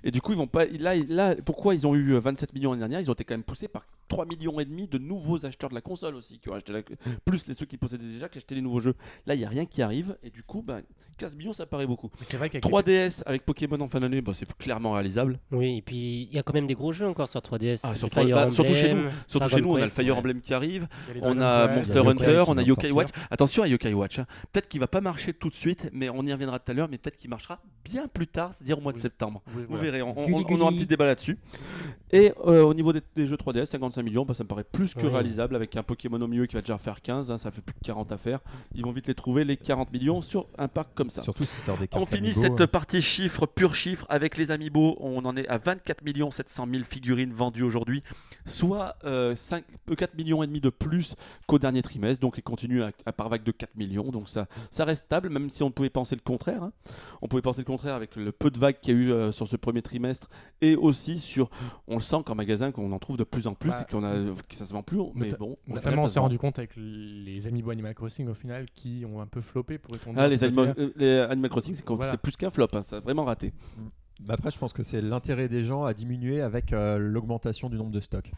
Et 0.05 0.11
du 0.11 0.21
coup, 0.21 0.33
ils 0.33 0.39
vont 0.39 0.47
pas. 0.47 0.67
Là, 0.67 0.95
là, 1.09 1.35
pourquoi 1.45 1.75
ils 1.75 1.87
ont 1.87 1.95
eu 1.95 2.13
euh, 2.15 2.21
27 2.21 2.55
millions 2.55 2.71
l'année 2.71 2.81
dernière? 2.81 3.01
Ils 3.01 3.11
ont 3.11 3.15
été 3.15 3.25
quand 3.25 3.35
même 3.35 3.43
poussés 3.43 3.69
par 3.69 3.87
3 4.09 4.27
millions 4.27 4.61
et 4.61 4.65
demi 4.67 4.87
de 4.87 4.99
nouveaux 4.99 5.47
acheteurs 5.47 5.71
de 5.71 5.75
la 5.75 5.81
console 5.81 6.15
aussi, 6.15 6.39
qui 6.39 6.51
ont 6.51 6.55
acheté 6.55 6.73
la- 6.75 6.83
plus 7.25 7.47
les 7.47 7.55
ceux 7.55 7.65
qui 7.67 7.79
possédaient 7.79 8.05
déjà 8.07 8.29
qui 8.29 8.37
achetaient 8.39 8.55
les 8.55 8.61
nouveaux 8.61 8.81
jeux. 8.81 8.95
Là, 9.27 9.35
il 9.35 9.41
y 9.41 9.45
a 9.45 9.49
rien 9.49 9.65
qui 9.65 9.81
arrive, 9.81 10.17
et 10.23 10.29
du 10.31 10.43
coup, 10.43 10.61
ben, 10.63 10.83
15 11.17 11.37
millions, 11.37 11.53
ça 11.55 11.65
paraît 11.65 11.87
beaucoup. 11.87 12.11
C'est 12.23 12.37
vrai 12.37 12.51
qu'avec 12.51 12.65
3DS 12.65 13.23
avec 13.25 13.45
Pokémon 13.47 13.81
en 13.81 13.89
fin 13.89 14.01
d'année, 14.01 14.21
bah, 14.21 14.33
c'est 14.35 14.51
clairement 14.59 14.93
réalisable. 14.93 15.39
Oui, 15.53 15.79
et 15.79 15.83
puis 15.83 16.29
il 16.31 16.35
y 16.35 16.39
a 16.39 16.43
quand 16.43 16.53
même 16.53 16.67
des 16.67 16.75
gros 16.75 16.93
jeux 16.93 17.07
encore 17.07 17.29
sur 17.29 17.41
3DS. 17.41 17.81
Ah, 17.83 17.93
Le 17.93 17.97
sur 17.97 18.09
Fire 18.11 18.25
3 18.29 18.45
bah, 18.45 18.51
surtout 18.51 18.75
chez 18.75 18.93
nous, 18.95 19.05
surtout 19.27 19.49
chez 19.49 19.61
nous, 19.63 19.71
on 19.73 19.77
a 19.77 19.81
le 19.81 19.89
Fire 19.89 20.05
ouais. 20.15 20.19
Emblem 20.21 20.41
qui 20.43 20.53
arrive. 20.53 20.87
On 21.23 21.41
a 21.41 21.69
Monster 21.77 21.99
Hunter, 22.07 22.45
on 22.47 22.59
a 22.59 22.63
Yokai. 22.63 22.91
Watch. 22.93 23.09
Attention 23.31 23.63
à 23.63 23.69
Yokai 23.69 23.95
Watch. 23.95 24.19
hein. 24.19 24.27
Peut-être 24.55 24.69
qu'il 24.69 24.79
va 24.79 24.87
pas 24.87 25.01
marcher 25.01 25.33
tout 25.35 25.49
de 25.51 25.55
suite, 25.55 25.91
mais 25.93 26.09
on 26.09 26.25
y 26.25 26.33
reviendra 26.33 26.61
tout 26.61 26.71
à 26.71 26.75
l'heure. 26.75 26.89
Mais 26.89 26.97
peut-être 26.97 27.17
qu'il 27.17 27.29
marchera 27.29 27.61
bien 27.85 28.07
plus 28.07 28.29
tard, 28.29 28.55
c'est-à-dire 28.55 28.79
au 28.79 28.81
mois 28.81 28.93
de 28.93 28.99
septembre. 28.99 29.43
Oui, 29.49 29.63
Vous 29.63 29.67
voilà. 29.71 29.83
verrez, 29.83 30.03
on, 30.03 30.17
on- 30.17 30.25
Gulli 30.27 30.45
on 30.49 30.61
aura 30.61 30.71
un 30.71 30.75
petit 30.75 30.87
débat 30.87 31.07
là-dessus. 31.07 31.37
Et 32.13 32.33
euh, 32.47 32.63
au 32.63 32.73
niveau 32.73 32.93
des, 32.93 33.01
des 33.17 33.27
jeux 33.27 33.35
3DS, 33.37 33.67
55 33.67 34.03
millions, 34.05 34.25
bah, 34.25 34.33
ça 34.35 34.45
me 34.45 34.49
paraît 34.49 34.63
plus 34.63 34.95
que 34.95 35.07
réalisable 35.07 35.57
avec 35.57 35.75
un 35.77 35.83
Pokémon 35.83 36.21
au 36.21 36.29
milieu 36.29 36.47
qui 36.47 36.55
va 36.55 36.61
déjà 36.61 36.79
faire 36.79 37.03
15. 37.03 37.33
hein, 37.33 37.39
ça 37.39 37.51
fait 37.51 37.61
plus 37.63 37.75
de 37.75 37.85
40 37.85 38.13
à 38.13 38.17
faire. 38.17 38.39
Ils 38.77 38.85
vont 38.85 38.93
vite 38.93 39.09
les 39.09 39.15
trouver, 39.17 39.43
les 39.45 39.57
40 39.57 39.93
millions, 39.93 40.23
sur 40.23 40.47
un 40.57 40.69
parc 40.69 40.95
comme 40.95 41.11
ça. 41.11 41.25
Surtout 41.25 41.43
si 41.43 41.57
ça 41.57 41.67
sort 41.73 41.79
des 41.79 41.89
cartes 41.89 42.01
On 42.01 42.07
finit 42.07 42.29
Amiibo, 42.29 42.41
cette 42.43 42.61
euh. 42.61 42.67
partie 42.69 43.03
chiffres, 43.03 43.47
pur 43.47 43.75
chiffre, 43.75 44.07
avec 44.09 44.37
les 44.39 44.53
Amiibo. 44.53 44.97
On 45.01 45.25
en 45.25 45.37
est 45.37 45.49
à 45.49 45.59
24 45.59 46.03
700 46.31 46.69
000 46.71 46.85
figurines 46.85 47.33
vendues 47.33 47.65
aujourd'hui, 47.65 48.05
soit 48.47 48.95
euh, 49.05 49.35
5, 49.35 49.65
euh, 49.91 49.95
4 49.97 50.15
millions 50.17 50.43
et 50.45 50.47
demi 50.47 50.61
de 50.61 50.71
plus 50.71 51.17
qu'au 51.49 51.59
dernier 51.59 51.83
trimestre. 51.83 52.21
Donc, 52.21 52.39
il 52.39 52.43
continue 52.43 52.83
à, 52.85 52.93
à 53.07 53.13
par 53.13 53.29
vague 53.29 53.43
de 53.43 53.51
4 53.51 53.75
millions. 53.77 54.11
Donc, 54.13 54.29
ça, 54.29 54.44
ça 54.71 54.85
reste 54.85 55.05
stable, 55.07 55.29
même 55.31 55.51
si 55.51 55.63
on 55.63 55.71
pouvait 55.71 55.91
penser 55.91 56.15
le 56.15 56.21
contraire. 56.23 56.63
hein. 56.63 56.73
On 57.23 57.29
pouvait 57.29 57.43
penser 57.43 57.61
le 57.61 57.65
contraire 57.67 57.95
avec 57.95 58.17
le 58.17 58.33
peu 58.33 58.51
de 58.51 58.59
vagues 58.59 58.79
qu'il 58.81 58.95
y 58.95 58.99
a 58.99 59.01
eu 59.01 59.13
euh, 59.13 59.33
sur 59.33 59.49
ce 59.49 59.57
premier 59.57 59.83
trimestre 59.83 60.29
et 60.61 60.77
aussi 60.77 61.19
sur. 61.19 61.51
On 61.89 61.95
le 61.95 62.01
sent 62.03 62.19
qu'en 62.25 62.35
magasin, 62.35 62.71
qu'on 62.73 62.93
en 62.93 62.99
trouve 62.99 63.17
de 63.17 63.25
plus 63.25 63.47
en 63.47 63.55
plus 63.55 63.71
Bah, 63.71 63.85
et 63.89 63.91
qu'on 63.91 64.05
a, 64.05 64.15
que 64.49 64.55
ça 64.55 64.65
se 64.67 64.73
vend 64.73 64.83
plus. 64.83 64.99
Mais 65.15 65.27
Nota- 65.27 65.37
bon, 65.39 65.57
Notamment, 65.67 66.03
on 66.05 66.07
s'est 66.07 66.21
rendu 66.21 66.39
compte 66.39 66.59
avec 66.59 66.73
les 66.77 67.47
Amiibo 67.47 67.71
Animal 67.71 67.95
Crossing 67.95 68.29
au 68.29 68.35
final 68.35 68.67
qui 68.75 69.05
ont 69.11 69.21
un 69.21 69.27
peu 69.27 69.41
floppé 69.41 69.79
pour 69.79 69.93
répondre 69.95 70.17
Ah, 70.21 70.25
à 70.25 70.29
les, 70.29 70.43
euh, 70.43 70.91
les 70.97 71.19
Animal 71.21 71.51
Crossing, 71.51 71.75
c'est 71.75 71.89
Voilà. 71.89 72.17
plus 72.17 72.37
qu'un 72.37 72.51
flop. 72.51 72.69
hein, 72.75 72.83
ça 72.83 72.97
a 72.97 73.01
vraiment 73.01 73.25
raté. 73.25 73.53
Bah 73.77 73.83
après, 74.29 74.51
je 74.51 74.59
pense 74.59 74.73
que 74.73 74.83
c'est 74.83 75.01
l'intérêt 75.01 75.49
des 75.49 75.63
gens 75.63 75.85
à 75.85 75.93
diminuer 75.95 76.41
avec 76.41 76.73
euh, 76.73 76.99
l'augmentation 76.99 77.69
du 77.69 77.77
nombre 77.77 77.91
de 77.91 78.01
stocks. 78.01 78.31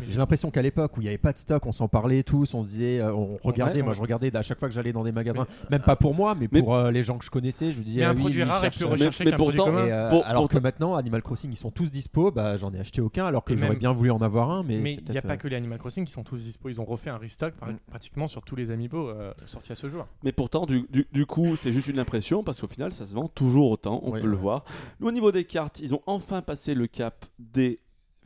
Mais 0.00 0.06
J'ai 0.08 0.18
l'impression 0.18 0.50
qu'à 0.50 0.62
l'époque 0.62 0.96
où 0.96 1.00
il 1.00 1.04
n'y 1.04 1.08
avait 1.08 1.18
pas 1.18 1.32
de 1.32 1.38
stock, 1.38 1.64
on 1.66 1.70
s'en 1.72 1.86
parlait 1.86 2.24
tous, 2.24 2.52
on 2.54 2.62
se 2.64 2.68
disait, 2.68 2.98
euh, 3.00 3.14
on 3.14 3.38
regardait, 3.44 3.76
Ouais, 3.76 3.82
moi 3.82 3.90
ouais. 3.90 3.96
je 3.96 4.00
regardais 4.02 4.34
à 4.36 4.42
chaque 4.42 4.58
fois 4.58 4.66
que 4.68 4.74
j'allais 4.74 4.92
dans 4.92 5.04
des 5.04 5.12
magasins, 5.12 5.46
même 5.70 5.82
pas 5.82 5.94
pour 5.94 6.14
moi, 6.14 6.34
mais 6.34 6.48
Mais- 6.50 6.60
pour 6.60 6.74
euh, 6.74 6.90
les 6.90 7.04
gens 7.04 7.16
que 7.16 7.24
je 7.24 7.30
connaissais, 7.30 7.70
je 7.70 7.78
me 7.78 7.84
disais, 7.84 8.00
Mais 8.00 8.06
ah 8.06 8.10
un 8.10 8.14
oui, 8.14 8.20
produit 8.22 8.36
lui, 8.42 8.42
rare 8.50 8.64
est 8.64 8.70
plus 8.70 8.84
recherché 8.86 9.24
mais 9.24 9.30
qu'un 9.30 9.36
produit 9.36 9.56
pourtant- 9.56 9.70
commun. 9.72 9.86
Et, 9.86 9.92
euh, 9.92 10.08
Pour- 10.10 10.26
alors 10.26 10.42
pour- 10.42 10.50
que 10.50 10.58
maintenant, 10.58 10.96
Animal 10.96 11.22
Crossing, 11.22 11.52
ils 11.52 11.56
sont 11.56 11.70
tous 11.70 11.92
dispo, 11.92 12.32
bah, 12.32 12.56
j'en 12.56 12.72
ai 12.74 12.80
acheté 12.80 13.00
aucun, 13.00 13.26
alors 13.26 13.44
que 13.44 13.52
Et 13.52 13.56
j'aurais 13.56 13.70
même- 13.70 13.78
bien 13.78 13.92
voulu 13.92 14.10
en 14.10 14.20
avoir 14.20 14.50
un, 14.50 14.64
mais, 14.64 14.74
il 14.78 14.82
n'y 15.10 15.16
a 15.18 15.22
pas 15.22 15.34
euh, 15.34 15.36
que 15.36 15.46
les 15.46 15.54
Animal 15.56 15.78
Crossing 15.78 16.04
qui 16.04 16.12
sont 16.12 16.24
tous 16.24 16.38
dispo. 16.38 16.68
Ils 16.68 16.80
ont 16.80 16.84
refait 16.84 17.10
un 17.10 17.18
restock 17.18 17.54
par- 17.54 17.68
Mm. 17.68 17.76
pratiquement 17.88 18.26
sur 18.26 18.42
tous 18.42 18.56
les 18.56 18.72
Amiibo 18.72 19.08
euh, 19.10 19.32
sortis 19.46 19.70
à 19.70 19.76
ce 19.76 19.88
jour. 19.88 20.06
Mais 20.24 20.32
pourtant, 20.32 20.66
du, 20.66 20.86
du- 20.90 21.06
du 21.12 21.24
coup, 21.26 21.54
c'est 21.54 21.72
juste 21.72 21.86
une 21.86 22.00
impression 22.00 22.42
parce 22.42 22.60
qu'au 22.60 22.66
final, 22.68 22.92
ça 22.92 23.06
se 23.06 23.14
vend 23.14 23.28
toujours 23.28 23.70
autant. 23.70 24.00
On 24.02 24.10
peut 24.10 24.26
le 24.26 24.36
voir. 24.36 24.64
Au 25.00 25.12
niveau 25.12 25.23
des 25.32 25.44
cartes, 25.44 25.80
ils 25.80 25.94
ont 25.94 26.02
enfin 26.06 26.42
passé 26.42 26.74
le 26.74 26.86
cap 26.86 27.26
des 27.38 27.80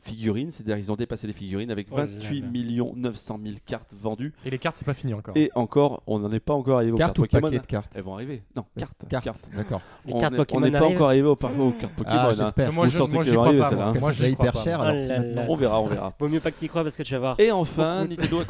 figurines. 0.09 0.51
C'est-à-dire, 0.51 0.77
ils 0.77 0.91
ont 0.91 0.95
dépassé 0.95 1.27
les 1.27 1.33
figurines 1.33 1.71
avec 1.71 1.87
Oh 1.91 1.97
là 1.97 2.05
28 2.05 2.41
là. 2.41 2.47
millions 2.47 2.93
900 2.95 3.39
000 3.43 3.55
cartes 3.65 3.93
vendues. 3.99 4.33
Et 4.45 4.49
les 4.49 4.57
cartes, 4.59 4.77
c'est 4.77 4.85
pas 4.85 4.93
fini 4.93 5.13
encore. 5.13 5.35
Et 5.37 5.51
encore, 5.55 6.03
on 6.07 6.19
n'en 6.19 6.31
est 6.31 6.39
pas 6.39 6.53
encore 6.53 6.77
arrivé 6.77 6.91
aux 6.91 6.95
Cartes 6.97 7.09
cartes 7.15 7.19
ou 7.19 7.21
Pokémon. 7.23 7.47
paquets 7.49 7.59
de 7.59 7.65
cartes 7.65 7.93
Elles 7.95 8.03
vont 8.03 8.13
arriver. 8.15 8.43
Non, 8.55 8.65
cartes. 8.77 8.93
Cartes, 9.09 9.49
d'accord. 9.55 9.81
Les 10.05 10.13
on 10.13 10.17
cartes 10.19 10.33
est- 10.33 10.37
Pokémon 10.37 10.61
On 10.61 10.65
n'est 10.65 10.71
pas 10.77 10.85
encore 10.87 11.07
arrivé 11.09 11.27
aux, 11.27 11.35
par- 11.35 11.59
aux 11.59 11.71
cartes 11.71 11.93
Pokémon. 11.93 12.15
Ah, 12.19 12.27
hein. 12.29 12.33
j'espère. 12.33 12.73
moi, 12.73 12.85
Vous 12.85 12.91
je, 12.91 12.97
moi, 12.97 13.07
vont 13.07 13.11
crois 13.13 13.45
arriver, 13.47 13.61
pas. 13.61 13.71
moi. 13.71 13.85
hein. 13.85 13.93
Parce 13.93 13.93
Moi, 13.93 13.93
qu'elles 13.93 14.01
sont 14.03 14.09
déjà 14.09 14.27
hyper 14.29 14.53
pas, 14.53 14.63
chères, 14.63 14.79
moi. 14.79 14.93
là. 14.93 15.45
On 15.49 15.55
verra, 15.55 15.81
on 15.81 15.87
verra. 15.87 16.13
Vaut 16.19 16.27
mieux 16.27 16.39
pas 16.39 16.51
que 16.51 16.59
tu 16.59 16.65
y 16.65 16.67
crois 16.69 16.83
parce 16.83 16.95
que 16.95 17.03
tu 17.03 17.13
vas 17.13 17.19
voir. 17.19 17.39
Et 17.39 17.51
enfin, 17.51 18.05
Nintendo 18.05 18.41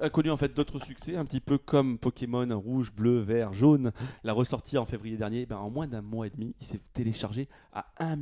a 0.00 0.10
connu 0.10 0.30
en 0.30 0.36
fait 0.36 0.54
d'autres 0.54 0.78
succès, 0.84 1.16
un 1.16 1.24
petit 1.24 1.40
peu 1.40 1.58
comme 1.58 1.98
Pokémon 1.98 2.46
rouge, 2.58 2.92
bleu, 2.92 3.20
vert, 3.20 3.52
jaune. 3.52 3.92
La 4.24 4.32
ressortie 4.32 4.78
en 4.78 4.84
février 4.86 5.16
dernier, 5.16 5.46
ben, 5.46 5.56
en 5.56 5.70
moins 5.70 5.86
d'un 5.86 6.02
mois 6.02 6.26
et 6.26 6.30
demi, 6.30 6.54
il 6.60 6.66
s'est 6.66 6.80
téléchargé 6.92 7.48
à 7.72 7.86
1 7.98 8.16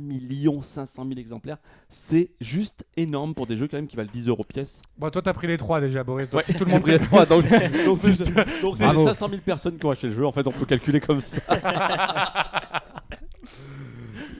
500 0.61 1.05
000 1.07 1.19
exemplaires. 1.19 1.57
C'est 1.89 2.31
juste 2.41 2.84
énorme 2.97 3.33
pour 3.33 3.45
des 3.47 3.57
jeux 3.57 3.67
quand 3.67 3.77
même 3.77 3.87
qui 3.87 3.95
valent 3.95 4.09
10 4.11 4.27
euros 4.29 4.43
pièce. 4.43 4.81
Bon, 4.97 5.09
toi, 5.09 5.21
t'as 5.21 5.33
pris 5.33 5.47
les 5.47 5.57
trois 5.57 5.81
déjà, 5.81 6.03
Boris. 6.03 6.29
Donc, 6.29 6.39
Ouais, 6.39 6.45
si 6.45 6.53
tout 6.53 6.63
le 6.65 6.69
j'ai 6.69 6.75
monde 6.75 6.83
pris 6.83 6.91
les 6.93 6.99
trois, 6.99 7.25
donc 7.25 7.43
donc 7.85 7.97
c'est 7.99 8.17
donc 8.61 8.75
c'est 8.77 8.87
les 8.87 8.93
Bravo. 8.93 9.05
500 9.07 9.29
000 9.29 9.41
personnes 9.45 9.77
qui 9.77 9.85
ont 9.85 9.91
acheté 9.91 10.07
le 10.07 10.13
jeu. 10.13 10.25
En 10.25 10.31
fait, 10.31 10.47
on 10.47 10.51
peut 10.51 10.65
calculer 10.65 10.99
comme 10.99 11.21
ça. 11.21 11.41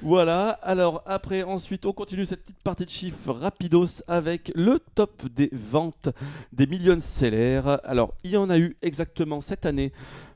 Voilà, 0.01 0.49
alors 0.61 1.01
après, 1.07 1.41
ensuite, 1.41 1.87
on 1.87 1.91
continue 1.91 2.27
cette 2.27 2.43
petite 2.43 2.61
partie 2.61 2.85
de 2.85 2.89
chiffres 2.91 3.33
rapidos 3.33 4.03
avec 4.07 4.51
le 4.53 4.77
top 4.93 5.23
des 5.33 5.49
ventes 5.51 6.09
des 6.53 6.67
millions 6.67 6.99
sellers. 6.99 7.61
Alors, 7.83 8.13
il 8.23 8.29
y 8.31 8.37
en 8.37 8.51
a 8.51 8.59
eu 8.59 8.77
exactement 8.83 9.41
cette 9.41 9.65
année 9.65 9.91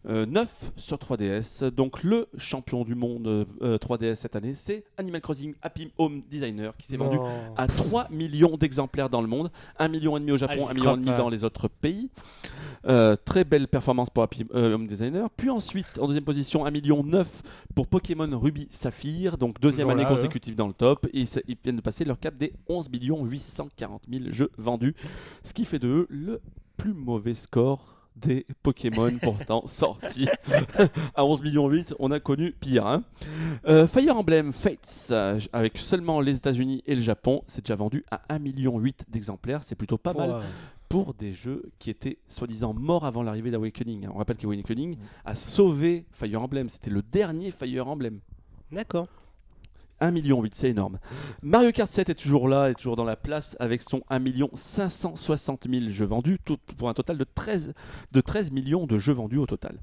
9 0.06 0.72
sur 0.78 0.98
3DS. 0.98 1.70
Donc, 1.72 2.04
le 2.04 2.28
champion 2.38 2.84
du 2.84 2.96
monde 2.96 3.28
euh, 3.62 3.78
3DS 3.78 4.16
cette 4.16 4.36
année, 4.36 4.54
c'est 4.54 4.84
Animal 4.98 5.22
Crossing 5.22 5.54
Happy 5.62 5.92
Home 5.98 6.22
Designer 6.30 6.76
qui 6.78 6.88
s'est 6.88 6.98
vendu 6.98 7.18
à 7.58 7.68
3 7.68 8.08
millions 8.10 8.58
d'exemplaires 8.58 9.10
dans 9.10 9.22
le 9.22 9.28
monde, 9.28 9.52
1 9.78 9.88
million 9.88 10.18
et 10.18 10.20
demi 10.20 10.32
au 10.32 10.38
Japon, 10.38 10.66
Ah, 10.66 10.66
1 10.66 10.68
j'y 10.70 10.74
million 10.76 10.94
et 10.96 11.00
demi 11.00 11.18
dans 11.18 11.30
les 11.30 11.44
autres 11.44 11.68
pays. 11.68 12.10
Euh, 12.86 13.16
très 13.26 13.44
belle 13.44 13.68
performance 13.68 14.10
pour 14.10 14.24
Happy 14.24 14.46
euh, 14.54 14.76
Home 14.76 14.88
Designer. 14.88 15.30
Puis 15.36 15.50
ensuite, 15.50 16.00
en 16.00 16.08
deuxième 16.08 16.24
position, 16.24 16.66
1 16.66 16.72
million 16.72 17.04
9 17.04 17.44
pour 17.76 17.88
Pokémon 17.88 18.30
Ruby 18.40 18.68
Saphir, 18.70 19.38
donc 19.38 19.60
deuxième 19.60 19.88
Toujours 19.88 20.00
année 20.00 20.10
là, 20.10 20.16
consécutive 20.16 20.56
dans 20.56 20.68
le 20.68 20.74
top. 20.74 21.08
Et 21.14 21.24
ils 21.48 21.58
viennent 21.64 21.76
de 21.76 21.82
passer 21.82 22.06
leur 22.06 22.20
cap 22.20 22.38
des 22.38 22.54
11 22.68 22.90
millions 22.90 23.26
840 23.26 24.04
000 24.10 24.26
jeux 24.30 24.52
vendus, 24.58 24.96
ce 25.44 25.54
qui 25.54 25.66
fait 25.66 25.80
de 25.80 25.88
eux 25.88 26.08
le 26.10 26.42
plus 26.78 26.94
mauvais 26.94 27.34
score 27.34 27.99
des 28.22 28.46
Pokémon 28.64 29.12
pourtant 29.22 29.66
sortis 29.68 30.28
à 31.16 31.26
11 31.26 31.42
millions 31.42 31.68
8 31.68 31.96
on 32.00 32.12
a 32.12 32.20
connu 32.20 32.52
pire 32.52 32.86
hein. 32.86 33.04
Euh, 33.68 33.88
Fire 33.88 34.18
Emblem 34.18 34.54
Fates 34.54 35.08
euh, 35.12 35.40
avec 35.54 35.78
seulement 35.78 36.22
les 36.22 36.36
États-Unis 36.36 36.84
et 36.86 36.96
le 36.96 37.02
Japon 37.02 37.42
c'est 37.48 37.66
déjà 37.66 37.76
vendu 37.76 38.04
à 38.12 38.22
1 38.30 38.40
million 38.40 38.78
8 38.78 39.06
d'exemplaires 39.10 39.64
c'est 39.64 39.76
plutôt 39.76 39.98
pas 39.98 40.14
mal 40.14 40.42
pour 40.88 41.14
des 41.14 41.34
jeux 41.34 41.64
qui 41.78 41.90
étaient 41.90 42.18
soi-disant 42.28 42.74
morts 42.74 43.06
avant 43.06 43.24
l'arrivée 43.24 43.52
d'Awakening 43.52 44.08
on 44.14 44.18
rappelle 44.18 44.38
qu'Awakening 44.38 44.96
Mm. 44.96 45.02
a 45.26 45.36
sauvé 45.36 46.06
Fire 46.12 46.42
Emblem 46.42 46.70
c'était 46.70 46.90
le 46.90 47.02
dernier 47.02 47.52
Fire 47.52 47.88
Emblem 47.88 48.20
D'accord. 48.72 49.08
1 50.02 50.12
million 50.12 50.42
8, 50.42 50.56
c'est 50.56 50.70
énorme. 50.70 51.00
Mario 51.42 51.72
Kart 51.72 51.90
7 51.90 52.10
est 52.10 52.16
toujours 52.16 52.48
là, 52.48 52.70
est 52.70 52.74
toujours 52.76 52.96
dans 52.96 53.04
la 53.06 53.16
place 53.16 53.56
avec 53.60 53.82
son 53.82 54.02
1 54.10 54.20
million 54.20 54.50
560 54.54 55.68
000 55.70 55.90
jeux 55.92 56.06
vendus, 56.06 56.38
pour 56.78 56.90
un 56.90 56.94
total 56.94 57.18
de 57.18 57.24
13, 57.24 57.74
de 58.12 58.22
13 58.22 58.52
millions 58.52 58.86
de 58.88 58.98
jeux 58.98 59.14
vendus 59.14 59.38
au 59.38 59.46
total. 59.46 59.80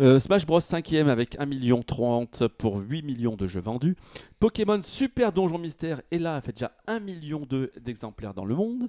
Euh, 0.00 0.18
Smash 0.18 0.46
Bros 0.46 0.60
5e 0.60 1.08
avec 1.08 1.36
1 1.38 1.46
million 1.46 1.82
30 1.82 2.48
pour 2.48 2.78
8 2.78 3.02
millions 3.02 3.36
de 3.36 3.46
jeux 3.46 3.60
vendus. 3.60 3.96
Pokémon 4.40 4.80
Super 4.82 5.32
Donjon 5.32 5.58
Mystère 5.58 6.00
est 6.10 6.18
là, 6.18 6.36
a 6.36 6.40
fait 6.40 6.52
déjà 6.52 6.72
1 6.86 7.00
million 7.00 7.46
de- 7.48 7.70
d'exemplaires 7.80 8.34
dans 8.34 8.44
le 8.44 8.54
monde. 8.54 8.88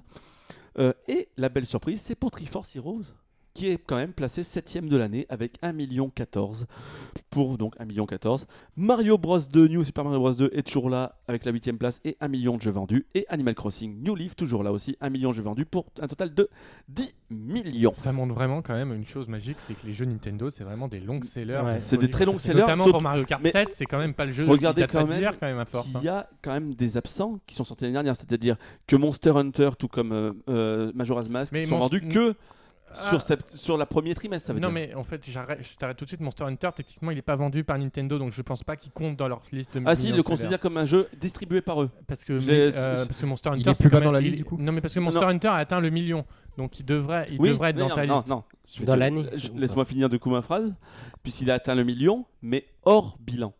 Euh, 0.78 0.92
et 1.08 1.28
la 1.36 1.48
belle 1.48 1.66
surprise, 1.66 2.00
c'est 2.00 2.16
pour 2.16 2.30
Triforce 2.30 2.74
Heroes 2.74 3.02
qui 3.54 3.68
est 3.68 3.78
quand 3.78 3.96
même 3.96 4.12
placé 4.12 4.42
7ème 4.42 4.88
de 4.88 4.96
l'année 4.96 5.26
avec 5.28 5.58
1 5.62 5.72
million 5.72 6.10
14 6.10 6.66
pour 7.30 7.56
donc 7.56 7.74
1 7.78 7.84
million 7.84 8.04
14. 8.04 8.46
Mario 8.76 9.16
Bros 9.16 9.38
2, 9.38 9.68
New 9.68 9.84
Super 9.84 10.04
Mario 10.04 10.18
Bros 10.18 10.32
2 10.32 10.50
est 10.52 10.62
toujours 10.62 10.90
là 10.90 11.20
avec 11.28 11.44
la 11.44 11.52
8ème 11.52 11.76
place 11.76 12.00
et 12.04 12.16
1 12.20 12.26
million 12.26 12.56
de 12.56 12.62
jeux 12.62 12.72
vendus. 12.72 13.06
Et 13.14 13.26
Animal 13.28 13.54
Crossing 13.54 14.02
New 14.02 14.16
Leaf 14.16 14.34
toujours 14.34 14.64
là 14.64 14.72
aussi, 14.72 14.96
1 15.00 15.08
million 15.08 15.30
de 15.30 15.36
jeux 15.36 15.44
vendus 15.44 15.66
pour 15.66 15.86
un 16.00 16.08
total 16.08 16.34
de 16.34 16.50
10 16.88 17.14
millions. 17.30 17.94
Ça 17.94 18.12
montre 18.12 18.34
vraiment 18.34 18.60
quand 18.60 18.74
même 18.74 18.92
une 18.92 19.06
chose 19.06 19.28
magique, 19.28 19.58
c'est 19.60 19.74
que 19.74 19.86
les 19.86 19.92
jeux 19.92 20.04
Nintendo, 20.04 20.50
c'est 20.50 20.64
vraiment 20.64 20.88
des 20.88 20.98
longs 20.98 21.22
sellers. 21.22 21.62
Ouais. 21.64 21.78
C'est 21.80 21.96
des 21.96 22.10
très 22.10 22.24
longs 22.24 22.38
sellers, 22.38 22.60
Notamment 22.62 22.90
pour 22.90 23.02
Mario 23.02 23.24
Kart 23.24 23.40
mais 23.40 23.52
7, 23.52 23.68
c'est 23.72 23.86
quand 23.86 23.98
même 23.98 24.14
pas 24.14 24.24
le 24.24 24.32
jeu 24.32 24.44
regardez 24.46 24.82
qui 24.82 24.88
quand 24.88 25.06
même 25.06 25.32
quand 25.38 25.46
même 25.46 25.60
à 25.60 25.64
force. 25.64 25.86
qu'il 25.86 25.98
hein. 25.98 26.02
y 26.02 26.08
a 26.08 26.28
quand 26.42 26.52
même 26.52 26.74
des 26.74 26.96
absents 26.96 27.38
qui 27.46 27.54
sont 27.54 27.62
sortis 27.62 27.84
l'année 27.84 27.94
dernière, 27.94 28.16
c'est-à-dire 28.16 28.56
que 28.88 28.96
Monster 28.96 29.30
Hunter, 29.30 29.70
tout 29.78 29.88
comme 29.88 30.12
euh, 30.12 30.32
euh, 30.48 30.92
Majora's 30.94 31.28
Mask, 31.28 31.52
Mais 31.52 31.66
sont 31.66 31.78
vendus 31.78 32.00
que 32.08 32.34
Ah. 32.96 33.08
sur, 33.10 33.22
sept- 33.22 33.56
sur 33.56 33.76
la 33.76 33.86
premier 33.86 34.14
trimestre. 34.14 34.46
Ça 34.46 34.52
veut 34.52 34.60
Non 34.60 34.68
dire. 34.68 34.74
mais 34.74 34.94
en 34.94 35.04
fait 35.04 35.22
j'arrête, 35.28 35.60
je 35.62 35.76
t'arrête 35.76 35.96
tout 35.96 36.04
de 36.04 36.08
suite. 36.10 36.20
Monster 36.20 36.44
Hunter 36.44 36.70
techniquement 36.74 37.10
il 37.10 37.18
est 37.18 37.22
pas 37.22 37.36
vendu 37.36 37.64
par 37.64 37.78
Nintendo 37.78 38.18
donc 38.18 38.32
je 38.32 38.42
pense 38.42 38.62
pas 38.62 38.76
qu'il 38.76 38.92
compte 38.92 39.16
dans 39.16 39.28
leur 39.28 39.40
liste 39.52 39.76
de. 39.76 39.82
Ah 39.86 39.94
si, 39.96 40.08
ils 40.08 40.16
le 40.16 40.22
considèrent 40.22 40.60
comme 40.60 40.76
un 40.76 40.84
jeu 40.84 41.08
distribué 41.20 41.60
par 41.60 41.82
eux. 41.82 41.90
parce 42.06 42.24
que, 42.24 42.32
mais, 42.46 42.76
euh, 42.76 42.94
parce 43.06 43.20
que 43.20 43.26
Monster 43.26 43.50
il 43.54 43.60
Hunter 43.60 43.70
est 43.70 43.74
c'est 43.74 43.84
plus 43.84 43.90
bas 43.90 44.00
dans 44.00 44.12
la 44.12 44.20
il- 44.20 44.26
liste, 44.26 44.38
du 44.38 44.44
coup 44.44 44.56
Non 44.58 44.72
mais 44.72 44.80
parce 44.80 44.94
que 44.94 44.98
Non, 45.00 45.04
Monster 45.06 45.20
non. 45.20 45.28
Hunter 45.28 45.48
a 45.48 45.54
atteint 45.56 45.80
le 45.80 45.90
million 45.90 46.24
donc 46.56 46.78
il 46.78 46.84
devrait 46.86 47.26
il 47.30 47.40
Oui, 47.40 47.50
devrait 47.50 47.70
être 47.70 47.76
non, 47.78 47.88
dans 47.88 47.94
ta 47.96 48.06
non, 48.06 48.14
liste. 48.14 48.28
non, 48.28 48.44
vais 48.78 48.84
Dans 48.84 48.96
l'année. 48.96 49.24
Laisse-moi 49.56 49.84
finir 49.84 50.08
de 50.08 50.16
coup 50.16 50.30
ma 50.30 50.42
phrase. 50.42 50.72
Puisqu'il 51.22 51.50
a 51.50 51.54
atteint 51.54 51.74
le 51.74 51.84
million, 51.84 52.24
mais 52.42 52.66
hors 52.84 53.16
bilan. 53.20 53.52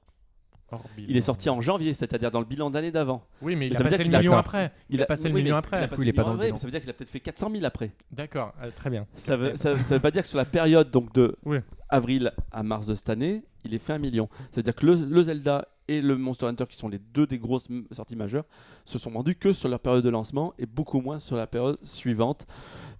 Il 0.99 1.17
est 1.17 1.21
sorti 1.23 1.49
en 1.51 1.61
janvier, 1.61 1.95
c'est-à-dire 1.95 2.31
dans 2.31 2.41
le 2.41 2.47
bilan 2.47 2.71
d'année 2.71 2.91
d'avant. 2.91 3.27
Oui 3.43 3.57
mais 3.57 3.67
il 3.67 3.71
Mais 3.71 3.77
a 3.77 3.79
ça 3.79 3.85
veut 3.85 3.91
passé 3.91 3.97
dire 3.99 4.05
le 4.07 4.09
qu'il 4.11 4.15
a- 4.17 4.19
million 4.21 4.33
après. 4.35 4.73
Il 4.91 5.03
a 5.03 5.07
passé 5.07 5.29
le 5.29 5.35
million 5.35 5.57
après. 5.57 5.79
Il 5.79 5.85
a 5.85 5.89
passé 5.89 6.03
le 6.03 6.09
est 6.09 6.13
pas 6.13 6.23
million 6.23 6.25
dans 6.25 6.33
le 6.33 6.39
après, 6.39 6.47
bilan. 6.49 6.57
Ça 6.59 6.67
veut 6.67 6.71
dire 6.71 6.81
qu'il 6.81 6.91
a 6.91 6.93
peut-être 6.93 7.09
fait 7.11 7.21
400 7.21 7.51
000 7.53 7.65
après. 7.65 7.93
D'accord 8.13 8.53
euh, 8.63 8.71
très 8.77 8.91
bien. 8.91 9.07
Ça 9.17 9.37
veut, 9.37 9.53
ça, 9.57 9.77
ça 9.77 9.95
veut 9.95 10.01
pas 10.01 10.11
dire 10.11 10.23
que 10.23 10.29
sur 10.29 10.39
la 10.39 10.45
période 10.45 10.91
donc 10.91 11.13
de 11.15 11.37
Oui. 11.45 11.59
avril 11.89 12.33
à 12.53 12.63
mars 12.63 12.87
de 12.87 12.95
cette 12.95 13.11
année, 13.11 13.43
il 13.65 13.75
est 13.75 13.79
fait 13.79 13.93
un 13.95 13.99
million. 13.99 14.29
C'est-à-dire 14.51 14.75
que 14.75 14.87
le, 14.87 14.95
le 14.95 15.23
Zelda 15.23 15.69
et 15.87 16.01
le 16.01 16.17
Monster 16.17 16.47
Hunter, 16.47 16.65
qui 16.69 16.79
sont 16.79 16.89
les 16.89 16.99
deux 16.99 17.27
des 17.27 17.39
grosses 17.39 17.69
sorties 17.93 18.17
majeures, 18.17 18.45
se 18.87 18.99
sont 18.99 19.11
vendus 19.11 19.35
que 19.37 19.53
sur 19.53 19.69
leur 19.69 19.81
période 19.81 20.03
de 20.03 20.09
lancement 20.09 20.55
et 20.59 20.65
beaucoup 20.65 21.01
moins 21.01 21.19
sur 21.19 21.37
la 21.37 21.47
période 21.47 21.79
suivante. 21.83 22.47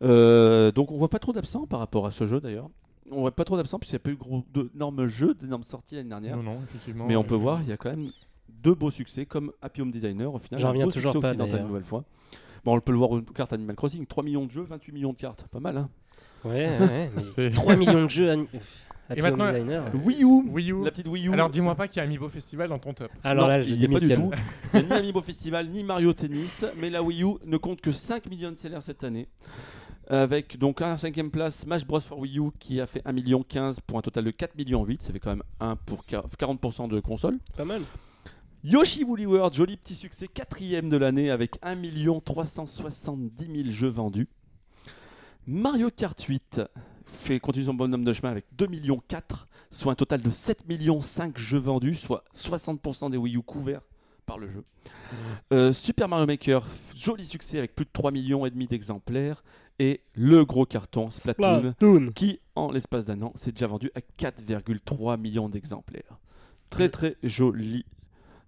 Euh, 0.03 0.71
donc 0.73 0.91
on 0.91 0.99
voit 0.99 1.09
pas 1.09 1.19
trop 1.19 1.33
d'absents 1.33 1.67
par 1.67 1.79
rapport 1.81 2.07
à 2.07 2.11
ce 2.11 2.27
jeu 2.27 2.41
d'ailleurs. 2.41 2.69
On 3.11 3.21
voit 3.21 3.33
pas 3.35 3.45
trop 3.45 3.57
d'absents 3.57 3.79
puisqu'il 3.79 3.97
n'y 3.97 4.01
a 4.03 4.05
pas 4.05 4.11
eu 4.13 4.17
gros- 4.17 4.45
d'énormes 4.53 5.07
jeux, 5.09 5.35
d'énormes 5.35 5.63
sorties 5.63 5.97
l'année 5.97 6.09
dernière. 6.09 6.37
Non 6.39 6.43
non 6.43 6.59
effectivement. 6.65 7.07
Mais 7.07 7.17
on 7.17 7.21
euh, 7.21 7.25
peut 7.25 7.35
voir, 7.35 7.61
il 7.63 7.69
y 7.69 7.73
a 7.73 7.77
quand 7.77 7.91
même 7.91 8.09
deux 8.49 8.75
beaux 8.75 8.91
succès 8.91 9.27
comme 9.27 9.53
Happy 9.61 9.83
Home 9.83 9.91
Designer 9.91 10.33
au 10.33 10.39
final. 10.39 10.61
J'en 10.61 10.71
reviens 10.71 10.89
toujours 10.89 11.21
pas, 11.21 11.35
une 11.35 11.67
nouvelle 11.67 11.85
fois. 11.85 12.05
Bon, 12.65 12.75
on 12.77 12.81
peut 12.81 12.93
le 12.93 12.99
voir 12.99 13.11
aux 13.11 13.21
cartes 13.21 13.53
Animal 13.53 13.77
Crossing, 13.77 14.07
3 14.07 14.25
millions 14.25 14.47
de 14.47 14.51
jeux, 14.51 14.63
28 14.63 14.93
millions 14.93 15.13
de 15.13 15.19
cartes, 15.19 15.47
pas 15.49 15.61
mal 15.61 15.77
hein. 15.77 15.91
Ouais, 16.45 16.67
ouais, 16.79 17.11
mais 17.17 17.23
C'est- 17.35 17.51
3 17.51 17.77
millions 17.77 18.05
de 18.05 18.11
jeux 18.11 18.31
à, 18.31 18.35
à 19.11 19.17
Et 19.17 19.21
maintenant- 19.21 19.53
Designer. 19.53 19.85
Wii 20.03 20.23
U, 20.25 20.43
Wii 20.51 20.71
U. 20.73 20.83
la 20.85 20.91
petite 20.91 21.09
Wii 21.09 21.29
U. 21.29 21.33
Alors 21.35 21.51
dis-moi 21.51 21.75
pas 21.75 21.89
qu'il 21.89 21.99
y 21.99 22.01
a 22.01 22.05
Amiibo 22.05 22.29
Festival 22.31 22.71
dans 22.71 22.79
ton 22.79 22.95
top. 22.95 23.11
Alors 23.23 23.45
Non, 23.45 23.49
là, 23.49 23.61
je 23.61 23.69
il 23.71 23.79
n'y 23.79 23.87
pas 23.89 24.01
du 24.01 24.15
tout. 24.15 24.31
Il 24.73 24.81
n'y 24.81 24.87
a 24.87 24.89
ni 24.89 24.93
Amiibo 24.95 25.21
Festival, 25.21 25.69
ni 25.69 25.85
Mario 25.85 26.15
Tennis, 26.15 26.65
mais 26.79 26.89
la 26.89 27.03
Wii 27.03 27.23
U 27.23 27.35
ne 27.45 27.59
compte 27.59 27.83
que 27.83 27.93
5 27.93 28.27
millions 28.27 28.51
de 28.51 28.57
sellers 28.57 28.81
cette 28.81 29.05
année. 29.05 29.29
Avec 30.09 30.59
donc 30.59 30.83
à 30.83 30.91
la 30.91 30.99
cinquième 30.99 31.31
place 31.31 31.61
Smash 31.61 31.87
Bros 31.87 32.01
for 32.01 32.19
Wii 32.19 32.39
U 32.39 32.51
qui 32.59 32.81
a 32.81 32.87
fait 32.87 33.01
1 33.05 33.13
million 33.13 33.43
15 33.43 33.81
pour 33.81 33.99
un 33.99 34.03
total 34.03 34.25
de 34.25 34.31
4 34.31 34.55
millions 34.57 34.85
8, 34.85 35.03
ça 35.03 35.13
fait 35.13 35.19
quand 35.21 35.31
même 35.31 35.43
1 35.61 35.77
pour 35.77 36.05
quar- 36.05 36.27
40% 36.29 36.89
de 36.89 37.01
consoles. 37.01 37.39
Pas 37.57 37.65
mal. 37.65 37.83
Yoshi 38.63 39.05
Woolly 39.05 39.27
World, 39.27 39.55
joli 39.55 39.77
petit 39.77 39.95
succès, 39.95 40.27
quatrième 40.29 40.89
de 40.89 40.97
l'année 40.97 41.31
avec 41.31 41.57
1 41.63 41.77
370 42.25 43.47
000 43.47 43.71
jeux 43.71 43.89
vendus. 43.89 44.29
Mario 45.47 45.91
Kart 45.91 46.19
8 46.21 46.63
fait 47.07 47.41
continue 47.41 47.67
son 47.67 47.75
bonhomme 47.75 48.05
de 48.05 48.13
chemin 48.13 48.31
avec 48.31 48.47
2 48.53 48.67
millions 48.67 49.03
4, 49.09 49.47
soit 49.71 49.93
un 49.93 49.95
total 49.95 50.21
de 50.23 50.31
7 50.31 50.67
millions 50.69 51.01
5 51.03 51.37
jeux 51.39 51.59
vendus, 51.59 51.95
soit 51.95 52.25
60% 52.35 53.11
des 53.11 53.17
Wii 53.19 53.37
U 53.37 53.43
couverts 53.43 53.83
par 54.25 54.39
le 54.39 54.49
jeu. 54.49 54.65
Euh, 55.53 55.73
Super 55.73 56.09
Mario 56.09 56.27
Maker, 56.27 56.67
joli 56.97 57.25
succès 57.25 57.59
avec 57.59 57.75
plus 57.75 57.85
de 57.85 57.91
3 57.93 58.11
millions 58.11 58.47
et 58.47 58.51
demi 58.51 58.67
d'exemplaires. 58.67 59.43
Et 59.81 60.03
le 60.15 60.45
gros 60.45 60.67
carton 60.67 61.11
Splatoon, 61.11 61.73
Splatoon. 61.73 62.13
qui 62.15 62.41
en 62.55 62.71
l'espace 62.71 63.07
d'un 63.07 63.21
an 63.23 63.33
s'est 63.35 63.51
déjà 63.51 63.67
vendu 63.67 63.91
à 63.97 64.01
4,3 64.19 65.19
millions 65.19 65.49
d'exemplaires. 65.49 66.21
Très 66.71 66.89
très 66.89 67.17
joli 67.25 67.85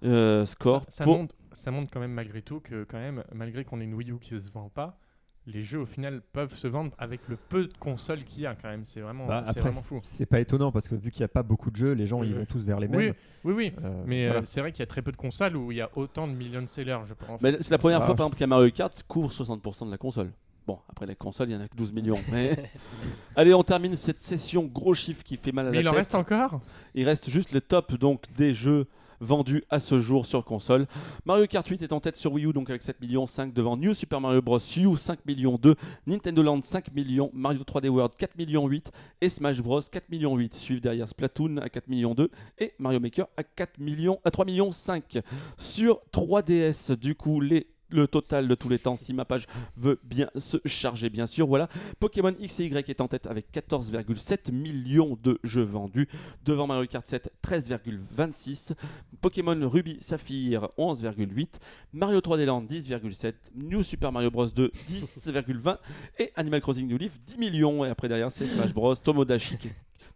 euh, 0.05 0.47
score 0.47 0.85
Ça, 0.85 0.99
ça 0.99 1.05
pour 1.05 1.19
montre, 1.19 1.35
ça 1.53 1.71
montre 1.73 1.91
quand 1.93 2.01
même 2.01 2.12
malgré 2.12 2.43
tout 2.43 2.61
que 2.61 2.85
quand 2.85 2.99
même 2.99 3.25
malgré 3.33 3.65
qu'on 3.65 3.81
ait 3.81 3.85
une 3.85 3.95
Wii 3.95 4.12
U 4.12 4.19
qui 4.21 4.35
ne 4.35 4.41
se 4.41 4.51
vend 4.51 4.69
pas, 4.69 4.99
les 5.47 5.63
jeux 5.63 5.79
au 5.81 5.87
final 5.87 6.23
peuvent 6.33 6.55
se 6.55 6.67
vendre 6.67 6.91
avec 6.99 7.29
le 7.29 7.37
peu 7.37 7.67
de 7.67 7.73
consoles 7.79 8.25
qu'il 8.25 8.43
y 8.43 8.47
a 8.47 8.55
quand 8.57 8.69
même. 8.69 8.85
C'est 8.85 9.01
vraiment, 9.01 9.27
Bah, 9.27 9.43
c'est 9.45 9.51
après, 9.51 9.71
vraiment 9.71 9.83
fou. 9.83 10.01
c'est 10.03 10.27
pas 10.27 10.41
étonnant 10.41 10.73
parce 10.73 10.89
que 10.89 10.95
vu 10.97 11.11
qu'il 11.11 11.21
n'y 11.21 11.27
a 11.27 11.29
pas 11.29 11.43
beaucoup 11.45 11.71
de 11.71 11.77
jeux, 11.77 11.93
les 11.93 12.07
gens 12.07 12.23
ils 12.25 12.35
vont 12.35 12.45
tous 12.45 12.65
vers 12.65 12.81
les 12.81 12.89
Oui, 12.89 12.97
mêmes. 12.97 13.15
oui, 13.45 13.53
oui. 13.55 13.73
Euh, 13.85 14.03
Mais 14.07 14.27
euh, 14.29 14.43
c'est 14.45 14.61
vrai 14.61 14.73
qu'il 14.73 14.81
y 14.81 14.83
a 14.83 14.87
très 14.87 15.03
peu 15.03 15.13
de 15.13 15.17
consoles 15.17 15.57
où 15.57 15.71
il 15.71 15.79
y 15.79 15.81
a 15.81 15.91
autant 15.95 16.27
de 16.27 16.33
millions 16.33 16.63
de 16.63 16.67
sellers, 16.67 16.99
je 17.07 17.15
pense. 17.15 17.41
Mais 17.43 17.57
c'est 17.61 17.71
la 17.71 17.79
première 17.79 17.99
Ah, 18.03 18.07
fois 18.07 18.15
je- 18.15 18.17
par 18.17 18.27
exemple 18.27 18.39
qu'un 18.39 18.47
Mario 18.49 18.71
Kart 18.73 19.03
couvre 19.07 19.31
60% 19.31 19.87
de 19.87 19.91
la 19.93 19.99
console. 19.99 20.33
Bon, 20.67 20.81
après 20.89 21.07
les 21.07 21.15
consoles, 21.15 21.49
il 21.51 21.53
y 21.53 21.57
en 21.57 21.61
a 21.61 21.69
que 21.69 21.77
12 21.77 21.93
millions. 21.93 22.19
Mais... 22.33 22.57
Allez, 23.37 23.55
on 23.55 23.63
termine 23.63 23.95
cette 23.95 24.21
session 24.21 24.65
gros 24.65 24.95
chiffre 24.95 25.23
qui 25.23 25.37
fait 25.37 25.53
mal 25.53 25.69
à 25.69 25.71
Mais 25.71 25.77
la 25.77 25.83
il 25.83 25.89
en 25.89 25.93
tête. 25.93 25.99
reste 25.99 26.15
encore? 26.17 26.61
Il 26.97 27.05
reste 27.05 27.31
juste 27.31 27.53
le 27.53 27.61
top 27.61 27.95
donc 27.95 28.25
des 28.37 28.53
jeux 28.53 28.89
vendus 29.20 29.64
à 29.70 29.81
ce 29.81 30.00
jour 30.00 30.26
sur 30.26 30.44
console. 30.44 30.87
Mario 31.24 31.46
Kart 31.46 31.66
8 31.66 31.83
est 31.83 31.92
en 31.92 32.00
tête 32.00 32.16
sur 32.16 32.33
Wii 32.33 32.46
U 32.46 32.52
donc 32.52 32.70
avec 32.70 32.83
7 32.83 33.00
millions 33.00 33.26
5 33.26 33.52
devant 33.52 33.76
New 33.76 33.94
Super 33.94 34.20
Mario 34.20 34.42
Bros. 34.42 34.59
U 34.59 34.96
5 34.96 35.24
millions 35.26 35.59
2, 35.61 35.74
Nintendo 36.07 36.42
Land 36.42 36.62
5 36.62 36.92
millions, 36.92 37.31
Mario 37.33 37.62
3D 37.62 37.88
World 37.88 38.14
4 38.16 38.37
millions 38.37 38.66
8 38.66 38.90
et 39.20 39.29
Smash 39.29 39.61
Bros. 39.62 39.81
4 39.81 40.09
millions 40.11 40.37
8 40.37 40.55
suivent 40.55 40.81
derrière 40.81 41.09
Splatoon 41.09 41.59
à 41.59 41.68
4 41.68 41.88
millions 41.88 42.14
2 42.14 42.31
et 42.59 42.72
Mario 42.79 43.00
Maker 43.00 43.26
à 43.37 43.42
4 43.42 43.79
millions 43.79 44.18
à 44.24 44.31
3 44.31 44.44
millions 44.44 44.72
5 44.72 45.18
sur 45.57 46.00
3DS 46.12 46.96
du 46.96 47.14
coup 47.14 47.40
les 47.40 47.66
le 47.88 48.07
total 48.07 48.49
de 48.49 48.55
tous 48.55 48.68
les 48.68 48.79
temps 48.79 48.96
si 48.96 49.12
ma 49.12 49.25
page 49.25 49.46
veut 49.77 49.99
bien 50.05 50.31
se 50.37 50.59
charger 50.64 51.11
bien 51.11 51.27
sûr. 51.27 51.46
Voilà 51.46 51.68
Pokémon 52.01 52.35
X 52.38 52.61
et 52.61 52.66
Y 52.66 52.88
est 52.88 53.01
en 53.01 53.09
tête 53.09 53.27
avec 53.27 53.46
14,7 53.53 54.53
millions 54.53 55.18
de 55.22 55.38
jeux 55.44 55.62
vendus. 55.62 56.09
Devant 56.44 56.66
Mario 56.66 56.87
Kart 56.87 57.07
7 57.07 57.31
13,26 57.42 58.72
Pokémon 59.20 59.68
Ruby 59.68 59.99
Saphir 60.01 60.68
11,8 60.79 61.49
Mario 61.92 62.20
3D 62.20 62.44
Land 62.44 62.64
10,7 62.64 63.35
New 63.55 63.83
Super 63.83 64.12
Mario 64.12 64.31
Bros 64.31 64.46
2 64.46 64.70
10,20 64.90 65.79
et 66.18 66.33
Animal 66.37 66.61
Crossing 66.61 66.87
New 66.87 66.99
Leaf 66.99 67.18
10 67.27 67.38
millions. 67.38 67.85
Et 67.85 67.88
après 67.88 68.09
derrière 68.09 68.33
c'est 68.33 68.46
Smash 68.46 68.72
Bros. 68.72 68.94
Tomodachi 68.94 69.59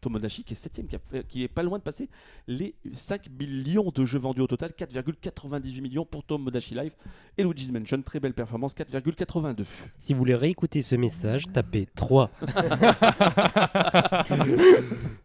Tomodachi 0.00 0.44
qui 0.44 0.54
est 0.54 0.56
7 0.56 0.80
qui, 0.88 0.96
a- 0.96 1.22
qui 1.22 1.42
est 1.44 1.48
pas 1.48 1.62
loin 1.62 1.78
de 1.78 1.82
passer 1.82 2.08
les 2.48 2.74
5 2.94 3.28
millions 3.38 3.90
de 3.94 4.04
jeux 4.04 4.18
vendus 4.18 4.40
au 4.40 4.46
total 4.46 4.70
4,98 4.78 5.80
millions 5.80 6.04
pour 6.04 6.24
Tomodachi 6.24 6.74
Live 6.74 6.92
et 7.38 7.42
Luigi's 7.42 7.70
Mansion 7.72 8.00
très 8.02 8.20
belle 8.20 8.34
performance 8.34 8.74
4,82 8.74 9.64
Si 9.98 10.12
vous 10.12 10.18
voulez 10.18 10.34
réécouter 10.34 10.82
ce 10.82 10.96
message, 10.96 11.44
tapez 11.52 11.86
3. 11.94 12.30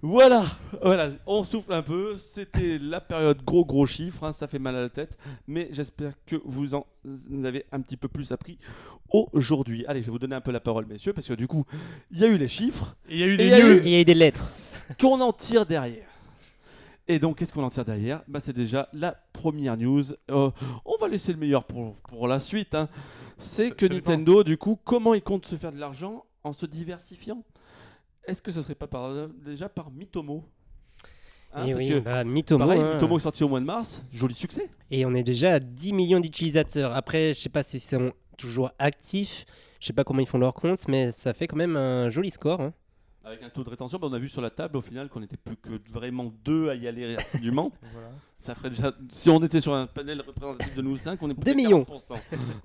Voilà, 0.01 0.45
voilà, 0.83 1.09
on 1.25 1.43
souffle 1.43 1.73
un 1.73 1.81
peu. 1.81 2.17
C'était 2.17 2.77
la 2.77 3.01
période 3.01 3.41
gros 3.43 3.65
gros 3.65 3.85
chiffres, 3.87 4.23
hein, 4.23 4.31
ça 4.31 4.47
fait 4.47 4.59
mal 4.59 4.75
à 4.75 4.81
la 4.81 4.89
tête, 4.89 5.17
mais 5.47 5.67
j'espère 5.71 6.13
que 6.27 6.35
vous 6.45 6.75
en 6.75 6.85
avez 7.43 7.65
un 7.71 7.81
petit 7.81 7.97
peu 7.97 8.07
plus 8.07 8.31
appris 8.31 8.57
aujourd'hui. 9.09 9.83
Allez, 9.87 10.01
je 10.01 10.05
vais 10.05 10.11
vous 10.11 10.19
donner 10.19 10.35
un 10.35 10.41
peu 10.41 10.51
la 10.51 10.59
parole, 10.59 10.85
messieurs, 10.85 11.13
parce 11.13 11.27
que 11.27 11.33
du 11.33 11.47
coup, 11.47 11.65
il 12.11 12.19
y 12.19 12.23
a 12.23 12.27
eu 12.27 12.37
les 12.37 12.47
chiffres 12.47 12.95
il 13.09 13.17
y 13.17 13.23
a 13.23 13.25
eu 13.25 13.33
Et 13.33 13.37
des 13.37 13.45
y 13.45 13.49
il 13.83 13.89
y 13.89 13.95
a 13.95 13.99
eu 14.01 14.05
des 14.05 14.13
lettres. 14.13 14.43
Qu'on 14.99 15.19
en 15.21 15.31
tire 15.33 15.65
derrière. 15.65 16.07
Et 17.07 17.19
donc, 17.19 17.37
qu'est-ce 17.37 17.53
qu'on 17.53 17.63
en 17.63 17.69
tire 17.69 17.85
derrière? 17.85 18.23
Bah, 18.27 18.39
C'est 18.41 18.55
déjà 18.55 18.89
la 18.93 19.11
première 19.33 19.77
news. 19.77 20.03
Euh, 20.31 20.49
on 20.85 20.97
va 20.99 21.07
laisser 21.07 21.31
le 21.33 21.37
meilleur 21.37 21.63
pour, 21.63 21.95
pour 21.97 22.27
la 22.27 22.39
suite. 22.39 22.73
hein. 22.73 22.89
C'est 23.37 23.71
que. 23.71 23.85
Nintendo, 23.85 24.43
du 24.43 24.57
coup, 24.57 24.79
comment 24.83 25.13
il 25.13 25.21
compte 25.21 25.45
se 25.45 25.55
faire 25.55 25.71
de 25.71 25.79
l'argent 25.79 26.25
en 26.43 26.51
se 26.53 26.65
diversifiant? 26.65 27.43
Est-ce 28.25 28.41
que 28.41 28.51
ce 28.51 28.61
serait 28.63 28.73
pas 28.75 28.87
par- 28.87 29.27
déjà 29.45 29.69
par 29.69 29.91
Mitomo? 29.91 30.43
Hein, 31.53 31.65
et 31.67 31.71
parce 31.73 31.83
oui, 31.85 31.89
que 31.91 31.99
bah, 31.99 32.23
Mitomo, 32.23 32.65
Pareil, 32.65 32.81
hein. 32.81 32.93
Mitomo 32.95 33.17
est 33.17 33.21
sorti 33.21 33.43
au 33.43 33.49
mois 33.49 33.59
de 33.59 33.65
mars, 33.65 34.03
joli 34.11 34.33
succès. 34.33 34.67
Et 34.89 35.05
on 35.05 35.13
est 35.13 35.23
déjà 35.23 35.53
à 35.53 35.59
10 35.59 35.93
millions 35.93 36.19
d'utilisateurs. 36.19 36.93
Après, 36.95 37.29
je 37.35 37.39
sais 37.39 37.49
pas 37.49 37.61
si 37.63 37.79
c'est 37.79 37.99
toujours 38.37 38.71
actifs. 38.79 39.45
Je 39.79 39.85
sais 39.87 39.93
pas 39.93 40.03
comment 40.03 40.21
ils 40.21 40.27
font 40.27 40.39
leur 40.39 40.53
compte, 40.55 40.87
mais 40.87 41.11
ça 41.11 41.33
fait 41.33 41.45
quand 41.47 41.55
même 41.55 41.77
un 41.77 42.09
joli 42.09 42.31
score. 42.31 42.61
hein. 42.61 42.73
Avec 43.25 43.41
un 43.41 43.49
taux 43.49 43.63
de 43.63 43.69
rétention, 43.71 43.97
bah, 43.97 44.07
on 44.09 44.13
a 44.13 44.19
vu 44.19 44.29
sur 44.29 44.41
la 44.41 44.51
table 44.51 44.77
au 44.77 44.81
final 44.81 45.09
qu'on 45.09 45.23
était 45.23 45.35
plus 45.37 45.55
que 45.57 45.69
vraiment 45.89 46.31
deux 46.43 46.69
à 46.69 46.75
y 46.75 46.87
aller 46.87 47.15
assidûment. 47.15 47.71
Voilà. 47.91 48.07
Ça 48.37 48.53
ferait 48.53 48.69
déjà. 48.69 48.91
Si 49.09 49.29
on 49.29 49.41
était 49.43 49.61
sur 49.61 49.73
un 49.73 49.87
panel 49.87 50.21
représentatif 50.21 50.75
de 50.75 50.81
nous 50.81 50.95
cinq, 50.97 51.23
on 51.23 51.29
est 51.31 51.33
Deux 51.33 51.53
millions. 51.55 51.83
40%. 51.83 52.13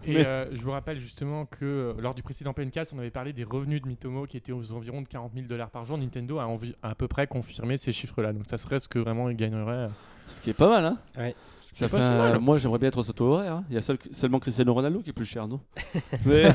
Et 0.04 0.12
Mais- 0.14 0.26
euh, 0.26 0.54
je 0.54 0.60
vous 0.60 0.72
rappelle 0.72 0.98
justement 1.00 1.46
que 1.46 1.64
euh, 1.64 1.94
lors 2.00 2.14
du 2.14 2.22
précédent 2.22 2.52
PNcast, 2.52 2.92
on 2.92 2.98
avait 2.98 3.10
parlé 3.12 3.32
des 3.32 3.44
revenus 3.44 3.80
de 3.80 3.86
Mitomo 3.88 4.26
qui 4.26 4.36
étaient 4.36 4.52
aux 4.52 4.72
environs 4.72 5.00
de 5.00 5.08
40 5.08 5.32
000 5.32 5.46
dollars 5.46 5.70
par 5.70 5.86
jour. 5.86 5.96
Nintendo 5.96 6.38
a 6.40 6.48
à 6.82 6.94
peu 6.94 7.08
près 7.08 7.26
confirmé 7.26 7.76
ces 7.78 7.92
chiffres-là. 7.92 8.32
Donc 8.32 8.42
ça 8.46 8.58
serait 8.58 8.80
ce 8.80 8.88
que 8.88 8.98
vraiment 8.98 9.30
il 9.30 9.36
gagnerait. 9.36 9.72
euh, 9.72 9.88
Ce 10.26 10.40
qui 10.40 10.50
est 10.50 10.54
pas 10.54 10.68
mal, 10.68 10.84
hein 10.84 10.98
Ouais. 11.16 11.34
Ça 11.72 11.88
pas 11.88 11.98
fait 11.98 12.04
si 12.04 12.10
un- 12.10 12.18
mal. 12.18 12.40
Moi, 12.40 12.58
j'aimerais 12.58 12.78
bien 12.80 12.88
être 12.88 12.98
au 12.98 13.02
saut 13.04 13.14
horaire. 13.22 13.54
hein. 13.54 13.64
Il 13.70 13.76
y 13.76 13.78
a 13.78 13.82
seul- 13.82 13.96
seulement 14.10 14.40
Cristiano 14.40 14.74
Ronaldo 14.74 15.00
qui 15.00 15.10
est 15.10 15.14
plus 15.14 15.24
cher, 15.24 15.46
non? 15.46 15.60
Mais 16.26 16.50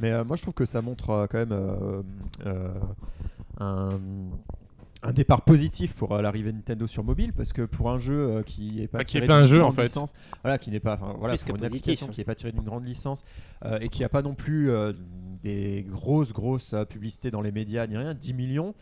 Mais 0.00 0.10
euh, 0.12 0.24
moi, 0.24 0.36
je 0.36 0.42
trouve 0.42 0.54
que 0.54 0.66
ça 0.66 0.82
montre 0.82 1.10
euh, 1.10 1.26
quand 1.28 1.38
même 1.38 1.52
euh, 1.52 2.02
euh, 2.46 2.74
un, 3.58 3.90
un 5.02 5.12
départ 5.12 5.42
positif 5.42 5.94
pour 5.94 6.12
euh, 6.12 6.22
l'arrivée 6.22 6.52
de 6.52 6.56
Nintendo 6.56 6.86
sur 6.86 7.04
mobile, 7.04 7.32
parce 7.32 7.52
que 7.52 7.62
pour 7.62 7.90
un 7.90 7.98
jeu 7.98 8.14
euh, 8.38 8.42
qui 8.42 8.72
n'est 8.76 8.88
pas 8.88 8.98
Bah, 8.98 9.04
tiré 9.04 9.26
pas 9.26 9.36
un 9.36 9.40
d'une 9.40 9.48
jeu, 9.48 9.58
grande 9.58 9.72
en 9.72 9.72
fait. 9.72 9.82
licence, 9.84 10.14
voilà, 10.42 10.58
qui 10.58 10.70
n'est 10.70 10.80
pas, 10.80 10.94
enfin, 10.94 11.14
voilà, 11.18 11.36
pour 11.46 11.56
une 11.56 11.62
positif. 11.62 11.66
application 11.66 12.08
qui 12.08 12.20
n'est 12.20 12.24
pas 12.24 12.34
tirée 12.34 12.52
d'une 12.52 12.64
grande 12.64 12.84
licence 12.86 13.24
euh, 13.64 13.78
et 13.80 13.88
qui 13.88 14.02
n'a 14.02 14.08
pas 14.08 14.22
non 14.22 14.34
plus 14.34 14.70
euh, 14.70 14.92
des 15.42 15.84
grosses 15.88 16.32
grosses 16.32 16.74
publicités 16.88 17.30
dans 17.30 17.40
les 17.42 17.52
médias 17.52 17.86
ni 17.86 17.96
rien, 17.96 18.14
10 18.14 18.34
millions. 18.34 18.74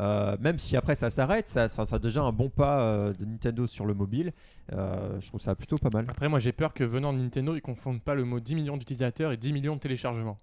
euh, 0.00 0.36
même 0.40 0.58
si 0.58 0.76
après 0.76 0.96
ça 0.96 1.10
s'arrête, 1.10 1.48
ça, 1.48 1.68
ça, 1.68 1.86
ça 1.86 1.96
a 1.96 1.98
déjà 2.00 2.22
un 2.22 2.32
bon 2.32 2.50
pas 2.50 2.80
euh, 2.82 3.12
de 3.14 3.24
Nintendo 3.24 3.66
sur 3.66 3.86
le 3.86 3.94
mobile. 3.94 4.32
Euh, 4.72 5.20
je 5.20 5.28
trouve 5.28 5.40
ça 5.40 5.54
plutôt 5.54 5.78
pas 5.78 5.90
mal. 5.90 6.06
Après, 6.08 6.28
moi 6.28 6.38
j'ai 6.40 6.52
peur 6.52 6.72
que 6.74 6.84
venant 6.84 7.12
de 7.12 7.18
Nintendo, 7.18 7.54
ils 7.56 7.62
confondent 7.62 8.02
pas 8.02 8.14
le 8.14 8.24
mot 8.24 8.40
10 8.40 8.54
millions 8.56 8.76
d'utilisateurs 8.76 9.32
et 9.32 9.36
10 9.36 9.52
millions 9.52 9.76
de 9.76 9.80
téléchargements. 9.80 10.38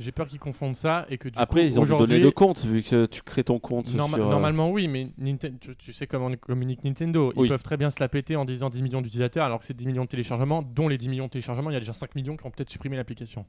J'ai 0.00 0.12
peur 0.12 0.26
qu'ils 0.26 0.38
confondent 0.40 0.74
ça 0.74 1.04
et 1.10 1.18
que 1.18 1.28
du 1.28 1.38
Après, 1.38 1.60
coup, 1.60 1.66
ils 1.66 1.78
ont 1.78 1.84
dû 1.84 1.90
donner 1.90 2.18
de 2.20 2.30
compte 2.30 2.64
vu 2.64 2.82
que 2.82 3.04
tu 3.06 3.20
crées 3.22 3.44
ton 3.44 3.58
compte. 3.58 3.94
Norma- 3.94 4.16
sur, 4.16 4.26
euh, 4.26 4.30
Normalement, 4.30 4.70
oui, 4.70 4.88
mais 4.88 5.08
Ninten- 5.20 5.58
tu, 5.60 5.76
tu 5.76 5.92
sais 5.92 6.06
comment 6.06 6.26
on 6.28 6.36
communique 6.36 6.82
Nintendo. 6.84 7.32
Ils 7.36 7.40
Oui. 7.42 7.48
peuvent 7.48 7.62
très 7.62 7.76
bien 7.76 7.90
se 7.90 8.00
la 8.00 8.08
péter 8.08 8.34
en 8.34 8.46
disant 8.46 8.70
10 8.70 8.80
millions 8.82 9.02
d'utilisateurs 9.02 9.44
alors 9.44 9.58
que 9.58 9.66
c'est 9.66 9.76
10 9.76 9.86
millions 9.86 10.04
de 10.04 10.08
téléchargements, 10.08 10.62
dont 10.62 10.88
les 10.88 10.96
10 10.96 11.10
millions 11.10 11.26
de 11.26 11.30
téléchargements, 11.30 11.68
il 11.70 11.74
y 11.74 11.76
a 11.76 11.80
déjà 11.80 11.92
5 11.92 12.14
millions 12.14 12.36
qui 12.36 12.46
ont 12.46 12.50
peut-être 12.50 12.70
supprimé 12.70 12.96
l'application. 12.96 13.44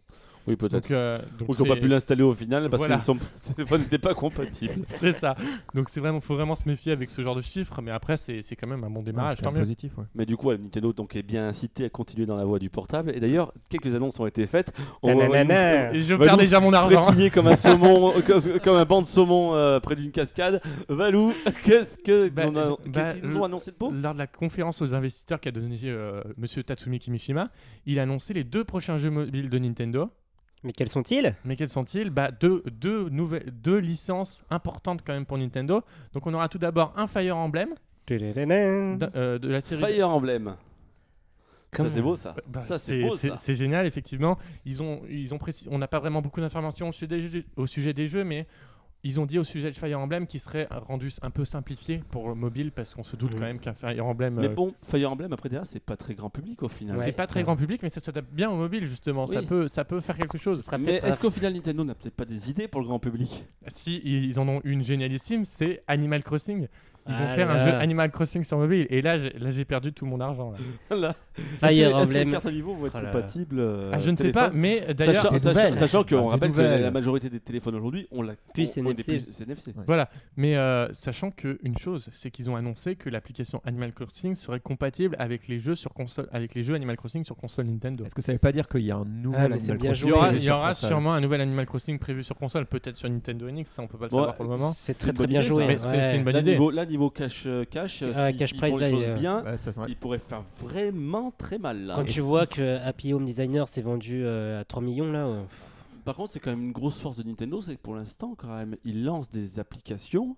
Oui, 0.48 0.56
peut-être. 0.58 0.92
Euh, 0.92 1.20
Ou 1.48 1.54
qui 1.54 1.62
n'ont 1.62 1.68
pas 1.70 1.76
pu 1.78 1.88
l'installer 1.88 2.24
au 2.24 2.34
final 2.34 2.70
parce 2.70 2.82
Voilà. 2.82 2.98
que 2.98 3.04
son 3.04 3.16
téléphone 3.56 3.82
n'était 3.84 4.00
pas 4.00 4.14
compatible. 4.14 4.74
c'est 4.88 5.14
ça. 5.14 5.36
Donc 5.74 5.88
c'est 5.90 6.00
vraiment, 6.02 6.20
faut 6.20 6.36
vraiment 6.36 6.56
se 6.56 6.68
méfier 6.68 6.92
avec 6.92 7.12
ce 7.12 7.22
genre 7.22 7.36
de 7.36 7.42
chiffres, 7.42 7.80
mais 7.82 7.92
après 7.92 8.18
c'est 8.18 8.42
c'est 8.42 8.56
quand 8.58 8.68
même 8.68 8.84
un 8.84 8.90
bon 8.90 9.04
démarrage. 9.04 9.38
tant 9.38 9.52
mieux. 9.52 9.60
positif. 9.60 9.98
ouais. 9.98 10.04
Mais 10.16 10.26
du 10.26 10.36
coup, 10.36 10.52
Nintendo 10.52 10.92
donc, 10.92 11.16
est 11.16 11.22
bien 11.24 11.48
incité 11.48 11.86
à 11.86 11.90
continuer 11.90 12.26
dans 12.26 12.36
la 12.36 12.44
voie 12.44 12.60
du 12.60 12.70
portable. 12.70 13.16
Et 13.16 13.20
d'ailleurs, 13.20 13.54
quelques 13.70 13.94
annonces 13.96 14.20
ont 14.20 14.26
été 14.26 14.46
faites. 14.48 14.74
On 15.04 15.16
déjà 16.42 16.60
mon 16.60 16.74
argent. 16.74 17.02
frétiller 17.02 17.30
comme 17.30 17.48
un 17.48 17.56
saumon, 17.56 18.14
comme- 18.64 18.76
un 18.78 18.86
banc 18.86 19.02
de 19.02 19.06
saumon 19.08 19.56
euh, 19.56 19.80
près 19.80 19.96
d'une 19.96 20.12
cascade. 20.12 20.62
Valou, 20.90 21.34
qu'est-ce 21.64 21.98
que 21.98 22.30
Bah, 22.30 22.44
on 22.48 22.56
a- 22.56 22.70
bah, 22.70 22.76
qu'est-ce 23.06 23.20
qu'ils 23.22 23.30
nous 23.30 23.38
ont 23.38 23.44
annoncé 23.44 23.72
de 23.72 23.78
beau? 23.78 23.92
Lors 23.92 24.14
de 24.14 24.20
la 24.20 24.28
conférence 24.28 24.82
aux 24.82 24.94
investisseurs 24.94 25.40
qu'a 25.40 25.52
donné 25.52 25.78
euh, 25.86 26.22
Monsieur 26.38 26.64
Tatsumi 26.64 27.00
Kimishima, 27.00 27.50
il 27.86 28.00
a 28.00 28.04
annoncé 28.04 28.34
les 28.34 28.44
deux 28.44 28.64
prochains 28.64 28.98
jeux 28.98 29.10
mobiles 29.12 29.50
de 29.50 29.58
Nintendo. 29.58 30.10
Mais 30.64 30.74
quels 30.74 30.90
sont-ils? 30.90 31.34
Mais 31.44 31.56
quels 31.56 31.70
sont-ils? 31.70 32.12
Bah, 32.12 32.30
deux, 32.32 32.64
deux, 32.72 33.10
nouvelles, 33.10 33.52
deux 33.52 33.78
licences 33.80 34.44
importantes 34.52 35.02
quand 35.06 35.14
même 35.14 35.26
pour 35.26 35.38
Nintendo. 35.40 35.82
Donc 36.14 36.28
on 36.28 36.34
aura 36.36 36.50
tout 36.50 36.60
d'abord 36.60 36.94
un 36.98 37.08
Fire 37.08 37.36
Emblem 37.36 37.70
euh, 38.12 39.40
de 39.40 39.48
la 39.50 39.62
série. 39.62 39.82
Fire 39.82 40.10
Emblem. 40.10 40.56
Comme- 41.74 41.88
Ça 41.88 41.96
c'est 41.96 42.02
beau 42.02 42.16
ça. 42.16 42.36
Bah, 42.48 42.60
ça 42.60 42.78
c'est 42.78 43.02
beau 43.04 43.16
ça. 43.16 43.36
c'est 43.38 43.56
génial 43.56 43.86
effectivement. 43.86 44.38
Ils 44.66 44.84
ont, 44.84 45.02
ils 45.10 45.34
ont 45.34 45.38
précis- 45.38 45.68
On 45.72 45.78
n'a 45.78 45.88
pas 45.88 46.00
vraiment 46.00 46.22
beaucoup 46.22 46.42
d'informations 46.42 46.90
au, 46.90 46.92
sujet 46.92 47.08
des 47.08 47.22
jeux- 47.22 47.46
au 47.56 47.66
sujet 47.66 47.94
des 47.94 48.08
jeux, 48.08 48.24
mais 48.26 48.46
ils 49.04 49.20
ont 49.20 49.26
dit 49.26 49.40
au 49.40 49.44
sujet 49.44 49.72
de 49.72 49.76
Fire 49.76 49.98
Emblem 50.00 50.28
qu'il 50.28 50.40
serait 50.40 50.68
rendu 50.70 51.10
un 51.24 51.32
peu 51.32 51.44
simplifié 51.44 52.04
pour 52.12 52.30
le 52.30 52.36
mobile 52.36 52.72
parce 52.72 52.94
qu'on 52.94 53.04
se 53.04 53.16
doute 53.16 53.32
quand 53.34 53.40
même 53.40 53.58
qu'un 53.60 53.74
Fire 53.74 54.06
Emblem. 54.06 54.36
Mais 54.36 54.46
euh, 54.48 54.54
bon, 54.54 54.76
Fire 54.84 55.12
Emblem 55.12 55.34
après 55.34 55.50
derrière, 55.50 55.66
c'est 55.66 55.80
pas 55.80 55.96
très 55.98 56.14
grand 56.14 56.30
public 56.30 56.62
au 56.62 56.68
final. 56.68 56.98
Ouais. 56.98 57.06
C'est 57.06 57.12
pas 57.14 57.26
très 57.26 57.40
Ouais. 57.40 57.44
grand 57.46 57.56
public, 57.56 57.82
mais 57.82 57.90
ça 57.90 58.00
s'adapte 58.02 58.32
bien 58.32 58.52
au 58.52 58.56
mobile 58.58 58.86
justement. 58.86 59.26
Ça 59.26 59.42
peut, 59.42 59.68
ça 59.68 59.86
peut 59.86 60.02
faire 60.02 60.18
quelque 60.18 60.38
chose. 60.38 60.64
Mais 60.80 60.96
est-ce 60.98 61.20
qu'au 61.20 61.32
final 61.32 61.54
Nintendo 61.54 61.84
n'a 61.86 61.96
peut-être 61.96 62.16
pas 62.16 62.26
des 62.26 62.50
idées 62.50 62.68
pour 62.68 62.82
le 62.82 62.88
grand 62.88 63.00
public? 63.00 63.48
Si 63.74 64.02
ils 64.04 64.40
en 64.40 64.48
ont 64.50 64.62
une 64.66 64.84
génialissime, 64.84 65.46
c'est 65.46 65.84
Animal 65.88 66.22
Crossing. 66.24 66.68
Ils 67.08 67.14
vont 67.14 67.20
Ah 67.30 67.36
faire 67.36 67.50
un 67.50 67.66
jeu 67.66 67.74
Animal 67.74 68.12
Crossing 68.12 68.44
sur 68.44 68.58
mobile. 68.58 68.86
Et 68.90 69.02
là, 69.02 69.18
j'ai- 69.18 69.32
là, 69.40 69.50
j'ai 69.50 69.66
perdu 69.66 69.92
tout 69.92 70.06
mon 70.06 70.20
argent. 70.20 70.52
là. 70.52 70.58
Là. 70.98 71.16
Fire 71.34 71.44
Est-ce 71.44 71.60
que- 71.60 71.72
Est-ce 71.72 72.10
que 72.10 72.14
les 72.14 72.20
Emblem. 72.22 72.32
cartes 72.32 72.46
Amiibo 72.46 72.74
vont 72.76 72.86
être 72.86 72.96
Oh 72.98 73.06
compatibles 73.06 73.60
euh, 73.60 73.90
Ah, 73.94 74.00
je 74.00 74.12
ne 74.12 74.18
sais 74.18 74.32
pas, 74.32 74.52
mais 74.54 74.94
d'ailleurs, 74.94 75.32
Sachant, 75.76 76.04
qu'on 76.04 76.28
Ah, 76.28 76.32
rappelle 76.32 76.52
que 76.52 76.62
la 76.62 76.92
majorité 76.92 77.30
des 77.30 77.40
téléphones 77.40 77.76
aujourd'hui, 77.76 78.08
on 78.12 78.22
l'a 78.22 78.34
Plus 78.54 78.78
on- 78.78 78.82
on 78.82 78.86
est 78.86 78.90
NFC. 78.92 79.04
plus- 79.20 79.28
c'est 79.32 79.44
NFC. 79.46 79.72
Voilà, 79.88 80.10
mais 80.38 80.56
euh, 80.58 80.92
sachant 80.94 81.32
qu'une 81.32 81.78
chose, 81.80 82.10
c'est 82.14 82.30
qu'ils 82.32 82.50
ont 82.50 82.56
annoncé 82.56 82.96
que 82.96 83.10
l'application 83.10 83.62
Animal 83.66 83.94
Crossing 83.94 84.36
serait 84.36 84.60
compatible 84.60 85.16
avec 85.20 85.48
les 85.48 85.58
jeux 85.60 85.76
sur 85.76 85.94
console, 85.94 86.28
avec 86.32 86.54
les 86.54 86.64
jeux 86.64 86.76
Animal 86.76 86.98
Crossing 86.98 87.24
sur 87.24 87.36
console 87.36 87.66
Nintendo. 87.66 88.06
Est-ce 88.06 88.14
que 88.16 88.22
ça 88.22 88.32
veut 88.34 88.38
pas 88.38 88.52
dire 88.52 88.68
qu'il 88.68 88.82
y 88.82 88.92
a 88.92 88.98
un 88.98 89.06
nouvel 89.06 89.40
Ah, 89.52 89.56
Animal 89.56 89.78
Crossing 89.80 90.06
Il 90.08 90.10
y 90.10 90.12
aura, 90.14 90.32
il 90.34 90.72
y 90.72 90.76
sûrement 90.76 91.14
un 91.14 91.22
nouvel 91.22 91.42
Animal 91.42 91.66
Crossing 91.66 91.98
prévu 91.98 92.24
sur 92.24 92.36
console, 92.36 92.66
peut-être 92.68 92.98
sur 92.98 93.10
Nintendo 93.10 93.50
NX, 93.50 93.66
ça 93.68 93.82
on 93.82 93.88
peut 93.88 93.98
pas 93.98 94.06
le 94.06 94.10
savoir 94.12 94.36
pour 94.36 94.46
le 94.46 94.52
moment. 94.52 94.70
C'est 94.72 94.94
très 94.94 95.14
très 95.14 95.28
bien 95.28 95.42
joué. 95.42 95.78
c'est- 95.80 96.16
une 96.18 96.24
bonne 96.24 96.38
idée. 96.38 96.58
Niveau, 96.92 97.10
cash, 97.10 97.44
euh, 97.48 97.64
cash, 97.64 98.02
euh, 98.04 98.12
Ah, 98.16 98.32
si- 98.32 98.38
cash 98.38 98.50
s'ils 98.52 98.58
prize, 98.60 98.72
font 98.74 98.78
là, 98.78 98.88
les 98.90 98.94
il 98.94 99.00
choses 99.00 99.10
est- 99.10 99.20
bien, 99.20 99.44
Ouais, 99.44 99.58
ça, 99.58 99.72
ils 99.88 99.96
pourraient 99.96 100.20
faire 100.20 100.44
vraiment 100.62 101.32
très 101.38 101.58
mal. 101.58 101.86
Là. 101.86 101.96
Quand 101.96 102.04
Et 102.04 102.08
tu 102.08 102.20
vois 102.22 102.46
que 102.46 102.78
Happy 102.80 103.14
Home 103.14 103.26
Designer 103.26 103.68
s'est 103.68 103.82
vendu 103.82 104.22
euh, 104.24 104.62
à 104.62 104.66
3 104.66 104.82
millions 104.84 105.12
là. 105.12 105.44
Par 106.06 106.16
contre, 106.16 106.32
c'est 106.34 106.40
quand 106.40 106.52
même 106.52 106.64
une 106.64 106.72
grosse 106.72 107.00
force 107.00 107.18
de 107.18 107.24
Nintendo, 107.24 107.62
c'est 107.62 107.76
que 107.76 107.82
pour 107.82 107.96
l'instant, 107.96 108.34
quand 108.38 108.56
même, 108.56 108.76
ils 108.86 109.04
lancent 109.04 109.30
des 109.30 109.60
applications 109.60 110.36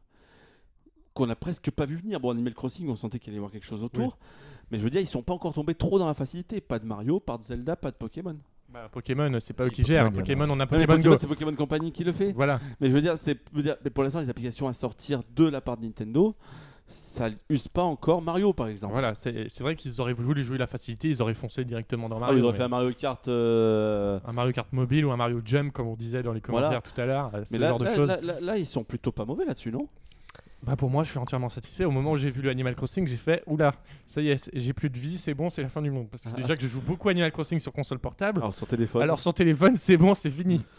qu'on 1.13 1.29
a 1.29 1.35
presque 1.35 1.69
pas 1.71 1.85
vu 1.85 1.95
venir. 1.95 2.19
Bon, 2.19 2.31
Animal 2.31 2.53
Crossing, 2.53 2.89
on 2.89 2.95
sentait 2.95 3.19
qu'il 3.19 3.29
allait 3.31 3.37
y 3.37 3.39
avoir 3.39 3.51
quelque 3.51 3.65
chose 3.65 3.83
autour. 3.83 4.17
Mais 4.71 4.77
je 4.79 4.83
veux 4.83 4.89
dire, 4.89 4.99
ils 5.01 5.07
sont 5.07 5.21
pas 5.21 5.33
encore 5.33 5.53
tombés 5.53 5.75
trop 5.75 5.99
dans 5.99 6.07
la 6.07 6.13
facilité. 6.15 6.59
Pas 6.59 6.79
de 6.79 6.85
Mario, 6.85 7.19
pas 7.19 7.37
de 7.37 7.43
Zelda, 7.43 7.75
pas 7.75 7.91
de 7.91 7.95
Pokémon. 7.95 8.35
Bah, 8.73 8.89
Pokémon, 8.91 9.31
c'est 9.39 9.53
pas 9.53 9.65
eux 9.65 9.69
qui 9.69 9.83
gèrent. 9.83 10.11
Pokémon, 10.11 10.45
on 10.49 10.59
a 10.59 10.65
Pokémon 10.65 10.87
Pokémon, 10.95 11.11
Go. 11.11 11.17
c'est 11.19 11.27
Pokémon 11.27 11.53
Company 11.55 11.91
qui 11.91 12.03
le 12.03 12.11
fait. 12.11 12.31
Voilà. 12.31 12.59
Mais 12.81 12.87
je 12.89 12.93
veux 12.93 13.01
dire, 13.01 13.17
c'est, 13.17 13.37
mais 13.53 13.89
pour 13.91 14.03
l'instant, 14.03 14.19
les 14.19 14.29
applications 14.29 14.67
à 14.67 14.73
sortir 14.73 15.21
de 15.35 15.47
la 15.47 15.61
part 15.61 15.77
de 15.77 15.83
Nintendo, 15.83 16.35
ça 16.87 17.29
use 17.49 17.67
pas 17.67 17.83
encore 17.83 18.23
Mario, 18.23 18.51
par 18.51 18.67
exemple. 18.67 18.93
Voilà, 18.93 19.13
c'est 19.13 19.47
vrai 19.61 19.75
qu'ils 19.75 20.01
auraient 20.01 20.13
voulu 20.13 20.43
jouer 20.43 20.57
la 20.57 20.65
facilité, 20.67 21.07
ils 21.09 21.21
auraient 21.21 21.33
foncé 21.35 21.63
directement 21.65 22.09
dans 22.09 22.17
Ah, 22.17 22.21
Mario. 22.21 22.37
ils 22.39 22.41
auraient 22.43 22.51
mais 22.53 22.57
fait 22.57 22.63
un 22.63 22.67
Mario 22.67 22.91
Kart. 22.97 23.27
euh, 23.27 24.19
un 24.25 24.33
Mario 24.33 24.51
Kart 24.51 24.67
mobile 24.73 25.05
ou 25.05 25.11
un 25.11 25.17
Mario 25.17 25.39
Jump, 25.45 25.71
comme 25.71 25.87
on 25.87 25.95
disait 25.95 26.23
dans 26.23 26.33
les 26.33 26.41
Voilà. 26.47 26.67
commentaires 26.69 26.81
tout 26.91 26.99
à 26.99 27.05
l'heure, 27.05 27.29
euh, 27.35 27.45
ce 27.45 27.53
Mais 27.53 27.59
là, 27.59 27.69
genre 27.69 27.79
de 27.79 27.85
là, 27.85 27.95
choses. 27.95 28.07
là, 28.09 28.19
là- 28.21 28.39
là, 28.41 28.57
ils 28.57 28.65
sont 28.65 28.83
plutôt 28.83 29.11
pas 29.11 29.23
mauvais 29.25 29.45
là-dessus, 29.45 29.71
non? 29.71 29.87
Bah 30.65 30.77
pour 30.77 30.89
moi, 30.89 31.03
je 31.03 31.09
suis 31.09 31.19
entièrement 31.19 31.49
satisfait. 31.49 31.83
Au 31.83 31.91
moment 31.91 32.11
où 32.11 32.17
j'ai 32.17 32.29
vu 32.29 32.41
le 32.41 32.49
Animal 32.49 32.73
Crossing, 32.75 33.05
j'ai 33.05 33.17
fait 33.17 33.43
oula, 33.47 33.73
ça 34.05 34.21
y 34.21 34.29
est, 34.29 34.49
j'ai 34.53 34.71
plus 34.73 34.89
de 34.89 34.97
vie, 34.97 35.17
c'est 35.17 35.33
bon, 35.33 35.49
c'est 35.49 35.61
la 35.61 35.67
fin 35.69 35.81
du 35.81 35.91
monde. 35.91 36.07
Parce 36.09 36.23
que 36.23 36.29
Ah. 36.31 36.35
déjà 36.41 36.55
que 36.55 36.61
je 36.61 36.67
joue 36.67 36.81
beaucoup 36.81 37.09
à 37.09 37.11
Animal 37.11 37.31
Crossing 37.33 37.59
sur 37.59 37.73
console 37.73 37.99
portable. 37.99 38.39
Alors 38.39 38.53
sur 38.53 38.65
téléphone. 38.67 39.01
Alors 39.01 39.19
sur 39.19 39.33
téléphone, 39.33 39.75
c'est 39.75 39.97
bon, 39.97 40.13
c'est 40.13 40.29
fini. 40.29 40.61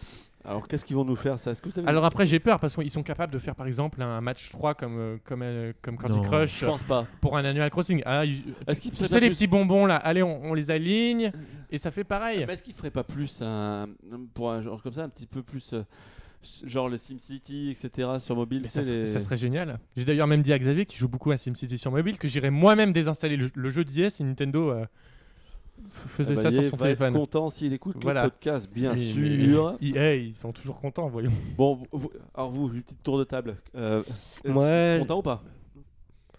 Alors 0.47 0.69
qu'est-ce 0.69 0.85
qu'ils 0.85 0.95
vont 0.97 1.07
nous 1.07 1.17
faire 1.17 1.39
ça? 1.39 1.53
Est-ce 1.53 1.63
que 1.63 1.71
vous 1.71 1.79
avez 1.79 1.89
Alors 1.89 2.05
après, 2.05 2.27
j'ai 2.27 2.39
peur 2.39 2.61
parce 2.61 2.75
qu'ils 2.77 2.91
sont 2.91 3.03
capables 3.03 3.33
de 3.33 3.39
faire 3.39 3.55
par 3.55 3.67
exemple 3.67 4.03
un 4.03 4.21
match 4.21 4.51
3 4.51 4.75
comme, 4.75 4.99
euh, 4.99 5.17
comme, 5.25 5.41
euh, 5.43 5.73
comme 5.81 5.97
Candy 5.97 6.17
Non. 6.17 6.23
Crush 6.23 6.61
Je 6.61 6.67
pense 6.67 6.83
pas. 6.83 7.07
pour 7.23 7.39
un 7.39 7.47
Animal 7.47 7.71
Crossing. 7.71 8.03
Ah, 8.05 8.27
ils- 8.27 8.43
Est-ce 8.67 8.79
qu'ils 8.83 8.91
tu 8.91 8.99
feraient 8.99 9.09
sais, 9.09 9.15
pas 9.15 9.21
les 9.21 9.29
plus- 9.29 9.37
petits 9.37 9.47
bonbons 9.47 9.87
là, 9.87 9.97
allez, 9.97 10.23
on, 10.23 10.45
on 10.45 10.53
les 10.53 10.71
aligne 10.71 11.33
et 11.71 11.79
ça 11.79 11.91
fait 11.91 12.05
pareil. 12.05 12.45
Mais 12.47 12.53
est-ce 12.53 12.63
qu'il 12.63 12.75
ferait 12.75 12.91
pas 12.91 13.05
plus 13.05 13.41
un 13.41 13.87
pour 14.35 14.51
un 14.51 14.61
genre 14.61 14.83
comme 14.83 14.93
ça 14.93 15.05
un 15.05 15.09
petit 15.09 15.27
peu 15.27 15.43
plus 15.43 15.73
euh, 15.73 15.83
genre 16.65 16.89
le 16.89 16.97
SimCity 16.97 17.71
etc 17.71 18.09
sur 18.19 18.37
mobile 18.37 18.61
Mais 18.63 18.69
ça, 18.69 18.83
les- 18.83 19.07
serait 19.07 19.37
génial. 19.37 19.79
J'ai 19.97 20.05
d'ailleurs 20.05 20.27
même 20.27 20.43
dit 20.43 20.53
à 20.53 20.59
Xavier 20.59 20.87
qui 20.87 20.97
joue 20.97 21.09
beaucoup 21.09 21.31
à 21.31 21.37
SimCity 21.37 21.79
sur 21.79 21.91
mobile 21.91 22.19
que 22.19 22.29
j'irais 22.29 22.51
moi-même 22.51 22.93
désinstaller 22.93 23.37
le, 23.37 23.51
le 23.55 23.71
jeu 23.71 23.85
d'IS 23.85 24.11
si 24.11 24.25
Nintendo 24.25 24.71
euh, 24.71 24.85
f- 24.85 24.87
faisait 26.09 26.33
Ah 26.33 26.43
bah, 26.43 26.43
ça 26.43 26.51
sur 26.51 26.65
son 26.65 26.77
va 26.77 26.91
être 26.91 26.99
téléphone. 26.99 27.21
content 27.21 27.51
s'il 27.51 27.73
écoute 27.73 27.97
Voilà. 28.03 28.25
le 28.25 28.31
podcast 28.31 28.69
bien 28.73 28.95
sûr. 28.97 29.77
EA, 29.83 30.15
ils 30.17 30.35
sont 30.35 30.53
toujours 30.53 30.81
contents, 30.81 31.09
voyons. 31.09 31.33
Bon 31.57 31.81
vous- 31.93 32.11
alors 32.35 32.51
vous 32.51 32.69
une 32.75 32.83
petite 32.83 33.03
tour 33.03 33.19
de 33.19 33.25
table. 33.25 33.57
Euh, 33.75 34.01
est-ce 34.03 34.43
que 34.43 34.49
Moi- 34.51 34.65
vous 34.65 34.71
êtes 34.71 35.01
content 35.01 35.19
ou 35.19 35.23
pas? 35.23 35.43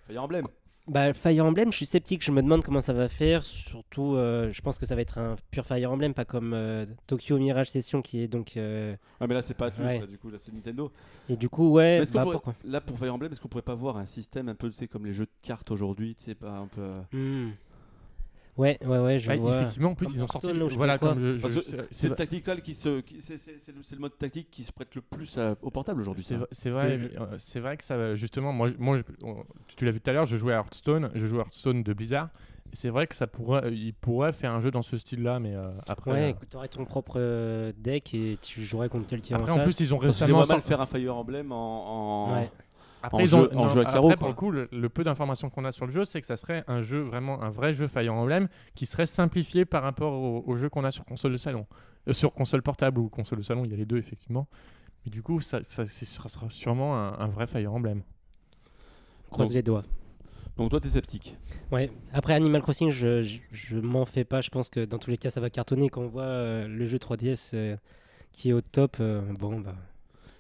Fire 0.08 0.24
Emblem. 0.24 0.46
Bah, 0.88 1.16
Fire 1.16 1.44
Emblem, 1.46 1.72
je 1.72 1.78
suis 1.78 1.86
sceptique, 1.88 2.24
je 2.24 2.32
me 2.32 2.44
demande 2.44 2.64
comment 2.64 2.80
ça 2.82 2.94
va 2.94 3.10
faire. 3.10 3.44
Surtout, 3.44 4.16
euh, 4.16 4.52
je 4.52 4.62
pense 4.62 4.78
que 4.78 4.86
ça 4.86 4.94
va 4.94 5.02
être 5.02 5.18
un 5.18 5.36
pur 5.50 5.66
Fire 5.66 5.92
Emblem, 5.92 6.14
pas 6.14 6.26
comme 6.26 6.54
euh, 6.54 6.86
Tokyo 7.08 7.40
Mirage 7.40 7.72
Session 7.72 8.04
qui 8.04 8.22
est 8.22 8.28
donc. 8.28 8.56
euh, 8.56 8.96
Ah 9.20 9.26
mais 9.26 9.34
là 9.34 9.42
c'est 9.42 9.56
pas 9.56 9.68
Atlus 9.68 9.84
Ouais. 9.84 10.00
là, 10.00 10.06
du 10.06 10.20
coup 10.20 10.30
là 10.30 10.38
c'est 10.38 10.54
Nintendo. 10.54 10.92
Et 11.28 11.38
du 11.38 11.50
coup, 11.50 11.72
ouais, 11.72 12.02
bah, 12.14 12.22
pourrait- 12.22 12.34
pourquoi 12.36 12.56
là 12.64 12.82
pour 12.82 13.00
Fire 13.00 13.14
Emblem 13.16 13.32
est-ce 13.32 13.42
qu'on 13.42 13.48
pourrait 13.48 13.64
pas 13.64 13.74
voir 13.74 13.98
un 13.98 14.06
système 14.06 14.48
un 14.48 14.54
peu 14.54 14.70
tu 14.70 14.76
sais 14.78 14.88
comme 14.88 15.08
les 15.08 15.14
jeux 15.14 15.26
de 15.26 15.32
cartes 15.42 15.72
aujourd'hui 15.72 16.14
tu 16.14 16.24
sais 16.26 16.36
pas 16.36 16.52
un 16.52 16.68
peu 16.68 16.82
euh, 16.82 17.02
Hmm. 17.14 17.52
Ouais, 18.58 18.78
ouais, 18.86 19.00
ouais, 19.00 19.20
je 19.20 19.30
Ouais, 19.30 19.38
vois. 19.38 19.58
effectivement, 19.62 19.90
en 19.92 19.96
plus, 19.96 20.06
Comme 20.06 20.16
ils 20.16 20.24
ont 20.24 20.28
sorti. 20.28 20.48
Sais 20.48 20.54
Voilà, 20.78 20.98
comme 20.98 21.20
je. 21.20 21.40
je- 21.48 21.60
c'est- 21.92 22.08
le 22.10 22.16
tactical 22.16 22.62
qui 22.62 22.74
se 22.74 23.02
qui- 23.02 23.20
c'est 23.20 23.38
c'est- 23.38 23.58
c'est 23.58 23.76
le, 23.76 23.84
c'est 23.84 23.96
le 23.96 24.02
mode 24.02 24.18
tactique 24.18 24.50
qui 24.50 24.64
se 24.64 24.72
prête 24.72 24.96
le 24.96 25.02
plus 25.02 25.38
à- 25.38 25.56
au 25.62 25.70
portable 25.72 26.02
aujourd'hui. 26.02 26.24
C'est 26.52 26.70
vrai, 26.70 27.00
euh, 27.20 27.36
c'est 27.38 27.60
vrai 27.60 27.76
que 27.76 27.84
ça, 27.84 27.98
va- 27.98 28.16
justement, 28.16 28.54
moi, 28.54 28.70
moi 28.80 29.00
on- 29.24 29.44
tu 29.76 29.84
l'as 29.84 29.92
vu 29.92 30.00
tout 30.00 30.10
à 30.10 30.14
l'heure, 30.14 30.26
je 30.26 30.38
jouais 30.38 30.54
à 30.54 30.58
Hearthstone, 30.58 31.12
je 31.16 31.26
joue 31.28 31.38
à 31.38 31.42
Hearthstone 31.44 31.84
de 31.84 31.94
Blizzard. 31.94 32.30
c'est 32.74 32.90
vrai 32.90 33.08
que 33.08 33.16
ça 33.16 33.26
pourrait, 33.28 33.72
il 33.74 33.94
pourrait 33.94 34.34
faire 34.34 34.52
un 34.52 34.60
jeu 34.60 34.70
dans 34.72 34.82
ce 34.82 34.98
style-là, 34.98 35.40
mais 35.40 35.54
euh, 35.56 35.70
après. 35.88 36.12
Ouais, 36.12 36.36
euh, 36.42 36.46
tu 36.50 36.58
aurais 36.58 36.68
ton 36.68 36.84
propre 36.84 37.14
euh, 37.18 37.72
deck 37.78 38.14
et 38.14 38.38
tu 38.42 38.64
jouerais 38.64 38.90
contre 38.90 39.08
quelqu'un 39.08 39.36
après 39.38 39.52
en 39.52 39.56
en 39.56 39.58
face. 39.60 39.76
plus, 39.76 39.80
ils 39.86 39.94
ont 39.94 39.98
récemment. 39.98 40.42
vois 40.44 40.56
mal 40.56 40.62
faire 40.62 40.82
un 40.82 40.86
Fire 40.86 41.16
Emblem 41.16 41.52
en. 41.54 42.26
en- 42.28 42.34
Ouais. 42.34 42.52
Après, 43.06 43.18
en 43.18 43.20
ils 43.22 43.28
jeu- 43.28 43.38
ont- 43.38 43.52
en 43.58 43.62
non, 43.64 43.68
jeu 43.68 43.80
à 43.80 43.84
après, 43.84 43.94
carreau, 43.94 44.16
pour 44.16 44.28
le 44.28 44.34
coup, 44.34 44.52
le, 44.52 44.68
le 44.72 44.90
peu 44.90 45.04
d'informations 45.04 45.50
qu'on 45.50 45.66
a 45.66 45.72
sur 45.72 45.86
le 45.86 45.92
jeu, 45.92 46.06
c'est 46.06 46.22
que 46.22 46.28
ça 46.28 46.38
serait 46.38 46.64
un 46.68 46.82
jeu 46.82 47.00
vraiment 47.02 47.42
un 47.44 47.50
vrai 47.50 47.74
jeu 47.74 47.88
Fire 47.88 48.14
Emblem 48.14 48.48
qui 48.76 48.86
serait 48.86 49.06
simplifié 49.06 49.66
par 49.66 49.84
rapport 49.84 50.14
au, 50.14 50.44
au 50.46 50.56
jeu 50.56 50.70
qu'on 50.70 50.84
a 50.84 50.92
sur 50.92 51.06
console 51.06 51.32
de 51.34 51.38
salon, 51.38 51.66
Euh, 52.08 52.14
sur 52.14 52.34
console 52.34 52.62
portable 52.62 53.00
ou 53.00 53.10
console 53.10 53.40
de 53.40 53.44
salon. 53.44 53.66
Il 53.66 53.72
y 53.72 53.74
a 53.74 53.78
les 53.78 53.86
deux 53.86 53.98
effectivement. 53.98 54.48
Mais 55.06 55.12
du 55.12 55.22
coup, 55.24 55.40
ça, 55.42 55.60
ça, 55.64 55.86
c'est- 55.86 56.06
ça 56.06 56.28
sera 56.30 56.50
sûrement 56.50 56.96
un, 56.98 57.18
un 57.20 57.28
vrai 57.28 57.48
Fire 57.48 57.74
Emblem. 57.74 58.02
Croise 59.30 59.54
les 59.54 59.64
doigts. 59.64 59.84
Donc 60.58 60.70
toi, 60.70 60.80
t'es 60.80 60.88
sceptique. 60.90 61.38
Ouais. 61.72 61.92
Après 62.14 62.34
Animal 62.34 62.62
Crossing, 62.62 62.90
je, 62.90 63.22
je, 63.24 63.40
je 63.52 63.78
m'en 63.78 64.06
fais 64.06 64.24
pas. 64.24 64.40
Je 64.42 64.50
pense 64.50 64.70
que 64.70 64.86
dans 64.86 64.98
tous 65.00 65.10
les 65.10 65.18
cas, 65.18 65.30
ça 65.30 65.42
va 65.42 65.50
cartonner. 65.50 65.90
Quand 65.90 66.02
on 66.02 66.08
voit 66.08 66.24
euh, 66.24 66.68
le 66.68 66.86
jeu 66.86 66.98
3DS 66.98 67.52
euh, 67.54 67.76
qui 68.32 68.50
est 68.50 68.54
au 68.54 68.62
top, 68.62 68.98
euh, 69.02 69.22
bon, 69.40 69.60
bah, 69.60 69.76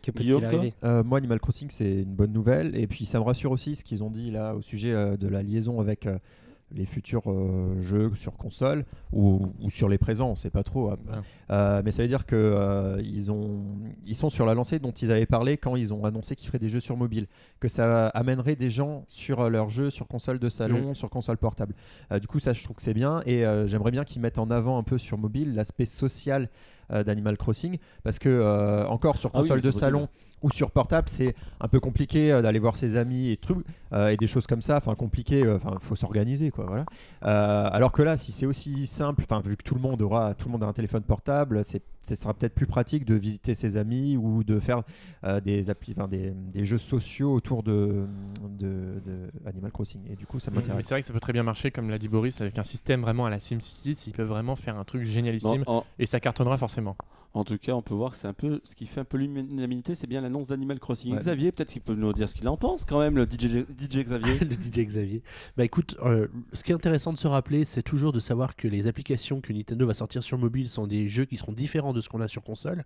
que 0.05 0.11
peut-il 0.11 0.25
Guillaume, 0.27 0.41
toi 0.41 0.49
arriver 0.59 0.73
Euh, 0.83 1.03
moi, 1.03 1.17
Animal 1.17 1.39
Crossing, 1.39 1.69
c'est 1.69 2.01
une 2.03 2.13
bonne 2.15 2.33
nouvelle. 2.33 2.75
Et 2.77 2.87
puis, 2.87 3.05
ça 3.05 3.19
me 3.19 3.23
rassure 3.23 3.51
aussi 3.51 3.75
ce 3.75 3.83
qu'ils 3.83 4.03
ont 4.03 4.09
dit 4.09 4.31
là 4.31 4.55
au 4.55 4.61
sujet 4.61 4.91
euh, 4.93 5.17
de 5.17 5.27
la 5.27 5.41
liaison 5.43 5.79
avec 5.79 6.05
euh, 6.05 6.17
les 6.71 6.85
futurs 6.85 7.21
euh, 7.27 7.79
jeux 7.81 8.11
sur 8.15 8.35
console 8.37 8.85
ou, 9.13 9.53
ou 9.61 9.69
sur 9.69 9.87
les 9.87 9.99
présents, 9.99 10.29
on 10.31 10.35
sait 10.35 10.49
pas 10.49 10.63
trop. 10.63 10.89
hein. 10.89 10.97
Ouais. 11.07 11.13
Euh, 11.51 11.81
mais 11.85 11.91
ça 11.91 12.01
veut 12.01 12.07
dire 12.07 12.25
que 12.25 12.35
euh, 12.35 12.99
ils, 13.03 13.31
ont, 13.31 13.61
ils 14.07 14.15
sont 14.15 14.31
sur 14.31 14.47
la 14.47 14.55
lancée 14.55 14.79
dont 14.79 14.91
ils 14.91 15.11
avaient 15.11 15.27
parlé 15.27 15.57
quand 15.57 15.75
ils 15.75 15.93
ont 15.93 16.05
annoncé 16.05 16.35
qu'ils 16.35 16.47
feraient 16.47 16.57
des 16.59 16.67
jeux 16.67 16.79
sur 16.79 16.97
mobile, 16.97 17.27
que 17.59 17.67
ça 17.67 18.07
amènerait 18.09 18.55
des 18.55 18.71
gens 18.71 19.05
sur 19.09 19.41
euh, 19.41 19.49
leurs 19.49 19.69
jeux 19.69 19.91
sur 19.91 20.07
console 20.07 20.39
de 20.39 20.49
salon, 20.49 20.95
sur 20.95 21.09
console 21.11 21.37
portable. 21.37 21.75
Euh, 22.11 22.17
du 22.19 22.25
coup, 22.27 22.39
ça, 22.39 22.51
je 22.51 22.63
trouve 22.63 22.75
que 22.75 22.81
c'est 22.81 22.95
bien 22.95 23.21
et 23.27 23.45
euh, 23.45 23.67
j'aimerais 23.67 23.91
bien 23.91 24.03
qu'ils 24.03 24.21
mettent 24.23 24.39
en 24.39 24.49
avant 24.49 24.79
un 24.79 24.83
peu 24.83 24.97
sur 24.97 25.19
mobile 25.19 25.53
l'aspect 25.53 25.85
social 25.85 26.49
euh, 26.91 27.03
d'Animal 27.03 27.37
Crossing 27.37 27.77
parce 28.03 28.19
que 28.19 28.29
euh, 28.29 28.85
encore 28.87 29.17
sur 29.17 29.29
Ah 29.33 29.37
oui, 29.37 29.41
console 29.43 29.61
de 29.61 29.71
salon 29.71 30.07
ou 30.41 30.49
sur 30.51 30.69
portable, 30.69 31.07
c'est 31.09 31.33
un 31.59 31.67
peu 31.67 31.79
compliqué 31.79 32.31
euh, 32.31 32.41
d'aller 32.41 32.59
voir 32.59 32.75
ses 32.75 32.97
amis 32.97 33.31
et 33.31 33.37
trucs 33.37 33.65
euh, 33.93 34.09
et 34.09 34.17
des 34.17 34.27
choses 34.27 34.45
comme 34.45 34.61
ça. 34.61 34.77
Enfin, 34.77 34.93
compliqué. 34.95 35.43
euh, 35.43 35.55
Enfin, 35.55 35.77
faut 35.79 35.95
s'organiser, 35.95 36.51
quoi. 36.51 36.65
Voilà. 36.67 36.85
Euh, 37.23 37.69
alors 37.71 37.91
que 37.91 38.01
là, 38.03 38.17
si 38.17 38.31
c'est 38.31 38.45
aussi 38.45 38.85
simple, 38.85 39.23
enfin, 39.29 39.41
vu 39.43 39.55
que 39.57 39.63
tout 39.63 39.73
le 39.75 39.81
monde 39.81 40.01
aura, 40.01 40.33
tout 40.35 40.47
le 40.47 40.51
monde 40.51 40.63
a 40.63 40.67
un 40.67 40.73
téléphone 40.73 41.01
portable, 41.03 41.63
c'est, 41.63 41.81
ce 42.03 42.13
sera 42.15 42.33
peut-être 42.35 42.53
plus 42.53 42.67
pratique 42.67 43.05
de 43.05 43.15
visiter 43.15 43.53
ses 43.55 43.77
amis 43.77 44.17
ou 44.17 44.43
de 44.43 44.59
faire 44.59 44.83
euh, 45.23 45.39
des, 45.39 45.69
appli- 45.71 45.93
enfin, 45.97 46.07
des, 46.07 46.31
des 46.53 46.65
jeux 46.65 46.77
sociaux 46.77 47.33
autour 47.33 47.63
de, 47.63 48.05
de, 48.59 49.01
de 49.03 49.31
Animal 49.47 49.71
Crossing. 49.71 50.01
Et 50.11 50.15
du 50.15 50.27
coup, 50.27 50.39
ça 50.39 50.51
Mais 50.51 50.57
m'intéresse. 50.59 50.85
c'est 50.85 50.93
vrai 50.93 51.01
que 51.01 51.07
ça 51.07 51.13
peut 51.13 51.19
très 51.19 51.33
bien 51.33 51.43
marcher, 51.43 51.71
comme 51.71 51.89
l'a 51.89 51.97
dit 51.97 52.09
Boris, 52.09 52.39
avec 52.41 52.59
un 52.59 52.63
système 52.63 53.01
vraiment 53.01 53.25
à 53.25 53.29
la 53.29 53.39
SimCity. 53.39 53.93
Ils 54.07 54.13
peuvent 54.13 54.27
vraiment 54.27 54.55
faire 54.55 54.77
un 54.77 54.83
truc 54.83 55.05
génialissime 55.05 55.63
en- 55.65 55.83
et 55.97 56.05
ça 56.05 56.19
cartonnera 56.19 56.57
forcément. 56.57 56.74
En 57.35 57.43
tout 57.43 57.57
cas, 57.57 57.73
on 57.73 57.81
peut 57.81 57.93
voir 57.93 58.11
que 58.11 58.17
c'est 58.17 58.29
un 58.29 58.33
peu 58.33 58.61
ce 58.63 58.75
qui 58.75 58.85
fait 58.85 59.01
un 59.01 59.05
peu 59.05 59.17
l'unanimité, 59.17 59.93
c'est 59.93 60.07
bien 60.07 60.21
l'annonce 60.21 60.47
d'Animal 60.47 60.79
Crossing. 60.79 61.13
Ouais. 61.13 61.19
Xavier, 61.19 61.51
peut-être 61.51 61.69
qu'il 61.69 61.81
peut 61.81 61.93
nous 61.93 62.13
dire 62.13 62.29
ce 62.29 62.33
qu'il 62.33 62.47
en 62.47 62.55
pense 62.55 62.85
quand 62.85 62.99
même, 62.99 63.17
le 63.17 63.25
DJ, 63.25 63.65
DJ 63.77 64.05
Xavier. 64.05 64.39
le 64.39 64.55
DJ 64.55 64.85
Xavier. 64.87 65.21
Bah 65.57 65.65
écoute, 65.65 65.97
euh, 66.05 66.27
ce 66.53 66.63
qui 66.63 66.71
est 66.71 66.75
intéressant 66.75 67.11
de 67.11 67.17
se 67.17 67.27
rappeler, 67.27 67.65
c'est 67.65 67.83
toujours 67.83 68.13
de 68.13 68.21
savoir 68.21 68.55
que 68.55 68.69
les 68.69 68.87
applications 68.87 69.41
que 69.41 69.51
Nintendo 69.51 69.85
va 69.85 69.93
sortir 69.93 70.23
sur 70.23 70.37
mobile 70.37 70.69
sont 70.69 70.87
des 70.87 71.09
jeux 71.09 71.25
qui 71.25 71.35
seront 71.35 71.51
différents 71.51 71.91
de 71.91 71.99
ce 71.99 72.07
qu'on 72.07 72.21
a 72.21 72.29
sur 72.29 72.41
console. 72.41 72.85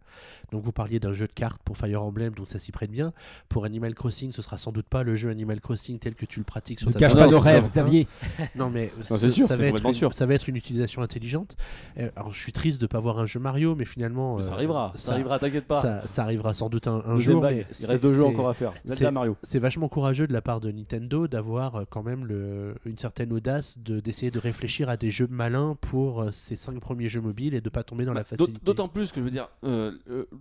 Donc 0.52 0.64
vous 0.64 0.72
parliez 0.72 1.00
d'un 1.00 1.14
jeu 1.14 1.28
de 1.28 1.32
cartes 1.34 1.62
pour 1.64 1.78
Fire 1.78 2.02
Emblem, 2.02 2.34
donc 2.34 2.50
ça 2.50 2.58
s'y 2.58 2.72
prête 2.72 2.90
bien. 2.90 3.14
Pour 3.50 3.66
Animal 3.66 3.94
Crossing, 3.94 4.32
ce 4.32 4.42
sera 4.42 4.58
sans 4.58 4.72
doute 4.72 4.88
pas 4.88 5.04
le 5.04 5.16
jeu 5.16 5.30
Animal 5.30 5.62
Crossing 5.62 6.00
tel 6.00 6.16
que 6.16 6.26
tu 6.26 6.40
le 6.40 6.46
pratiques 6.46 6.80
sur 6.80 6.90
Ne 6.90 6.94
ta 6.94 7.00
cache 7.00 7.14
non, 7.14 7.20
pas 7.20 7.26
non, 7.26 7.32
nos 7.34 7.40
rêves. 7.40 7.70
Xavier. 7.70 8.08
Non 8.56 8.72
mais 8.72 8.92
c'est 9.04 9.16
ça- 9.16 9.30
sûr, 9.30 9.46
ça, 9.48 9.56
c'est 9.58 9.62
va 9.62 9.68
être 9.68 9.86
une, 9.86 9.92
sûr. 9.92 10.12
ça 10.14 10.26
va 10.26 10.34
être 10.34 10.50
une 10.50 10.56
utilisation 10.56 11.04
intelligente. 11.04 11.56
Euh, 12.00 12.10
alors 12.16 12.34
je 12.34 12.40
suis 12.40 12.52
triste 12.52 12.82
de 12.82 12.88
pas 12.88 13.00
voir 13.00 13.20
un 13.20 13.28
jeu 13.28 13.40
Mario, 13.40 13.76
mais 13.80 13.86
finalement 13.86 14.36
Mais 14.38 14.44
euh, 14.44 14.48
ça 14.48 14.54
arrivera, 14.54 14.94
ça, 14.96 15.14
arrivera, 15.14 15.40
t'inquiète 15.40 15.66
pas. 15.66 15.82
Ça, 15.82 16.06
ça 16.06 16.24
arrivera 16.24 16.54
sans 16.54 16.70
doute 16.70 16.88
un, 16.88 17.02
jour. 17.20 17.42
mais 17.42 17.66
Il 17.80 17.86
reste 17.88 18.04
deux 18.04 18.14
jeux 18.14 18.22
c'est- 18.22 18.28
encore 18.28 18.50
à 18.50 18.54
faire. 18.54 18.74
c'est- 18.86 18.96
Zelda 18.96 19.12
Mario. 19.12 19.36
c'est 19.42 19.58
vachement 19.60 19.88
courageux 19.90 20.28
de 20.28 20.34
la 20.34 20.42
part 20.42 20.60
de 20.60 20.70
Nintendo 20.72 21.28
d'avoir 21.28 21.76
euh, 21.78 21.84
quand 21.90 22.04
même 22.04 22.26
le, 22.26 22.76
une 22.86 22.98
certaine 22.98 23.34
audace 23.34 23.80
de- 23.80 24.00
d'essayer 24.00 24.30
de 24.32 24.38
réfléchir 24.40 24.90
à 24.90 24.98
des 24.98 25.10
jeux 25.10 25.28
malins 25.30 25.76
pour 25.82 26.22
euh, 26.22 26.32
ces 26.32 26.56
cinq 26.56 26.80
premiers 26.80 27.10
jeux 27.10 27.22
mobiles 27.22 27.54
et 27.56 27.62
de 27.62 27.70
pas 27.70 27.84
tomber 27.84 28.06
dans 28.06 28.14
la 28.14 28.22
Bah, 28.22 28.28
facilité. 28.30 28.60
D'autant 28.64 28.88
plus 28.90 29.12
que 29.12 29.20
je 29.22 29.26
veux 29.26 29.32
dire, 29.32 29.48
euh, 29.64 29.94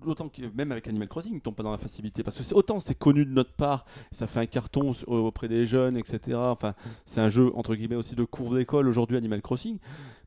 d'autant 0.05 0.29
que 0.29 0.43
même 0.55 0.73
avec 0.73 0.89
Animal 0.89 1.09
Crossing, 1.09 1.35
ils 1.35 1.41
tombent 1.41 1.55
pas 1.55 1.63
dans 1.63 1.73
la 1.73 1.79
facilité 1.79 2.23
parce 2.23 2.37
que 2.39 2.55
autant 2.55 2.81
c'est 2.81 2.97
connu 2.99 3.25
de 3.25 3.31
notre 3.31 3.53
part, 3.53 3.85
ça 4.11 4.27
fait 4.27 4.41
un 4.41 4.47
carton 4.47 4.93
auprès 5.07 5.47
des 5.49 5.65
jeunes, 5.65 5.97
etc. 5.97 6.37
Enfin, 6.37 6.75
c'est 7.07 7.21
un 7.21 7.29
jeu 7.29 7.51
entre 7.55 7.75
guillemets 7.77 7.95
aussi 7.97 8.17
de 8.17 8.25
cours 8.25 8.55
d'école 8.55 8.89
aujourd'hui 8.89 9.17
Animal 9.17 9.43
Crossing. 9.43 9.79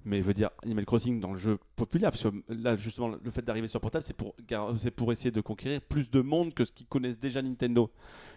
Mais 0.03 0.17
je 0.17 0.23
veux 0.23 0.33
dire, 0.33 0.49
Animal 0.63 0.85
Crossing 0.85 1.19
dans 1.19 1.31
le 1.31 1.37
jeu 1.37 1.59
populaire, 1.75 2.11
parce 2.11 2.23
que 2.23 2.29
là 2.49 2.75
justement 2.75 3.09
le 3.09 3.31
fait 3.31 3.43
d'arriver 3.43 3.67
sur 3.67 3.79
portable, 3.79 4.03
c'est 4.03 4.15
pour, 4.15 4.35
c'est 4.77 4.91
pour 4.91 5.11
essayer 5.11 5.31
de 5.31 5.41
conquérir 5.41 5.81
plus 5.81 6.09
de 6.09 6.21
monde 6.21 6.53
que 6.53 6.65
ce 6.65 6.71
qu'ils 6.71 6.87
connaissent 6.87 7.19
déjà 7.19 7.41
Nintendo. 7.41 7.91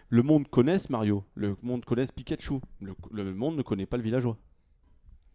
Le 0.09 0.21
monde 0.21 0.47
connaisse 0.47 0.89
Mario, 0.89 1.23
le 1.33 1.57
monde 1.63 1.83
connaisse 1.83 2.11
Pikachu, 2.11 2.59
le, 2.81 2.93
le 3.11 3.33
monde 3.33 3.57
ne 3.57 3.63
connaît 3.63 3.87
pas 3.87 3.97
le 3.97 4.03
villageois. 4.03 4.37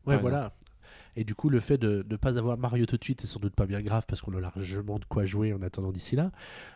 Ouais, 0.07 0.17
voilà. 0.17 0.55
Et 1.17 1.25
du 1.25 1.35
coup, 1.35 1.49
le 1.49 1.61
fait 1.61 1.77
de 1.77 2.05
ne 2.09 2.17
pas 2.17 2.39
avoir 2.39 2.57
Mario 2.57 2.87
tout 2.87 2.97
de 2.97 3.03
suite, 3.05 3.21
c'est 3.21 3.27
sans 3.27 3.41
doute 3.41 3.55
pas 3.55 3.67
bien 3.67 3.83
grave 3.83 4.05
parce 4.07 4.21
qu'on 4.21 4.33
a 4.35 4.41
largement 4.41 4.99
de 4.99 5.05
quoi 5.05 5.25
jouer 5.25 5.53
en 5.53 5.61
attendant 5.61 5.91
d'ici 5.91 6.15
là. 6.17 6.31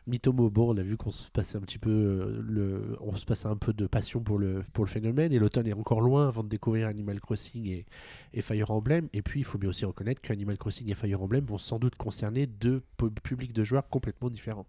Mitomo, 0.07 0.51
bon, 0.51 0.75
on 0.75 0.77
a 0.77 0.83
vu 0.83 0.97
qu'on 0.97 1.13
se 1.13 1.31
passait 1.31 1.57
un 1.57 1.61
petit 1.61 1.79
peu 1.79 1.91
euh, 1.91 2.43
le, 2.45 2.97
on 3.01 3.15
se 3.15 3.25
passait 3.25 3.47
un 3.47 3.57
peu 3.57 3.73
de 3.73 3.87
passion 3.87 4.21
pour 4.21 4.39
le, 4.39 4.65
pour 4.73 4.85
le 4.85 4.91
phénomène 4.91 5.33
et 5.33 5.39
l'automne 5.39 5.67
est 5.67 5.73
encore 5.73 6.01
loin 6.01 6.29
avant 6.29 6.43
de 6.43 6.49
découvrir 6.49 6.89
Animal 6.89 7.21
Crossing 7.21 7.69
et, 7.69 7.87
et 8.33 8.43
Fire 8.43 8.71
Emblem. 8.71 9.09
Et 9.13 9.23
puis, 9.23 9.41
il 9.41 9.45
faut 9.45 9.59
bien 9.59 9.71
aussi 9.71 9.85
reconnaître 9.85 10.21
qu'Animal 10.21 10.59
Crossing 10.59 10.91
et 10.91 10.95
Fire 10.95 11.23
Emblem 11.23 11.45
vont 11.45 11.59
sans 11.59 11.79
doute 11.79 11.95
concerner 11.95 12.47
deux 12.47 12.83
pu- 12.97 13.11
publics 13.23 13.53
de 13.53 13.63
joueurs 13.63 13.89
complètement 13.89 14.31
différents. 14.31 14.67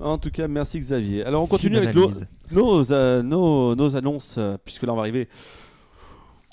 En 0.00 0.18
tout 0.18 0.30
cas, 0.30 0.48
merci 0.48 0.80
Xavier. 0.80 1.24
Alors 1.24 1.42
on 1.44 1.46
continue 1.46 1.76
avec 1.76 1.94
nos, 1.94 2.90
euh, 2.90 3.22
nos, 3.22 3.76
nos 3.76 3.94
annonces, 3.94 4.36
euh, 4.38 4.56
puisque 4.64 4.82
là 4.82 4.92
on 4.92 4.96
va 4.96 5.02
arriver 5.02 5.28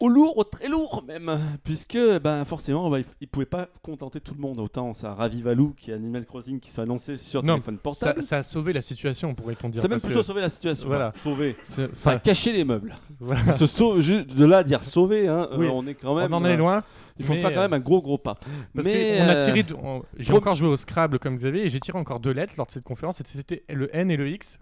au 0.02 0.10
lourd, 0.10 0.38
au 0.38 0.44
très 0.44 0.68
lourd 0.68 1.04
même, 1.08 1.32
puisque 1.64 1.98
ben, 2.22 2.44
forcément 2.46 2.90
bah, 2.90 3.00
il 3.00 3.06
ne 3.22 3.28
pouvait 3.28 3.46
pas 3.46 3.70
contenter 3.82 4.20
tout 4.20 4.34
le 4.34 4.42
monde. 4.42 4.60
Autant 4.60 4.94
ça 4.94 5.14
ravive 5.14 5.46
Valou 5.46 5.74
qui 5.78 5.92
est 5.92 5.94
Animal 5.94 6.26
Crossing 6.26 6.60
qui 6.60 6.72
sont 6.72 6.82
annoncés 6.82 7.18
sur 7.18 7.44
Non, 7.44 7.54
téléphone 7.54 7.76
Ça, 7.76 7.82
portable. 7.82 8.24
ça 8.24 8.38
a 8.40 8.44
sauvé 8.44 8.74
la 8.74 8.82
situation, 8.82 9.34
pourrait-on 9.34 9.70
dire. 9.70 9.82
Ça 9.82 9.86
a 9.88 9.90
même 9.90 10.00
plutôt 10.02 10.20
que- 10.20 10.26
sauvé 10.26 10.42
la 10.42 10.50
situation. 10.50 10.88
Voilà. 10.88 11.10
Enfin, 11.16 11.20
sauvé. 11.30 11.56
Ça 11.64 12.12
a 12.12 12.20
caché 12.20 12.52
les 12.52 12.66
meubles. 12.66 12.96
voilà. 13.20 13.54
Se 13.54 14.24
de 14.36 14.46
là 14.46 14.58
à 14.60 14.64
dire 14.64 14.84
sauver, 14.84 15.28
hein, 15.28 15.48
Oui. 15.58 15.68
euh, 15.68 15.72
on 15.72 15.88
est 15.88 15.94
quand 15.96 16.16
même. 16.16 16.34
on 16.34 16.38
en 16.38 16.46
est 16.46 16.54
euh, 16.54 16.58
loin. 16.58 16.84
Il 17.20 17.26
faut 17.26 17.34
faire 17.34 17.52
quand 17.54 17.60
euh, 17.60 17.64
même 17.64 17.74
un 17.74 17.80
gros 17.80 18.02
gros 18.02 18.18
pas. 18.18 18.36
Parce 18.74 18.88
Mais, 18.88 19.18
qu'on 19.20 19.30
a 19.30 19.36
tiré. 19.46 19.64
de- 19.64 19.76
on- 19.76 20.02
J'ai 20.18 20.34
encore 20.34 20.56
joué 20.56 20.68
au 20.70 20.78
Scrabble 20.78 21.20
comme 21.20 21.36
Xavier 21.36 21.64
et 21.66 21.70
j'ai 21.70 21.80
tiré 21.80 21.98
encore 22.00 22.20
deux 22.20 22.32
lettres 22.32 22.54
lors 22.58 22.66
de 22.66 22.72
cette 22.72 22.84
conférence. 22.84 23.22
C'était 23.24 23.64
le 23.70 23.96
N 23.96 24.10
et 24.10 24.18
le 24.18 24.28
X. 24.30 24.58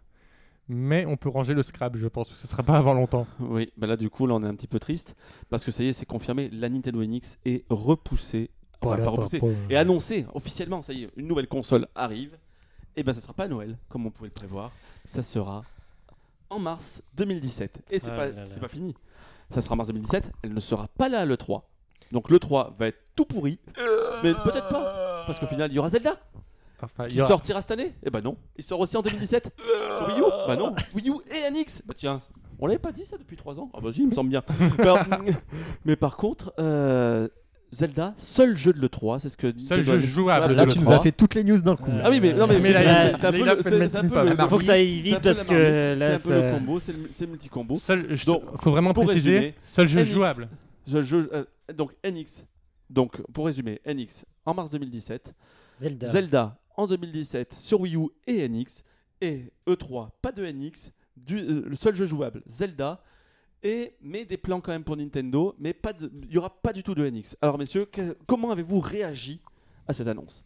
Mais 0.72 1.04
on 1.08 1.18
peut 1.18 1.30
ranger 1.30 1.56
le 1.56 1.64
Scrabble, 1.64 2.00
je 2.00 2.08
pense. 2.08 2.30
que 2.30 2.36
Ce 2.36 2.48
sera 2.48 2.62
pas 2.62 2.78
avant 2.78 2.94
longtemps. 2.94 3.26
Oui, 3.40 3.72
bah 3.76 3.88
là 3.88 3.98
du 3.98 4.10
coup 4.12 4.28
là 4.28 4.36
on 4.36 4.44
est 4.44 4.48
un 4.48 4.54
petit 4.56 4.68
peu 4.68 4.78
triste 4.80 5.16
parce 5.50 5.66
que 5.66 5.72
ça 5.72 5.82
y 5.84 5.88
est, 5.90 5.94
c'est 5.94 6.06
confirmé, 6.06 6.50
la 6.52 6.70
Nintendo 6.70 7.04
NX 7.04 7.38
est 7.46 7.66
repoussée, 7.72 8.52
enfin 8.82 8.98
pas 9.04 9.10
repoussée, 9.10 9.42
et 9.70 9.76
annoncée 9.76 10.26
officiellement. 10.34 10.84
Ça 10.84 10.94
y 10.94 11.04
est, 11.06 11.10
une 11.18 11.28
nouvelle 11.28 11.48
console 11.48 11.88
arrive. 11.96 12.38
Et 12.96 13.04
ben 13.04 13.14
ça 13.14 13.22
sera 13.22 13.34
pas 13.34 13.46
à 13.46 13.48
Noël 13.48 13.78
comme 13.90 14.06
on 14.06 14.12
pouvait 14.12 14.28
le 14.28 14.34
prévoir, 14.34 14.72
ça 15.06 15.24
sera 15.24 15.64
en 16.52 16.60
mars 16.60 17.02
2017. 17.16 17.80
Et 17.90 17.98
c'est 18.00 18.12
Ah 18.12 18.16
pas 18.16 18.26
là 18.28 18.32
là. 18.34 18.46
c'est 18.46 18.60
pas 18.60 18.68
fini. 18.68 18.94
Ça 19.52 19.62
sera 19.62 19.74
en 19.74 19.78
mars 19.78 19.88
2017. 19.90 20.32
Elle 20.44 20.54
ne 20.54 20.60
sera 20.60 20.88
pas 20.88 21.10
là 21.10 21.26
le 21.26 21.36
3. 21.38 21.68
Donc 22.12 22.30
le 22.30 22.38
3 22.40 22.76
va 22.78 22.88
être 22.88 23.00
tout 23.16 23.26
pourri, 23.26 23.60
mais 24.24 24.34
peut-être 24.34 24.70
pas 24.70 25.24
parce 25.26 25.40
qu'au 25.40 25.46
final 25.48 25.72
il 25.72 25.76
y 25.76 25.80
aura 25.80 25.90
Zelda 25.90 26.12
Enfin, 26.82 27.06
il 27.06 27.12
qui 27.12 27.18
y 27.18 27.22
aura- 27.22 27.28
sortira 27.30 27.62
cette 27.62 27.72
année. 27.72 27.94
Et 28.04 28.10
bah 28.10 28.22
non, 28.22 28.38
il 28.58 28.64
sort 28.64 28.80
aussi 28.80 28.96
en 28.98 29.02
2017 29.02 29.52
sur 29.98 30.08
Wii 30.08 30.20
U. 30.20 30.24
Bah 30.48 30.56
non, 30.56 30.76
Wii 30.96 31.10
U 31.10 31.14
et 31.32 31.52
NX. 31.52 31.82
Bah 31.86 31.94
tiens, 31.96 32.20
on 32.60 32.68
l'avait 32.68 32.80
pas 32.80 32.92
dit 32.92 33.06
ça 33.06 33.18
depuis 33.18 33.38
3 33.38 33.60
ans. 33.60 33.70
Ah 33.74 33.80
bah 33.82 33.90
si, 33.94 34.02
il 34.02 34.08
me 34.08 34.14
semble 34.14 34.30
bien. 34.30 34.44
Mais 35.86 35.96
par 35.96 36.18
contre, 36.18 36.54
euh, 36.60 37.28
Zelda, 37.72 38.14
seul 38.18 38.58
jeu 38.58 38.74
de 38.74 38.80
l'E3, 38.82 39.20
c'est 39.20 39.30
ce 39.30 39.38
que 39.38 39.54
Seul 39.60 39.80
Nintendo 39.80 40.00
jeu 40.00 40.08
jouable 40.08 40.54
Là, 40.56 40.66
de 40.66 40.72
tu 40.72 40.80
l'E3. 40.80 40.82
nous 40.84 40.92
as 40.92 41.00
fait 41.02 41.12
toutes 41.12 41.36
les 41.36 41.44
news 41.44 41.58
d'un 41.62 41.76
coup. 41.76 41.92
Euh, 41.92 42.02
Ah 42.04 42.10
oui, 42.10 42.20
mais 42.20 42.34
non, 42.34 42.48
mais, 42.48 42.60
Mais 42.60 42.74
là, 42.74 42.80
mais 42.80 43.12
il- 43.12 43.18
c'est- 43.18 43.26
un 43.28 43.32
il 43.32 43.44
peu 43.44 43.50
a 43.50 43.56
le- 43.56 43.62
fait 43.62 43.70
c'est- 43.70 43.78
le 43.80 43.88
c'est 43.90 43.98
un 43.98 44.02
melting 44.04 44.18
peu 44.18 44.30
le-. 44.44 44.48
Faut 44.50 44.58
que 44.58 44.64
ça 44.64 44.74
aille 44.74 44.96
c'est 44.96 45.02
vite 45.02 45.20
parce 45.22 45.44
que 45.44 45.54
marmite, 45.54 46.00
là, 46.00 46.18
c'est 46.18 46.34
un 46.34 46.42
peu 46.42 46.46
le 46.48 46.52
combo, 46.54 46.80
c'est 46.80 46.92
le, 46.94 47.10
c'est 47.12 47.26
le 47.26 47.32
multi-combo. 47.32 47.76
Seul, 47.76 48.08
je- 48.16 48.26
Donc, 48.26 48.44
faut 48.60 48.72
vraiment 48.72 48.94
pour 48.94 49.06
préciser, 49.06 49.32
résumer, 49.34 49.56
seul 49.62 49.88
jeu 49.88 50.00
NX. 50.02 50.06
jouable. 50.12 50.50
Je- 50.88 51.02
je- 51.04 51.16
euh, 51.18 51.44
donc 51.76 51.92
NX, 52.04 52.44
donc 52.90 53.22
pour 53.34 53.46
résumer, 53.46 53.80
NX 53.86 54.26
en 54.48 54.56
mars 54.56 54.72
2017, 54.72 55.34
Zelda. 55.78 56.08
Zelda 56.08 56.58
en 56.80 56.88
2017 56.88 57.54
sur 57.54 57.82
Wii 57.82 57.98
U 57.98 58.08
et 58.26 58.48
NX, 58.48 58.84
et 59.20 59.52
E3, 59.68 60.12
pas 60.22 60.32
de 60.32 60.46
NX, 60.46 60.92
euh, 61.32 61.64
le 61.66 61.76
seul 61.76 61.94
jeu 61.94 62.06
jouable, 62.06 62.42
Zelda, 62.48 63.04
et, 63.62 63.96
mais 64.02 64.24
des 64.24 64.38
plans 64.38 64.62
quand 64.62 64.72
même 64.72 64.86
pour 64.86 64.96
Nintendo, 64.96 65.54
mais 65.60 65.76
il 66.00 66.30
n'y 66.30 66.38
aura 66.38 66.62
pas 66.62 66.72
du 66.72 66.82
tout 66.82 66.96
de 66.96 67.08
NX. 67.08 67.36
Alors 67.42 67.58
messieurs, 67.58 67.86
comment 68.26 68.52
avez-vous 68.52 68.80
réagi 68.80 69.42
à 69.88 69.94
cette 69.94 70.08
annonce? 70.08 70.46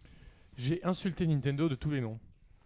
J'ai 0.57 0.83
insulté 0.83 1.27
Nintendo 1.27 1.69
de 1.69 1.75
tous 1.75 1.91
les 1.91 2.01
noms, 2.01 2.19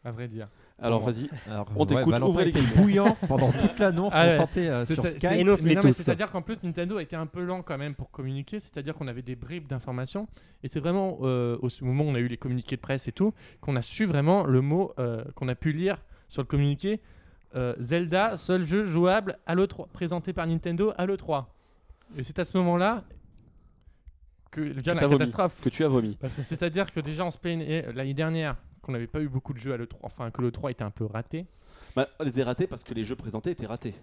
à 0.05 0.11
vrai 0.11 0.29
dire. 0.29 0.47
Alors 0.79 1.01
vas-y. 1.01 1.29
On 1.75 1.85
t'écoute, 1.85 2.11
Valentin 2.11 2.43
les 2.43 2.49
était 2.49 2.61
bouillant 2.61 3.17
pendant 3.27 3.51
toute 3.51 3.79
l'annonce. 3.79 4.13
Ah 4.15 4.25
on 4.25 4.27
ouais. 4.27 4.37
sentait 4.37 4.67
euh, 4.67 4.85
sur 4.85 5.05
Skype. 5.07 5.47
C'est-à-dire 5.91 6.29
qu'en 6.31 6.41
plus, 6.41 6.61
Nintendo 6.63 6.99
était 6.99 7.15
un 7.15 7.25
peu 7.25 7.43
lent 7.43 7.63
quand 7.63 7.77
même 7.77 7.95
pour 7.95 8.11
communiquer, 8.11 8.59
c'est-à-dire 8.59 8.93
qu'on 8.93 9.07
avait 9.07 9.23
des 9.23 9.35
bribes 9.35 9.67
d'informations. 9.67 10.27
Et 10.63 10.67
c'est 10.67 10.79
vraiment 10.79 11.17
euh, 11.21 11.57
au 11.61 11.69
moment 11.81 12.03
où 12.03 12.07
on 12.07 12.15
a 12.15 12.19
eu 12.19 12.27
les 12.27 12.37
communiqués 12.37 12.75
de 12.75 12.81
presse 12.81 13.07
et 13.07 13.11
tout, 13.11 13.33
qu'on 13.59 13.75
a 13.75 13.81
su 13.81 14.05
vraiment 14.05 14.43
le 14.45 14.61
mot 14.61 14.93
euh, 14.99 15.23
qu'on 15.35 15.47
a 15.47 15.55
pu 15.55 15.71
lire 15.71 15.97
sur 16.27 16.41
le 16.43 16.47
communiqué 16.47 17.01
euh, 17.55 17.73
Zelda, 17.79 18.37
seul 18.37 18.63
jeu 18.63 18.83
jouable 18.83 19.39
à 19.45 19.55
l'E3, 19.55 19.87
présenté 19.89 20.33
par 20.33 20.45
Nintendo 20.45 20.93
à 20.97 21.05
l'E3. 21.05 21.45
Et 22.17 22.23
c'est 22.23 22.39
à 22.39 22.45
ce 22.45 22.57
moment-là 22.57 23.03
que 24.51 24.61
vient 24.61 24.81
Que 24.81 24.89
la 24.89 24.95
t'as 24.95 25.07
vomi. 25.07 25.19
catastrophe. 25.19 25.61
Que 25.61 25.69
tu 25.69 25.83
as 25.83 25.87
vomi. 25.87 26.17
C'est-à-dire 26.29 26.91
que 26.91 26.99
déjà 26.99 27.25
on 27.25 27.31
se 27.31 27.37
plaignait 27.37 27.85
euh, 27.87 27.93
l'année 27.93 28.13
dernière 28.13 28.57
qu'on 28.87 28.93
n'avait 28.93 29.05
pas 29.07 29.21
eu 29.21 29.29
beaucoup 29.29 29.53
de 29.53 29.59
jeux 29.59 29.73
à 29.73 29.77
l'E3, 29.77 29.97
enfin 30.01 30.31
que 30.31 30.41
l'E3 30.41 30.71
était 30.71 30.83
un 30.83 30.89
peu 30.89 31.05
raté. 31.05 31.45
Bah, 31.95 32.07
elle 32.19 32.29
était 32.29 32.41
ratée 32.43 32.65
parce 32.65 32.83
que 32.83 32.93
les 32.95 33.03
jeux 33.03 33.15
présentés 33.15 33.51
étaient 33.51 33.67
ratés. 33.67 33.93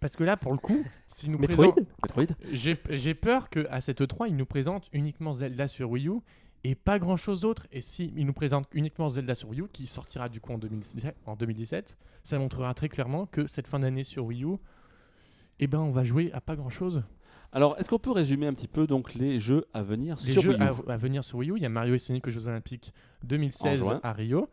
Parce 0.00 0.16
que 0.16 0.24
là, 0.24 0.36
pour 0.36 0.50
le 0.52 0.58
coup, 0.58 0.82
s'ils 1.06 1.30
nous 1.30 1.38
Metroid 1.38 1.72
présentent- 1.74 1.88
Metroid 2.02 2.36
J'ai 2.52 2.76
j'ai 2.90 3.14
peur 3.14 3.48
qu'à 3.50 3.80
cette 3.80 4.00
E3, 4.00 4.26
ils 4.28 4.36
nous 4.36 4.46
présentent 4.46 4.88
uniquement 4.92 5.32
Zelda 5.32 5.68
sur 5.68 5.90
Wii 5.90 6.08
U 6.08 6.14
et 6.64 6.74
pas 6.74 6.98
grand 6.98 7.16
chose 7.16 7.40
d'autre. 7.42 7.66
Et 7.70 7.82
si 7.82 8.12
ils 8.16 8.24
nous 8.26 8.32
présentent 8.32 8.68
uniquement 8.72 9.08
Zelda 9.10 9.34
sur 9.34 9.50
Wii 9.50 9.60
U, 9.60 9.68
qui 9.72 9.86
sortira 9.86 10.28
du 10.28 10.40
coup 10.40 10.52
en 10.52 10.58
2017, 10.58 11.14
en 11.26 11.36
2017 11.36 11.96
ça 12.24 12.38
montrera 12.38 12.72
très 12.74 12.88
clairement 12.88 13.26
que 13.26 13.46
cette 13.46 13.66
fin 13.68 13.78
d'année 13.78 14.02
sur 14.04 14.24
Wii 14.24 14.44
U, 14.44 14.56
eh 15.58 15.66
ben, 15.66 15.78
on 15.80 15.90
va 15.90 16.04
jouer 16.04 16.30
à 16.32 16.40
pas 16.40 16.56
grand 16.56 16.70
chose. 16.70 17.02
Alors, 17.52 17.76
est-ce 17.78 17.88
qu'on 17.90 17.98
peut 17.98 18.12
résumer 18.12 18.46
un 18.46 18.54
petit 18.54 18.68
peu 18.68 18.86
donc 18.86 19.14
les 19.14 19.38
jeux 19.38 19.64
à 19.74 19.82
venir 19.82 20.16
Les 20.24 20.32
sur 20.32 20.42
jeux 20.42 20.50
Wii 20.50 20.60
U 20.60 20.62
à, 20.88 20.92
à 20.92 20.96
venir 20.96 21.24
sur 21.24 21.38
Wii 21.38 21.50
U, 21.50 21.54
il 21.56 21.62
y 21.62 21.66
a 21.66 21.68
Mario 21.68 21.94
et 21.94 21.98
Sonic 21.98 22.26
aux 22.26 22.30
Jeux 22.30 22.46
Olympiques 22.46 22.92
2016 23.24 23.82
En 23.82 23.84
juin. 23.86 24.00
à 24.04 24.12
Rio. 24.12 24.48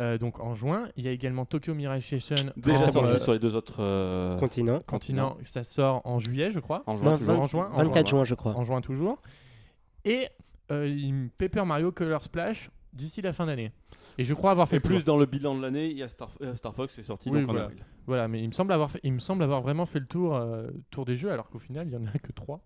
euh, 0.00 0.18
donc 0.18 0.40
en 0.40 0.54
juin, 0.54 0.88
il 0.96 1.04
y 1.04 1.08
a 1.08 1.12
également 1.12 1.44
Tokyo 1.44 1.72
Mirage 1.74 2.02
Session 2.08 2.34
Déjà 2.56 2.86
en, 2.86 2.90
sorti 2.90 3.12
euh, 3.12 3.18
sur 3.18 3.32
les 3.32 3.38
deux 3.38 3.54
autres 3.54 3.76
euh, 3.80 4.38
Continent. 4.38 4.80
continent. 4.86 5.36
Ça 5.44 5.62
sort 5.64 6.00
en 6.04 6.18
juillet, 6.18 6.50
je 6.50 6.58
crois. 6.58 6.82
en 6.86 6.96
juin 6.96 7.10
Non, 7.12 7.16
toujours. 7.16 7.40
en 7.40 7.46
juin, 7.46 7.70
en 7.72 7.76
24 7.84 8.08
juin. 8.08 8.18
juin, 8.18 8.24
je 8.24 8.34
crois. 8.34 8.56
en 8.56 8.64
juin 8.64 8.80
toujours. 8.80 9.22
Et 10.04 10.28
euh, 10.72 11.26
Paper 11.38 11.64
Mario 11.64 11.92
Color 11.92 12.24
Splash 12.24 12.70
d'ici 12.92 13.22
la 13.22 13.32
fin 13.32 13.46
d'année. 13.46 13.72
Et 14.18 14.24
je 14.24 14.34
crois 14.34 14.50
avoir 14.50 14.68
fait 14.68 14.76
Et 14.76 14.80
plus 14.80 14.96
tour. 14.98 15.14
dans 15.14 15.16
le 15.18 15.26
bilan 15.26 15.54
de 15.56 15.62
l'année, 15.62 15.90
il 15.90 15.96
y 15.96 16.02
a 16.02 16.08
Star, 16.08 16.30
euh, 16.42 16.54
Star 16.56 16.74
Fox 16.74 16.94
qui 16.94 17.00
est 17.00 17.04
sorti 17.04 17.30
Oui, 17.30 17.40
donc 17.40 17.48
en 17.48 17.52
voilà. 17.52 17.64
avril. 17.66 17.84
Voilà, 18.06 18.28
mais 18.28 18.42
il 18.42 18.48
me 18.48 18.52
semble 18.52 18.72
avoir, 18.72 18.90
fait- 18.90 19.00
il 19.02 19.12
me 19.12 19.18
semble 19.18 19.42
avoir 19.42 19.62
vraiment 19.62 19.86
fait 19.86 20.00
le 20.00 20.06
tour, 20.06 20.36
euh, 20.36 20.68
tour 20.90 21.04
des 21.04 21.16
jeux, 21.16 21.30
alors 21.32 21.48
qu'au 21.48 21.58
final, 21.58 21.86
il 21.88 21.92
y 21.92 21.96
en 21.96 22.06
a 22.06 22.18
que 22.18 22.32
3. 22.32 22.60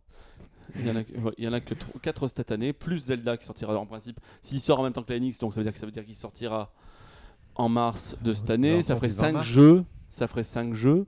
Il 0.75 0.87
y 0.87 0.91
en 0.91 0.97
a, 0.97 1.01
il 1.39 1.45
y 1.45 1.49
en 1.49 1.53
a 1.53 1.61
que 1.61 1.75
4 2.03 2.27
cette 2.27 2.51
année, 2.51 2.73
plus 2.73 2.99
Zelda 2.99 3.37
qui 3.37 3.47
sortira 3.47 3.79
en 3.79 3.87
principe. 3.87 4.19
S'il 4.43 4.61
sort 4.61 4.81
en 4.81 4.83
même 4.83 4.93
temps 4.93 5.05
que 5.05 5.13
la 5.13 5.21
NX, 5.21 5.39
donc 5.39 5.55
ça 5.55 5.61
veut 5.61 5.65
dire 5.65 5.73
que 5.73 5.79
ça 5.79 5.87
veut 5.87 5.93
dire 5.93 6.05
qu'il 6.05 6.17
sortira 6.17 6.73
en 7.55 7.69
mars 7.69 8.17
de 8.21 8.33
cette 8.33 8.51
année. 8.51 8.83
Ça 8.83 8.97
ferait 8.97 9.07
alentours 9.07 9.17
du 9.17 9.21
20 9.23 9.27
5 9.29 9.33
mars. 9.35 9.47
jeux. 9.47 9.85
Ça 10.09 10.27
ferait 10.27 10.43
5 10.43 10.75
jeux 10.75 11.07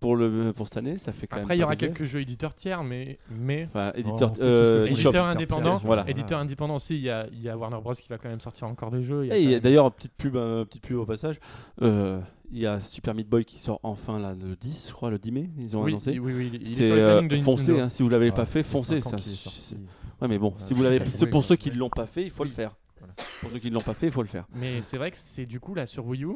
pour, 0.00 0.16
le, 0.16 0.52
pour 0.52 0.68
cette 0.68 0.76
année. 0.78 0.96
Ça 0.96 1.12
fait 1.12 1.26
quand 1.26 1.36
Après, 1.36 1.48
même 1.54 1.58
il 1.58 1.60
y 1.60 1.64
aura 1.64 1.76
quelques 1.76 2.04
jeux 2.04 2.20
éditeurs 2.20 2.54
tiers, 2.54 2.84
mais, 2.84 3.18
mais 3.30 3.64
Enfin, 3.66 3.92
on 3.94 3.98
éditeur, 3.98 4.36
sait 4.36 4.42
tous 4.42 4.48
euh, 4.48 4.84
que 4.84 4.88
les 4.88 4.92
eShop. 4.92 5.08
éditeur 5.08 5.12
tiers, 5.12 5.24
indépendant, 5.26 5.70
tiers, 5.70 5.86
voilà. 5.86 6.08
éditeur 6.10 6.38
indépendant 6.40 6.76
aussi, 6.76 6.94
il 6.96 7.02
y 7.02 7.10
a, 7.10 7.26
il 7.32 7.40
y 7.42 7.48
a 7.48 7.56
Warner 7.56 7.78
Bros 7.82 7.94
qui 7.94 8.08
va 8.08 8.18
quand 8.18 8.28
même 8.28 8.40
sortir 8.40 8.66
encore 8.68 8.90
des 8.90 9.02
jeux. 9.02 9.24
il 9.24 9.28
y 9.28 9.32
a 9.32 9.36
Et 9.36 9.46
même- 9.46 9.60
d'ailleurs, 9.60 9.92
petite 9.92 10.12
pub, 10.12 10.36
euh, 10.36 10.64
petite 10.64 10.82
pub 10.82 10.96
au 10.98 11.06
passage. 11.06 11.36
euh, 11.82 12.20
il 12.50 12.58
y 12.60 12.66
a 12.66 12.80
Super 12.80 13.14
Meat 13.14 13.28
Boy 13.28 13.44
qui 13.44 13.58
sort 13.58 13.78
enfin 13.82 14.18
là, 14.18 14.34
le 14.34 14.56
10, 14.56 14.86
je 14.88 14.92
crois, 14.94 15.10
le 15.10 15.18
10 15.18 15.32
mai. 15.32 15.50
Ils 15.58 15.76
ont 15.76 15.82
oui, 15.82 15.90
annoncé. 15.92 16.18
oui, 16.18 16.32
oui, 16.34 16.62
C'est 16.64 16.90
euh, 16.90 17.20
hein, 17.20 17.88
si 17.90 18.02
vous 18.02 18.08
l'avez 18.08 18.28
Ah, 18.28 18.32
pas 18.32 18.46
fait, 18.46 18.62
ça 18.62 18.78
fait 18.82 19.00
foncez. 19.00 19.00
ça-. 19.02 19.76
Ouais, 20.22 20.28
mais 20.28 20.38
bon, 20.38 20.48
Ouais, 20.48 20.54
si 20.58 20.72
vous 20.74 20.82
l'avez, 20.82 20.98
pour 21.00 21.28
quoi. 21.30 21.42
ceux 21.42 21.56
qui 21.56 21.70
l'ont 21.70 21.90
pas 21.90 22.06
fait, 22.06 22.24
il 22.24 22.30
faut 22.30 22.44
Oui. 22.44 22.48
le 22.48 22.54
faire. 22.54 22.74
Voilà. 22.98 23.14
Pour 23.40 23.50
ceux 23.50 23.58
qui 23.58 23.70
l'ont 23.70 23.82
pas 23.82 23.94
fait, 23.94 24.06
il 24.06 24.12
faut 24.12 24.22
le 24.22 24.28
faire. 24.28 24.46
Mais 24.54 24.82
c'est 24.82 24.96
vrai 24.96 25.10
que 25.10 25.16
c'est 25.20 25.44
du 25.44 25.60
coup 25.60 25.74
là 25.74 25.86
sur 25.86 26.06
Wii 26.06 26.24
U, 26.24 26.30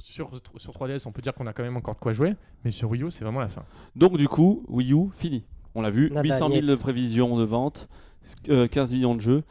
sur, 0.00 0.30
sur 0.56 0.72
3DS, 0.72 1.06
on 1.06 1.12
peut 1.12 1.22
dire 1.22 1.34
qu'on 1.34 1.46
a 1.46 1.52
quand 1.52 1.62
même 1.62 1.76
encore 1.76 1.94
de 1.94 2.00
quoi 2.00 2.12
jouer, 2.12 2.34
mais 2.64 2.70
sur 2.70 2.90
Wii 2.90 3.02
U, 3.04 3.10
c'est 3.10 3.24
vraiment 3.24 3.40
la 3.40 3.48
fin. 3.48 3.64
Donc 3.96 4.16
du 4.16 4.28
coup, 4.28 4.64
Wii 4.68 4.92
U 4.92 5.08
fini. 5.16 5.44
On 5.74 5.82
l'a 5.82 5.90
vu, 5.90 6.10
Nada, 6.10 6.22
800 6.22 6.48
000 6.48 6.60
niet. 6.60 6.66
de 6.68 6.74
prévisions 6.74 7.36
de 7.36 7.44
vente, 7.44 7.88
euh, 8.50 8.68
15 8.68 8.92
millions 8.92 9.14
de 9.14 9.20
jeux. 9.20 9.42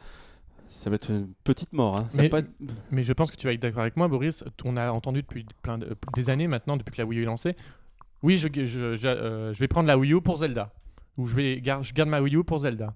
Ça 0.68 0.88
va 0.88 0.96
être 0.96 1.10
une 1.10 1.28
petite 1.44 1.72
mort. 1.72 1.96
hein. 1.96 2.06
Ça 2.10 2.22
Mais- 2.22 2.28
pas 2.28 2.38
être- 2.38 2.50
Mais 2.90 3.02
je 3.02 3.12
pense 3.12 3.30
que 3.30 3.36
tu 3.36 3.46
vas 3.46 3.52
être 3.52 3.60
d'accord 3.60 3.80
avec 3.82 3.96
moi, 3.96 4.08
Boris. 4.08 4.42
On 4.64 4.76
a 4.76 4.90
entendu 4.90 5.20
depuis 5.22 5.44
plein 5.62 5.76
de- 5.78 5.96
des 6.14 6.30
années 6.30 6.46
maintenant, 6.46 6.76
depuis 6.76 6.92
que 6.92 7.02
la 7.02 7.06
Wii 7.06 7.18
U 7.20 7.22
est 7.22 7.26
lancée. 7.26 7.56
Oui, 8.22 8.38
je, 8.38 8.48
je, 8.54 8.94
je- 8.96 9.08
euh, 9.08 9.52
je 9.52 9.58
vais 9.58 9.68
prendre 9.68 9.86
la 9.88 9.98
Wii 9.98 10.12
U 10.14 10.20
pour 10.22 10.38
Zelda. 10.38 10.72
Ou 11.18 11.26
je, 11.26 11.34
vais 11.34 11.60
gar- 11.60 11.82
je 11.82 11.92
garde 11.92 12.08
ma 12.08 12.20
Wii 12.22 12.36
U 12.36 12.44
pour 12.44 12.58
Zelda. 12.60 12.94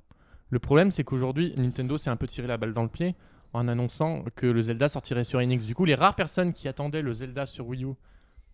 Le 0.48 0.58
problème, 0.58 0.90
c'est 0.90 1.04
qu'aujourd'hui, 1.04 1.52
Nintendo 1.58 1.98
s'est 1.98 2.08
un 2.08 2.16
peu 2.16 2.26
tiré 2.28 2.46
la 2.46 2.56
balle 2.56 2.72
dans 2.72 2.84
le 2.84 2.88
pied 2.88 3.14
en 3.52 3.68
annonçant 3.68 4.24
que 4.34 4.46
le 4.46 4.62
Zelda 4.62 4.88
sortirait 4.88 5.24
sur 5.24 5.40
NX. 5.40 5.64
Du 5.64 5.74
coup, 5.74 5.84
les 5.84 5.94
rares 5.94 6.14
personnes 6.14 6.52
qui 6.52 6.68
attendaient 6.68 7.02
le 7.02 7.12
Zelda 7.12 7.46
sur 7.46 7.66
Wii 7.66 7.84
U 7.84 7.88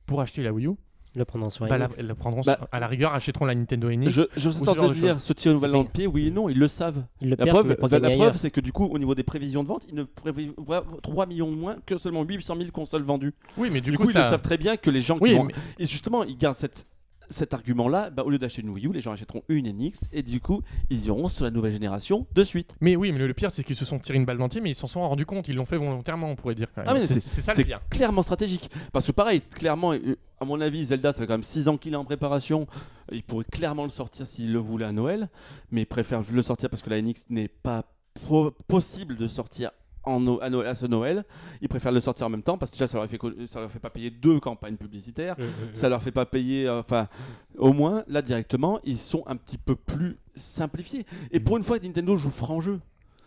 pour 0.07 0.21
acheter 0.21 0.43
la 0.43 0.53
Wii 0.53 0.67
U, 0.67 0.71
Le 1.15 1.25
prendant 1.25 1.51
sur 1.51 1.67
bah, 1.67 1.77
la, 1.79 1.89
prendront 2.15 2.41
Bah, 2.45 2.57
sur- 2.59 2.69
à 2.73 2.81
la 2.81 2.87
rigueur, 2.87 3.13
achèteront 3.15 3.45
la 3.45 3.55
Nintendo 3.55 3.91
NX. 3.91 4.09
Je, 4.11 4.23
je 4.37 4.51
suis 4.51 4.65
genre 4.65 4.89
de 4.89 4.95
dire 4.95 5.21
se 5.21 5.33
tirer 5.33 5.55
une 5.55 5.61
balle 5.61 5.73
dans 5.73 5.83
le 5.83 5.89
pied. 5.89 6.07
Oui 6.07 6.29
et 6.29 6.31
non, 6.31 6.49
ils 6.49 6.59
le 6.59 6.69
savent. 6.69 7.05
Ils 7.21 7.31
le 7.31 7.37
La 7.37 7.45
perdent, 7.45 7.75
preuve, 7.77 8.01
la, 8.01 8.11
preuve, 8.11 8.37
c'est 8.37 8.51
que 8.51 8.61
du 8.61 8.73
coup, 8.73 8.87
au 8.87 8.99
niveau 8.99 9.15
des 9.15 9.23
prévisions 9.23 9.63
de 9.63 9.69
vente, 9.69 9.85
ils 9.89 9.95
ne 9.95 10.05
prévoient 10.05 10.85
3 11.03 11.27
millions 11.27 11.51
de 11.51 11.57
moins 11.57 11.77
que 11.85 11.99
seulement 11.99 12.23
800 12.25 12.57
000 12.57 12.71
consoles 12.71 13.03
vendues. 13.03 13.35
Oui, 13.59 13.69
mais 13.71 13.81
du, 13.81 13.91
Du, 13.91 13.97
coup, 13.99 14.05
coup, 14.05 14.11
ils 14.11 14.17
le 14.17 14.23
savent 14.23 14.43
très 14.43 14.57
bien 14.59 14.77
que 14.77 14.91
les 14.91 15.01
gens 15.01 15.17
qui 15.17 15.25
Oui, 15.25 15.35
vont 15.35 15.45
mais- 15.45 15.55
Et 15.79 15.87
justement, 15.87 16.25
ils 16.25 16.37
gardent 16.37 16.57
cette, 16.57 16.87
cet 17.33 17.55
argument-là. 17.55 18.11
Bah, 18.11 18.23
au 18.25 18.31
lieu 18.31 18.39
d'acheter 18.39 18.63
une 18.63 18.71
Wii 18.71 18.87
U, 18.87 18.93
les 18.93 19.01
gens 19.01 19.13
achèteront 19.13 19.43
une 19.49 19.67
NX 19.71 20.09
et 20.13 20.23
du 20.23 20.41
coup, 20.41 20.63
ils 20.91 21.07
iront 21.07 21.29
sur 21.29 21.45
la 21.45 21.51
nouvelle 21.51 21.73
génération 21.73 22.27
de 22.35 22.45
suite. 22.45 22.75
Mais 22.81 22.95
oui, 22.97 23.11
mais 23.13 23.19
le 23.27 23.35
pire, 23.35 23.51
c'est 23.51 23.65
qu'ils 23.65 23.77
se 23.77 23.85
sont 23.85 23.99
tirés 23.99 24.19
une 24.19 24.25
balle 24.25 24.39
dans 24.39 24.45
le 24.45 24.51
pied, 24.51 24.61
mais 24.61 24.71
ils 24.71 24.75
s'en 24.75 24.87
sont 24.87 25.01
rendus 25.09 25.27
compte. 25.27 25.49
Ils 25.49 25.57
l'ont 25.57 25.65
fait 25.65 25.77
volontairement, 25.77 26.29
on 26.31 26.37
pourrait 26.37 26.55
dire 26.55 26.69
quand 26.75 26.83
même. 26.83 26.91
Ah, 26.91 26.95
mais 26.95 27.05
c'est 27.07 27.21
ça 27.21 27.53
le 27.53 27.57
C'est 27.57 27.65
pire. 27.65 27.81
clairement 27.91 28.23
stratégique. 28.23 28.71
Parce 28.93 29.07
que 29.07 29.13
pareil, 29.13 29.41
clairement, 29.41 29.93
euh, 29.95 30.17
à 30.41 30.45
mon 30.45 30.61
avis, 30.61 30.85
Zelda, 30.87 31.13
ça 31.13 31.21
fait 31.21 31.27
quand 31.27 31.35
même 31.35 31.43
6 31.43 31.69
ans 31.69 31.77
qu'il 31.79 31.93
est 31.95 31.97
en 31.97 32.05
préparation. 32.05 32.67
Il 33.11 33.23
pourrait 33.23 33.45
clairement 33.51 33.85
le 33.85 33.91
sortir 33.91 34.27
s'il 34.27 34.53
le 34.53 34.59
voulait 34.59 34.87
à 34.87 34.93
Noël. 34.93 35.29
Mais 35.71 35.83
il 35.83 35.87
préfère 35.87 36.23
le 36.31 36.43
sortir 36.43 36.69
parce 36.71 36.83
que 36.83 36.91
la 36.91 37.01
NX 37.01 37.27
n'est 37.31 37.49
pas 37.49 37.85
possible 38.69 39.17
de 39.17 39.27
sortir 39.29 39.71
en 40.05 40.39
à, 40.39 40.51
Noël- 40.51 40.67
à 40.69 40.75
ce 40.75 40.87
Noël. 40.87 41.25
Ils 41.61 41.69
préfèrent 41.69 41.93
le 41.93 42.01
sortir 42.01 42.27
en 42.27 42.31
même 42.31 42.43
temps 42.43 42.59
parce 42.59 42.71
que 42.73 42.77
déjà, 42.77 42.87
ça 42.89 42.99
leur 42.99 43.07
fait, 43.09 43.19
co- 43.19 43.33
ça 43.47 43.61
leur 43.61 43.71
fait 43.71 43.79
pas 43.79 43.91
payer 43.91 44.11
deux 44.11 44.41
campagnes 44.41 44.77
publicitaires. 44.77 45.37
ça 45.73 45.89
leur 45.89 46.03
fait 46.03 46.11
pas 46.13 46.27
payer 46.27 46.67
euh, 46.69 46.81
enfin 46.81 47.09
au 47.59 47.73
moins 47.73 48.05
là 48.09 48.23
directement 48.23 48.81
ils 48.85 48.99
sont 48.99 49.23
un 49.27 49.37
petit 49.37 49.59
peu 49.59 49.77
plus 49.77 50.19
simplifiés. 50.35 51.07
Et 51.31 51.41
pour 51.41 51.57
une 51.57 51.63
fois 51.63 51.79
Nintendo 51.79 52.17
joue 52.17 52.31
franc 52.31 52.61
jeu 52.61 52.81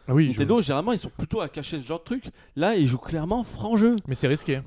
Ah 0.07 0.13
oui, 0.13 0.27
Nintendo 0.29 0.61
généralement 0.61 0.91
ils 0.91 0.99
sont 0.99 1.11
plutôt 1.15 1.41
à 1.41 1.47
cacher 1.49 1.79
ce 1.79 1.85
genre 1.85 1.99
de 1.99 2.03
truc. 2.05 2.25
Là 2.55 2.75
ils 2.75 2.87
jouent 2.87 2.97
clairement 2.97 3.43
franc 3.43 3.77
jeu 3.77 3.95
mais 4.07 4.15
c'est 4.15 4.27
risqué. 4.27 4.61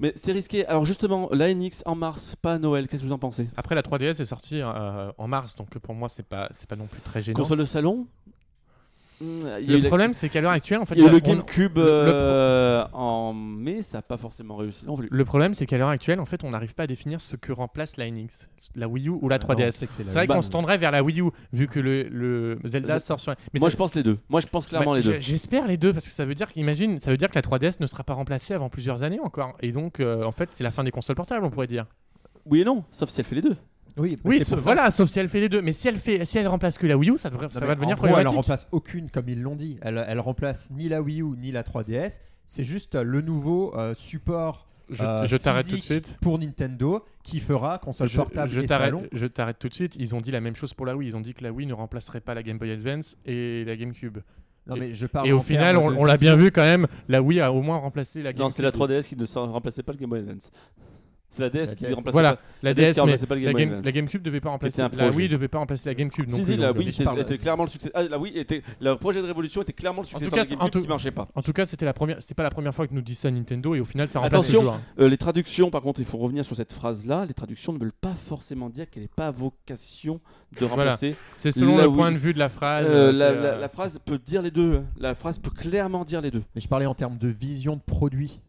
mais 0.00 0.12
c'est 0.16 0.32
risqué. 0.32 0.66
Alors 0.66 0.84
justement 0.84 1.28
la 1.32 1.52
NX 1.54 1.82
en 1.86 1.94
mars 1.94 2.34
pas 2.42 2.54
à 2.54 2.58
Noël. 2.58 2.88
Qu'est-ce 2.88 3.02
que 3.02 3.06
vous 3.06 3.12
en 3.12 3.18
pensez? 3.18 3.48
Après, 3.56 3.74
la 3.76 3.82
3DS 3.82 4.20
est 4.20 4.24
sortie 4.24 4.60
euh, 4.62 5.12
en 5.16 5.28
mars, 5.28 5.54
donc 5.54 5.78
pour 5.78 5.94
moi, 5.94 6.08
c'est 6.08 6.26
pas, 6.26 6.48
c'est 6.50 6.68
pas 6.68 6.74
non 6.76 6.86
plus 6.86 7.00
très 7.02 7.22
gênant. 7.22 7.36
console 7.38 7.58
de 7.58 7.64
salon 7.64 8.06
Hmm, 9.10 9.11
il 9.11 9.11
y 9.11 9.11
a 9.11 9.11
eu 9.11 9.11
Le 9.22 9.76
la- 9.78 9.88
problème, 9.88 10.12
c'est 10.12 10.28
qu'à 10.28 10.40
l'heure 10.40 10.50
actuelle, 10.52 10.80
en 10.80 10.84
fait, 10.84 10.94
il 10.96 11.00
y 11.00 11.04
a 11.04 11.04
eu 11.04 11.06
là, 11.08 11.12
le 11.14 11.22
on- 11.24 11.28
GameCube 11.28 11.78
euh, 11.78 12.84
en 12.92 13.32
mai 13.32 13.82
ça 13.82 13.98
n'a 13.98 14.02
pas 14.02 14.16
forcément 14.16 14.56
réussi 14.56 14.84
non 14.86 14.96
plus 14.96 15.08
Le 15.10 15.24
problème, 15.24 15.54
c'est 15.54 15.66
qu'à 15.66 15.78
l'heure 15.78 15.88
actuelle, 15.88 16.20
en 16.20 16.26
fait, 16.26 16.44
on 16.44 16.50
n'arrive 16.50 16.74
pas 16.74 16.84
à 16.84 16.86
définir 16.86 17.20
ce 17.20 17.36
que 17.36 17.52
remplace 17.52 17.96
la 17.96 18.10
NX, 18.10 18.48
la 18.74 18.88
Wii 18.88 19.08
U 19.08 19.10
ou 19.10 19.28
la 19.28 19.36
Ah, 19.36 19.44
on 19.48 19.52
3DS. 19.54 19.70
sait 19.72 19.86
que 19.86 19.92
c'est 19.92 20.02
vrai 20.04 20.26
qu'on 20.26 20.42
se 20.42 20.50
tendrait 20.50 20.78
vers 20.78 20.90
la 20.90 21.02
Wii 21.02 21.20
U, 21.20 21.30
vu 21.52 21.68
que 21.68 21.78
le, 21.80 22.04
le 22.04 22.58
Zelda 22.64 22.98
Ze- 22.98 23.04
sort 23.06 23.20
sur. 23.20 23.34
Mais 23.54 23.60
moi 23.60 23.68
ça- 23.70 23.72
je 23.72 23.76
pense 23.76 23.94
les 23.94 24.02
deux 24.02 24.18
moi 24.28 24.40
je 24.40 24.46
pense 24.46 24.66
clairement 24.66 24.92
bah, 24.92 24.98
les 24.98 25.02
deux 25.04 25.20
J'espère 25.20 25.66
les 25.66 25.76
deux, 25.76 25.92
parce 25.92 26.06
que 26.06 26.12
ça 26.12 26.24
veut 26.24 26.34
dire 26.34 26.52
qu'imagine, 26.52 27.00
ça 27.00 27.10
veut 27.10 27.16
dire 27.16 27.28
que 27.30 27.34
la 27.36 27.42
3DS 27.42 27.80
ne 27.80 27.86
sera 27.86 28.04
pas 28.04 28.14
remplacée 28.14 28.54
avant 28.54 28.68
plusieurs 28.68 29.02
années 29.02 29.20
encore. 29.20 29.56
Et 29.60 29.72
donc, 29.72 30.00
euh, 30.00 30.24
en 30.24 30.32
fait, 30.32 30.50
c'est 30.54 30.64
la 30.64 30.70
fin 30.70 30.84
des 30.84 30.90
consoles 30.90 31.16
portables, 31.16 31.44
on 31.44 31.50
pourrait 31.50 31.66
dire. 31.66 31.86
oui 32.46 32.60
et 32.60 32.64
non 32.64 32.84
sauf 32.90 33.08
si 33.10 33.20
elle 33.20 33.26
fait 33.26 33.36
les 33.36 33.42
deux 33.42 33.56
Oui, 33.96 34.18
Oui, 34.24 34.40
voilà, 34.56 34.90
sauf 34.90 35.08
si 35.10 35.18
elle 35.18 35.28
fait 35.28 35.40
les 35.40 35.48
deux. 35.48 35.60
Mais 35.62 35.72
si 35.72 35.88
elle 35.88 35.96
fait, 35.96 36.24
si 36.24 36.38
elle 36.38 36.48
remplace 36.48 36.78
que 36.78 36.86
la 36.86 36.96
Wii 36.96 37.10
U, 37.10 37.18
ça, 37.18 37.30
devrait, 37.30 37.46
Non, 37.46 37.50
ça 37.52 37.66
va 37.66 37.74
devenir 37.74 37.96
en 37.96 37.98
gros, 37.98 38.06
elle 38.06 38.12
problématique. 38.12 38.36
remplace 38.36 38.68
aucune, 38.72 39.10
comme 39.10 39.28
ils 39.28 39.40
l'ont 39.42 39.56
dit. 39.56 39.78
Elle, 39.82 40.04
elle 40.08 40.20
remplace 40.20 40.70
ni 40.70 40.88
la 40.88 41.02
Wii 41.02 41.20
U 41.22 41.36
ni 41.36 41.52
la 41.52 41.62
3DS. 41.62 42.20
C'est 42.46 42.64
juste 42.64 42.94
euh, 42.94 43.02
le 43.02 43.20
nouveau 43.20 43.74
euh, 43.76 43.94
support 43.94 44.68
Je, 44.90 45.02
euh, 45.02 45.26
je 45.26 45.36
t'arrête 45.36 45.64
tout 45.66 45.72
de 45.72 45.76
physique 45.76 46.04
suite. 46.06 46.18
pour 46.20 46.38
Nintendo 46.38 47.04
qui 47.22 47.38
fera 47.40 47.78
console 47.78 48.08
Je, 48.08 48.16
portable 48.16 48.50
je 48.50 48.60
et 48.60 48.66
t'arrête, 48.66 48.86
salon. 48.90 49.02
je 49.12 49.26
t'arrête 49.26 49.58
tout 49.58 49.68
de 49.68 49.74
suite. 49.74 49.96
Ils 49.98 50.14
ont 50.14 50.20
dit 50.20 50.30
la 50.30 50.40
même 50.40 50.56
chose 50.56 50.74
pour 50.74 50.86
la 50.86 50.96
Wii. 50.96 51.08
Ils 51.10 51.16
ont 51.16 51.20
dit 51.20 51.34
que 51.34 51.44
la 51.44 51.52
Wii 51.52 51.66
ne 51.66 51.74
remplacerait 51.74 52.20
pas 52.20 52.34
la 52.34 52.42
Game 52.42 52.58
Boy 52.58 52.70
Advance 52.72 53.16
et 53.26 53.64
la 53.64 53.76
GameCube. 53.76 54.18
Non, 54.66 54.76
mais 54.76 54.92
je 54.94 55.06
parle 55.06 55.26
Et 55.26 55.32
au 55.32 55.40
final, 55.40 55.76
on, 55.76 55.88
on 55.96 56.04
l'a 56.04 56.16
bien 56.16 56.36
vu 56.36 56.50
quand 56.52 56.62
même. 56.62 56.86
La 57.08 57.20
Wii 57.20 57.40
a 57.40 57.52
au 57.52 57.62
moins 57.62 57.78
remplacé 57.78 58.22
la 58.22 58.32
GameCube. 58.32 58.42
non 58.42 58.48
c'est 58.48 58.62
la 58.62 58.70
3DS 58.70 59.06
qui 59.08 59.16
ne 59.16 59.26
remplaçait 59.50 59.82
pas 59.82 59.92
le 59.92 59.98
Game 59.98 60.10
Boy 60.10 60.20
Advance 60.20 60.50
c'est 61.32 61.42
la 61.42 61.50
DS 61.50 61.58
La 61.70 61.74
qui 61.74 61.84
DS. 61.84 61.94
remplaçait 61.94 62.12
Voilà, 62.12 62.36
pas 62.36 62.42
la 62.62 62.70
la 62.70 62.74
DS 62.74 62.80
DS, 62.82 62.88
qui 62.92 62.94
mais 62.94 63.00
remplaçait 63.00 63.26
pas 63.26 63.34
le 63.34 63.40
la, 63.44 63.52
Game 63.52 63.70
Game, 63.70 63.80
la 63.84 63.92
GameCube 63.92 64.22
devait 64.22 64.40
pas 64.40 64.50
remplacer. 64.50 64.82
La. 64.96 65.08
Wii 65.10 65.28
devait 65.28 65.48
pas 65.48 65.58
remplacer 65.58 65.88
la 65.88 65.94
GameCube. 65.94 66.28
non 66.30 66.36
Si, 66.36 66.42
plus, 66.44 66.52
si, 66.52 66.58
la 66.58 66.68
donc, 66.68 66.78
Wii 66.78 66.88
était, 66.90 67.04
parle- 67.04 67.20
était 67.20 67.38
clairement 67.38 67.64
le 67.64 67.70
succès. 67.70 67.90
Ah, 67.94 68.02
la 68.04 68.18
Wii 68.18 68.38
était. 68.38 68.62
Le 68.80 68.94
projet 68.94 69.20
de 69.20 69.26
révolution 69.26 69.62
était 69.62 69.72
clairement 69.72 70.02
le 70.02 70.06
succès 70.06 70.24
tout 70.26 70.30
de 70.30 70.34
cas, 70.36 70.42
la 70.44 70.46
en 70.46 70.50
GameCube 70.50 70.70
tout- 70.70 70.80
qui 70.82 70.88
marchait 70.88 71.10
pas. 71.10 71.28
En 71.34 71.42
tout 71.42 71.52
cas, 71.52 71.64
c'était 71.66 71.84
la 71.84 71.92
première. 71.92 72.18
C'est 72.20 72.34
pas 72.34 72.42
la 72.44 72.50
première 72.50 72.74
fois 72.74 72.86
que 72.86 72.94
nous 72.94 73.02
dit 73.02 73.14
ça 73.14 73.30
Nintendo 73.30 73.74
et 73.74 73.80
au 73.80 73.84
final, 73.84 74.08
ça 74.08 74.20
remplace 74.20 74.40
Attention. 74.40 74.58
toujours, 74.60 74.74
hein. 74.74 74.80
Euh, 75.00 75.08
les 75.08 75.16
traductions, 75.16 75.70
par 75.70 75.82
contre, 75.82 76.00
il 76.00 76.06
faut 76.06 76.18
revenir 76.18 76.44
sur 76.44 76.54
cette 76.56 76.72
phrase-là. 76.72 77.24
Les 77.26 77.34
traductions 77.34 77.72
ne 77.72 77.78
veulent 77.78 77.92
pas 77.92 78.14
forcément 78.14 78.68
dire 78.70 78.88
qu'elle 78.90 79.02
n'est 79.02 79.08
pas 79.08 79.28
à 79.28 79.30
vocation 79.30 80.20
de 80.52 80.66
Voilà. 80.66 80.74
remplacer. 80.92 81.16
C'est 81.36 81.52
selon 81.52 81.76
La 81.76 81.84
le 81.84 81.88
Wii. 81.88 81.96
point 81.96 82.12
de 82.12 82.18
vue 82.18 82.34
de 82.34 82.38
la 82.38 82.48
phrase. 82.48 82.86
Euh, 82.88 83.08
euh, 83.08 83.12
la, 83.12 83.32
la- 83.32 83.38
euh, 83.54 83.58
la 83.60 83.68
phrase 83.68 83.98
peut 84.04 84.18
dire 84.18 84.42
les 84.42 84.50
deux. 84.50 84.82
La 84.98 85.14
phrase 85.14 85.38
peut 85.38 85.50
clairement 85.50 86.04
dire 86.04 86.20
les 86.20 86.30
deux. 86.30 86.42
Mais 86.54 86.60
je 86.60 86.68
parlais 86.68 86.86
en 86.86 86.94
termes 86.94 87.16
de 87.18 87.28
vision 87.28 87.76
de 87.76 87.80
produit. 87.80 88.40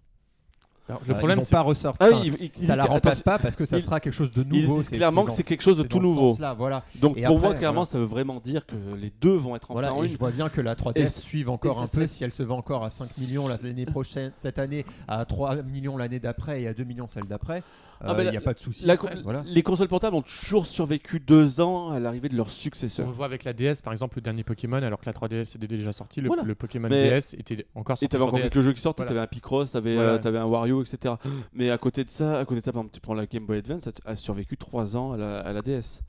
Alors, 0.89 1.01
Euh, 1.01 1.05
le 1.07 1.13
problème, 1.17 1.39
ils 1.39 1.45
c'est 1.45 1.51
pas 1.51 1.61
ressortir. 1.61 2.05
Ah 2.05 2.13
oui, 2.19 2.33
ils- 2.41 2.51
ils 2.59 2.65
ça 2.65 2.75
la 2.75 2.83
remplace 2.83 3.21
pas 3.21 3.39
parce 3.39 3.55
que 3.55 3.63
ça 3.63 3.77
ils- 3.77 3.81
sera 3.83 4.01
quelque 4.01 4.11
chose 4.13 4.31
de 4.31 4.45
ils 4.51 4.63
nouveau. 4.67 4.81
c'est- 4.81 4.97
clairement 4.97 5.23
que 5.23 5.31
c'est 5.31 5.43
quelque 5.43 5.61
chose 5.63 5.77
de 5.77 5.83
tout 5.83 5.99
nouveau. 5.99 6.27
sens-là, 6.27 6.53
voilà. 6.53 6.83
Donc 6.95 7.17
Et 7.17 7.23
pour 7.23 7.37
après, 7.37 7.47
moi, 7.49 7.55
clairement, 7.57 7.73
voilà. 7.83 7.85
ça 7.91 7.97
veut 7.99 8.03
vraiment 8.05 8.39
dire 8.41 8.65
que 8.65 8.75
les 8.99 9.11
deux 9.21 9.33
vont 9.35 9.55
être 9.55 9.71
enfin 9.71 9.73
Voilà, 9.75 9.93
en 9.93 10.01
et 10.01 10.07
une. 10.07 10.11
je 10.11 10.17
vois 10.17 10.31
bien 10.31 10.49
que 10.49 10.59
la 10.59 10.75
3DS 10.75 11.17
Et- 11.19 11.21
suive 11.21 11.49
encore 11.49 11.81
un 11.81 11.87
ça 11.87 11.97
peu 11.99 12.05
si 12.07 12.23
elle 12.25 12.33
se 12.33 12.43
vend 12.43 12.57
encore 12.57 12.83
à 12.83 12.89
5 12.89 13.17
millions 13.17 13.47
la- 13.47 13.57
l'année 13.63 13.85
prochaine, 13.85 14.31
cette 14.35 14.59
année, 14.59 14.85
à 15.07 15.23
3 15.23 15.55
millions 15.63 15.95
l'année 15.95 16.19
d'après 16.19 16.61
et 16.63 16.67
à 16.67 16.73
2 16.73 16.83
millions 16.83 17.07
celle 17.07 17.25
d'après. 17.27 17.63
Ah, 18.03 18.11
euh, 18.11 18.15
mais 18.15 18.23
Il 18.23 18.25
la- 18.25 18.31
n'y 18.31 18.37
a 18.37 18.41
pas 18.41 18.53
de 18.53 18.59
souci. 18.59 18.85
Voilà. 19.23 19.43
Les 19.45 19.63
consoles 19.63 19.87
portables 19.87 20.15
ont 20.15 20.21
toujours 20.21 20.65
survécu 20.67 21.19
deux 21.19 21.61
ans 21.61 21.91
à 21.91 21.99
l'arrivée 21.99 22.29
de 22.29 22.35
leur 22.35 22.47
On 22.47 22.49
successeur. 22.49 23.05
le 23.07 23.13
voit 23.13 23.25
avec 23.25 23.43
la 23.43 23.53
DS, 23.53 23.81
par 23.83 23.93
exemple, 23.93 24.17
le 24.17 24.21
dernier 24.21 24.43
Pokémon, 24.43 24.77
alors 24.77 24.99
que 24.99 25.05
la 25.05 25.13
3DS 25.13 25.55
était 25.55 25.67
déjà 25.67 25.93
sortie, 25.93 26.21
le, 26.21 26.27
Voilà. 26.27 26.43
le 26.43 26.55
Pokémon 26.55 26.89
Mais- 26.89 27.09
DS 27.09 27.33
était 27.37 27.65
encore 27.75 27.95
Et 27.95 27.99
sorti 27.99 28.07
t'avais 28.09 28.19
sur 28.21 28.27
encore 28.27 28.39
DS. 28.39 28.49
quelques 28.49 28.61
jeux 28.63 28.73
qui 28.73 28.81
sortaient, 28.81 29.03
Voilà. 29.03 29.09
t'avais 29.15 29.23
un 29.23 29.27
Picross, 29.27 29.71
t'avais 29.71 29.95
Voilà. 29.95 30.09
euh, 30.11 30.17
t'avais 30.19 30.37
un 30.39 30.45
Wario, 30.45 30.81
etc. 30.83 31.15
Mais 31.53 31.69
à 31.69 31.77
côté 31.77 32.03
de 32.03 32.09
ça, 32.09 32.39
à 32.39 32.45
côté 32.45 32.59
de 32.59 32.65
ça, 32.65 32.71
par 32.71 32.81
exemple, 32.81 32.93
tu 32.95 33.01
prends 33.01 33.13
la 33.13 33.25
Game 33.25 33.45
Boy 33.45 33.59
Advance, 33.59 33.87
elle 33.87 33.93
a 34.11 34.15
survécu 34.15 34.57
3 34.57 34.97
ans 34.97 35.13
à 35.13 35.17
la, 35.17 35.39
à 35.39 35.53
la 35.53 35.61
DS. 35.61 36.01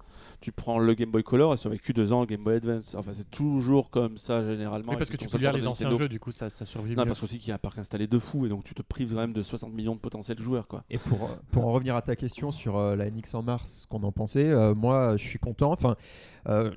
Tu 0.45 0.53
prends 0.53 0.79
le 0.79 0.93
Game 0.93 1.11
Boy 1.11 1.23
Color, 1.23 1.53
elle 1.53 1.55
a 1.55 1.57
survécu 1.57 1.95
2 1.95 2.13
ans 2.13 2.27
Game 2.27 2.45
Boy 2.45 2.57
Advance. 2.57 2.95
Enfin, 2.99 3.13
c'est 3.15 3.31
toujours 3.31 3.89
comme 3.89 4.19
ça 4.19 4.45
généralement. 4.45 4.93
Oui, 4.93 4.99
parce 4.99 5.09
que 5.09 5.17
tu 5.17 5.27
peux 5.27 5.39
lire 5.39 5.55
les 5.55 5.67
anciens 5.67 5.87
Nintendo. 5.87 6.05
jeux, 6.05 6.09
du 6.11 6.21
coup, 6.21 6.33
ça, 6.33 6.51
ça 6.51 6.67
survit 6.67 6.95
Non, 6.95 7.01
mieux. 7.01 7.07
parce 7.07 7.21
qu'aussi 7.21 7.39
qu'il 7.39 7.49
y 7.49 7.53
a 7.53 7.55
un 7.55 7.59
parc 7.59 7.79
installé 7.79 8.07
de 8.07 8.19
fou 8.19 8.45
et 8.45 8.51
donc 8.51 8.63
tu 8.63 8.75
te 8.75 8.83
prives 8.83 9.09
quand 9.15 9.21
même 9.21 9.33
de 9.33 9.43
60 9.43 9.73
millions 9.73 9.95
de 9.95 10.01
potentiels 10.01 10.39
joueurs. 10.39 10.69
Quoi. 10.69 10.85
Et 10.91 10.99
pour, 10.99 11.31
pour 11.51 11.67
en 11.67 11.73
revenir 11.73 11.97
à 11.97 12.03
ta 12.03 12.15
question 12.15 12.51
sur 12.51 12.77
euh, 12.77 12.95
la 12.95 13.11
NX 13.11 13.33
en 13.33 13.43
mars, 13.43 13.85
ce 13.85 13.87
qu'on 13.87 14.03
en 14.03 14.13
pensait, 14.13 14.51
euh, 14.51 14.75
moi 14.75 15.17
je 15.17 15.27
suis 15.27 15.39
content. 15.39 15.73
Enfin, 15.73 15.97
euh, 16.51 16.71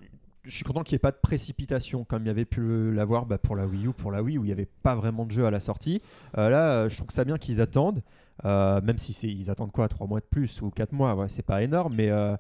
je 0.45 0.55
suis 0.55 0.63
content 0.63 0.83
qu'il 0.83 0.93
n'y 0.93 0.97
ait 0.97 0.99
pas 0.99 1.11
de 1.11 1.19
précipitation 1.21 2.05
comme 2.05 2.23
il 2.23 2.27
y 2.27 2.31
avait 2.31 2.45
pu 2.45 2.93
l'avoir 2.93 3.25
bah, 3.25 3.37
pour 3.37 3.57
la 3.57 3.67
Wii 3.67 3.87
U, 3.87 3.91
pour 3.91 4.13
la 4.13 4.23
Wii 4.23 4.37
où 4.37 4.45
il 4.45 4.47
n'y 4.47 4.53
avait 4.53 4.69
pas 4.81 4.95
vraiment 4.95 5.25
de 5.25 5.31
jeu 5.31 5.45
à 5.45 5.51
la 5.51 5.59
sortie. 5.59 5.99
Euh, 6.37 6.49
là, 6.49 6.87
je 6.87 6.95
trouve 6.95 7.07
que 7.07 7.13
ça 7.13 7.25
bien 7.25 7.37
qu'ils 7.37 7.59
attendent. 7.59 8.01
Euh, 8.45 8.81
même 8.81 8.97
si 8.97 9.13
ils 9.27 9.49
attendent 9.49 9.71
quoi 9.71 9.87
3 9.87 10.07
mois 10.07 10.19
de 10.19 10.25
plus 10.25 10.61
ou 10.61 10.69
4 10.69 10.91
mois, 10.91 11.15
ouais, 11.15 11.29
c'est 11.29 11.43
pas 11.43 11.63
énorme, 11.63 11.93
mais 11.95 12.09
euh, 12.09 12.35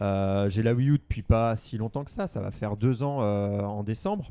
euh, 0.00 0.48
j'ai 0.48 0.62
la 0.62 0.72
Wii 0.72 0.90
U 0.90 0.98
depuis 0.98 1.22
pas 1.22 1.56
si 1.56 1.76
longtemps 1.78 2.04
que 2.04 2.10
ça, 2.10 2.26
ça 2.26 2.40
va 2.40 2.50
faire 2.50 2.76
2 2.76 3.02
ans 3.02 3.18
en 3.18 3.82
décembre. 3.82 4.30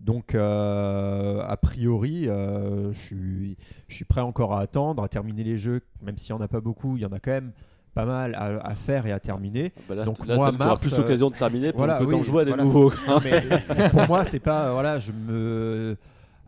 Donc, 0.00 0.34
a 0.34 1.56
priori, 1.62 2.24
je 2.24 2.92
suis 2.92 3.56
je 3.88 3.94
suis 3.94 4.04
prêt 4.04 4.20
encore 4.20 4.54
à 4.54 4.60
attendre, 4.60 5.02
à 5.02 5.08
terminer 5.08 5.44
les 5.44 5.56
jeux, 5.56 5.82
même 6.02 6.18
s'il 6.18 6.34
n'y 6.34 6.40
en 6.40 6.44
a 6.44 6.48
pas 6.48 6.60
beaucoup, 6.60 6.96
il 6.96 7.02
y 7.02 7.06
en 7.06 7.12
a 7.12 7.20
quand 7.20 7.30
même 7.30 7.52
pas 7.96 8.04
mal 8.04 8.34
à, 8.34 8.66
à 8.66 8.74
faire 8.74 9.06
et 9.06 9.12
à 9.12 9.18
terminer. 9.18 9.72
Bah 9.88 9.94
là, 9.94 10.04
Donc, 10.04 10.24
là, 10.26 10.36
moi, 10.36 10.52
mars, 10.52 10.82
plus 10.82 10.92
euh, 10.92 10.98
l'occasion 10.98 11.30
de 11.30 11.34
terminer 11.34 11.72
pour 11.72 11.78
voilà, 11.78 11.98
que 11.98 12.04
oui, 12.04 12.22
joues 12.22 12.38
à 12.38 12.44
des 12.44 12.50
voilà. 12.50 12.64
nouveaux. 12.64 12.92
Non, 13.08 13.18
mais, 13.24 13.42
mais 13.74 13.88
pour 13.88 14.06
moi, 14.06 14.22
c'est 14.22 14.38
pas 14.38 14.70
voilà, 14.72 14.98
je 14.98 15.12
me 15.12 15.96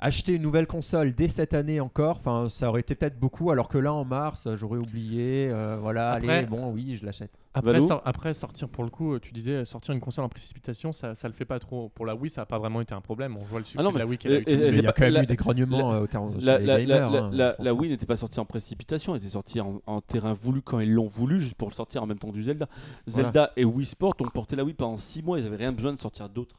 acheter 0.01 0.33
une 0.35 0.43
nouvelle 0.43 0.67
console 0.67 1.15
dès 1.15 1.29
cette 1.29 1.55
année 1.55 1.81
encore, 1.81 2.17
enfin 2.17 2.49
ça 2.49 2.69
aurait 2.69 2.81
été 2.81 2.95
peut-être 2.95 3.19
beaucoup, 3.19 3.51
alors 3.51 3.69
que 3.69 3.79
là 3.79 3.93
en 3.93 4.05
mars, 4.05 4.49
j'aurais 4.55 4.79
oublié, 4.79 5.49
euh, 5.51 5.79
voilà, 5.81 6.13
Après- 6.13 6.39
allez, 6.39 6.47
bon, 6.47 6.71
oui, 6.73 6.95
je 6.95 7.05
l'achète. 7.05 7.39
Après, 8.05 8.35
sortir 8.35 8.69
pour 8.69 8.85
le 8.85 8.91
coup, 8.91 9.19
tu 9.19 9.33
disais 9.33 9.65
sortir 9.65 9.93
une 9.93 10.01
console 10.01 10.25
en 10.25 10.29
précipitation, 10.29 10.93
ça, 10.93 11.17
ça 11.17 11.27
le 11.27 11.35
fait 11.35 11.45
pas 11.45 11.59
trop. 11.59 11.89
Pour 11.89 12.07
la 12.07 12.15
Wii, 12.15 12.31
ça 12.31 12.43
a 12.43 12.47
pas 12.47 12.59
vraiment 12.59 12.81
été 12.81 12.95
un 12.95 13.01
problème. 13.01 13.37
On 13.37 13.43
voit 13.45 13.59
le 13.59 13.65
succès 13.65 13.83
non, 13.83 13.91
de 13.91 13.99
la 13.99 14.07
Wii 14.07 14.17
qu'elle 14.19 14.33
a 14.33 14.37
suite. 14.37 14.49
il 14.49 14.77
y 14.77 14.79
a 14.79 14.83
pas- 14.85 14.93
quand 14.93 15.03
même 15.05 15.13
la- 15.15 15.23
eu 15.25 15.27
des 15.27 15.35
grognements 15.37 15.93
euh, 15.93 16.03
au 16.03 16.07
terme 16.07 16.35
La, 16.41 16.59
la- 16.59 16.79
la- 16.79 16.81
gamers. 16.85 17.11
la- 17.11 17.25
hein, 17.25 17.31
la- 17.33 17.57
la. 17.59 17.75
Wii 17.75 17.91
n'était 17.91 18.07
pas 18.07 18.15
sortie 18.17 18.39
en 18.39 18.45
précipitation, 18.45 19.15
elle 19.15 19.21
était 19.21 19.31
sortie 19.31 19.61
en, 19.61 19.81
en 19.87 20.01
terrain 20.01 20.35
voulu 20.35 20.63
quand 20.63 20.79
ils 20.79 20.93
l'ont 20.93 21.07
voulu, 21.07 21.41
juste 21.41 21.55
pour 21.55 21.69
le 21.69 21.75
sortir 21.75 22.03
en 22.03 22.07
même 22.07 22.19
temps 22.19 22.31
du 22.31 22.45
Zelda. 22.45 22.69
Zelda 23.09 23.51
et 23.57 23.65
Wii 23.65 23.87
Sport 23.87 24.15
ont 24.21 24.29
porté 24.29 24.55
la 24.55 24.63
Wii 24.65 24.75
pendant 24.75 24.97
6 24.97 25.23
mois, 25.23 25.39
ils 25.39 25.45
n'avaient 25.45 25.57
rien 25.57 25.73
besoin 25.73 25.93
de 25.93 25.99
sortir 25.99 26.29
d'autre. 26.29 26.55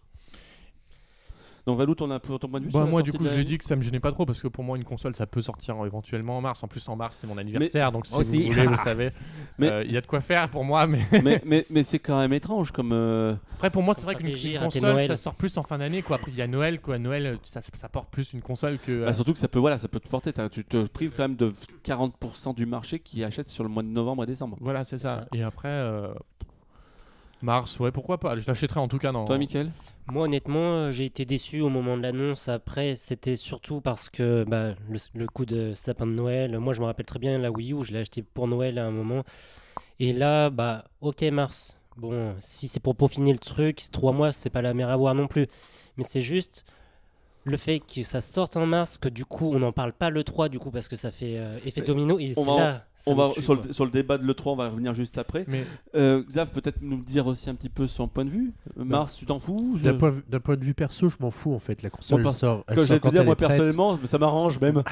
Donc 1.66 1.78
Valou, 1.78 1.96
ton, 1.96 2.08
ton 2.20 2.48
point 2.48 2.60
de 2.60 2.66
vue 2.66 2.72
Bah, 2.72 2.80
sur 2.80 2.86
la 2.86 2.86
moi, 2.92 3.02
du 3.02 3.12
coup, 3.12 3.26
j'ai 3.26 3.36
Wii 3.38 3.46
dit 3.46 3.58
que 3.58 3.66
ça 3.66 3.76
me 3.76 3.82
gênait 3.82 4.00
pas 4.00 4.12
trop 4.12 4.26
parce 4.26 4.42
que 4.42 4.48
pour 4.48 4.64
moi, 4.64 4.78
une 4.78 4.84
console, 4.84 5.16
ça 5.16 5.26
peut 5.28 5.42
sortir 5.42 5.76
éventuellement 5.86 6.38
en 6.38 6.42
mars. 6.42 6.64
En 6.64 6.68
plus, 6.68 6.88
en 6.90 6.96
mars, 6.96 7.18
c'est 7.20 7.28
mon 7.28 7.38
anniversaire, 7.38 7.92
donc 7.92 8.06
si 8.08 8.16
Aussi. 8.16 8.44
vous 8.44 8.54
voulez, 8.54 8.68
vous 8.68 8.78
savez, 8.84 9.10
euh, 9.62 9.84
il 9.86 9.92
y 9.92 9.98
a 9.98 10.02
de 10.02 10.08
quoi 10.08 10.22
faire 10.22 10.50
pour 10.50 10.64
moi. 10.64 10.88
Mais 10.88 11.02
mais 11.24 11.42
mais, 11.46 11.66
mais 11.70 11.84
c'est 11.84 12.00
quand 12.00 12.18
même 12.18 12.34
étrange 12.34 12.72
comme. 12.72 12.92
euh, 12.94 13.36
après, 13.56 13.70
pour 13.70 13.84
moi, 13.84 13.94
c'est 13.98 14.06
vrai 14.06 14.16
qu'une 14.16 14.60
console, 14.60 15.04
ça 15.04 15.16
sort 15.18 15.36
plus 15.36 15.58
en 15.58 15.64
fin 15.64 15.78
d'année. 15.78 16.02
Quoi. 16.02 16.16
Après, 16.18 16.32
il 16.32 16.38
y 16.38 16.42
a 16.42 16.48
Noël, 16.48 16.80
quoi. 16.82 16.98
Noël, 17.00 17.38
ça, 17.44 17.62
ça 17.62 17.90
porte 17.90 18.10
plus 18.10 18.34
une 18.34 18.42
console 18.42 18.78
que. 18.80 18.92
euh, 18.92 19.06
bah, 19.06 19.14
surtout 19.14 19.34
que 19.34 19.40
ça 19.40 19.48
peut, 19.48 19.60
voilà, 19.60 19.78
ça 19.78 19.88
peut 19.88 20.00
te 20.00 20.08
porter. 20.08 20.32
Tu 20.52 20.64
te 20.64 20.86
prives 20.88 21.12
quand 21.16 21.24
même 21.24 21.36
de 21.36 21.52
40% 21.86 22.56
du 22.56 22.66
marché 22.66 23.00
qui 23.00 23.24
achète 23.24 23.48
sur 23.48 23.64
le 23.64 23.70
mois 23.70 23.84
de 23.84 23.88
novembre 23.90 24.24
et 24.24 24.28
décembre. 24.28 24.58
Voilà, 24.62 24.84
c'est 24.86 24.98
ça. 24.98 25.10
Ça. 25.22 25.28
Et 25.34 25.44
après, 25.44 25.68
euh, 25.70 26.08
mars, 27.42 27.80
ouais, 27.80 27.92
pourquoi 27.92 28.20
pas. 28.20 28.38
Je 28.38 28.48
l'achèterai 28.48 28.80
en 28.80 28.88
tout 28.88 28.98
cas 28.98 29.12
dans. 29.12 29.26
Toi, 29.26 29.38
Mickaël 29.38 29.72
Moi, 30.08 30.26
honnêtement, 30.26 30.74
euh, 30.74 30.92
j'ai 30.92 31.06
été 31.06 31.26
déçu 31.26 31.62
au 31.62 31.70
moment 31.70 31.98
de 31.98 32.02
l'annonce. 32.02 32.48
Après, 32.48 32.96
c'était 32.96 33.36
surtout 33.36 33.82
parce 33.82 34.10
que 34.10 34.44
bah, 34.48 34.76
le, 34.90 35.00
le 35.16 35.28
coup 35.28 35.46
de 35.46 35.74
sapin 35.74 36.06
de 36.08 36.12
Noël. 36.14 36.58
Moi, 36.60 36.74
je 36.74 36.82
me 36.82 36.86
rappelle 36.86 37.06
très 37.06 37.20
bien 37.20 37.38
la 37.38 37.52
Wii 37.52 37.74
U. 37.74 37.84
Je 37.84 37.94
l'ai 37.94 38.00
acheté 38.00 38.22
pour 38.22 38.48
Noël 38.48 38.78
à 38.78 38.86
un 38.86 38.92
moment. 38.92 39.24
Et 40.00 40.14
là, 40.14 40.50
bah, 40.50 40.86
ok, 41.02 41.22
mars. 41.24 41.76
Bon, 41.98 42.36
si 42.40 42.68
c'est 42.68 42.80
pour 42.80 42.96
peaufiner 42.96 43.34
le 43.34 43.40
truc, 43.40 43.82
trois 43.92 44.14
mois, 44.14 44.32
c'est 44.32 44.50
pas 44.50 44.62
la 44.62 44.74
mer 44.74 44.90
à 44.90 44.98
boire 44.98 45.16
non 45.16 45.28
plus. 45.28 45.48
Mais 45.98 46.04
c'est 46.04 46.22
juste 46.22 46.66
le 47.50 47.58
fait 47.58 47.80
que 47.80 48.04
ça 48.04 48.22
sorte 48.22 48.56
en 48.58 48.66
mars, 48.66 48.98
que 48.98 49.10
du 49.10 49.26
coup, 49.26 49.52
on 49.54 49.60
n'en 49.60 49.72
parle 49.72 49.94
pas 49.94 50.10
le 50.10 50.24
3, 50.24 50.50
du 50.50 50.60
coup, 50.60 50.72
parce 50.72 50.88
que 50.88 50.96
ça 50.96 51.12
fait 51.12 51.38
euh, 51.38 51.58
effet 51.66 51.82
Mais 51.82 51.88
domino. 51.88 52.20
Et 52.20 52.34
on 52.38 52.44
va- 52.44 52.58
là. 52.58 52.86
ça 52.96 53.12
On 53.12 53.16
me 53.16 53.22
va 53.22 53.30
tue, 53.34 53.42
sur 53.42 53.56
le, 53.56 53.72
sur 53.74 53.86
le 53.86 53.92
débat 53.92 54.18
de 54.18 54.26
l'E3, 54.26 54.52
on 54.52 54.56
va 54.56 54.70
revenir 54.70 54.94
juste 54.94 55.18
après. 55.18 55.46
Mais 55.48 55.66
Euh, 55.96 56.24
Xav, 56.24 56.50
peut-être 56.50 56.82
nous 56.82 57.02
dire 57.04 57.28
aussi 57.28 57.50
un 57.50 57.56
petit 57.56 57.70
peu 57.70 57.88
son 57.88 58.08
point 58.08 58.26
de 58.26 58.30
vue. 58.30 58.54
Euh, 58.80 58.84
Mars, 58.84 59.16
tu 59.18 59.26
t'en 59.26 59.40
fous 59.40 59.76
Je- 59.78 59.84
D'un 59.84 59.96
point, 59.96 60.14
d'un 60.30 60.40
point 60.40 60.56
de 60.58 60.64
vue 60.64 60.74
perso, 60.74 61.10
je 61.10 61.16
m'en 61.20 61.32
fous 61.32 61.54
en 61.54 61.60
fait. 61.60 61.82
La 61.82 61.90
console 61.90 62.30
sort. 62.32 62.64
elle 62.68 62.76
Comme 62.76 62.84
sort 62.84 62.88
j'allais 62.88 63.00
te 63.00 63.04
quand 63.04 63.12
dire, 63.12 63.22
elle 63.22 63.26
moi 63.28 63.36
personnellement, 63.36 64.00
ça 64.06 64.18
m'arrange 64.18 64.60
même. 64.62 64.84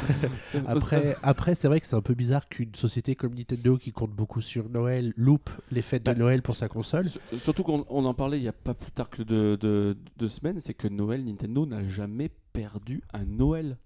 Après, 0.67 1.15
après 1.23 1.55
c'est 1.55 1.67
vrai 1.67 1.79
que 1.79 1.87
c'est 1.87 1.95
un 1.95 2.01
peu 2.01 2.13
bizarre 2.13 2.47
qu'une 2.47 2.73
société 2.75 3.15
comme 3.15 3.33
Nintendo, 3.35 3.77
qui 3.77 3.91
compte 3.91 4.11
beaucoup 4.11 4.41
sur 4.41 4.69
Noël, 4.69 5.13
loupe 5.17 5.49
les 5.71 5.81
fêtes 5.81 6.03
de 6.03 6.11
Bah, 6.11 6.17
Noël 6.17 6.41
pour 6.41 6.55
sa 6.55 6.67
console. 6.67 7.05
S- 7.05 7.19
Surtout 7.37 7.63
qu'on 7.63 7.85
on 7.89 8.05
en 8.05 8.13
parlait 8.13 8.37
il 8.37 8.43
n'y 8.43 8.47
a 8.47 8.53
pas 8.53 8.73
plus 8.73 8.91
tard 8.91 9.09
que 9.09 9.21
deux 9.23 9.57
de, 9.57 9.97
deux 10.17 10.27
semaines, 10.27 10.59
c'est 10.59 10.73
que 10.73 10.87
Noël, 10.87 11.23
Nintendo 11.23 11.65
n'a 11.65 11.87
jamais 11.87 12.29
perdu 12.57 13.03
un 13.13 13.25
Noël. 13.25 13.77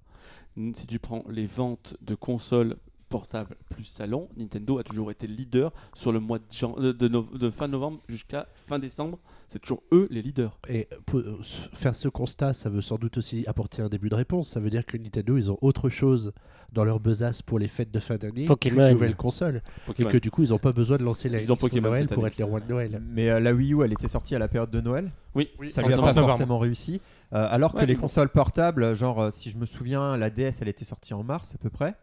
Si 0.56 0.88
tu 0.88 0.98
prends 0.98 1.26
les 1.28 1.46
ventes 1.46 1.98
de 2.00 2.16
consoles 2.16 2.78
portables 3.12 3.56
plus 3.70 3.84
salon, 3.84 4.28
Nintendo 4.38 4.80
a 4.80 4.84
toujours 4.84 5.12
été 5.12 5.28
leader 5.28 5.72
sur 5.94 6.12
le 6.12 6.20
mois 6.20 6.40
de, 6.40 6.44
jan- 6.50 6.80
de, 6.80 6.92
de 6.92 7.08
no- 7.08 7.28
de 7.38 7.50
fin 7.50 7.68
novembre 7.68 8.00
jusqu'à 8.08 8.48
fin 8.56 8.80
décembre. 8.80 9.20
C'est 9.50 9.60
toujours 9.60 9.84
eux 9.92 10.08
les 10.10 10.22
leaders. 10.22 10.58
Et 10.70 10.88
pour 11.06 11.20
euh, 11.20 11.38
faire 11.74 11.94
ce 11.94 12.08
constat, 12.08 12.54
ça 12.54 12.70
veut 12.70 12.82
sans 12.82 12.98
doute 12.98 13.18
aussi 13.18 13.44
apporter 13.48 13.82
un 13.82 13.90
début 13.90 14.10
de 14.10 14.16
réponse. 14.16 14.50
Ça 14.50 14.60
veut 14.62 14.70
dire 14.70 14.86
que 14.86 14.98
Nintendo, 14.98 15.38
ils 15.38 15.52
ont 15.52 15.58
autre 15.62 15.90
chose 15.90 16.32
dans 16.72 16.86
leur 16.86 17.02
besace 17.02 17.42
pour 17.42 17.60
les 17.60 17.68
fêtes 17.68 17.92
de 17.92 18.00
fin 18.00 18.16
d'année 18.16 18.48
qu'une 18.62 18.76
nouvelle 18.92 19.18
console. 19.18 19.58
Et 19.58 19.82
Pokémon. 19.88 20.10
que 20.10 20.18
du 20.18 20.32
coup, 20.32 20.44
ils 20.44 20.52
n'ont 20.52 20.58
pas 20.58 20.72
besoin 20.72 20.96
de 20.98 21.04
lancer 21.04 21.28
la 21.28 21.42
Ils 21.42 21.52
ont 21.52 21.58
Pokémon 21.58 21.90
Noël 21.90 22.08
pour 22.08 22.20
année. 22.20 22.28
être 22.28 22.38
les 22.38 22.46
rois 22.46 22.62
de 22.62 22.70
Noël. 22.70 23.02
Mais 23.06 23.30
euh, 23.30 23.42
la 23.42 23.54
Wii 23.54 23.74
U, 23.74 23.84
elle 23.84 23.92
était 23.92 24.08
sortie 24.08 24.36
à 24.36 24.40
la 24.40 24.48
période 24.48 24.72
de 24.72 24.80
Noël. 24.80 25.12
Oui, 25.36 25.50
Ça 25.70 25.82
lui 25.82 25.90
a 25.94 25.98
pas 25.98 26.04
30 26.04 26.16
novembre. 26.16 26.30
forcément 26.30 26.60
réussi. 26.60 27.02
Euh, 27.34 27.46
alors 27.52 27.74
que 27.74 27.84
les 27.84 27.96
consoles 27.98 28.30
portables, 28.30 28.94
genre 28.94 29.20
euh, 29.22 29.30
si 29.32 29.50
je 29.50 29.58
me 29.58 29.66
souviens, 29.66 30.16
la 30.16 30.30
DS, 30.30 30.62
elle 30.62 30.70
était 30.70 30.86
sortie 30.86 31.14
en 31.14 31.24
mars 31.24 31.54
à 31.56 31.58
peu 31.58 31.70
près. 31.70 31.94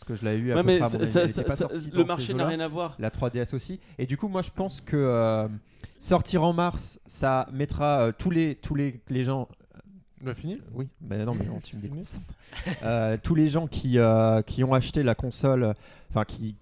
Parce 0.00 0.18
que 0.18 0.24
je 0.24 0.30
l'ai 0.30 0.38
eu 0.38 0.52
à 0.52 0.56
Ouais, 0.56 0.62
peu 0.62 0.66
mais 0.66 0.78
près. 0.78 0.88
ça- 1.06 1.26
ça- 1.28 1.42
pas 1.44 1.56
ça- 1.56 1.68
le 1.92 2.04
marché 2.04 2.32
n'a 2.32 2.46
rien 2.46 2.60
à 2.60 2.68
voir. 2.68 2.96
La 2.98 3.10
3DS 3.10 3.52
aussi. 3.54 3.80
Et 3.98 4.06
du 4.06 4.16
coup, 4.16 4.28
moi, 4.28 4.40
je 4.40 4.48
pense 4.50 4.80
que 4.80 4.96
euh, 4.96 5.46
sortir 5.98 6.42
en 6.42 6.54
mars, 6.54 7.00
ça 7.04 7.46
mettra 7.52 8.00
euh, 8.06 8.12
tous 8.16 8.30
les 8.30 8.54
tous 8.54 8.74
les, 8.74 8.98
les 9.10 9.24
gens. 9.24 9.46
Bah, 10.22 10.32
fini 10.34 10.58
Oui, 10.72 10.88
mais 11.02 11.24
non, 11.26 11.34
mais 11.34 11.44
non, 11.44 11.60
tu 11.62 11.76
me 11.76 11.82
déconcentres. 11.82 12.34
Euh, 12.82 13.18
tous 13.22 13.34
les 13.34 13.48
gens 13.48 13.66
qui 13.66 13.98
euh, 13.98 14.40
qui 14.42 14.64
ont 14.64 14.72
acheté 14.72 15.02
la 15.02 15.14
console, 15.14 15.74
enfin 16.08 16.24
qui 16.24 16.56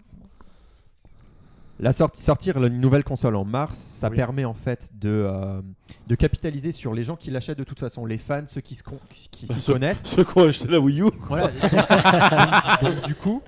la 1.80 1.92
sorti- 1.92 2.20
sortir 2.22 2.56
une 2.64 2.80
nouvelle 2.80 3.04
console 3.04 3.36
en 3.36 3.44
mars, 3.44 3.78
ça 3.78 4.08
Oui. 4.10 4.16
permet 4.16 4.44
en 4.44 4.54
fait 4.54 4.90
de, 5.00 5.08
euh, 5.08 5.62
de 6.06 6.14
capitaliser 6.14 6.72
sur 6.72 6.92
les 6.94 7.04
gens 7.04 7.16
qui 7.16 7.30
l'achètent 7.30 7.58
de 7.58 7.64
toute 7.64 7.78
façon, 7.80 8.04
les 8.06 8.18
fans, 8.18 8.42
ceux 8.46 8.60
qui, 8.60 8.76
qui, 9.10 9.28
qui 9.30 9.46
s'y 9.46 9.60
Ceux- 9.60 9.72
connaissent. 9.74 10.02
Ceux 10.04 10.24
qui 10.24 10.38
ont 10.38 10.48
acheté 10.48 10.68
la 10.68 10.80
Wii 10.80 11.02
U, 11.02 11.10
Voilà. 11.28 11.48
donc, 12.82 13.02
du 13.04 13.14
coup, 13.14 13.42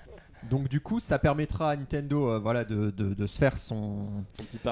donc 0.49 0.69
du 0.69 0.81
coup, 0.81 1.01
ça 1.01 1.19
permettra 1.19 1.71
à 1.71 1.77
Nintendo, 1.77 2.31
euh, 2.31 2.39
voilà, 2.39 2.65
de, 2.65 2.91
de- 2.91 3.15
de 3.15 3.27
se 3.27 3.37
faire 3.39 3.57
son, 3.59 4.07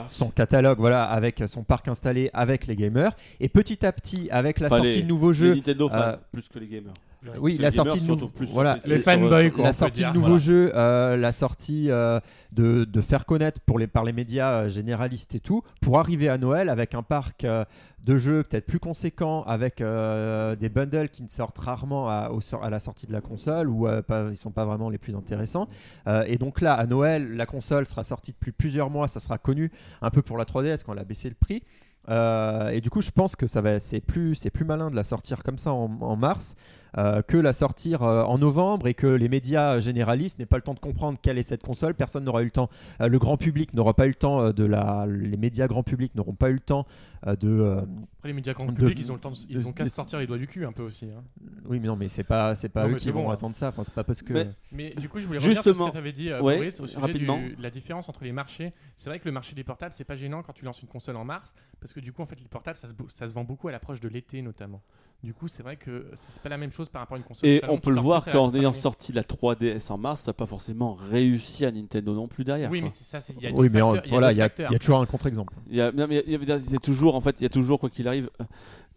son 0.09 0.31
catalogue, 0.31 0.79
voilà, 0.79 1.05
avec 1.05 1.43
son 1.47 1.63
parc 1.63 1.89
installé, 1.89 2.31
avec 2.33 2.67
les 2.67 2.75
gamers, 2.77 3.13
et 3.41 3.49
petit 3.49 3.85
à 3.87 3.93
petit, 3.93 4.29
avec 4.31 4.61
la 4.61 4.69
sortie 4.71 4.89
les- 4.91 5.03
de 5.03 5.07
nouveaux 5.09 5.31
Les 5.31 5.37
jeux. 5.39 5.55
Nintendo, 5.55 5.91
euh, 5.93 6.17
plus 6.33 6.49
que 6.49 6.59
les 6.59 6.67
gamers. 6.69 6.95
Oui, 7.41 7.59
la 7.59 7.71
sortie 7.73 8.01
de 8.01 8.17
voilà, 8.47 8.79
Les 8.87 9.01
fanboys, 9.01 9.51
quoi. 9.51 9.65
la 9.65 9.73
sortie 9.73 10.03
de 10.03 10.07
nouveaux 10.07 10.21
voilà. 10.21 10.39
jeux, 10.39 10.71
euh, 10.75 11.17
la 11.17 11.33
sortie 11.33 11.91
euh, 11.91 12.21
de, 12.55 12.85
de 12.85 13.01
faire 13.01 13.27
connaître 13.27 13.61
pour 13.61 13.79
les, 13.81 13.89
par 13.89 14.05
les 14.05 14.13
médias 14.13 14.53
euh, 14.53 14.69
généralistes 14.69 15.35
et 15.35 15.41
tout, 15.41 15.63
pour 15.81 15.99
arriver 15.99 16.29
à 16.29 16.39
Noël 16.39 16.69
avec 16.69 16.95
un 16.95 17.03
parc 17.03 17.43
euh, 17.45 17.65
de 18.07 18.19
jeux 18.19 18.45
peut-être 18.45 18.67
plus 18.67 18.79
conséquent, 18.79 19.43
avec 19.43 19.81
euh, 19.81 20.55
des 20.55 20.69
bundles 20.69 21.09
qui 21.09 21.25
ne 21.25 21.29
sortent 21.29 21.59
rarement 21.59 22.09
à, 22.09 22.31
au 22.31 22.41
sor- 22.41 22.63
à 22.63 22.71
la 22.71 22.79
sortie 22.79 23.09
de 23.09 23.13
la 23.13 23.21
console 23.21 23.69
ou 23.69 23.89
euh, 23.89 24.01
pas, 24.01 24.27
ils 24.31 24.37
sont 24.37 24.53
pas 24.53 24.65
vraiment 24.65 24.89
les 24.89 24.99
plus 24.99 25.17
intéressants. 25.17 25.69
Euh, 26.07 26.23
et 26.29 26.39
donc 26.39 26.61
là, 26.61 26.75
à 26.75 26.87
Noël, 26.87 27.33
la 27.35 27.47
console 27.47 27.87
sera 27.89 28.05
sortie 28.05 28.31
depuis 28.31 28.53
plusieurs 28.53 28.91
mois, 28.91 29.09
ça 29.09 29.19
sera 29.19 29.39
connu 29.39 29.73
un 30.03 30.11
peu 30.11 30.23
pour 30.23 30.39
la 30.39 30.45
3DS 30.45 30.85
quand 30.85 30.93
elle 30.93 31.01
a 31.01 31.05
baissé 31.05 31.29
le 31.29 31.35
prix. 31.35 31.65
Euh, 32.09 32.71
et 32.71 32.81
du 32.81 32.89
coup, 32.89 33.03
je 33.03 33.11
pense 33.11 33.37
que 33.37 33.47
ça 33.47 33.61
va, 33.61 33.81
c'est 33.81 34.01
plus, 34.01 34.35
c'est 34.35 34.49
plus 34.51 34.65
malin 34.65 34.89
de 34.91 34.97
la 34.97 35.05
sortir 35.05 35.43
comme 35.43 35.59
ça 35.59 35.73
en, 35.73 35.91
en 36.01 36.17
mars 36.17 36.55
euh, 36.97 37.23
que 37.23 37.37
la 37.37 37.53
sortir 37.53 38.03
euh, 38.03 38.23
en 38.23 38.39
novembre 38.39 38.87
et 38.89 38.95
que 38.95 39.07
les 39.07 39.29
médias 39.29 39.81
généralistes 39.81 40.39
n'aient 40.39 40.47
pas 40.47 40.57
le 40.57 40.63
temps 40.63 40.75
de 40.75 40.79
comprendre 40.81 41.19
quelle 41.21 41.37
est 41.39 41.43
cette 41.43 41.63
console. 41.63 41.95
Personne 41.95 42.25
n'aura 42.25 42.43
eu 42.43 42.47
le 42.47 42.51
temps. 42.51 42.71
euh, 43.01 43.09
le 43.09 43.19
grand 43.19 43.37
public 43.37 43.75
n'aura 43.75 43.95
pas 43.95 44.07
eu 44.07 44.11
le 44.11 44.15
temps 44.15 44.51
de 44.53 44.65
la. 44.65 45.07
Les 45.07 45.37
médias 45.37 45.67
grand 45.67 45.83
public 45.83 46.15
n'auront 46.15 46.35
pas 46.35 46.51
eu 46.51 46.55
le 46.55 46.61
temps 46.61 46.87
euh, 47.27 47.37
de. 47.37 47.49
euh, 47.49 47.81
Après, 48.19 48.29
les 48.29 48.33
médias 48.33 48.55
grand 48.55 48.67
De- 48.67 48.73
public, 48.73 48.99
ils 48.99 49.11
ont 49.11 49.15
le 49.15 49.21
temps, 49.21 49.31
de- 49.33 49.37
ils 49.49 49.63
de- 49.63 49.67
ont 49.67 49.73
qu'à 49.73 49.85
de- 49.85 49.89
sortir 49.89 50.19
les 50.19 50.27
doigts 50.27 50.39
du 50.39 50.47
cul 50.47 50.65
un 50.65 50.73
peu 50.73 50.83
aussi. 50.83 51.07
hein. 51.07 51.23
oui, 51.69 51.79
mais 51.81 51.89
non, 51.89 51.97
mais 51.97 52.09
c'est 52.09 52.25
pas, 52.25 52.55
c'est 52.55 52.69
pas 52.69 52.87
Non, 52.87 52.95
eux 52.95 52.97
qui 52.97 53.11
vont 53.11 53.25
bon, 53.25 53.31
hein. 53.31 53.35
attendre 53.35 53.55
ça. 53.57 53.69
Enfin, 53.69 53.85
c'est 53.85 53.95
pas 53.95 54.05
parce 54.05 54.23
que. 54.23 54.33
Mais- 54.33 54.49
Mais 54.73 54.91
du 54.95 55.09
coup, 55.09 55.19
je 55.21 55.27
voulais 55.27 55.39
revenir 55.39 55.55
sur 55.57 55.65
ce 55.65 55.69
Justement. 55.71 55.89
que 55.89 55.93
tu 55.93 55.99
avais 55.99 56.13
dit, 56.13 56.31
euh, 56.31 56.41
Ouais, 56.41 56.57
Boris, 56.57 56.81
au 56.81 56.87
sujet 56.87 57.01
rapidement. 57.01 57.39
du- 57.39 57.57
la 57.59 57.71
différence 57.71 58.09
entre 58.09 58.25
les 58.25 58.33
marchés. 58.33 58.73
C'est 58.97 59.11
vrai 59.11 59.19
que 59.19 59.25
le 59.27 59.33
marché 59.33 59.55
des 59.55 59.65
portables, 59.65 59.93
c'est 59.93 60.05
pas 60.05 60.17
gênant 60.17 60.43
quand 60.43 60.53
tu 60.53 60.65
lances 60.65 60.81
une 60.83 60.89
console 60.89 61.17
en 61.17 61.25
mars, 61.25 61.55
parce 61.81 61.93
que 61.93 62.01
du 62.01 62.13
coup, 62.13 62.23
en 62.23 62.27
fait, 62.27 62.41
les 62.41 62.49
portables, 62.49 62.79
ça 62.79 62.89
se, 62.89 62.95
bo- 62.95 63.09
ça 63.09 63.29
se 63.29 63.33
vend 63.33 63.45
beaucoup 63.45 63.69
à 63.69 63.73
l'approche 63.73 64.01
de 64.01 64.09
l'été 64.09 64.43
notamment. 64.43 64.81
Du 65.25 65.35
coup, 65.35 65.49
c'est 65.49 65.65
vrai 65.65 65.77
que 65.77 66.07
c'est 66.15 66.41
pas 66.43 66.49
la 66.49 66.57
même 66.59 66.71
chose 66.71 66.89
par 66.89 67.01
rapport 67.03 67.17
à 67.17 67.19
une 67.19 67.25
console. 67.25 67.49
Et 67.49 67.59
salon 67.59 67.73
on 67.75 67.79
peut 67.79 67.91
le 67.91 67.97
sort 67.97 68.05
voir 68.05 68.25
qu'en 68.25 68.55
ayant 68.55 68.73
sorti 68.73 69.13
la 69.13 69.23
3DS 69.25 69.91
en 69.91 69.99
mars, 69.99 70.21
ça 70.21 70.29
n'a 70.31 70.35
pas 70.35 70.47
forcément 70.47 70.95
réussi 70.95 71.65
à 71.65 71.73
Nintendo 71.73 72.15
non 72.15 72.29
plus 72.29 72.45
derrière. 72.45 72.71
Oui, 72.71 72.79
quoi. 72.79 72.85
mais 72.87 72.95
c'est 72.95 73.03
ça, 73.03 73.19
c'est- 73.19 73.33
il 73.37 73.43
y 73.43 73.47
a 73.49 73.51
oui, 73.51 73.69
mais 73.73 73.81
facteurs- 73.81 74.05
voilà, 74.11 74.31
il 74.31 74.39
y, 74.39 74.41
a- 74.41 74.45
facteurs. 74.45 74.71
il 74.71 74.75
y 74.75 74.77
a 74.77 74.79
toujours 74.79 75.01
un 75.01 75.07
contre-exemple. 75.07 75.55
Il 75.69 75.77
y 75.77 75.81
a, 75.81 75.91
non, 75.91 76.07
mais 76.09 76.25
c'est 76.61 76.79
toujours, 76.81 77.17
en 77.17 77.21
fait, 77.21 77.41
il 77.41 77.43
y 77.43 77.47
a 77.47 77.49
toujours, 77.49 77.81
quoi 77.81 77.91
qu'il 77.91 78.07
arrive, 78.07 78.31
euh, 78.41 78.45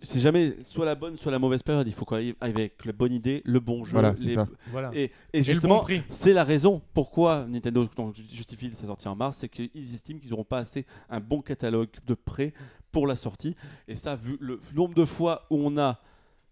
c'est 0.04 0.20
jamais 0.20 0.58
soit 0.64 0.86
la 0.86 0.94
bonne, 0.94 1.18
soit 1.18 1.32
la 1.32 1.40
mauvaise 1.40 1.64
période. 1.64 1.88
Il 1.88 1.94
faut 1.94 2.06
qu'on 2.06 2.16
arrive 2.18 2.36
avec 2.40 2.86
la 2.86 2.92
bonne 2.92 3.14
idée, 3.14 3.42
le 3.44 3.60
bon 3.60 3.84
jeu. 3.84 3.94
Voilà, 3.94 4.16
c'est 4.16 4.26
les- 4.26 4.36
ça. 4.36 4.48
Voilà. 4.68 4.92
Et, 4.94 5.12
justement, 5.42 5.84
bon 5.88 6.02
c'est 6.10 6.34
la 6.34 6.44
raison 6.44 6.84
pourquoi 6.94 7.48
Nintendo 7.50 7.90
justifie 8.32 8.70
sa 8.70 8.86
sortie 8.86 9.08
en 9.08 9.16
mars, 9.16 9.38
c'est 9.38 9.50
qu'ils 9.50 9.72
estiment 9.96 10.20
qu'ils 10.20 10.30
n'auront 10.30 10.44
pas 10.44 10.60
assez 10.60 10.86
un 11.10 11.20
bon 11.20 11.42
catalogue 11.42 11.90
de 12.06 12.14
prêts 12.14 12.54
pour 12.92 13.08
la 13.08 13.16
sortie. 13.16 13.56
Et 13.88 13.96
ça, 13.96 14.16
vu 14.16 14.38
le 14.40 14.60
nombre 14.76 14.94
de 14.94 15.06
fois 15.06 15.48
où 15.50 15.58
on 15.58 15.80
a 15.80 16.00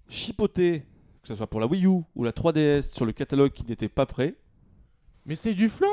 chipoté, 0.10 0.84
que 1.22 1.28
ce 1.28 1.36
soit 1.36 1.48
pour 1.48 1.60
la 1.60 1.68
Wii 1.68 1.86
U 1.86 2.02
ou 2.16 2.24
la 2.24 2.32
3DS, 2.32 2.94
sur 2.94 3.06
le 3.06 3.12
catalogue 3.14 3.52
qui 3.52 3.66
n'était 3.66 3.90
pas 3.90 4.06
prêt, 4.06 4.36
Mais 5.26 5.36
c'est 5.36 5.54
du 5.54 5.70
flan 5.70 5.88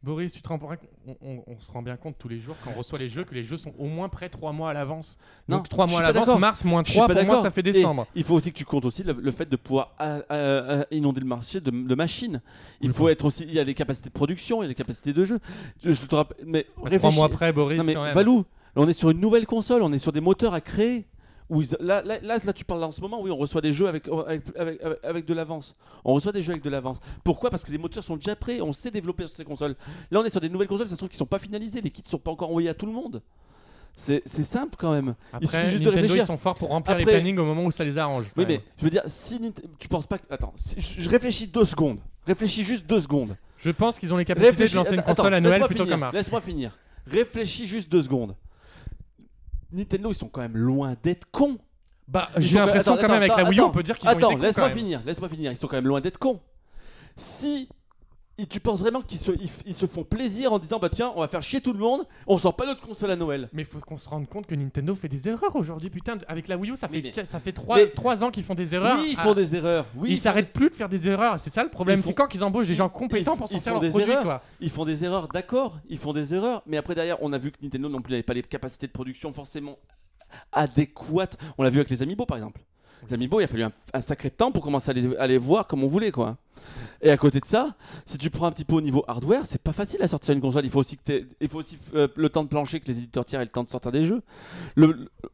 Boris, 0.00 0.30
tu 0.30 0.40
te 0.40 0.48
rends 0.48 0.60
on, 1.08 1.16
on- 1.22 1.42
on 1.48 1.58
se 1.58 1.72
rend 1.72 1.82
bien 1.82 1.96
compte 1.96 2.14
tous 2.18 2.28
les 2.28 2.38
jours 2.38 2.54
quand 2.62 2.70
on 2.70 2.78
reçoit 2.78 3.00
les 3.00 3.08
jeux 3.08 3.24
que 3.24 3.34
les 3.34 3.42
jeux 3.42 3.56
sont 3.56 3.72
au 3.78 3.86
moins 3.86 4.08
prêts 4.08 4.28
3 4.28 4.52
mois 4.52 4.70
à 4.70 4.72
l'avance. 4.72 5.18
Non, 5.48 5.56
Donc 5.56 5.68
3 5.68 5.86
je 5.86 5.90
mois 5.90 6.00
à 6.00 6.12
l'avance, 6.12 6.38
mars 6.38 6.64
moins 6.64 6.84
Je 6.84 6.90
suis 6.92 6.98
3, 6.98 7.08
pas 7.08 7.14
pour 7.16 7.24
moi 7.24 7.42
ça 7.42 7.50
fait 7.50 7.60
Et 7.66 7.72
décembre. 7.72 8.06
il 8.14 8.22
faut 8.22 8.34
aussi 8.36 8.52
que 8.52 8.56
tu 8.58 8.64
comptes 8.64 8.84
aussi 8.84 9.02
le, 9.02 9.12
le 9.14 9.30
fait 9.32 9.48
de 9.48 9.56
pouvoir 9.56 9.96
euh, 10.00 10.22
euh, 10.30 10.78
euh, 10.80 10.84
inonder 10.92 11.20
le 11.20 11.26
marché 11.26 11.60
de, 11.60 11.70
de 11.72 11.94
machines. 11.96 12.40
Il 12.80 12.90
Oui, 12.90 12.96
faut 12.96 13.08
être 13.08 13.24
aussi, 13.24 13.42
il 13.42 13.52
y 13.52 13.58
a 13.58 13.64
les 13.64 13.74
capacités 13.74 14.08
de 14.08 14.14
production, 14.14 14.62
il 14.62 14.66
y 14.66 14.66
a 14.66 14.68
les 14.68 14.74
capacités 14.76 15.12
de 15.12 15.24
jeu. 15.24 15.40
Je, 15.82 15.92
te 16.06 16.14
rappelle, 16.14 16.44
mais 16.46 16.64
3 16.76 16.88
réfléchis- 16.90 17.14
mois 17.16 17.26
après, 17.26 17.52
Boris, 17.52 17.78
Non 17.78 17.84
mais 17.84 17.94
quand 17.94 18.04
même. 18.04 18.14
Valou, 18.14 18.44
on 18.76 18.86
est 18.86 18.92
sur 18.92 19.10
une 19.10 19.18
nouvelle 19.20 19.46
console, 19.46 19.82
on 19.82 19.92
est 19.92 19.98
sur 19.98 20.12
des 20.12 20.20
moteurs 20.20 20.54
à 20.54 20.60
créer. 20.60 21.06
Où 21.50 21.62
ils- 21.62 21.76
là, 21.80 22.02
là, 22.02 22.18
là, 22.22 22.38
là, 22.44 22.52
tu 22.52 22.64
parles 22.64 22.84
en 22.84 22.92
ce 22.92 23.00
moment, 23.00 23.22
oui, 23.22 23.30
on 23.30 23.36
reçoit 23.36 23.60
des 23.62 23.72
jeux 23.72 23.88
avec, 23.88 24.06
avec, 24.08 24.42
avec, 24.56 24.80
avec- 25.02 25.24
de 25.24 25.34
l'avance. 25.34 25.74
On 26.04 26.12
reçoit 26.12 26.32
des 26.32 26.42
jeux 26.42 26.52
avec 26.52 26.62
de 26.62 26.68
l'avance. 26.70 26.98
Pourquoi? 27.24 27.48
Parce 27.50 27.64
que 27.64 27.72
les 27.72 27.78
moteurs 27.78 28.04
sont 28.04 28.16
déjà 28.16 28.36
prêts, 28.36 28.60
on 28.60 28.72
sait 28.74 28.90
développer 28.90 29.26
sur 29.26 29.36
ces 29.36 29.44
consoles. 29.44 29.74
Là, 30.10 30.20
on 30.20 30.24
est 30.24 30.30
sur 30.30 30.40
des 30.42 30.50
nouvelles 30.50 30.68
consoles, 30.68 30.86
ça 30.86 30.92
se 30.92 30.96
trouve 30.98 31.08
qu'ils 31.08 31.16
sont 31.18 31.24
pas 31.26 31.38
finalisés, 31.38 31.80
les 31.80 31.90
kits 31.90 32.02
sont 32.04 32.18
pas 32.18 32.30
encore 32.30 32.50
envoyés 32.50 32.68
à 32.68 32.74
tout 32.74 32.86
le 32.86 32.92
monde. 32.92 33.22
C'est 33.96 34.22
simple 34.26 34.76
quand 34.78 34.92
même. 34.92 35.14
il 35.40 35.46
Après, 35.46 35.58
suffit 35.62 35.70
juste 35.72 35.82
de 35.84 35.88
réfléchir. 35.90 36.22
ils 36.22 36.26
sont 36.26 36.36
forts 36.36 36.54
pour 36.54 36.68
remplir 36.68 36.96
les 36.98 37.04
plannings 37.04 37.38
au 37.38 37.44
moment 37.44 37.64
où 37.64 37.70
ça 37.72 37.82
les 37.82 37.98
arrange. 37.98 38.26
Oui, 38.36 38.44
même. 38.46 38.58
mais 38.58 38.62
je 38.76 38.84
veux 38.84 38.90
dire, 38.90 39.02
si 39.08 39.40
tu 39.78 39.88
penses 39.88 40.06
pas 40.06 40.18
que. 40.18 40.24
Attends, 40.32 40.52
si- 40.54 40.76
je 40.80 41.08
réfléchis 41.10 41.48
deux 41.48 41.64
secondes. 41.64 41.98
Réfléchis 42.26 42.62
juste 42.62 42.86
deux 42.86 43.00
secondes. 43.00 43.34
Je 43.56 43.70
pense 43.70 43.98
qu'ils 43.98 44.14
ont 44.14 44.16
les 44.16 44.24
capacités 44.24 44.50
Réfléchis- 44.52 44.72
de 44.74 44.76
lancer 44.76 44.92
une 44.94 45.00
attends, 45.00 45.14
console 45.14 45.34
à 45.34 45.40
Noël 45.40 45.62
plutôt 45.66 45.84
qu'à 45.84 45.96
mars. 45.96 46.14
Laisse-moi 46.14 46.40
finir. 46.40 46.78
Réfléchis 47.08 47.66
juste 47.66 47.90
deux 47.90 48.02
secondes. 48.04 48.36
Nintendo, 49.72 50.10
ils 50.10 50.14
sont 50.14 50.28
quand 50.28 50.40
même 50.40 50.56
loin 50.56 50.96
d'être 51.02 51.30
cons. 51.30 51.58
Bah, 52.06 52.30
j'ai 52.36 52.58
l'impression 52.58 52.96
quand 52.96 53.08
même 53.08 53.22
avec 53.22 53.36
la 53.36 53.44
Wii 53.44 53.58
U, 53.58 53.62
on 53.62 53.70
peut 53.70 53.82
dire 53.82 53.98
qu'ils 53.98 54.08
ont 54.08 54.12
été 54.12 54.24
Attends, 54.24 54.36
laisse-moi 54.36 54.70
finir, 54.70 55.02
laisse-moi 55.04 55.28
finir. 55.28 55.52
Ils 55.52 55.56
sont 55.56 55.66
quand 55.66 55.76
même 55.76 55.86
loin 55.86 56.00
d'être 56.00 56.18
cons. 56.18 56.40
Si 57.16 57.68
et 58.38 58.46
tu 58.46 58.60
penses 58.60 58.80
vraiment 58.80 59.02
qu'ils 59.02 59.18
se, 59.18 59.32
ils, 59.32 59.50
ils 59.66 59.74
se 59.74 59.86
font 59.86 60.04
plaisir 60.04 60.52
en 60.52 60.58
disant 60.58 60.78
bah 60.78 60.88
tiens, 60.88 61.12
on 61.16 61.20
va 61.20 61.28
faire 61.28 61.42
chier 61.42 61.60
tout 61.60 61.72
le 61.72 61.78
monde, 61.78 62.02
on 62.26 62.38
sort 62.38 62.54
pas 62.56 62.64
notre 62.66 62.80
console 62.86 63.10
à 63.10 63.16
Noël. 63.16 63.48
Mais 63.52 63.64
faut 63.64 63.80
qu'on 63.80 63.98
se 63.98 64.08
rende 64.08 64.28
compte 64.28 64.46
que 64.46 64.54
Nintendo 64.54 64.94
fait 64.94 65.08
des 65.08 65.28
erreurs 65.28 65.54
aujourd'hui. 65.56 65.90
Putain, 65.90 66.18
avec 66.28 66.48
la 66.48 66.56
Wii 66.56 66.70
U, 66.72 66.76
ça 66.76 66.88
fait, 66.88 67.02
Mais- 67.02 67.24
ça 67.24 67.40
fait 67.40 67.52
3, 67.52 67.76
mais- 67.78 68.22
ans 68.22 68.30
qu'ils 68.30 68.44
font 68.44 68.54
des 68.54 68.74
erreurs. 68.74 68.98
oui, 69.00 69.10
ils 69.12 69.16
Ah, 69.18 69.22
font 69.22 69.34
des 69.34 69.54
erreurs. 69.54 69.86
Oui, 69.96 70.10
ils 70.12 70.16
font 70.16 70.22
s'arrêtent 70.22 70.52
plus 70.52 70.70
de 70.70 70.74
faire 70.74 70.88
des 70.88 71.06
erreurs. 71.08 71.38
C'est 71.40 71.50
ça 71.52 71.62
le 71.64 71.70
problème. 71.70 71.98
Ils 71.98 72.02
font- 72.02 72.08
C'est 72.08 72.14
quand 72.14 72.26
qu'ils 72.28 72.44
embauchent 72.44 72.68
des 72.68 72.74
gens 72.74 72.88
compétents 72.88 73.34
ils- 73.34 73.38
pour 73.38 73.48
ils 73.52 73.60
font 73.60 73.70
leurs 73.70 73.80
des 73.80 73.88
produits, 73.90 74.10
erreurs. 74.10 74.22
quoi. 74.24 74.42
Ils 74.60 74.70
font 74.70 74.84
des 74.84 75.04
erreurs, 75.04 75.28
d'accord, 75.28 75.78
ils 75.88 75.98
font 75.98 76.12
des 76.12 76.32
erreurs, 76.32 76.62
mais 76.66 76.76
après 76.76 76.94
derrière, 76.94 77.22
on 77.22 77.32
a 77.32 77.38
vu 77.38 77.50
que 77.50 77.56
Nintendo 77.62 77.88
non 77.88 78.00
plus 78.00 78.12
n'avait 78.12 78.22
pas 78.22 78.34
les 78.34 78.42
capacités 78.42 78.86
de 78.86 78.92
production 78.92 79.32
forcément 79.32 79.76
adéquates. 80.52 81.36
On 81.56 81.62
l'a 81.62 81.70
vu 81.70 81.78
avec 81.78 81.90
les 81.90 82.02
Amiibo 82.02 82.26
par 82.26 82.36
exemple. 82.36 82.60
Les 83.06 83.14
Amiibo, 83.14 83.40
il 83.40 83.44
a 83.44 83.46
fallu 83.46 83.64
un, 83.64 84.00
sacré 84.00 84.30
temps 84.30 84.52
pour 84.52 84.64
commencer 84.64 84.90
à 85.18 85.26
les, 85.26 85.38
voir 85.38 85.66
comme 85.66 85.84
on 85.84 85.86
voulait 85.86 86.10
quoi. 86.10 86.36
Et 87.00 87.10
à 87.10 87.16
côté 87.16 87.38
de 87.38 87.44
ça, 87.44 87.76
si 88.04 88.18
tu 88.18 88.30
prends 88.30 88.46
un 88.46 88.52
petit 88.52 88.64
peu 88.64 88.74
au 88.74 88.80
niveau 88.80 89.04
hardware, 89.06 89.46
c'est 89.46 89.62
pas 89.62 89.72
facile 89.72 90.02
à 90.02 90.08
sortir 90.08 90.34
une 90.34 90.40
console. 90.40 90.64
Il 90.64 90.70
faut 90.70 90.80
aussi, 90.80 90.98
il 91.40 91.48
faut 91.48 91.58
aussi 91.58 91.78
euh, 91.94 92.08
le 92.16 92.28
temps 92.28 92.42
de 92.42 92.48
plancher, 92.48 92.80
que 92.80 92.88
les 92.88 92.98
éditeurs 92.98 93.24
tiers 93.24 93.40
aient 93.40 93.44
le 93.44 93.50
temps 93.50 93.62
de 93.62 93.70
sortir 93.70 93.92
des 93.92 94.04
jeux. 94.04 94.22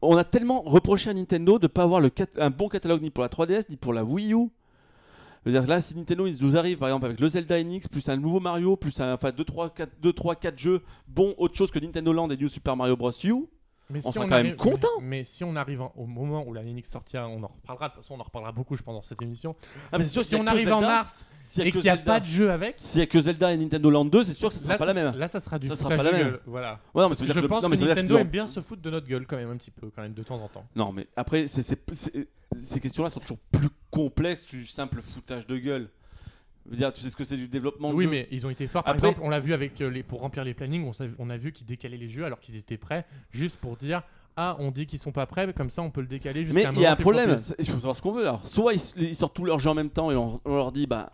On 0.01 0.15
a 0.15 0.23
tellement 0.23 0.61
reproché 0.61 1.09
à 1.09 1.13
Nintendo 1.13 1.57
de 1.57 1.67
pas 1.67 1.83
avoir 1.83 2.03
un 2.37 2.49
bon 2.49 2.67
catalogue 2.67 3.01
ni 3.01 3.09
pour 3.09 3.23
la 3.23 3.29
3DS 3.29 3.65
ni 3.69 3.77
pour 3.77 3.93
la 3.93 4.03
Wii 4.03 4.33
U. 4.33 4.49
Dire, 5.45 5.67
là, 5.67 5.79
si 5.79 5.95
Nintendo 5.95 6.25
ils 6.25 6.43
nous 6.43 6.57
arrivent 6.57 6.79
par 6.79 6.89
exemple 6.89 7.05
avec 7.05 7.19
le 7.19 7.29
Zelda 7.29 7.63
NX, 7.63 7.87
plus 7.87 8.09
un 8.09 8.17
nouveau 8.17 8.39
Mario, 8.39 8.75
plus 8.75 8.99
un, 8.99 9.13
enfin 9.13 9.31
2, 9.31 9.43
3, 9.43 9.69
4, 9.69 9.91
2, 10.01 10.13
3, 10.13 10.35
4 10.35 10.57
jeux 10.57 10.81
bons, 11.07 11.35
autre 11.37 11.55
chose 11.55 11.69
que 11.69 11.77
Nintendo 11.77 12.13
Land 12.13 12.29
et 12.29 12.37
New 12.37 12.47
Super 12.47 12.75
Mario 12.75 12.97
Bros. 12.97 13.11
U, 13.23 13.45
Mais 13.91 13.99
On 14.03 14.11
sera 14.11 14.25
quand 14.25 14.41
même 14.41 14.55
content. 14.55 14.87
Mais, 14.99 15.17
mais 15.19 15.23
si 15.23 15.43
on 15.43 15.55
arrive 15.55 15.81
en- 15.81 15.93
au 15.95 16.07
moment 16.07 16.43
où 16.47 16.53
la 16.53 16.63
NX 16.63 16.83
sortira, 16.89 17.27
on 17.27 17.43
en 17.43 17.47
reparlera. 17.47 17.89
De 17.89 17.93
toute 17.93 18.01
façon, 18.03 18.15
on 18.15 18.19
en 18.19 18.23
reparlera 18.23 18.51
beaucoup, 18.51 18.75
je 18.75 18.81
pense, 18.81 18.95
dans 18.95 19.01
cette 19.07 19.21
émission. 19.21 19.55
ah, 19.91 19.97
mais 19.99 20.05
c'est 20.05 20.09
sûr, 20.09 20.25
Si 20.25 20.35
on 20.35 20.47
arrive 20.47 20.73
en 20.73 20.81
mars 20.81 21.23
a 21.59 21.63
et 21.65 21.71
qu'il 21.71 21.81
n'y 21.81 21.89
a 21.89 21.97
pas 21.97 22.19
de 22.19 22.25
jeu 22.25 22.51
avec, 22.51 22.77
S'il 22.79 22.99
y 23.01 23.03
a 23.03 23.05
que 23.05 23.21
Zelda 23.21 23.53
et 23.53 23.57
Nintendo 23.57 23.89
Land 23.91 24.05
2, 24.05 24.23
c'est 24.23 24.33
sûr 24.33 24.49
que 24.49 24.55
ce 24.55 24.61
sera 24.61 24.73
là, 24.73 24.77
pas 24.79 24.85
ça, 24.87 24.93
la 24.93 25.11
même. 25.11 25.19
là, 25.19 25.27
ça 25.27 25.39
sera 25.39 25.59
du 25.59 25.67
Ça 25.67 25.75
sera 25.75 25.83
foutage 25.91 25.97
pas 25.97 26.03
la 26.03 26.11
de 26.11 26.15
même. 26.23 26.31
gueule, 26.33 26.41
Voilà. 26.47 26.79
Ouais, 26.95 27.03
non, 27.03 27.09
mais 27.09 27.15
Je 27.15 27.39
pense 27.41 27.63
non, 27.63 27.69
que 27.69 27.75
mais 27.75 27.85
Nintendo 27.87 28.17
aime 28.17 28.27
bien 28.27 28.47
se 28.47 28.59
foutre 28.59 28.81
de 28.81 28.89
notre 28.89 29.07
gueule 29.07 29.27
quand 29.27 29.37
même 29.37 29.51
un 29.51 29.57
petit 29.57 29.71
peu, 29.71 29.91
quand 29.95 30.01
même, 30.01 30.13
de 30.13 30.23
temps 30.23 30.41
en 30.41 30.47
temps. 30.47 30.65
Non, 30.75 30.91
mais 30.91 31.05
après, 31.15 31.45
c'est- 31.47 31.61
c'est- 31.61 31.93
c'est- 31.93 32.27
ces 32.59 32.79
questions-là 32.79 33.09
sont 33.11 33.19
toujours 33.19 33.37
plus 33.51 33.69
complexes 33.91 34.43
que 34.45 34.55
du 34.57 34.65
simple 34.65 35.01
foutage 35.01 35.45
de 35.45 35.57
gueule. 35.57 35.89
Je 36.65 36.71
veux 36.71 36.77
dire, 36.77 36.91
tu 36.91 37.01
sais 37.01 37.09
ce 37.09 37.15
que 37.15 37.23
c'est 37.23 37.37
du 37.37 37.47
développement 37.47 37.91
de 37.91 37.95
Oui, 37.95 38.05
jeu. 38.05 38.09
mais 38.09 38.27
ils 38.31 38.45
ont 38.45 38.49
été 38.49 38.65
forts. 38.67 38.83
Par 38.83 38.93
Après- 38.95 39.09
exemple, 39.09 39.25
on 39.25 39.29
l'a 39.29 39.39
vu 39.39 39.53
avec 39.53 39.79
euh, 39.81 39.89
les 39.89 40.01
pour 40.03 40.21
remplir 40.21 40.43
les 40.43 40.53
plannings, 40.55 40.83
on, 40.87 40.91
on 41.19 41.29
a 41.29 41.37
vu 41.37 41.51
qu'ils 41.51 41.67
décalaient 41.67 41.97
les 41.97 42.09
jeux 42.09 42.25
alors 42.25 42.39
qu'ils 42.39 42.55
étaient 42.55 42.77
prêts, 42.77 43.05
juste 43.31 43.57
pour 43.57 43.77
dire 43.77 44.01
ah, 44.37 44.57
on 44.59 44.71
dit 44.71 44.85
qu'ils 44.85 44.99
sont 44.99 45.11
pas 45.13 45.25
prêts, 45.27 45.45
mais 45.47 45.53
comme 45.53 45.69
ça 45.69 45.81
on 45.81 45.91
peut 45.91 46.01
le 46.01 46.07
décaler 46.07 46.43
jusqu'à 46.43 46.71
Mais 46.71 46.77
il 46.77 46.81
y 46.81 46.85
a 46.85 46.91
un 46.91 46.95
plus 46.95 47.03
problème, 47.03 47.27
propice. 47.27 47.45
c'est- 47.47 47.55
il 47.59 47.65
faut 47.67 47.75
savoir 47.75 47.95
ce 47.95 48.01
qu'on 48.01 48.11
veut. 48.11 48.23
Alors, 48.27 48.45
soit 48.47 48.73
ils, 48.73 48.81
ils 48.97 49.15
sortent 49.15 49.35
tous 49.35 49.45
leurs 49.45 49.59
jeux 49.59 49.69
en 49.69 49.75
même 49.75 49.89
temps 49.91 50.11
et 50.11 50.15
on, 50.15 50.41
on 50.43 50.55
leur 50.55 50.71
dit, 50.71 50.87
bah, 50.87 51.13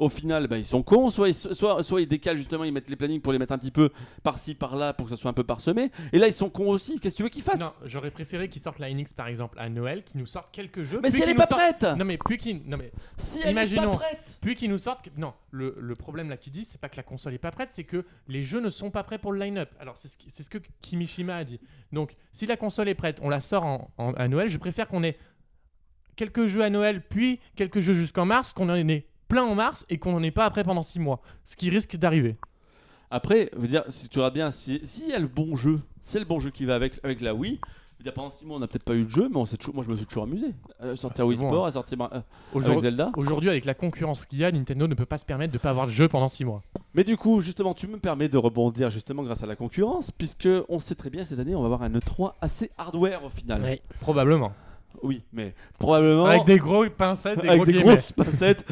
au 0.00 0.08
final, 0.08 0.46
bah, 0.48 0.58
ils 0.58 0.64
sont 0.64 0.82
cons, 0.82 1.10
soit 1.10 1.28
ils, 1.28 1.34
soit, 1.34 1.82
soit 1.82 2.00
ils 2.00 2.06
décalent 2.08 2.36
justement, 2.36 2.64
ils 2.64 2.72
mettent 2.72 2.88
les 2.88 2.96
plannings 2.96 3.20
pour 3.20 3.32
les 3.32 3.38
mettre 3.38 3.52
un 3.52 3.58
petit 3.58 3.70
peu 3.70 3.90
par-ci, 4.22 4.54
par-là, 4.54 4.92
pour 4.94 5.06
que 5.06 5.10
ça 5.10 5.16
soit 5.16 5.30
un 5.30 5.34
peu 5.34 5.44
parsemé. 5.44 5.90
Et 6.12 6.18
là, 6.18 6.26
ils 6.26 6.32
sont 6.32 6.50
cons 6.50 6.70
aussi. 6.70 6.98
Qu'est-ce 6.98 7.14
que 7.14 7.18
tu 7.18 7.22
veux 7.22 7.28
qu'ils 7.28 7.42
fassent? 7.42 7.60
Non, 7.60 7.72
j'aurais 7.84 8.10
préféré 8.10 8.48
qu'ils 8.48 8.62
sortent 8.62 8.78
la 8.78 8.92
NX 8.92 9.12
par 9.16 9.28
exemple 9.28 9.58
à 9.60 9.68
Noël, 9.68 10.02
qu'ils 10.02 10.18
nous 10.18 10.26
sortent 10.26 10.50
quelques 10.52 10.82
jeux. 10.82 11.00
Mais 11.02 11.10
puis 11.10 11.18
si 11.18 11.22
elle 11.22 11.30
est 11.30 11.34
pas 11.34 11.46
sortent- 11.46 11.60
prête 11.60 11.96
Non 11.98 12.04
mais 12.04 12.18
puis 12.18 12.38
qu'ils 12.38 12.62
non 12.68 12.76
mais 12.76 12.90
Si 13.18 13.38
elle 13.42 13.48
est 13.48 13.52
imaginons. 13.52 13.90
pas 13.92 13.98
prête 13.98 14.38
puis 14.40 14.54
qu'ils 14.56 14.70
nous 14.70 14.78
sortent 14.78 15.08
non 15.16 15.32
le, 15.50 15.76
le 15.78 15.94
problème 15.94 16.28
là 16.30 16.36
qu'ils 16.36 16.52
disent 16.52 16.68
c'est 16.68 16.80
pas 16.80 16.88
que 16.88 16.96
la 16.96 17.02
console 17.02 17.34
est 17.34 17.38
pas 17.38 17.50
prête 17.50 17.70
c'est 17.70 17.84
que 17.84 18.04
les 18.28 18.42
jeux 18.42 18.60
ne 18.60 18.70
sont 18.70 18.90
pas 18.90 19.04
prêts 19.04 19.18
pour 19.18 19.32
le 19.32 19.38
line-up. 19.38 19.70
Alors 19.80 19.96
c'est 19.96 20.08
ce, 20.08 20.16
qui- 20.16 20.30
c'est 20.30 20.42
ce 20.42 20.50
que 20.50 20.58
Kimishima 20.80 21.36
a 21.36 21.44
dit. 21.44 21.60
Donc 21.92 22.16
si 22.32 22.46
la 22.46 22.56
console 22.56 22.88
est 22.88 22.94
prête, 22.94 23.18
on 23.22 23.28
la 23.28 23.40
sort 23.40 23.64
en, 23.64 23.90
en- 23.98 24.12
à 24.14 24.28
Noël. 24.28 24.48
Je 24.48 24.56
préfère 24.58 24.88
qu'on 24.88 25.02
ait 25.02 25.18
quelques 26.16 26.46
jeux 26.46 26.62
à 26.62 26.70
Noël 26.70 27.02
puis 27.08 27.40
quelques 27.56 27.80
jeux 27.80 27.94
jusqu'en 27.94 28.24
mars, 28.26 28.52
qu'on 28.52 28.68
en 28.68 28.74
ait 28.76 29.06
plein 29.30 29.44
en 29.44 29.54
mars 29.54 29.86
et 29.88 29.96
qu'on 29.98 30.12
n'en 30.12 30.22
ait 30.22 30.30
pas 30.30 30.44
après 30.44 30.64
pendant 30.64 30.82
6 30.82 31.00
mois. 31.00 31.20
Ce 31.44 31.56
qui 31.56 31.70
risque 31.70 31.96
d'arriver. 31.96 32.36
Après, 33.10 33.50
je 33.54 33.58
veux 33.60 33.68
dire, 33.68 33.84
si 33.88 34.08
tu 34.08 34.18
regardes 34.18 34.34
bien, 34.34 34.50
si- 34.50 34.80
s'il 34.84 35.08
y 35.08 35.12
a 35.14 35.18
le 35.18 35.26
bon 35.26 35.56
jeu, 35.56 35.80
c'est 36.02 36.18
le 36.18 36.24
bon 36.26 36.38
jeu 36.40 36.50
qui 36.50 36.64
va 36.66 36.74
avec, 36.74 37.00
avec 37.02 37.20
la 37.22 37.34
Wii. 37.34 37.58
Je 37.62 37.98
veux 37.98 38.04
dire, 38.04 38.14
pendant 38.14 38.30
6 38.30 38.46
mois, 38.46 38.56
on 38.56 38.60
n'a 38.60 38.66
peut-être 38.68 38.84
pas 38.84 38.94
eu 38.94 39.04
de 39.04 39.10
jeu, 39.10 39.28
mais 39.30 39.36
on 39.36 39.44
toujours, 39.44 39.74
moi, 39.74 39.84
je 39.84 39.90
me 39.90 39.96
suis 39.96 40.06
toujours 40.06 40.22
amusé. 40.22 40.54
À 40.78 40.96
sortir 40.96 41.24
Ah, 41.24 41.28
Wii 41.28 41.36
c'est 41.36 41.42
bon, 41.44 41.50
Sport, 41.50 41.66
à 41.66 41.72
sortir 41.72 41.98
euh, 42.00 42.06
avec 42.10 42.24
Aujourd'hui, 42.54 42.80
Zelda. 42.82 43.10
aujourd'hui, 43.16 43.50
avec 43.50 43.64
la 43.66 43.74
concurrence 43.74 44.24
qu'il 44.24 44.38
y 44.38 44.44
a, 44.44 44.50
Nintendo 44.52 44.86
ne 44.86 44.94
peut 44.94 45.04
pas 45.06 45.18
se 45.18 45.24
permettre 45.26 45.52
de 45.52 45.58
pas 45.58 45.70
avoir 45.70 45.86
de 45.86 45.92
jeu 45.92 46.08
pendant 46.08 46.28
6 46.28 46.44
mois. 46.46 46.62
Mais 46.94 47.04
du 47.04 47.16
coup, 47.18 47.40
justement, 47.42 47.74
tu 47.74 47.86
me 47.88 47.98
permets 47.98 48.28
de 48.28 48.38
rebondir 48.38 48.88
justement 48.90 49.22
grâce 49.22 49.42
à 49.42 49.46
la 49.46 49.54
concurrence, 49.56 50.10
puisque 50.12 50.48
on 50.68 50.78
sait 50.78 50.94
très 50.94 51.10
bien 51.10 51.24
cette 51.26 51.38
année, 51.40 51.54
on 51.54 51.60
va 51.60 51.66
avoir 51.66 51.82
un 51.82 51.90
E3 51.90 52.34
assez 52.40 52.70
hardware 52.78 53.22
au 53.24 53.28
final. 53.28 53.60
Ouais. 53.62 53.82
Probablement. 54.00 54.52
Oui, 55.02 55.22
mais 55.32 55.54
probablement 55.78 56.26
Avec 56.26 56.44
des 56.44 56.58
gros 56.58 56.84
pincettes, 56.90 57.40
des 57.40 57.48
avec 57.48 57.58
gros 57.58 57.66
des 57.66 57.72
guillemets. 57.72 57.90
grosses 57.92 58.12
pincettes. 58.12 58.64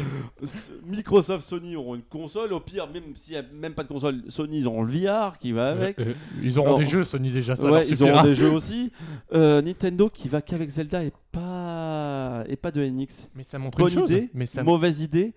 Microsoft, 0.86 1.42
Sony 1.46 1.76
auront 1.76 1.94
une 1.94 2.02
console. 2.02 2.52
Au 2.52 2.60
pire, 2.60 2.86
même 2.92 3.16
s'il 3.16 3.32
n'y 3.34 3.38
a 3.38 3.42
même 3.54 3.74
pas 3.74 3.82
de 3.82 3.88
console, 3.88 4.22
Sony 4.28 4.58
ils 4.58 4.66
auront 4.66 4.82
le 4.82 4.90
VR 4.92 5.38
qui 5.38 5.52
va 5.52 5.70
avec. 5.70 5.98
Euh, 6.00 6.06
euh, 6.08 6.14
ils 6.42 6.58
auront 6.58 6.68
Alors, 6.68 6.78
des 6.80 6.84
jeux 6.84 7.04
Sony 7.04 7.30
déjà, 7.30 7.56
ça 7.56 7.64
ouais, 7.64 7.70
leur 7.70 7.90
ils 7.90 8.02
auront 8.02 8.22
des 8.22 8.34
jeux 8.34 8.50
aussi. 8.52 8.92
Euh, 9.32 9.62
Nintendo 9.62 10.10
qui 10.10 10.28
va 10.28 10.42
qu'avec 10.42 10.68
Zelda 10.68 11.02
et 11.02 11.12
pas 11.32 12.44
et 12.48 12.56
pas 12.56 12.70
de 12.70 12.84
NX. 12.84 13.28
Mais 13.34 13.42
ça 13.42 13.58
montre 13.58 13.78
Bonne 13.78 13.92
une 13.92 13.98
chose. 14.00 14.10
idée, 14.10 14.30
mais 14.34 14.46
ça... 14.46 14.62
mauvaise 14.62 15.00
idée. 15.00 15.32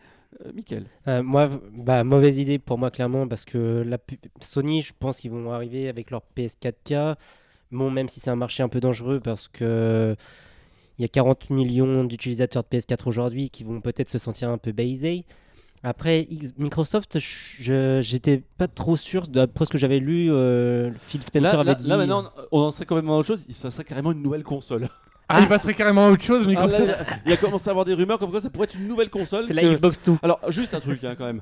Euh. 0.45 0.51
Euh, 1.07 1.21
moi, 1.23 1.47
v- 1.47 1.57
bah, 1.73 2.03
mauvaise 2.03 2.37
idée 2.39 2.57
pour 2.57 2.77
moi, 2.77 2.89
clairement, 2.89 3.27
parce 3.27 3.45
que 3.45 3.83
la 3.85 3.97
Sony, 4.39 4.81
je 4.81 4.93
pense 4.97 5.19
qu'ils 5.19 5.31
vont 5.31 5.51
arriver 5.51 5.87
avec 5.89 6.09
leur 6.09 6.21
PS4K. 6.37 7.15
Bon, 7.71 7.91
même 7.91 8.07
si 8.09 8.19
c'est 8.19 8.29
un 8.29 8.35
marché 8.35 8.63
un 8.63 8.69
peu 8.69 8.79
dangereux 8.79 9.19
parce 9.19 9.47
que 9.47 10.15
il 11.01 11.03
y 11.03 11.05
a 11.05 11.09
40 11.09 11.49
millions 11.49 12.03
d'utilisateurs 12.03 12.61
de 12.63 12.77
PS4 12.77 13.07
aujourd'hui 13.07 13.49
qui 13.49 13.63
vont 13.63 13.81
peut-être 13.81 14.07
se 14.07 14.19
sentir 14.19 14.49
un 14.49 14.59
peu 14.59 14.71
baisés. 14.71 15.25
Après, 15.83 16.27
Microsoft, 16.59 17.17
je- 17.17 18.01
j'étais 18.03 18.43
pas 18.59 18.67
trop 18.67 18.95
sûr, 18.95 19.23
d'après 19.27 19.65
ce 19.65 19.71
que 19.71 19.79
j'avais 19.79 19.97
lu, 19.97 20.31
euh, 20.31 20.91
Phil 21.07 21.23
Spencer 21.23 21.53
Là, 21.53 21.59
avait 21.61 21.71
là, 21.71 21.75
dit. 21.75 21.89
là, 21.89 21.97
maintenant, 21.97 22.25
on 22.51 22.59
en 22.61 22.69
serait 22.69 22.85
complètement 22.85 23.17
autre 23.17 23.27
chose. 23.29 23.43
Ça 23.49 23.71
serait 23.71 23.83
carrément 23.83 24.11
une 24.11 24.21
nouvelle 24.21 24.43
console. 24.43 24.89
Ah, 25.27 25.39
il 25.41 25.47
passerait 25.47 25.73
carrément 25.73 26.05
à 26.07 26.11
autre 26.11 26.21
chose, 26.23 26.43
Ah, 26.45 26.47
Microsoft. 26.47 26.85
là, 26.87 26.97
il 27.25 27.31
y 27.31 27.33
a 27.33 27.37
commencé 27.37 27.67
à 27.67 27.71
avoir 27.71 27.85
des 27.85 27.95
rumeurs 27.95 28.19
comme 28.19 28.29
quoi 28.29 28.41
ça 28.41 28.51
pourrait 28.51 28.65
être 28.65 28.75
une 28.75 28.87
nouvelle 28.87 29.09
console. 29.09 29.45
c'est 29.47 29.53
la 29.55 29.63
Xbox 29.63 29.99
2. 30.05 30.17
Alors, 30.21 30.39
juste 30.49 30.75
un 30.75 30.81
truc 30.81 31.03
hein, 31.03 31.15
quand 31.17 31.25
même. 31.25 31.41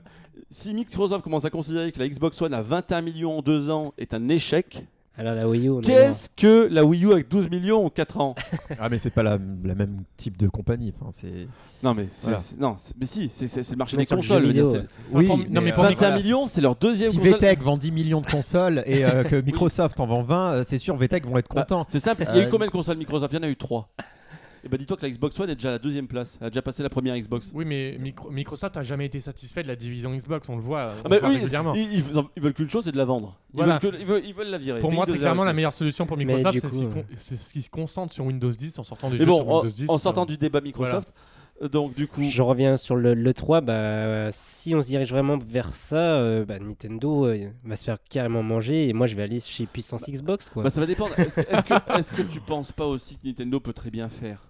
Si 0.49 0.74
Microsoft 0.74 1.22
commence 1.22 1.43
à 1.43 1.49
considérer 1.49 1.91
que 1.91 1.99
la 1.99 2.07
Xbox 2.07 2.41
One 2.41 2.53
à 2.53 2.62
21 2.62 3.01
millions 3.01 3.39
en 3.39 3.41
2 3.41 3.70
ans 3.70 3.93
est 3.97 4.14
un 4.14 4.30
échec, 4.30 4.86
Alors 5.20 5.36
la 5.36 5.49
Wii 5.49 5.67
U, 5.67 5.70
on 5.72 5.82
est 5.82 5.86
qu'est-ce 5.86 6.30
que 6.38 6.70
la 6.72 6.86
Wii 6.86 7.03
U 7.03 7.11
avec 7.11 7.30
12 7.30 7.49
millions 7.49 7.86
en 7.86 7.89
4 7.89 8.22
ans 8.22 8.36
Ah, 8.80 8.88
mais 8.88 8.97
c'est 8.99 9.09
pas 9.09 9.22
la, 9.22 9.38
la 9.65 9.76
même 9.76 10.03
type 10.15 10.38
de 10.38 10.47
compagnie. 10.47 10.93
Enfin, 10.95 11.09
c'est. 11.11 11.47
Non, 11.84 11.93
mais 11.93 12.07
c'est, 12.13 12.28
Voilà. 12.28 12.39
c'est- 12.39 12.57
non, 12.57 12.76
c'est- 12.78 12.93
mais 12.97 13.05
si, 13.05 13.30
c'est, 13.32 13.47
c'est- 13.47 13.61
c'est 13.63 13.74
le 13.74 13.78
marché 13.80 13.97
des 13.97 14.05
sur 14.05 14.15
le 14.15 14.22
consoles. 14.22 14.38
jeu 14.38 14.41
je 14.43 14.47
veux 14.47 14.53
dire, 14.53 14.65
vidéo, 14.65 14.82
c'est- 14.82 15.15
Oui, 15.17 15.28
non, 15.49 15.61
mais 15.61 15.72
euh, 15.72 15.76
pour 15.76 15.84
21 15.84 16.11
Microsoft- 16.11 16.24
millions, 16.24 16.47
c'est 16.47 16.61
leur 16.61 16.76
deuxième 16.78 17.11
Si 17.11 17.17
console. 17.17 17.34
VTech 17.34 17.61
vend 17.61 17.76
10 17.78 17.91
millions 17.91 18.22
de 18.22 18.28
consoles 18.32 18.82
et 18.86 19.03
euh, 19.03 19.24
que 19.26 19.36
Microsoft 19.41 19.99
en 19.99 20.07
vend 20.07 20.22
20, 20.24 20.51
euh, 20.53 20.63
c'est 20.63 20.78
sûr, 20.78 20.95
VTech 20.95 21.26
vont 21.28 21.38
être 21.38 21.53
Bah, 21.53 21.63
contents. 21.63 21.86
c'est 21.89 21.99
simple. 21.99 22.24
Il 22.30 22.36
y 22.38 22.39
a 22.39 22.43
eu 22.43 22.47
Euh, 22.47 22.49
combien 22.49 22.67
de 22.67 22.72
consoles 22.72 22.97
Microsoft? 22.97 23.34
Il 23.34 23.36
y 23.36 23.39
en 23.39 23.43
a 23.43 23.49
eu 23.49 23.57
3. 23.57 23.89
Et 24.64 24.70
bah 24.70 24.78
dis-toi 24.78 24.97
que 24.97 25.03
la 25.03 25.10
Xbox 25.10 25.39
One 25.39 25.49
est 25.49 25.55
déjà 25.55 25.70
à 25.70 25.72
la 25.74 25.80
deuxième 25.80 26.07
place. 26.07 26.38
Elle 26.41 26.47
a 26.47 26.49
déjà 26.49 26.62
passé 26.62 26.84
la 26.84 26.89
première 26.89 27.18
Xbox. 27.18 27.51
Oui, 27.53 27.66
mais 27.66 27.97
Micro- 27.99 28.30
Microsoft 28.30 28.76
a 28.78 28.84
jamais 28.84 29.05
été 29.05 29.20
satisfait 29.22 29.64
de 29.64 29.68
la 29.68 29.76
division 29.76 30.14
Xbox, 30.16 30.49
on 30.49 30.55
le 30.57 30.62
voit, 30.62 30.86
on 30.86 30.99
Ah 30.99 31.03
le 31.05 31.10
bah 31.10 31.20
voit 31.20 31.30
oui, 31.30 31.36
régulièrement. 31.38 31.74
ils, 31.76 31.93
ils- 31.99 32.03
ils 32.36 32.41
veulent 32.43 32.53
qu'une 32.53 32.70
chose, 32.70 32.84
c'est 32.86 32.91
de 32.91 32.97
la 32.97 33.05
vendre. 33.05 33.39
Ils, 33.53 33.57
Voilà. 33.57 33.80
veulent, 33.80 33.91
que- 33.93 33.97
ils 33.99 34.05
veulent- 34.05 34.26
ils 34.26 34.34
veulent 34.34 34.49
la 34.49 34.57
virer. 34.57 34.80
Pour 34.82 34.91
moi, 34.91 35.05
très 35.05 35.18
clairement, 35.18 35.43
la 35.43 35.53
meilleure 35.53 35.74
solution 35.74 36.05
pour 36.05 36.18
Mais 36.18 36.26
Microsoft, 36.26 36.53
du 36.53 36.60
c'est 36.60 36.68
ce 36.68 36.74
coup, 36.74 36.80
qui 36.82 36.88
con- 36.89 37.05
c'est 37.20 37.36
ce 37.38 37.53
qui 37.53 37.62
se 37.62 37.70
concentre 37.70 38.14
sur 38.14 38.26
Windows 38.26 38.51
10 38.51 38.78
en 38.80 38.84
sortant 38.84 39.07
des 39.10 39.14
Mais 39.14 39.20
jeux 39.20 39.26
bon, 39.28 39.38
sur 39.38 39.49
en, 39.49 39.55
Windows 39.62 39.76
10. 39.76 39.89
en 39.89 39.97
sortant 39.97 40.24
euh, 40.24 40.26
du 40.26 40.38
débat 40.38 40.60
Microsoft, 40.62 41.14
euh, 41.62 41.68
donc 41.70 41.93
du 41.95 42.07
coup, 42.07 42.22
Je 42.24 42.41
reviens 42.41 42.76
sur 42.78 42.95
le, 42.95 43.14
le 43.14 43.34
3, 43.34 43.62
bah, 43.62 44.30
si 44.32 44.76
on 44.76 44.82
se 44.82 44.88
dirige 44.88 45.10
vraiment 45.12 45.38
vers 45.38 45.74
ça, 45.74 46.18
euh, 46.20 46.45
bah, 46.45 46.60
Nintendo 46.60 47.26
euh, 47.28 47.49
va 47.64 47.76
se 47.76 47.84
faire 47.86 47.97
carrément 48.10 48.43
manger 48.43 48.88
et 48.89 48.93
moi 48.93 49.07
je 49.07 49.16
vais 49.16 49.24
aller 49.24 49.39
chez 49.39 49.66
Puissance 49.66 50.03
Xbox. 50.10 50.49
Quoi. 50.49 50.64
bah, 50.64 50.70
ça 50.70 50.80
va 50.82 50.88
dépendre. 50.88 51.12
Est-ce 51.18 51.36
que, 51.36 51.41
est-ce 51.41 51.64
que- 51.64 51.99
est-ce 51.99 52.12
que 52.14 52.22
tu 52.24 52.39
penses 52.41 52.72
pas 52.72 52.86
aussi 52.86 53.18
que 53.18 53.26
Nintendo 53.28 53.60
peut 53.60 53.74
très 53.74 53.89
bien 53.91 54.10
faire? 54.10 54.43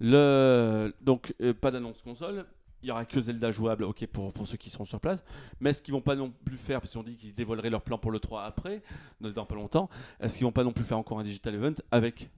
Le 0.00 0.92
donc 1.00 1.34
euh, 1.40 1.54
pas 1.54 1.70
d'annonce 1.70 2.02
console. 2.02 2.46
Il 2.82 2.88
y 2.88 2.92
aura 2.92 3.04
que 3.04 3.20
Zelda 3.20 3.50
jouable, 3.50 3.84
ok 3.84 4.06
pour, 4.06 4.32
pour 4.32 4.46
ceux 4.46 4.58
qui 4.58 4.70
seront 4.70 4.84
sur 4.84 5.00
place. 5.00 5.24
Mais 5.60 5.70
est-ce 5.70 5.82
qu'ils 5.82 5.94
vont 5.94 6.02
pas 6.02 6.14
non 6.14 6.32
plus 6.44 6.58
faire, 6.58 6.80
parce 6.80 6.92
qu'on 6.92 7.02
dit 7.02 7.16
qu'ils 7.16 7.34
dévoileraient 7.34 7.70
leur 7.70 7.82
plan 7.82 7.98
pour 7.98 8.12
le 8.12 8.20
3 8.20 8.44
après, 8.44 8.82
dans 9.20 9.46
pas 9.46 9.54
longtemps, 9.54 9.88
est-ce 10.20 10.36
qu'ils 10.36 10.44
vont 10.44 10.52
pas 10.52 10.62
non 10.62 10.72
plus 10.72 10.84
faire 10.84 10.98
encore 10.98 11.18
un 11.18 11.24
digital 11.24 11.54
event 11.54 11.74
avec 11.90 12.30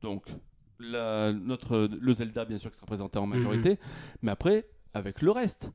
donc 0.00 0.24
la, 0.78 1.32
notre, 1.32 1.88
le 1.90 2.12
Zelda 2.12 2.44
bien 2.44 2.56
sûr 2.56 2.70
qui 2.70 2.76
sera 2.76 2.86
présenté 2.86 3.18
en 3.18 3.26
majorité, 3.26 3.78
mais 4.22 4.30
après 4.30 4.66
avec 4.94 5.22
le 5.22 5.32
reste. 5.32 5.70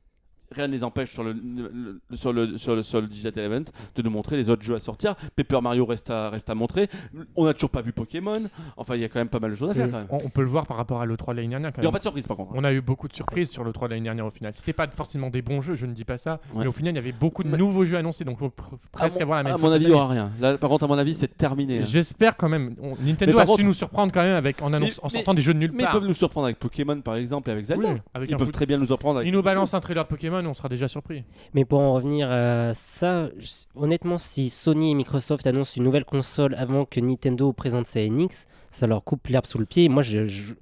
Rien 0.54 0.68
ne 0.68 0.72
les 0.72 0.84
empêche 0.84 1.10
sur 1.12 1.24
le, 1.24 1.32
le- 1.32 1.72
le- 2.10 2.16
sur, 2.16 2.32
le, 2.32 2.56
sur, 2.58 2.76
le, 2.76 2.82
sur 2.82 3.00
le 3.00 3.06
digital 3.06 3.44
event 3.44 3.64
de 3.94 4.02
nous 4.02 4.10
montrer 4.10 4.36
les 4.36 4.48
autres 4.50 4.62
jeux 4.62 4.74
à 4.74 4.78
sortir. 4.78 5.14
Paper 5.34 5.60
Mario 5.60 5.84
reste 5.86 6.10
à, 6.10 6.30
reste 6.30 6.48
à 6.50 6.54
montrer. 6.54 6.88
On 7.34 7.44
n'a 7.44 7.54
toujours 7.54 7.70
pas 7.70 7.82
vu 7.82 7.92
Pokémon. 7.92 8.42
Enfin, 8.76 8.94
il 8.94 9.00
y 9.00 9.04
a 9.04 9.08
quand 9.08 9.18
même 9.18 9.28
pas 9.28 9.40
mal 9.40 9.50
de 9.50 9.56
choses 9.56 9.70
à 9.70 9.74
faire 9.74 9.86
Mm. 9.88 9.90
quand 9.90 9.98
même. 9.98 10.06
on, 10.10 10.18
on 10.24 10.28
peut 10.30 10.42
le 10.42 10.48
voir 10.48 10.66
par 10.66 10.76
rapport 10.76 11.00
à 11.00 11.06
l'E3 11.06 11.30
de 11.32 11.36
l'année 11.36 11.48
dernière. 11.48 11.72
Quand 11.72 11.78
Il 11.78 11.82
n'y 11.82 11.86
aura 11.86 11.92
pas 11.94 11.98
de 11.98 12.02
surprise 12.04 12.26
par 12.26 12.36
contre. 12.36 12.52
hein. 12.52 12.56
On 12.58 12.64
a 12.64 12.72
eu 12.72 12.80
beaucoup 12.80 13.08
de 13.08 13.14
surprises 13.14 13.50
sur 13.50 13.64
l'E3 13.64 13.84
de 13.86 13.90
l'année 13.90 14.04
dernière 14.04 14.26
au 14.26 14.30
final. 14.30 14.52
C'était 14.54 14.72
pas 14.72 14.86
forcément 14.88 15.30
des 15.30 15.42
bons 15.42 15.60
jeux, 15.62 15.74
je 15.74 15.86
ne 15.86 15.92
dis 15.92 16.04
pas 16.04 16.18
ça, 16.18 16.40
Ouais. 16.54 16.60
mais 16.62 16.66
au 16.66 16.72
final 16.72 16.92
il 16.92 16.96
y 16.96 16.98
avait 16.98 17.12
beaucoup 17.12 17.42
de 17.42 17.48
Mais- 17.48 17.58
nouveaux 17.58 17.84
jeux 17.84 17.96
annoncés, 17.96 18.24
donc 18.24 18.40
on 18.40 18.50
peut 18.50 18.62
pr- 18.62 18.76
presque 18.92 19.16
mon, 19.16 19.22
avoir 19.22 19.38
la 19.38 19.42
même 19.44 19.54
à 19.54 19.58
mon 19.58 19.70
avis, 19.70 19.84
il 19.84 19.88
n'y 19.88 19.94
aura 19.94 20.08
rien. 20.08 20.30
Là, 20.40 20.56
par 20.58 20.70
contre, 20.70 20.84
à 20.84 20.88
mon 20.88 20.98
avis, 20.98 21.14
c'est 21.14 21.36
terminé. 21.36 21.80
hein. 21.80 21.84
J'espère 21.86 22.36
quand 22.36 22.48
même. 22.48 22.74
On- 22.80 22.94
Nintendo 23.02 23.38
a 23.38 23.46
su 23.46 23.64
nous 23.64 23.74
surprendre 23.74 24.12
quand 24.12 24.22
même 24.22 24.36
avec 24.36 24.62
en, 24.62 24.72
annonce, 24.72 24.98
Mais- 24.98 25.04
en 25.04 25.08
sortant 25.08 25.34
des 25.34 25.42
jeux 25.42 25.54
de 25.54 25.58
nulle 25.58 25.72
Mais 25.72 25.82
ils 25.82 25.84
part. 25.84 25.92
peuvent 25.94 26.06
nous 26.06 26.14
surprendre 26.14 26.46
avec 26.46 26.58
Pokémon 26.58 27.00
par 27.00 27.16
exemple 27.16 27.48
et 27.48 27.52
avec 27.52 27.64
Zelda. 27.64 27.88
Oui, 27.88 27.96
avec 28.14 28.30
Ils 28.30 28.36
peuvent 28.36 28.46
foot- 28.46 28.54
très 28.54 28.66
bien 28.66 28.78
nous 28.78 28.86
surprendre 28.86 29.18
avec 29.18 29.28
Ils 29.28 29.32
nous 29.34 29.42
balancent 29.42 29.74
un 29.74 29.80
trailer 29.80 30.04
de 30.04 30.08
Pokémon, 30.36 30.50
on 30.50 30.54
sera 30.54 30.68
déjà 30.68 30.88
surpris. 30.88 31.24
Mais 31.54 31.64
pour 31.64 31.80
en 31.80 31.94
revenir 31.94 32.30
à 32.30 32.74
ça, 32.74 33.28
honnêtement, 33.74 34.18
si 34.18 34.50
Sony 34.50 34.90
et 34.90 34.94
Microsoft 34.94 35.46
annoncent 35.46 35.74
une 35.76 35.84
nouvelle 35.84 36.04
console 36.04 36.54
avant 36.54 36.84
que 36.84 37.00
Nintendo 37.00 37.52
présente 37.52 37.86
sa 37.86 38.00
NX, 38.00 38.46
ça 38.70 38.86
leur 38.86 39.02
coupe 39.04 39.26
l'herbe 39.28 39.46
sous 39.46 39.58
le 39.58 39.66
pied. 39.66 39.88
Moi, 39.88 40.02
je, 40.02 40.24
je- 40.24 40.54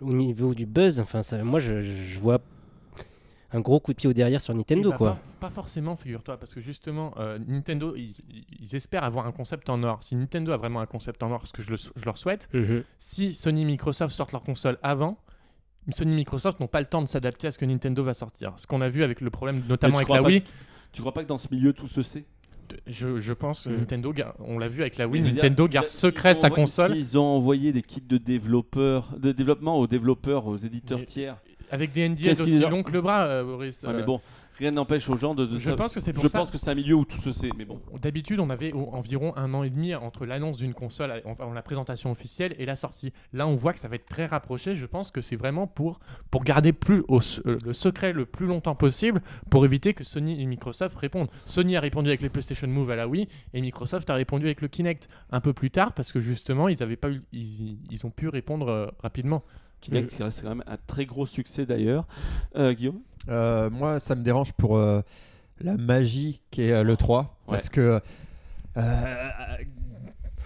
au 0.00 0.12
niveau 0.12 0.54
du 0.54 0.66
buzz, 0.66 0.98
enfin, 1.00 1.22
ça, 1.22 1.42
moi, 1.44 1.60
je, 1.60 2.18
vois 2.18 2.38
un 3.52 3.60
gros 3.60 3.80
coup 3.80 3.92
de 3.92 3.96
pied 3.96 4.08
au 4.08 4.12
derrière 4.12 4.40
sur 4.40 4.54
Nintendo, 4.54 4.88
Eh 4.90 4.92
bah, 4.92 4.96
quoi. 4.96 5.10
Pas, 5.40 5.48
pas 5.48 5.50
forcément, 5.50 5.96
figure-toi, 5.96 6.36
parce 6.38 6.54
que 6.54 6.60
justement, 6.60 7.12
euh, 7.18 7.36
Nintendo, 7.48 7.94
ils, 7.96 8.14
ils 8.60 8.76
espèrent 8.76 9.02
avoir 9.04 9.26
un 9.26 9.32
concept 9.32 9.68
en 9.68 9.82
or. 9.82 9.98
Si 10.02 10.14
Nintendo 10.14 10.52
a 10.52 10.56
vraiment 10.56 10.80
un 10.80 10.86
concept 10.86 11.22
en 11.22 11.32
or, 11.32 11.46
ce 11.46 11.52
que 11.52 11.60
je, 11.62 11.72
le- 11.72 11.76
je 11.96 12.04
leur 12.04 12.16
souhaite, 12.16 12.48
Mhm. 12.54 12.84
si 12.98 13.34
Sony 13.34 13.62
et 13.62 13.64
Microsoft 13.64 14.14
sortent 14.14 14.32
leur 14.32 14.42
console 14.44 14.78
avant, 14.82 15.18
Sony 15.92 16.12
et 16.12 16.16
Microsoft 16.16 16.60
n'ont 16.60 16.66
pas 16.66 16.80
le 16.80 16.86
temps 16.86 17.02
de 17.02 17.08
s'adapter 17.08 17.46
à 17.46 17.50
ce 17.50 17.58
que 17.58 17.64
Nintendo 17.64 18.02
va 18.04 18.14
sortir. 18.14 18.52
Ce 18.56 18.66
qu'on 18.66 18.80
a 18.80 18.88
vu 18.88 19.02
avec 19.04 19.20
le 19.20 19.30
problème, 19.30 19.62
notamment 19.68 19.96
avec 19.96 20.06
crois 20.06 20.20
la 20.20 20.22
Wii, 20.26 20.42
Tu 20.92 21.00
crois 21.02 21.12
pas 21.14 21.22
que 21.22 21.28
dans 21.28 21.38
ce 21.38 21.46
milieu 21.52 21.72
tout 21.72 21.86
se 21.88 22.02
sait? 22.02 22.24
Je, 22.86 23.20
je 23.20 23.32
pense 23.32 23.64
que 23.64 23.70
Mhm. 23.70 23.78
Nintendo, 23.78 24.14
on 24.40 24.58
l'a 24.58 24.68
vu 24.68 24.80
avec 24.82 24.96
la 24.96 25.08
Wii, 25.08 25.22
dire, 25.22 25.34
Nintendo 25.34 25.66
garde 25.68 25.88
secret 25.88 26.34
sa 26.34 26.46
envoyé- 26.46 26.62
console. 26.62 26.94
S'ils 26.94 27.18
ont 27.18 27.24
envoyé 27.36 27.72
des 27.72 27.82
kits 27.82 28.00
de 28.00 28.16
développeurs, 28.16 29.10
de 29.18 29.32
développement 29.32 29.78
aux 29.78 29.86
développeurs, 29.86 30.46
aux 30.46 30.56
éditeurs 30.56 30.98
Mais- 31.00 31.04
tiers. 31.04 31.36
Avec 31.72 31.92
des 31.92 32.02
qu'ils 32.42 32.42
aussi 32.58 32.64
ont- 32.64 32.70
longs 32.70 32.82
que 32.82 32.90
le 32.92 33.00
bras, 33.00 33.24
euh, 33.26 33.44
Boris. 33.44 33.82
Ouais, 33.84 33.92
mais 33.92 34.00
euh, 34.02 34.04
bon, 34.04 34.20
rien 34.58 34.70
n'empêche 34.72 35.08
aux 35.08 35.16
gens 35.16 35.34
de. 35.34 35.46
de 35.46 35.58
je 35.58 35.70
sa- 35.70 35.76
pense 35.76 35.94
que 35.94 36.00
c'est 36.00 36.12
pour 36.12 36.22
je 36.22 36.28
ça. 36.28 36.38
pense 36.38 36.50
que 36.50 36.58
c'est 36.58 36.70
un 36.70 36.74
milieu 36.74 36.94
où 36.94 37.04
tout 37.04 37.18
se 37.20 37.32
sait. 37.32 37.50
Mais 37.56 37.64
bon. 37.64 37.80
D'habitude, 38.00 38.40
on 38.40 38.50
avait 38.50 38.72
environ 38.72 39.36
un 39.36 39.52
an 39.54 39.62
et 39.62 39.70
demi 39.70 39.94
entre 39.94 40.26
l'annonce 40.26 40.58
d'une 40.58 40.74
console, 40.74 41.22
en, 41.38 41.52
la 41.52 41.62
présentation 41.62 42.10
officielle 42.10 42.54
et 42.58 42.66
la 42.66 42.76
sortie. 42.76 43.12
Là, 43.32 43.46
on 43.46 43.54
voit 43.56 43.72
que 43.72 43.78
ça 43.78 43.88
va 43.88 43.96
être 43.96 44.06
très 44.06 44.26
rapproché. 44.26 44.74
Je 44.74 44.86
pense 44.86 45.10
que 45.10 45.20
c'est 45.20 45.36
vraiment 45.36 45.66
pour, 45.66 46.00
pour 46.30 46.44
garder 46.44 46.72
plus 46.72 47.02
au 47.08 47.20
se- 47.20 47.40
euh, 47.48 47.58
le 47.64 47.72
secret 47.72 48.12
le 48.12 48.26
plus 48.26 48.46
longtemps 48.46 48.74
possible 48.74 49.22
pour 49.50 49.64
éviter 49.64 49.94
que 49.94 50.04
Sony 50.04 50.40
et 50.42 50.46
Microsoft 50.46 50.96
répondent. 50.96 51.28
Sony 51.46 51.76
a 51.76 51.80
répondu 51.80 52.08
avec 52.08 52.22
les 52.22 52.28
PlayStation 52.28 52.68
Move 52.68 52.90
à 52.90 52.96
la 52.96 53.08
Wii 53.08 53.28
et 53.54 53.60
Microsoft 53.60 54.10
a 54.10 54.14
répondu 54.14 54.46
avec 54.46 54.60
le 54.60 54.68
Kinect 54.68 55.08
un 55.30 55.40
peu 55.40 55.52
plus 55.52 55.70
tard 55.70 55.92
parce 55.92 56.12
que 56.12 56.20
justement, 56.20 56.68
ils 56.68 56.82
avaient 56.82 56.96
pas 56.96 57.10
eu, 57.10 57.22
ils, 57.32 57.78
ils 57.90 58.06
ont 58.06 58.10
pu 58.10 58.28
répondre 58.28 58.68
euh, 58.68 58.86
rapidement. 59.02 59.42
Kinect, 59.80 60.10
qui 60.10 60.22
reste 60.22 60.42
quand 60.42 60.50
même 60.50 60.64
un 60.66 60.76
très 60.86 61.06
gros 61.06 61.24
succès 61.24 61.64
d'ailleurs. 61.64 62.06
Euh, 62.56 62.74
Guillaume? 62.74 63.00
Euh, 63.28 63.68
moi, 63.70 64.00
ça 64.00 64.14
me 64.14 64.22
dérange 64.22 64.52
pour 64.52 64.76
euh, 64.76 65.02
la 65.60 65.76
magie 65.76 66.40
qui 66.50 66.62
est 66.62 66.72
euh, 66.72 66.82
le 66.82 66.96
3. 66.96 67.36
Parce 67.46 67.68
que 67.68 68.00
euh, 68.76 68.82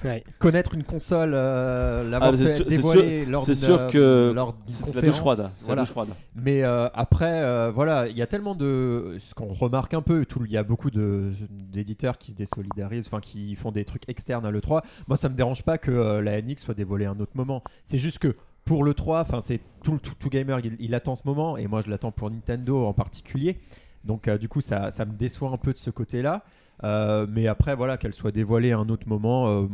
Ouais. 0.05 0.23
connaître 0.39 0.75
une 0.75 0.83
console, 0.85 1.33
euh, 1.35 2.11
l'avoir 2.11 2.33
Ah, 2.35 2.37
c'est 2.37 2.45
fait 2.45 2.55
sûr- 2.57 2.65
c'est 2.69 2.77
dévoiler 2.77 3.25
lors 3.25 3.43
c'est 3.47 3.53
d'une, 3.53 3.63
sûr 3.63 3.87
que 3.89 4.33
lors 4.35 4.53
d'une 4.53 4.63
C'est 4.69 4.81
la 4.81 4.87
douche 4.87 4.95
conférence, 5.03 5.19
froide. 5.19 5.39
c'est 5.39 5.61
la 5.61 5.67
voilà. 5.67 5.83
douche 5.83 5.91
froide. 5.93 6.09
Mais 6.35 6.63
euh, 6.63 6.89
après, 6.93 7.43
euh, 7.43 7.71
voilà, 7.75 8.09
il 8.09 8.17
y 8.17 8.21
a 8.21 8.27
tellement 8.27 8.55
de. 8.55 9.17
Ce 9.19 9.33
qu'on 9.35 9.55
remarque 9.55 9.95
un 9.95 10.03
peu, 10.03 10.27
tout, 10.27 10.45
il 10.45 10.53
y 10.53 10.59
a 10.59 10.63
beaucoup 10.63 10.91
de- 10.91 11.33
d'éditeurs 11.49 12.19
qui 12.19 12.33
se 12.33 12.37
désolidarisent, 12.37 13.07
enfin 13.07 13.21
qui 13.21 13.55
font 13.55 13.71
des 13.73 13.87
trucs 13.87 14.07
externes 14.11 14.45
à 14.45 14.51
l'E3. 14.51 14.83
Moi, 15.09 15.17
ça 15.17 15.31
me 15.31 15.35
dérange 15.37 15.63
pas 15.63 15.79
que 15.79 15.91
euh, 15.91 16.21
la 16.21 16.39
NX 16.43 16.57
soit 16.59 16.75
dévoilée 16.75 17.07
à 17.07 17.13
un 17.13 17.21
autre 17.21 17.33
moment. 17.35 17.63
C'est 17.83 17.97
juste 17.99 18.19
que 18.19 18.37
pour 18.65 18.85
l'E3, 18.85 19.21
enfin, 19.23 19.41
c'est 19.41 19.61
tout, 19.83 19.99
tout, 20.03 20.15
tout 20.19 20.29
gamer, 20.31 20.61
il, 20.65 20.77
il 20.79 20.95
attend 20.95 21.15
ce 21.17 21.23
moment, 21.25 21.57
et 21.57 21.67
moi, 21.67 21.81
je 21.83 21.91
l'attends 21.91 22.13
pour 22.13 22.31
Nintendo 22.31 22.87
en 22.87 22.93
particulier. 22.93 23.59
Donc, 24.05 24.29
euh, 24.29 24.39
du 24.39 24.49
coup, 24.49 24.61
ça, 24.61 24.91
ça 24.91 25.05
me 25.05 25.13
déçoit 25.13 25.51
un 25.51 25.57
peu 25.59 25.73
de 25.73 25.79
ce 25.79 25.91
côté-là. 25.91 26.45
Euh, 26.83 27.27
mais 27.29 27.47
après, 27.47 27.75
voilà, 27.77 27.97
qu'elle 27.97 28.15
soit 28.15 28.33
dévoilée 28.33 28.73
à 28.73 28.79
un 28.79 28.89
autre 28.89 29.09
moment. 29.09 29.49
euh, 29.49 29.67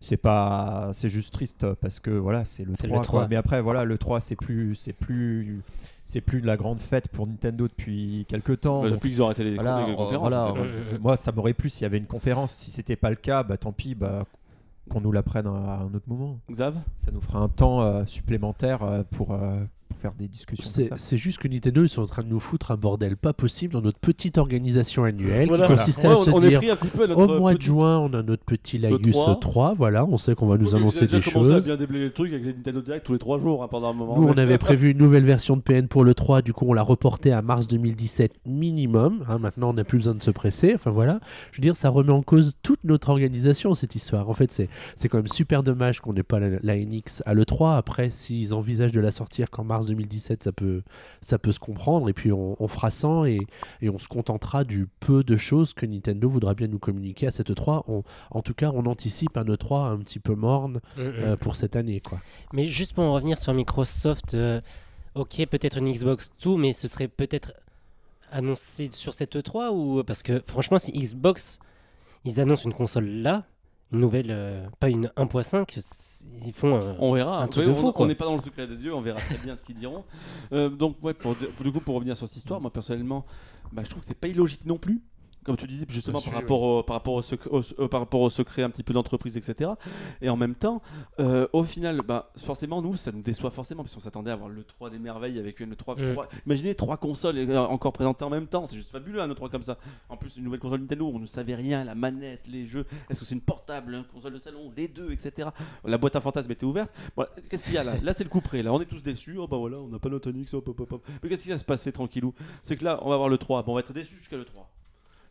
c'est 0.00 0.18
pas 0.18 0.90
c'est 0.92 1.08
juste 1.08 1.32
triste 1.32 1.66
parce 1.80 2.00
que 2.00 2.10
voilà 2.10 2.44
c'est 2.44 2.64
le 2.64 2.74
C'est 2.74 2.86
3, 2.86 2.88
le 2.88 2.94
quoi. 2.96 3.02
3. 3.20 3.28
mais 3.28 3.36
après 3.36 3.62
voilà 3.62 3.82
le 3.84 3.96
3 3.96 4.20
c'est 4.20 4.36
plus 4.36 4.74
c'est 4.74 4.92
plus 4.92 5.62
c'est 6.04 6.20
plus 6.20 6.42
de 6.42 6.46
la 6.46 6.58
grande 6.58 6.80
fête 6.80 7.08
pour 7.08 7.26
Nintendo 7.26 7.66
depuis 7.66 8.26
quelques 8.28 8.60
temps 8.60 8.82
Bah, 8.82 8.90
donc, 8.90 8.98
depuis 8.98 9.10
qu'ils 9.10 9.22
ont 9.22 9.24
arrêté 9.24 9.42
les, 9.44 9.54
voilà, 9.54 9.86
les 9.88 9.96
conférences. 9.96 10.28
voilà, 10.28 10.44
en 10.50 10.54
fait. 10.54 10.60
ouais. 10.60 10.68
euh, 10.92 10.98
moi 11.00 11.16
ça 11.16 11.32
m'aurait 11.32 11.54
plu 11.54 11.70
s'il 11.70 11.82
y 11.82 11.86
avait 11.86 11.96
une 11.98 12.06
conférence 12.06 12.52
si 12.52 12.70
c'était 12.70 12.94
pas 12.94 13.08
le 13.08 13.16
cas 13.16 13.42
bah 13.42 13.56
tant 13.56 13.72
pis 13.72 13.94
bah 13.94 14.26
qu'on 14.88 15.00
nous 15.00 15.12
la 15.12 15.22
prenne 15.22 15.46
à 15.46 15.80
un 15.80 15.94
autre 15.94 16.08
moment. 16.08 16.38
Xav? 16.50 16.76
Ça 16.98 17.10
nous 17.10 17.20
fera 17.20 17.40
un 17.40 17.48
temps 17.48 17.82
euh, 17.82 18.04
supplémentaire 18.06 18.82
euh, 18.82 19.02
pour, 19.10 19.32
euh, 19.32 19.64
pour 19.96 20.02
faire 20.02 20.12
des 20.18 20.28
discussions 20.28 20.62
comme 20.64 20.72
C'est 20.72 20.86
ça 20.86 20.96
c'est 20.98 21.16
juste 21.18 21.38
que 21.38 21.48
Nintendo, 21.48 21.82
ils 21.82 21.88
sont 21.88 22.02
en 22.02 22.06
train 22.06 22.22
de 22.22 22.28
nous 22.28 22.40
foutre 22.40 22.70
un 22.70 22.76
bordel 22.76 23.16
pas 23.16 23.32
possible 23.32 23.72
dans 23.72 23.80
notre 23.80 23.98
petite 23.98 24.38
organisation 24.38 25.04
annuelle 25.04 25.48
Voilà. 25.48 25.66
qui 25.66 25.74
consiste 25.74 25.98
Ouais, 26.02 26.06
à 26.06 26.12
on, 26.12 26.22
se 26.24 26.30
on 26.30 26.40
est 26.40 26.48
dire 26.48 26.58
pris 26.60 26.70
un 26.70 26.76
petit 26.76 26.88
peu 26.88 27.04
à 27.04 27.06
notre 27.06 27.36
au 27.36 27.38
mois 27.38 27.54
de 27.54 27.62
juin, 27.62 27.98
on 27.98 28.12
a 28.12 28.22
notre 28.22 28.44
petit 28.44 28.78
Lagus 28.78 29.12
3. 29.12 29.40
3. 29.40 29.74
voilà, 29.74 30.04
on 30.06 30.18
sait 30.18 30.34
qu'on 30.34 30.46
va 30.46 30.58
nous 30.58 30.70
Oui, 30.74 30.76
annoncer 30.80 31.00
des 31.06 31.18
déjà 31.18 31.30
commencé 31.30 31.50
à 31.50 31.54
choses. 31.56 31.64
bien 31.66 31.76
déblayer 31.76 32.04
le 32.04 32.10
truc 32.12 32.32
avec 32.32 32.44
les 32.44 32.52
Nintendo 32.52 32.80
Direct 32.82 33.06
tous 33.06 33.12
les 33.14 33.18
3 33.18 33.38
jours 33.40 33.62
hein, 33.62 33.68
pendant 33.68 33.90
un 33.90 33.92
moment. 33.94 34.16
Nous, 34.20 34.26
on 34.28 34.36
avait 34.38 34.58
prévu 34.58 34.90
une 34.90 34.98
nouvelle 34.98 35.24
version 35.24 35.56
de 35.56 35.62
PN 35.62 35.88
pour 35.88 36.04
le 36.04 36.14
3, 36.14 36.42
du 36.42 36.52
coup, 36.52 36.66
on 36.68 36.72
l'a 36.72 36.82
reporté 36.82 37.32
à 37.32 37.40
mars 37.42 37.66
2017 37.66 38.40
minimum. 38.46 39.24
hein, 39.28 39.38
maintenant, 39.38 39.70
on 39.70 39.74
n'a 39.74 39.84
plus 39.84 39.98
besoin 39.98 40.14
de 40.14 40.22
se 40.22 40.30
presser. 40.30 40.72
Enfin 40.74 40.90
voilà, 40.90 41.20
je 41.52 41.58
veux 41.58 41.62
dire, 41.62 41.76
ça 41.76 41.88
remet 41.88 42.12
en 42.12 42.22
cause 42.22 42.56
toute 42.62 42.80
notre 42.84 43.08
organisation, 43.08 43.74
cette 43.74 43.94
histoire. 43.94 44.28
En 44.28 44.34
fait, 44.34 44.52
c'est 44.52 44.68
c'est 44.96 45.08
quand 45.08 45.18
même 45.18 45.28
super 45.28 45.62
dommage 45.62 46.00
qu'on 46.00 46.12
n'ait 46.12 46.22
pas 46.22 46.38
la, 46.40 46.58
la 46.62 46.76
NX 46.76 47.22
à 47.24 47.34
l'E3. 47.34 47.76
Après, 47.76 48.10
s'ils 48.10 48.52
envisagent 48.54 48.92
de 48.92 49.00
la 49.00 49.10
sortir 49.10 49.50
qu'en 49.50 49.64
mars 49.64 49.85
mars 49.86 49.96
2017, 49.96 50.42
ça 50.44 50.52
peut, 50.52 50.82
ça 51.20 51.38
peut 51.38 51.52
se 51.52 51.58
comprendre. 51.58 52.08
Et 52.08 52.12
puis 52.12 52.32
on, 52.32 52.56
on 52.62 52.68
fera 52.68 52.90
100 52.90 53.24
et, 53.26 53.38
et 53.80 53.88
on 53.90 53.98
se 53.98 54.08
contentera 54.08 54.64
du 54.64 54.86
peu 55.00 55.24
de 55.24 55.36
choses 55.36 55.72
que 55.74 55.86
Nintendo 55.86 56.28
voudra 56.28 56.54
bien 56.54 56.66
nous 56.68 56.78
communiquer 56.78 57.26
à 57.26 57.30
cette 57.30 57.50
E3. 57.50 57.82
On- 57.88 58.02
en 58.30 58.42
tout 58.42 58.54
cas, 58.54 58.70
on 58.74 58.86
anticipe 58.86 59.36
un 59.36 59.44
E3 59.44 59.92
un 59.92 59.98
petit 59.98 60.18
peu 60.18 60.34
morne 60.34 60.80
Mm, 60.96 61.00
mm. 61.02 61.12
euh, 61.18 61.36
pour 61.36 61.56
cette 61.56 61.76
année. 61.76 62.00
Quoi. 62.00 62.20
Mais 62.52 62.66
juste 62.66 62.94
pour 62.94 63.04
en 63.04 63.14
revenir 63.14 63.38
sur 63.38 63.54
Microsoft, 63.54 64.34
euh, 64.34 64.60
ok, 65.14 65.46
peut-être 65.50 65.78
une 65.78 65.92
Xbox 65.92 66.30
2, 66.44 66.56
mais 66.56 66.72
ce 66.72 66.88
serait 66.88 67.08
peut-être 67.08 67.52
annoncé 68.30 68.88
sur 68.92 69.14
cette 69.14 69.36
E3 69.36 69.70
ou 69.72 70.02
parce 70.04 70.22
que 70.22 70.42
franchement, 70.46 70.78
si 70.78 70.92
Xbox 70.92 71.58
ils 72.24 72.40
annoncent 72.40 72.64
une 72.68 72.74
console 72.74 73.06
là, 73.06 73.44
une 73.92 74.00
nouvelle, 74.00 74.30
euh, 74.30 74.66
pas 74.80 74.88
une 74.88 75.10
1.5, 75.16 75.78
c'est- 75.80 76.24
ils 76.44 76.52
font. 76.52 76.74
euh, 76.80 76.94
On 76.98 77.12
verra. 77.12 77.40
Un 77.42 77.46
truc 77.48 77.66
Oui, 77.66 77.72
de 77.72 77.78
on- 77.78 77.80
fou, 77.80 77.92
on 77.96 78.06
n'est 78.06 78.14
pas 78.14 78.24
dans 78.24 78.34
le 78.34 78.40
secret 78.40 78.66
des 78.66 78.76
dieux, 78.76 78.94
on 78.94 79.00
verra 79.00 79.20
très 79.20 79.38
bien 79.38 79.54
ce 79.56 79.64
qu'ils 79.64 79.76
diront. 79.76 80.04
Euh, 80.52 80.68
donc, 80.68 80.96
ouais, 81.02 81.14
pour, 81.14 81.34
pour- 81.36 81.64
du 81.64 81.72
coup, 81.72 81.80
pour 81.80 81.94
revenir 81.94 82.16
sur 82.16 82.26
cette 82.28 82.38
histoire, 82.38 82.60
moi 82.60 82.72
personnellement, 82.72 83.24
bah, 83.72 83.82
je 83.84 83.90
trouve 83.90 84.00
que 84.00 84.06
c'est 84.06 84.14
pas 84.14 84.28
illogique 84.28 84.64
non 84.64 84.76
plus. 84.78 85.00
Comme 85.46 85.56
tu 85.56 85.66
disais, 85.66 85.86
justement, 85.88 86.18
par 86.20 86.34
rapport, 86.42 86.62
au, 86.62 86.82
par, 86.82 86.96
rapport 86.96 87.14
au 87.14 87.22
secret, 87.22 87.48
au- 87.50 87.62
euh, 87.80 87.88
par 87.88 88.00
rapport 88.00 88.20
au 88.20 88.28
secret 88.30 88.62
un 88.62 88.70
petit 88.70 88.82
peu 88.82 88.92
d'entreprise, 88.92 89.36
etc. 89.36 89.70
Et 90.20 90.28
en 90.28 90.36
même 90.36 90.54
temps, 90.54 90.82
euh, 91.20 91.46
au 91.52 91.62
final, 91.62 92.02
bah, 92.02 92.30
forcément, 92.36 92.82
nous, 92.82 92.96
ça 92.96 93.12
nous 93.12 93.22
déçoit 93.22 93.50
forcément, 93.50 93.82
parce 93.84 93.94
qu'on 93.94 94.00
s'attendait 94.00 94.30
à 94.30 94.34
avoir 94.34 94.48
le 94.48 94.64
3 94.64 94.90
des 94.90 94.98
merveilles 94.98 95.38
avec 95.38 95.60
une 95.60 95.74
3, 95.76 95.94
Mm. 95.96 96.16
Imaginez 96.46 96.74
trois 96.74 96.96
consoles 96.96 97.38
euh, 97.38 97.58
encore 97.60 97.92
présentées 97.92 98.24
en 98.24 98.30
même 98.30 98.46
temps, 98.48 98.66
c'est 98.66 98.76
juste 98.76 98.90
fabuleux 98.90 99.20
un 99.22 99.32
3 99.32 99.48
comme 99.48 99.62
ça. 99.62 99.78
En 100.08 100.16
plus, 100.16 100.36
une 100.36 100.44
nouvelle 100.44 100.60
console 100.60 100.80
Nintendo, 100.80 101.06
on 101.14 101.18
ne 101.18 101.26
savait 101.26 101.54
rien, 101.54 101.84
la 101.84 101.94
manette, 101.94 102.46
les 102.48 102.66
jeux, 102.66 102.84
est-ce 103.08 103.20
que 103.20 103.24
c'est 103.24 103.34
une 103.34 103.40
portable, 103.40 103.94
une 103.94 104.04
console 104.04 104.32
de 104.34 104.38
salon, 104.38 104.72
les 104.76 104.88
deux, 104.88 105.12
etc. 105.12 105.48
La 105.84 105.96
boîte 105.98 106.16
à 106.16 106.20
fantasmes 106.20 106.50
était 106.50 106.66
ouverte. 106.66 106.90
Qu'est-ce 107.48 107.64
qu'il 107.64 107.74
y 107.74 107.78
a 107.78 107.84
là? 107.84 107.94
Là, 108.02 108.12
c'est 108.12 108.24
le 108.24 108.30
coup 108.30 108.40
près. 108.40 108.62
Là, 108.62 108.72
on 108.72 108.80
est 108.80 108.84
tous 108.86 109.02
déçus. 109.02 109.36
Oh 109.38 109.46
bah 109.46 109.56
voilà, 109.56 109.78
on 109.78 109.88
n'a 109.88 109.98
pas 109.98 110.08
notre 110.08 110.30
hop, 110.54 110.68
hop, 110.68 110.80
hop, 110.80 110.92
hop. 110.92 111.06
Mais 111.22 111.28
qu'est-ce 111.28 111.44
qui 111.44 111.50
va 111.50 111.58
se 111.58 111.64
passer 111.64 111.92
tranquillou? 111.92 112.34
C'est 112.62 112.76
que 112.76 112.84
là, 112.84 112.98
on 113.02 113.08
va 113.08 113.14
avoir 113.14 113.28
le 113.28 113.38
3. 113.38 113.62
Bon, 113.62 113.72
on 113.72 113.74
va 113.74 113.80
être 113.80 113.92
déçus 113.92 114.16
jusqu'à 114.16 114.36
le 114.36 114.44
3. 114.44 114.68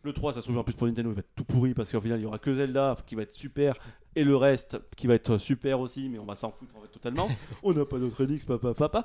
Le 0.05 0.13
3, 0.13 0.33
ça 0.33 0.39
se 0.41 0.45
trouve 0.45 0.59
en 0.59 0.63
plus 0.63 0.75
pour 0.75 0.85
Nintendo, 0.85 1.09
il 1.09 1.15
va 1.15 1.19
être 1.21 1.33
tout 1.35 1.43
pourri 1.43 1.73
parce 1.73 1.91
qu'au 1.91 1.99
final, 1.99 2.19
il 2.19 2.23
y 2.23 2.25
aura 2.27 2.37
que 2.37 2.53
Zelda 2.53 2.95
qui 3.07 3.15
va 3.15 3.23
être 3.23 3.33
super 3.33 3.73
et 4.15 4.23
le 4.23 4.35
reste 4.37 4.79
qui 4.95 5.07
va 5.07 5.15
être 5.15 5.39
super 5.39 5.79
aussi, 5.79 6.09
mais 6.09 6.19
on 6.19 6.25
va 6.25 6.35
s'en 6.35 6.51
foutre 6.51 6.75
en 6.77 6.81
fait 6.81 6.89
totalement. 6.89 7.27
on 7.63 7.73
n'a 7.73 7.85
pas 7.85 7.97
notre 7.97 8.23
NX, 8.23 8.45
papa, 8.45 8.75
papa. 8.75 9.03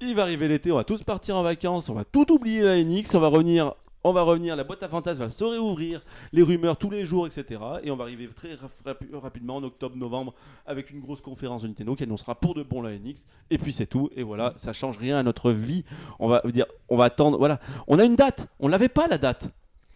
Il 0.00 0.16
va 0.16 0.22
arriver 0.22 0.48
l'été, 0.48 0.72
on 0.72 0.76
va 0.76 0.82
tous 0.82 1.04
partir 1.04 1.36
en 1.36 1.44
vacances, 1.44 1.88
on 1.88 1.94
va 1.94 2.04
tout 2.04 2.32
oublier 2.32 2.62
la 2.62 2.82
NX, 2.82 3.14
on 3.14 3.20
va 3.20 3.28
revenir. 3.28 3.74
On 4.02 4.12
va 4.14 4.22
revenir, 4.22 4.56
la 4.56 4.64
boîte 4.64 4.82
à 4.82 4.88
fantasmes 4.88 5.20
va 5.20 5.28
se 5.28 5.44
réouvrir, 5.44 6.02
les 6.32 6.42
rumeurs 6.42 6.78
tous 6.78 6.88
les 6.88 7.04
jours, 7.04 7.26
etc. 7.26 7.60
Et 7.84 7.90
on 7.90 7.96
va 7.96 8.04
arriver 8.04 8.26
très 8.34 8.54
rap- 8.54 8.72
rapi- 8.86 9.14
rapidement 9.14 9.56
en 9.56 9.62
octobre-novembre 9.62 10.32
avec 10.66 10.90
une 10.90 11.00
grosse 11.00 11.20
conférence 11.20 11.62
de 11.62 11.68
Nintendo 11.68 11.94
qui 11.94 12.04
annoncera 12.04 12.34
pour 12.34 12.54
de 12.54 12.62
bon 12.62 12.80
la 12.80 12.92
NX. 12.98 13.26
Et 13.50 13.58
puis 13.58 13.74
c'est 13.74 13.84
tout. 13.86 14.08
Et 14.16 14.22
voilà, 14.22 14.54
ça 14.56 14.72
change 14.72 14.96
rien 14.96 15.18
à 15.18 15.22
notre 15.22 15.52
vie. 15.52 15.84
On 16.18 16.28
va 16.28 16.40
dire, 16.46 16.64
on 16.88 16.96
va 16.96 17.04
attendre. 17.04 17.36
Voilà, 17.38 17.60
on 17.88 17.98
a 17.98 18.04
une 18.04 18.16
date. 18.16 18.48
On 18.58 18.68
l'avait 18.68 18.88
pas 18.88 19.06
la 19.06 19.18
date. 19.18 19.50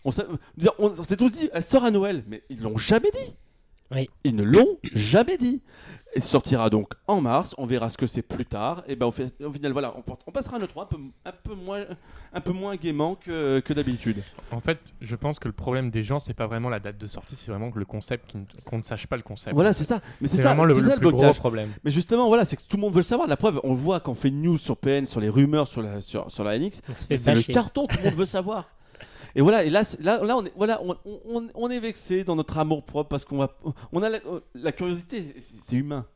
On 0.05 0.11
s'est 0.13 1.17
tous 1.17 1.33
dit, 1.33 1.49
elle 1.53 1.65
sort 1.65 1.85
à 1.85 1.91
Noël, 1.91 2.25
mais 2.29 2.43
ils 2.51 2.63
l'ont 2.63 2.77
jamais 2.77 3.11
dit. 3.11 3.35
Oui. 3.91 4.09
Ils 4.25 4.35
ne 4.35 4.43
l'ont 4.43 4.79
jamais 4.95 5.37
dit. 5.37 5.61
Elle 6.17 6.23
sortira 6.23 6.71
donc 6.71 6.93
en 7.09 7.21
mars. 7.21 7.55
On 7.59 7.67
verra 7.67 7.91
ce 7.91 7.99
que 7.99 8.07
c'est 8.07 8.23
plus 8.23 8.47
tard. 8.47 8.83
Et 8.87 8.97
ben 8.97 9.07
au, 9.07 9.11
fait- 9.11 9.35
au 9.43 9.51
final, 9.51 9.73
voilà, 9.73 9.95
on, 10.27 10.31
passera 10.31 10.57
à 10.57 10.59
notre 10.61 10.73
3 10.73 10.85
un 10.85 10.87
peu, 10.87 10.97
un 11.25 11.33
peu 11.33 11.55
moins, 11.55 11.85
un 12.33 12.41
peu 12.41 12.53
moins 12.53 12.77
gaiement 12.77 13.15
que, 13.17 13.61
que 13.61 13.73
d'habitude. 13.73 14.23
En 14.53 14.61
fait, 14.61 14.79
je 15.01 15.17
pense 15.17 15.39
que 15.39 15.49
le 15.49 15.53
problème 15.53 15.91
des 15.91 16.03
gens, 16.03 16.19
c'est 16.21 16.33
pas 16.35 16.47
vraiment 16.47 16.69
la 16.69 16.79
date 16.79 16.99
de 16.99 17.07
sortie, 17.07 17.35
c'est 17.37 17.51
vraiment 17.51 17.71
que 17.73 17.79
le 17.79 17.85
concept, 17.85 18.29
qui 18.31 18.39
ne- 18.39 18.45
qu'on 18.65 18.79
ne 18.79 18.83
sache 18.85 19.07
pas 19.07 19.17
le 19.17 19.23
concept. 19.23 19.55
Voilà, 19.55 19.73
c'est 19.73 19.85
ça. 19.85 20.01
Mais 20.21 20.29
c'est 20.29 20.41
vraiment 20.43 20.65
le, 20.65 20.75
c'est 20.75 20.81
le 20.81 20.89
ça 20.89 20.95
le 20.95 21.01
plus 21.01 21.11
gros 21.11 21.33
problème. 21.33 21.71
Mais 21.85 21.91
justement, 21.91 22.29
voilà, 22.29 22.45
c'est 22.45 22.57
que 22.57 22.63
tout 22.63 22.77
le 22.77 22.83
monde 22.83 22.93
veut 22.93 23.01
le 23.01 23.05
savoir. 23.05 23.27
La 23.29 23.37
preuve, 23.37 23.61
on 23.65 23.71
le 23.71 23.79
voit 23.79 23.99
quand 24.01 24.13
on 24.13 24.17
fait 24.17 24.29
une 24.29 24.41
news 24.41 24.59
sur 24.59 24.77
PN, 24.77 25.07
sur 25.07 25.21
les 25.21 25.29
rumeurs 25.29 25.67
sur 25.67 25.83
la, 25.83 26.01
sur, 26.01 26.31
sur 26.31 26.45
la 26.45 26.59
NX. 26.59 26.81
C'est 26.95 27.35
le 27.35 27.53
carton, 27.53 27.87
tout 27.89 27.99
le 27.99 28.05
monde 28.05 28.15
veut 28.15 28.25
savoir. 28.25 28.69
Et 29.35 29.41
voilà, 29.41 29.65
et 29.65 29.71
là, 29.71 29.83
là, 30.01 30.23
là 30.23 30.37
on 30.37 30.45
est, 30.45 30.53
voilà, 30.57 30.81
on, 31.55 31.71
est 31.71 31.81
vexé 31.81 32.25
dans 32.25 32.37
notre 32.37 32.59
amour 32.59 32.83
propre 32.83 33.09
parce 33.09 33.25
qu'on 33.25 33.43
a 33.43 33.51
la, 34.55 34.73
curiosité, 34.73 35.35
c'est 35.41 35.77
humain. 35.77 36.07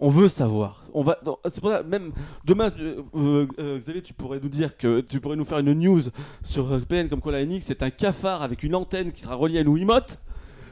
On 0.00 0.08
veut 0.08 0.28
savoir. 0.28 0.84
On 0.92 1.02
va, 1.02 1.18
c'est 1.44 1.60
pour 1.60 1.70
ça, 1.70 1.82
même 1.82 2.12
demain, 2.44 2.72
euh, 2.80 3.46
euh, 3.58 3.78
Xavier, 3.78 4.02
tu 4.02 4.12
pourrais 4.12 4.40
nous 4.40 4.48
dire 4.48 4.76
que 4.76 5.00
tu 5.00 5.20
pourrais 5.20 5.36
nous 5.36 5.44
faire 5.44 5.58
une 5.58 5.72
news 5.72 6.02
sur 6.42 6.80
PN 6.86 7.08
comme 7.08 7.20
quoi 7.20 7.32
la 7.32 7.44
NX 7.44 7.60
c'est 7.62 7.82
un 7.82 7.90
cafard 7.90 8.42
avec 8.42 8.64
une 8.64 8.74
antenne 8.74 9.12
qui 9.12 9.22
sera 9.22 9.36
reliée 9.36 9.58
à 9.58 9.60
une 9.60 9.68
Wiimote. 9.68 10.18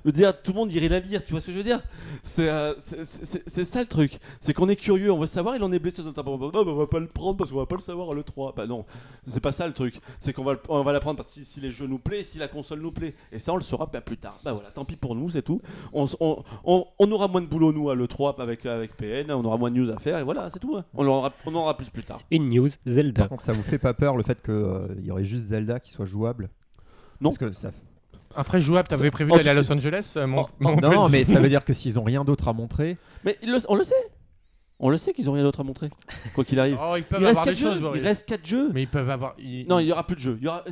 Je 0.04 0.08
veux 0.08 0.12
dire, 0.12 0.40
tout 0.42 0.52
le 0.52 0.56
monde 0.58 0.72
irait 0.72 0.88
la 0.88 0.98
lire, 1.00 1.24
tu 1.24 1.30
vois 1.32 1.40
ce 1.40 1.46
que 1.46 1.52
je 1.52 1.58
veux 1.58 1.64
dire? 1.64 1.80
C'est 2.24 2.48
euh, 2.48 2.74
c'est- 2.78 3.64
ça 3.64 3.80
le 3.80 3.86
truc. 3.86 4.18
C'est 4.40 4.52
qu'on 4.52 4.68
est 4.68 4.76
curieux, 4.76 5.12
on 5.12 5.18
veut 5.20 5.26
savoir, 5.26 5.54
il 5.56 5.62
en 5.62 5.70
est 5.72 5.78
blessé 5.78 5.96
sur 6.02 6.04
notre 6.06 6.22
Non, 6.24 6.64
mais 6.64 6.70
on 6.72 6.76
va 6.76 6.86
pas 6.86 6.98
le 6.98 7.06
prendre 7.06 7.36
parce 7.36 7.50
qu'on 7.52 7.58
va 7.58 7.66
pas 7.66 7.76
le 7.76 7.82
savoir 7.82 8.10
à 8.10 8.14
l'E3. 8.14 8.54
Bah 8.56 8.66
non, 8.66 8.84
c'est 9.26 9.40
pas 9.40 9.52
ça 9.52 9.66
le 9.66 9.72
truc. 9.72 10.00
C'est 10.18 10.32
qu'on 10.32 10.42
va, 10.44 10.54
le- 10.54 10.60
on 10.68 10.82
va 10.82 10.92
la 10.92 11.00
prendre 11.00 11.16
parce 11.16 11.28
que 11.28 11.34
si, 11.34 11.44
si 11.44 11.60
les 11.60 11.70
jeux 11.70 11.86
nous 11.86 11.98
plaisent, 11.98 12.26
si 12.28 12.38
la 12.38 12.48
console 12.48 12.80
nous 12.80 12.90
plaît. 12.92 13.14
Et 13.30 13.38
ça, 13.38 13.52
on 13.52 13.56
le 13.56 13.62
saura 13.62 13.86
bah, 13.86 14.00
plus 14.00 14.16
tard. 14.18 14.38
Bah 14.44 14.52
voilà, 14.52 14.70
tant 14.70 14.84
pis 14.84 14.96
pour 14.96 15.14
nous, 15.14 15.30
c'est 15.30 15.42
tout. 15.42 15.60
On, 15.92 16.06
s- 16.06 16.16
on- 16.20 16.42
on- 16.64 16.84
on 16.98 17.12
aura 17.12 17.28
moins 17.28 17.40
de 17.40 17.46
boulot, 17.46 17.72
nous, 17.72 17.88
à 17.90 17.94
l'E3 17.94 18.40
avec, 18.40 18.66
avec 18.66 18.96
PN. 18.96 19.30
On 19.30 19.44
aura 19.44 19.56
moins 19.56 19.70
de 19.70 19.76
news 19.76 19.90
à 19.90 19.98
faire. 20.00 20.18
Et 20.18 20.24
voilà, 20.24 20.50
c'est 20.50 20.58
tout. 20.58 20.76
hein. 20.76 20.84
On, 20.94 21.04
en 21.04 21.08
aura, 21.08 21.32
on 21.46 21.54
aura 21.54 21.76
plus 21.76 21.88
plus 21.90 22.02
tard. 22.02 22.20
Une 22.30 22.48
news, 22.48 22.68
Zelda. 22.86 23.22
Par 23.22 23.28
contre, 23.28 23.44
ça 23.44 23.52
vous 23.52 23.62
fait 23.62 23.78
pas 23.78 23.94
peur 23.94 24.16
le 24.16 24.22
fait 24.24 24.42
qu'il 24.42 25.04
y 25.04 25.10
aurait 25.12 25.24
juste 25.24 25.44
Zelda 25.46 25.78
qui 25.80 25.90
soit 25.90 26.06
jouable? 26.06 26.48
Non. 27.20 27.30
Parce 27.30 27.38
que 27.38 27.52
ça. 27.52 27.70
Après, 28.36 28.60
jouable, 28.60 28.88
t'avais 28.88 29.10
prévu 29.10 29.30
en 29.32 29.36
d'aller 29.36 29.48
à 29.50 29.54
Los 29.54 29.70
Angeles 29.72 30.14
euh, 30.16 30.26
mon, 30.26 30.40
en- 30.42 30.50
mon 30.60 30.76
Non, 30.76 31.08
mais 31.08 31.24
ça 31.24 31.40
veut 31.40 31.48
dire 31.48 31.64
que 31.64 31.72
s'ils 31.72 31.98
ont 31.98 32.04
rien 32.04 32.24
d'autre 32.24 32.48
à 32.48 32.52
montrer, 32.52 32.96
Mais 33.24 33.36
le- 33.42 33.58
on 33.68 33.74
le 33.76 33.84
sait. 33.84 33.94
On 34.84 34.88
le 34.88 34.98
sait 34.98 35.12
qu'ils 35.12 35.30
ont 35.30 35.32
rien 35.34 35.44
d'autre 35.44 35.60
à 35.60 35.62
montrer. 35.62 35.90
Quoi 36.34 36.44
qu'il 36.44 36.58
arrive. 36.58 36.76
Oh, 36.82 36.94
ils 36.96 37.04
peuvent 37.04 37.20
Il 37.20 37.26
reste 37.26 37.38
avoir 37.38 37.46
des 37.46 37.52
4 37.52 37.58
jeux. 37.60 37.70
choses, 37.70 37.80
Boris. 37.80 38.00
Il 38.02 38.04
reste 38.04 38.26
4 38.26 38.44
jeux. 38.44 38.70
Mais 38.74 38.82
ils 38.82 38.88
peuvent 38.88 39.10
avoir. 39.10 39.34
ils- 39.38 39.64
Non, 39.68 39.78
il 39.78 39.84
n'y 39.86 39.92
aura 39.92 40.04
plus 40.04 40.16
de 40.16 40.20
jeux. 40.20 40.36
Il 40.40 40.44
y 40.44 40.48
aura... 40.48 40.64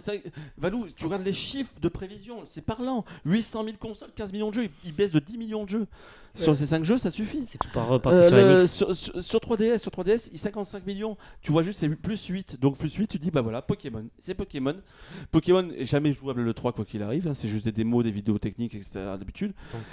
Valou, 0.59 0.89
tu 0.97 1.05
regardes 1.05 1.25
les 1.25 1.33
chiffres 1.33 1.75
de 1.81 1.89
prévision, 1.89 2.39
c'est 2.49 2.65
parlant. 2.65 3.05
800 3.25 3.63
000 3.65 3.77
consoles, 3.79 4.09
15 4.17 4.33
millions 4.33 4.51
de 4.51 4.55
jeux. 4.57 4.69
Ils 4.85 4.93
baissent 4.93 5.13
de 5.13 5.21
10 5.21 5.39
millions 5.39 5.63
de 5.63 5.69
jeux. 5.69 5.87
Sur 6.35 6.57
ces 6.57 6.67
5 6.67 6.85
jeux, 6.85 6.97
ça 6.99 7.11
suffit. 7.11 7.45
C'est 7.49 7.59
tout 7.59 7.69
par 7.75 7.89
reparti 7.89 8.19
Euh, 8.19 8.29
sur 8.29 8.37
le- 8.37 8.67
sur, 8.67 8.97
sur- 8.97 9.23
sur 9.23 9.41
3DS, 9.41 9.79
sur 9.79 9.91
3DS, 9.91 10.31
il 10.33 10.39
55 10.39 10.87
millions. 10.87 11.17
Tu 11.43 11.51
vois 11.53 11.63
juste 11.63 11.81
c'est 11.81 11.89
plus 11.89 12.25
8. 12.27 12.59
Donc 12.61 12.79
plus 12.79 12.95
8, 12.95 13.09
tu 13.09 13.19
dis 13.19 13.31
bah 13.31 13.41
voilà, 13.43 13.63
Pokémon. 13.63 14.05
C'est 14.21 14.35
Pokémon. 14.35 14.75
Pokémon 15.31 15.69
est 15.77 15.85
jamais 15.85 16.13
jouable 16.13 16.43
le 16.43 16.55
3 16.55 16.73
quoi 16.73 16.85
qu'il 16.85 17.03
arrive. 17.03 17.29
hein. 17.29 17.35
C'est 17.35 17.49
juste 17.49 17.65
des 17.65 17.73
démos, 17.73 18.05
des 18.05 18.11
vidéos 18.11 18.39
techniques, 18.39 18.75
etc. 18.75 18.91
d'habitude. 19.19 19.53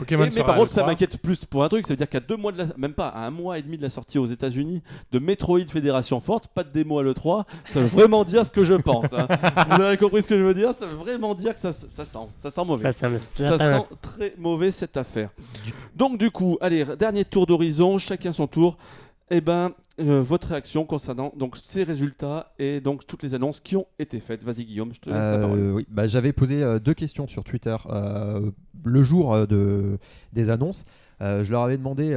Mais 0.10 0.30
par 0.44 0.56
contre, 0.56 0.72
ça 0.72 0.82
3. 0.82 0.92
m'inquiète 0.94 1.18
plus 1.18 1.46
pour 1.46 1.64
un 1.64 1.70
truc, 1.70 1.86
ça 1.88 1.94
veut 1.94 1.98
dire 1.98 2.10
qu'à 2.10 2.20
deux 2.20 2.38
mois 2.38 2.52
de 2.52 2.60
la, 2.60 2.66
même 2.78 2.94
pas 2.94 3.08
à 3.08 3.26
un 3.26 3.32
mois 3.32 3.58
et 3.58 3.62
demi 3.62 3.78
de 3.78 3.82
la 3.82 3.90
sortie 3.90 4.18
aux 4.20 4.28
États-Unis 4.28 4.82
de 5.12 5.20
Metroid 5.20 5.60
Fédération 5.68 6.20
Forte, 6.20 6.48
pas 6.48 6.64
de 6.64 6.70
démo 6.70 7.00
à 7.00 7.04
l'E3, 7.04 7.46
ça 7.66 7.80
veut 7.82 7.88
vraiment 7.88 8.24
dire 8.24 8.46
ce 8.46 8.52
que 8.52 8.64
je 8.64 8.74
pense. 8.76 9.14
hein. 9.14 9.28
Vous 9.76 9.82
avez 9.82 9.98
compris 9.98 10.22
ce 10.22 10.28
que 10.28 10.38
je 10.38 10.44
veux 10.44 10.54
dire? 10.54 10.74
Ça 10.74 10.86
veut 10.86 10.96
vraiment 10.96 11.34
dire 11.36 11.54
que 11.54 11.60
ça, 11.60 11.74
ça 11.74 12.06
sent, 12.06 12.20
ça 12.36 12.52
sent 12.52 12.64
mauvais. 12.66 12.92
Ça, 12.92 12.94
ça 12.94 13.10
me- 13.10 13.18
Ça 13.18 13.58
ça- 13.58 13.78
sent 13.80 13.86
très 14.02 14.34
mauvais 14.38 14.72
cette 14.72 14.98
affaire. 14.98 15.30
Donc 15.96 16.18
du 16.18 16.27
coup, 16.32 16.58
allez, 16.62 16.86
dernier 16.98 17.26
tour 17.26 17.46
d'horizon, 17.46 17.98
chacun 17.98 18.32
son 18.32 18.48
tour. 18.48 18.78
Et 19.30 19.42
ben, 19.42 19.72
euh, 20.00 20.22
votre 20.22 20.48
réaction 20.48 20.86
concernant 20.86 21.34
donc 21.36 21.58
ces 21.58 21.84
résultats 21.84 22.54
et 22.60 22.80
donc 22.80 23.06
toutes 23.06 23.24
les 23.24 23.34
annonces 23.34 23.60
qui 23.60 23.76
ont 23.76 23.86
été 24.00 24.22
faites. 24.22 24.42
Vas-y 24.44 24.64
Guillaume, 24.64 24.94
je 24.94 25.02
te 25.02 25.10
laisse 25.10 25.20
la 25.20 25.34
Euh, 25.34 25.42
parole. 25.42 25.72
oui, 25.74 25.86
bah, 25.90 26.08
j'avais 26.08 26.32
posé 26.32 26.64
euh, 26.64 26.80
deux 26.80 26.94
questions 26.94 27.28
sur 27.28 27.44
Twitter 27.44 27.76
le 28.86 29.04
jour 29.04 29.46
de, 29.48 29.98
des 30.32 30.50
annonces. 30.50 30.86
Je 31.20 31.50
leur 31.52 31.64
avais 31.64 31.78
demandé 31.78 32.12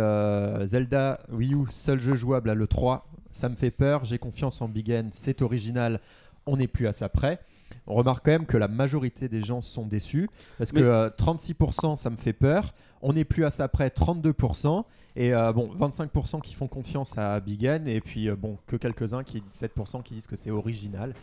Zelda 0.66 1.20
Wii 1.32 1.54
U, 1.54 1.64
seul 1.70 2.00
jeu 2.00 2.14
jouable 2.14 2.50
à 2.50 2.54
l'E3, 2.54 3.00
ça 3.32 3.48
me 3.48 3.56
fait 3.56 3.70
peur, 3.70 4.04
j'ai 4.04 4.18
confiance 4.18 4.60
en 4.60 4.68
Big 4.68 4.90
N, 4.90 5.08
c'est 5.12 5.42
original, 5.42 6.00
on 6.46 6.56
n'est 6.56 6.66
plus 6.68 6.86
à 6.86 6.92
ça 6.92 7.08
près. 7.08 7.40
On 7.86 7.94
remarque 7.94 8.24
quand 8.24 8.30
même 8.32 8.46
que 8.46 8.56
la 8.56 8.68
majorité 8.68 9.28
des 9.28 9.40
gens 9.42 9.60
sont 9.60 9.86
déçus 9.86 10.28
parce 10.58 10.72
Mais- 10.72 10.80
que 10.80 10.84
euh, 10.86 11.10
36% 11.16 11.96
ça 11.96 12.10
me 12.10 12.16
fait 12.16 12.32
peur, 12.32 12.74
on 13.02 13.12
n'est 13.12 13.24
plus 13.24 13.44
à 13.44 13.50
ça 13.50 13.68
près 13.68 13.88
32%. 13.88 14.84
Et 15.16 15.34
euh, 15.34 15.52
bon, 15.52 15.68
25% 15.74 16.40
qui 16.40 16.54
font 16.54 16.68
confiance 16.68 17.18
à 17.18 17.40
Big 17.40 17.64
N, 17.64 17.88
et 17.88 18.00
puis 18.00 18.28
euh, 18.28 18.36
bon, 18.36 18.58
que 18.68 18.76
quelques-uns 18.76 19.24
qui 19.24 19.40
17% 19.40 20.04
qui 20.04 20.14
disent 20.14 20.28
que 20.28 20.36
c'est 20.36 20.52
original. 20.52 21.14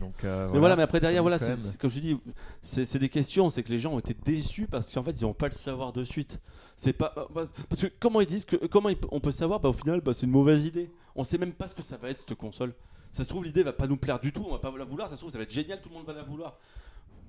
Donc, 0.00 0.24
euh, 0.24 0.48
Mais 0.52 0.58
voilà, 0.58 0.74
mais 0.74 0.82
après 0.82 1.00
derrière, 1.00 1.22
voilà, 1.22 1.38
même. 1.38 1.58
comme 1.78 1.90
je 1.90 2.00
dis, 2.00 2.18
c'est 2.62 2.98
des 2.98 3.10
questions, 3.10 3.50
c'est 3.50 3.62
que 3.62 3.68
les 3.70 3.78
gens 3.78 3.92
ont 3.92 3.98
été 3.98 4.14
déçus 4.14 4.66
parce 4.66 4.92
qu'en 4.92 5.02
fait, 5.02 5.10
ils 5.12 5.20
vont 5.20 5.34
pas 5.34 5.48
le 5.48 5.54
savoir 5.54 5.92
de 5.92 6.02
suite. 6.02 6.40
C'est 6.76 6.94
pas 6.94 7.12
bah, 7.34 7.44
parce 7.68 7.82
que 7.82 7.88
comment 8.00 8.22
ils 8.22 8.26
disent 8.26 8.46
que 8.46 8.56
comment 8.66 8.88
ils- 8.88 8.96
on 9.10 9.20
peut 9.20 9.32
savoir? 9.32 9.60
Bah 9.60 9.68
au 9.68 9.74
final, 9.74 10.00
bah, 10.00 10.14
c'est 10.14 10.24
une 10.26 10.32
mauvaise 10.32 10.64
idée. 10.64 10.90
On 11.14 11.22
sait 11.22 11.38
même 11.38 11.52
pas 11.52 11.68
ce 11.68 11.74
que 11.74 11.82
ça 11.82 11.98
va 11.98 12.08
être 12.08 12.18
cette 12.18 12.34
console. 12.34 12.72
Ça 13.12 13.22
se 13.24 13.28
trouve 13.28 13.44
l'idée 13.44 13.62
va 13.62 13.72
pas 13.72 13.86
nous 13.86 13.96
plaire 13.96 14.18
du 14.18 14.32
tout, 14.32 14.44
on 14.46 14.52
va 14.52 14.58
pas 14.58 14.72
la 14.76 14.84
vouloir. 14.84 15.08
Ça 15.08 15.14
se 15.16 15.20
trouve 15.20 15.30
ça 15.30 15.38
va 15.38 15.44
être 15.44 15.52
génial, 15.52 15.80
tout 15.82 15.88
le 15.90 15.94
monde 15.94 16.06
va 16.06 16.14
la 16.14 16.22
vouloir. 16.22 16.58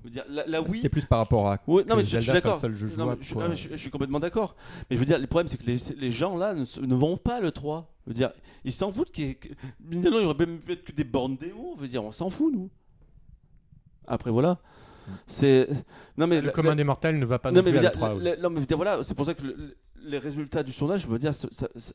Je 0.00 0.04
veux 0.04 0.10
dire, 0.10 0.24
la, 0.28 0.46
la 0.46 0.62
Wii. 0.62 0.70
C'était 0.74 0.88
plus 0.88 1.04
par 1.04 1.18
rapport 1.18 1.50
à. 1.50 1.58
Ouais, 1.66 1.84
non, 1.84 1.96
mais 1.96 2.04
je, 2.04 2.08
je 2.16 2.20
suis 2.20 2.32
d'accord. 2.32 2.58
seul 2.58 2.74
jeu 2.74 2.86
Non, 2.88 2.92
mais 2.96 3.02
jouable, 3.04 3.22
je, 3.22 3.32
quoi. 3.34 3.42
non, 3.44 3.48
mais 3.50 3.56
je- 3.56 3.68
je 3.70 3.76
suis 3.76 3.90
complètement 3.90 4.20
d'accord. 4.20 4.54
Mais 4.90 4.96
je 4.96 5.00
veux 5.00 5.06
dire, 5.06 5.18
le 5.18 5.26
problème, 5.26 5.48
c'est 5.48 5.56
que 5.58 5.66
les, 5.66 5.78
les 5.96 6.10
gens 6.10 6.36
là 6.36 6.54
ne, 6.54 6.94
vont 6.94 7.16
pas 7.16 7.40
le 7.40 7.50
3. 7.50 7.92
Je 8.06 8.10
veux 8.10 8.14
dire, 8.14 8.30
ils 8.64 8.72
s'en 8.72 8.92
foutent. 8.92 9.10
qu'il 9.12 9.36
Nintendo, 9.84 10.18
il 10.20 10.22
y 10.22 10.26
aurait 10.26 10.46
même 10.46 10.58
pu 10.60 10.72
être 10.72 10.84
que 10.84 10.92
des 10.92 11.04
bornes 11.04 11.36
démo. 11.36 11.74
Je 11.76 11.82
veux 11.82 11.88
dire, 11.88 12.04
on 12.04 12.12
s'en 12.12 12.30
fout, 12.30 12.52
nous. 12.52 12.70
Après, 14.06 14.30
voilà. 14.30 14.58
C'est. 15.26 15.68
Non, 16.16 16.26
mais. 16.26 16.40
Le 16.40 16.46
la- 16.46 16.52
commun 16.52 16.70
la- 16.70 16.74
des 16.76 16.84
mortels 16.84 17.18
ne 17.18 17.24
va 17.26 17.38
pas 17.38 17.50
non, 17.50 17.56
non 17.56 17.62
mais, 17.64 17.70
plus 17.70 17.78
à 17.78 17.90
veux 17.90 17.96
dire, 17.96 18.00
l'E3, 18.08 18.16
oui. 18.18 18.24
la- 18.24 18.36
la- 18.36 18.42
non, 18.42 18.50
mais 18.50 18.56
je 18.56 18.60
veux 18.60 18.66
dire, 18.66 18.76
voilà, 18.76 19.02
c'est 19.04 19.14
pour 19.14 19.26
ça 19.26 19.34
que 19.34 19.42
le- 19.42 19.76
les 20.04 20.18
résultats 20.18 20.62
du 20.62 20.72
sondage, 20.72 21.02
je 21.02 21.06
veux 21.08 21.18
dire, 21.18 21.32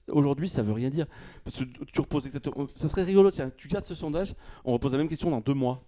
aujourd'hui, 0.10 0.50
ça 0.50 0.62
veut 0.62 0.74
rien 0.74 0.90
dire. 0.90 1.06
Parce 1.44 1.58
que 1.60 1.64
tu 1.92 2.02
reposes 2.02 2.26
exactement. 2.26 2.68
Ça 2.76 2.90
serait 2.90 3.04
rigolo, 3.04 3.32
tiens, 3.32 3.50
tu 3.56 3.68
gardes 3.70 3.86
ce 3.86 3.96
sondage, 3.96 4.36
on 4.66 4.74
repose 4.74 4.92
la 4.92 4.98
même 4.98 5.08
question 5.08 5.32
dans 5.32 5.40
deux 5.40 5.54
mois. 5.54 5.84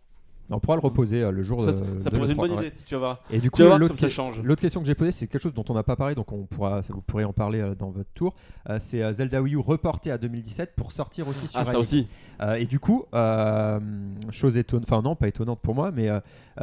On 0.50 0.60
pourra 0.60 0.76
le 0.76 0.82
reposer 0.82 1.24
euh, 1.24 1.32
le 1.32 1.42
jour 1.42 1.62
Ça, 1.62 1.68
de- 1.68 1.72
ça 1.74 1.84
pourrait 1.84 2.06
être 2.10 2.16
une 2.16 2.28
l'E3, 2.30 2.36
bonne 2.36 2.52
ouais. 2.52 2.68
idée, 2.68 2.74
tu 2.86 2.94
vas 2.94 3.00
voir. 3.00 3.24
Et 3.32 3.40
du 3.40 3.50
coup, 3.50 3.64
l'autre 3.64 3.96
que- 3.96 4.00
question 4.62 4.82
que 4.82 4.86
j'ai 4.86 4.94
posée, 4.94 5.12
c'est 5.12 5.28
quelque 5.28 5.42
chose 5.42 5.54
dont 5.54 5.66
on 5.70 5.74
n'a 5.74 5.82
pas 5.84 5.96
parlé, 5.96 6.14
donc 6.14 6.32
on 6.32 6.46
pourra, 6.46 6.82
vous 6.82 7.02
pourrez 7.02 7.24
en 7.24 7.34
parler 7.34 7.62
euh, 7.62 7.74
dans 7.74 7.90
votre 7.90 8.10
tour. 8.14 8.36
Euh, 8.70 8.78
c'est 8.80 9.12
Zelda 9.14 9.42
Wii 9.42 9.56
U 9.56 9.58
reporté 9.58 10.12
à 10.12 10.18
2017 10.18 10.74
pour 10.76 10.92
sortir 10.92 11.28
aussi 11.28 11.48
sur 11.48 11.60
Ah, 11.60 11.66
ça 11.66 11.80
aussi. 11.80 12.08
Et 12.58 12.66
du 12.66 12.80
coup, 12.80 13.06
chose 14.32 14.58
étonnante, 14.58 14.86
enfin 14.88 15.02
non, 15.02 15.16
pas 15.16 15.28
étonnante 15.28 15.60
pour 15.62 15.74
moi, 15.76 15.92
mais 15.92 16.10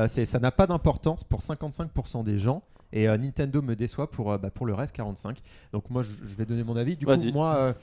ça 0.06 0.38
n'a 0.38 0.50
pas 0.52 0.66
d'importance 0.66 1.24
pour 1.24 1.40
55% 1.40 2.22
des 2.22 2.38
gens. 2.38 2.62
Et 2.92 3.06
Nintendo 3.06 3.62
me 3.62 3.74
déçoit 3.74 4.10
pour, 4.10 4.38
bah, 4.38 4.50
pour 4.50 4.66
le 4.66 4.74
reste 4.74 4.94
45. 4.94 5.38
Donc 5.72 5.88
moi, 5.90 6.02
je, 6.02 6.36
vais 6.36 6.44
donner 6.44 6.62
mon 6.62 6.76
avis. 6.76 6.96
Du 6.96 7.06
coup, 7.06 7.12
moi, 7.32 7.74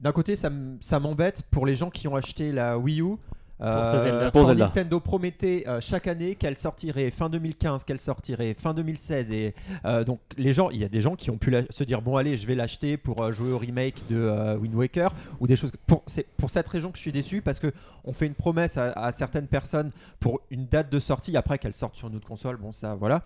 d'un 0.00 0.12
côté, 0.12 0.34
ça 0.36 1.00
m'embête 1.00 1.42
pour 1.50 1.64
les 1.64 1.74
gens 1.74 1.90
qui 1.90 2.06
ont 2.08 2.16
acheté 2.16 2.52
la 2.52 2.78
Wii 2.78 3.00
U. 3.00 3.16
Euh, 3.60 3.84
ce 3.84 3.98
Zelda. 3.98 4.30
Pour 4.30 4.44
Zelda. 4.46 4.66
Nintendo 4.66 5.00
promettait 5.00 5.64
euh, 5.66 5.80
chaque 5.80 6.06
année 6.06 6.36
qu'elle 6.36 6.56
sortirait 6.58 7.10
fin 7.10 7.28
2015, 7.28 7.82
qu'elle 7.84 7.98
sortirait 7.98 8.54
fin 8.54 8.72
2016 8.74 9.32
et 9.32 9.54
euh, 9.84 10.04
donc 10.04 10.20
les 10.36 10.52
gens, 10.52 10.70
il 10.70 10.78
y 10.78 10.84
a 10.84 10.88
des 10.88 11.00
gens 11.00 11.16
qui 11.16 11.30
ont 11.30 11.38
pu 11.38 11.50
la- 11.50 11.62
se 11.70 11.82
dire 11.84 12.00
bon 12.00 12.16
allez, 12.16 12.36
je 12.36 12.46
vais 12.46 12.54
l'acheter 12.54 12.96
pour 12.96 13.22
euh, 13.22 13.32
jouer 13.32 13.50
au 13.50 13.58
remake 13.58 13.96
de 14.08 14.16
euh, 14.16 14.56
Wind 14.58 14.74
Waker 14.74 15.12
ou 15.40 15.46
des 15.48 15.56
choses. 15.56 15.72
Pour 15.86 16.02
c'est 16.06 16.26
pour 16.36 16.50
cette 16.50 16.68
raison 16.68 16.90
que 16.92 16.96
je 16.98 17.02
suis 17.02 17.12
déçu 17.12 17.42
parce 17.42 17.58
que 17.58 17.72
on 18.04 18.12
fait 18.12 18.26
une 18.26 18.34
promesse 18.34 18.76
à, 18.76 18.92
à 18.92 19.10
certaines 19.12 19.48
personnes 19.48 19.90
pour 20.20 20.40
une 20.50 20.66
date 20.66 20.90
de 20.92 20.98
sortie 21.00 21.36
après 21.36 21.58
qu'elle 21.58 21.74
sorte 21.74 21.96
sur 21.96 22.08
notre 22.10 22.26
console. 22.28 22.58
Bon 22.58 22.72
ça 22.72 22.94
voilà. 22.94 23.24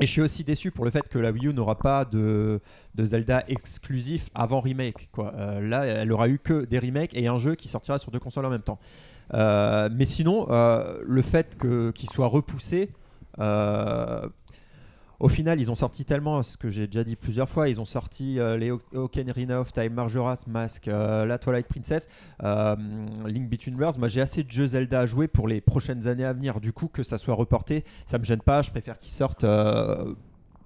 Et 0.00 0.06
je 0.06 0.10
suis 0.10 0.20
aussi 0.20 0.42
déçu 0.42 0.70
pour 0.70 0.84
le 0.84 0.90
fait 0.90 1.08
que 1.08 1.18
la 1.18 1.30
Wii 1.30 1.48
U 1.48 1.54
n'aura 1.54 1.78
pas 1.78 2.04
de, 2.04 2.60
Zelda 2.98 3.44
exclusif 3.46 4.30
avant 4.34 4.60
remake. 4.60 5.10
Euh, 5.18 5.60
là, 5.60 5.84
elle 5.84 6.12
aura 6.12 6.28
eu 6.28 6.38
que 6.38 6.64
des 6.64 6.78
remakes 6.78 7.14
et 7.14 7.26
un 7.26 7.38
jeu 7.38 7.54
qui 7.54 7.68
sortira 7.68 7.98
sur 7.98 8.10
deux 8.10 8.18
consoles 8.18 8.46
en 8.46 8.50
même 8.50 8.62
temps. 8.62 8.78
Euh, 9.34 9.88
mais 9.92 10.04
sinon, 10.04 10.46
euh, 10.50 10.98
le 11.04 11.22
fait 11.22 11.58
qu'il 11.94 12.10
soit 12.10 12.26
repoussé, 12.26 12.90
au 15.22 15.28
final, 15.28 15.58
ils 15.60 15.70
ont 15.70 15.74
sorti 15.74 16.04
tellement, 16.04 16.42
ce 16.42 16.56
que 16.58 16.68
j'ai 16.68 16.86
déjà 16.86 17.04
dit 17.04 17.16
plusieurs 17.16 17.48
fois, 17.48 17.68
ils 17.68 17.80
ont 17.80 17.84
sorti 17.86 18.38
euh, 18.38 18.56
les 18.58 18.70
O- 18.70 18.80
Ocarina 18.92 19.60
of 19.60 19.72
Time, 19.72 19.94
Majora's 19.94 20.46
Mask, 20.46 20.88
euh, 20.88 21.24
la 21.24 21.38
Twilight 21.38 21.66
Princess, 21.68 22.08
euh, 22.42 22.76
Link 23.26 23.48
Between 23.48 23.76
Worlds. 23.80 23.98
Moi, 23.98 24.08
j'ai 24.08 24.20
assez 24.20 24.42
de 24.42 24.50
jeux 24.50 24.66
Zelda 24.66 25.00
à 25.00 25.06
jouer 25.06 25.28
pour 25.28 25.48
les 25.48 25.60
prochaines 25.60 26.06
années 26.08 26.24
à 26.24 26.32
venir. 26.32 26.60
Du 26.60 26.72
coup, 26.72 26.88
que 26.88 27.02
ça 27.02 27.16
soit 27.18 27.34
reporté, 27.34 27.84
ça 28.04 28.18
me 28.18 28.24
gêne 28.24 28.42
pas. 28.42 28.62
Je 28.62 28.70
préfère 28.70 28.98
qu'ils 28.98 29.12
sortent 29.12 29.44
euh, 29.44 30.12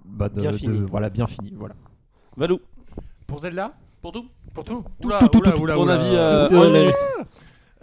bah, 0.04 0.28
de- 0.28 0.40
Bien 0.40 0.50
de- 0.50 0.56
fini. 0.56 0.78
voilà, 0.90 1.10
bien 1.10 1.26
fini. 1.26 1.52
Voilà. 1.56 1.74
Valou, 2.36 2.58
Pour 3.26 3.40
Zelda? 3.40 3.74
Pour 4.02 4.12
tout? 4.12 4.26
Pour 4.54 4.64
tout 4.64 4.84
Tout, 5.00 5.06
Oula, 5.08 5.18
tout, 5.18 5.28
tout, 5.28 5.38
oula, 5.40 5.52
tout, 5.52 5.62
oula, 5.62 5.74
ton 5.74 5.82
oula. 5.82 5.94
avis 5.94 6.14
euh. 6.16 6.92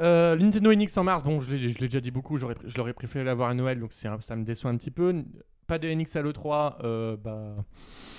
Euh, 0.02 0.36
Nintendo 0.38 0.74
NX 0.74 0.98
en 0.98 1.04
mars, 1.04 1.24
bon, 1.24 1.40
je 1.40 1.54
l'ai 1.56 1.74
déjà 1.74 2.00
dit 2.00 2.10
beaucoup, 2.12 2.38
je 2.38 2.46
l'aurais 2.78 2.94
préféré 2.94 3.24
l'avoir 3.24 3.50
à 3.50 3.54
Noël, 3.54 3.80
donc 3.80 3.94
c'est 3.94 4.08
un- 4.08 4.20
ça 4.22 4.36
me 4.36 4.44
déçoit 4.44 4.72
un 4.72 4.76
petit 4.78 4.90
peu. 4.92 5.24
Pas 5.68 5.80
de 5.80 5.88
NX 5.94 6.16
à 6.18 6.22
l'E3, 6.22 6.74
euh, 6.84 7.16
bah, 7.24 7.38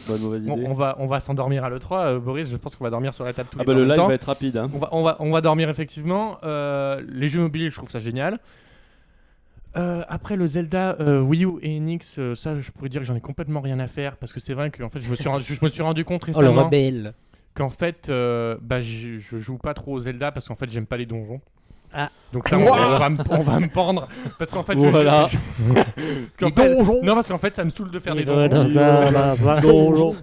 Bonne 0.08 0.20
mauvaise 0.22 0.48
on, 0.48 0.56
idée. 0.56 0.66
on 0.66 0.74
va, 0.74 0.96
on 0.98 1.06
va 1.06 1.20
s'endormir 1.20 1.64
à 1.64 1.70
l'E3. 1.70 2.06
euh, 2.06 2.18
Boris, 2.18 2.48
je 2.48 2.56
pense 2.56 2.74
qu'on 2.76 2.84
va 2.84 2.90
dormir 2.90 3.12
sur 3.14 3.24
la 3.24 3.32
table 3.32 3.48
tous 3.50 3.58
Ah 3.60 3.62
les 3.62 3.66
bah 3.66 3.74
le 3.74 3.84
live 3.84 3.96
temps. 3.96 4.08
va 4.08 4.14
être 4.14 4.24
rapide. 4.24 4.56
Hein. 4.56 4.70
On 4.74 4.78
va, 4.78 4.88
on, 4.92 5.02
va, 5.02 5.16
on 5.20 5.30
va 5.30 5.40
dormir 5.40 5.68
effectivement. 5.68 6.38
Euh, 6.42 7.02
les 7.08 7.28
jeux 7.28 7.40
mobiles, 7.40 7.70
je 7.70 7.76
trouve 7.76 7.90
ça 7.90 8.00
génial. 8.00 8.38
Euh, 9.76 10.02
après 10.08 10.36
le 10.36 10.46
Zelda 10.46 10.96
euh, 11.00 11.20
Wii 11.20 11.44
U 11.44 11.50
et 11.62 11.80
NX, 11.80 12.18
euh, 12.18 12.34
ça 12.36 12.60
je 12.60 12.70
pourrais 12.70 12.88
dire 12.88 13.00
que 13.00 13.06
j'en 13.08 13.16
ai 13.16 13.20
complètement 13.20 13.60
rien 13.60 13.80
à 13.80 13.88
faire 13.88 14.16
parce 14.18 14.32
que 14.32 14.38
c'est 14.38 14.54
vrai 14.54 14.70
que 14.70 14.84
en 14.84 14.88
fait, 14.88 15.00
je, 15.00 15.10
me 15.10 15.16
suis 15.16 15.28
rendu, 15.28 15.44
je 15.44 15.58
me 15.64 15.68
suis 15.68 15.82
rendu 15.82 16.04
compte 16.04 16.22
Oh 16.22 16.30
le 16.40 16.46
récemment 16.46 16.64
rebelle 16.66 17.12
qu'en 17.54 17.70
fait 17.70 18.08
euh, 18.08 18.56
bah, 18.62 18.80
je, 18.80 19.18
je 19.18 19.38
joue 19.40 19.58
pas 19.58 19.74
trop 19.74 19.94
au 19.94 19.98
Zelda 19.98 20.30
parce 20.30 20.46
qu'en 20.46 20.54
fait 20.54 20.70
j'aime 20.70 20.86
pas 20.86 20.96
les 20.96 21.06
donjons. 21.06 21.40
Ah. 21.96 22.10
Donc 22.32 22.50
là 22.50 22.58
on, 22.58 22.62
on 22.62 22.98
va 22.98 23.08
me, 23.08 23.16
on 23.30 23.42
va 23.42 23.60
me 23.60 23.68
pendre 23.68 24.08
parce 24.38 24.50
qu'en 24.50 24.64
fait 24.64 24.72
je- 24.74 24.80
je- 24.80 24.88
fait- 26.50 27.02
non 27.04 27.14
parce 27.14 27.28
qu'en 27.28 27.38
fait 27.38 27.54
ça 27.54 27.64
me 27.64 27.70
saoule 27.70 27.90
de 27.92 27.98
faire 28.00 28.16
des 28.16 28.24
donjons. 28.24 30.16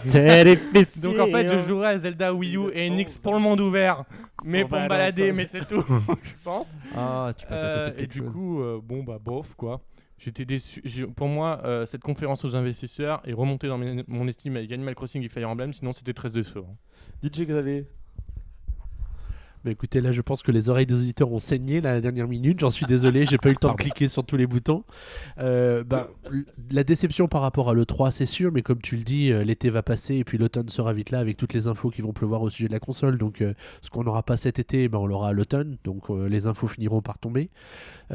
C'est 0.00 0.44
difficile. 0.44 1.02
Donc 1.02 1.20
en 1.20 1.26
fait 1.26 1.48
je 1.48 1.58
jouerai 1.60 1.86
à 1.88 1.98
Zelda 1.98 2.34
Wii 2.34 2.56
U 2.56 2.70
et 2.72 2.90
NX 2.90 3.18
pour 3.22 3.34
le 3.34 3.38
monde 3.40 3.60
ouvert 3.60 4.04
mais 4.44 4.64
On 4.64 4.68
pour 4.68 4.78
me 4.80 4.88
balader 4.88 5.32
mais 5.32 5.46
c'est 5.46 5.66
tout 5.66 5.82
je 5.88 6.32
pense. 6.42 6.76
Ah, 6.96 7.32
tu 7.36 7.46
passes 7.46 7.62
à 7.62 7.66
Euh, 7.66 7.84
côté 7.90 7.96
de 7.98 8.02
et 8.02 8.06
du 8.08 8.18
chose. 8.18 8.32
coup, 8.32 8.60
euh, 8.60 8.80
bon 8.82 9.02
bah 9.04 9.18
bof 9.24 9.54
quoi. 9.56 9.80
J'étais 10.18 10.44
déçu. 10.44 10.82
Pour 11.16 11.28
moi, 11.28 11.60
euh, 11.64 11.84
cette 11.86 12.02
conférence 12.02 12.44
aux 12.44 12.56
investisseurs 12.56 13.20
est 13.26 13.32
remontée 13.34 13.66
dans 13.68 13.76
mes- 13.78 14.04
mon 14.08 14.26
estime 14.26 14.56
avec 14.56 14.70
Animal 14.72 14.94
Crossing 14.94 15.22
et 15.22 15.28
Fire 15.28 15.48
Emblem. 15.50 15.72
Sinon, 15.72 15.92
c'était 15.92 16.14
très 16.14 16.30
décevant. 16.30 16.76
DJ 17.22 17.42
Xavier. 17.46 17.86
Bah 19.64 19.70
écoutez, 19.70 20.02
là 20.02 20.12
je 20.12 20.20
pense 20.20 20.42
que 20.42 20.52
les 20.52 20.68
oreilles 20.68 20.84
des 20.84 20.94
auditeurs 20.94 21.32
ont 21.32 21.38
saigné 21.38 21.80
la 21.80 22.02
dernière 22.02 22.28
minute. 22.28 22.60
J'en 22.60 22.68
suis 22.68 22.84
désolé, 22.84 23.24
j'ai 23.24 23.38
pas 23.38 23.48
eu 23.48 23.52
le 23.52 23.58
temps 23.58 23.72
de 23.72 23.76
cliquer 23.78 24.08
sur 24.08 24.22
tous 24.24 24.36
les 24.36 24.46
boutons. 24.46 24.84
Euh, 25.38 25.82
bah, 25.84 26.10
la 26.70 26.84
déception 26.84 27.28
par 27.28 27.40
rapport 27.40 27.70
à 27.70 27.74
l'E3, 27.74 28.10
c'est 28.10 28.26
sûr, 28.26 28.52
mais 28.52 28.60
comme 28.60 28.82
tu 28.82 28.96
le 28.96 29.02
dis, 29.04 29.32
euh, 29.32 29.42
l'été 29.42 29.70
va 29.70 29.82
passer 29.82 30.16
et 30.16 30.24
puis 30.24 30.36
l'automne 30.36 30.68
sera 30.68 30.92
vite 30.92 31.10
là 31.10 31.18
avec 31.18 31.38
toutes 31.38 31.54
les 31.54 31.66
infos 31.66 31.88
qui 31.88 32.02
vont 32.02 32.12
pleuvoir 32.12 32.42
au 32.42 32.50
sujet 32.50 32.68
de 32.68 32.74
la 32.74 32.78
console. 32.78 33.16
Donc 33.16 33.40
euh, 33.40 33.54
ce 33.80 33.88
qu'on 33.88 34.04
n'aura 34.04 34.22
pas 34.22 34.36
cet 34.36 34.58
été, 34.58 34.86
bah, 34.88 34.98
on 34.98 35.06
l'aura 35.06 35.28
à 35.28 35.32
l'automne. 35.32 35.78
Donc 35.84 36.10
euh, 36.10 36.28
les 36.28 36.46
infos 36.46 36.68
finiront 36.68 37.00
par 37.00 37.18
tomber. 37.18 37.48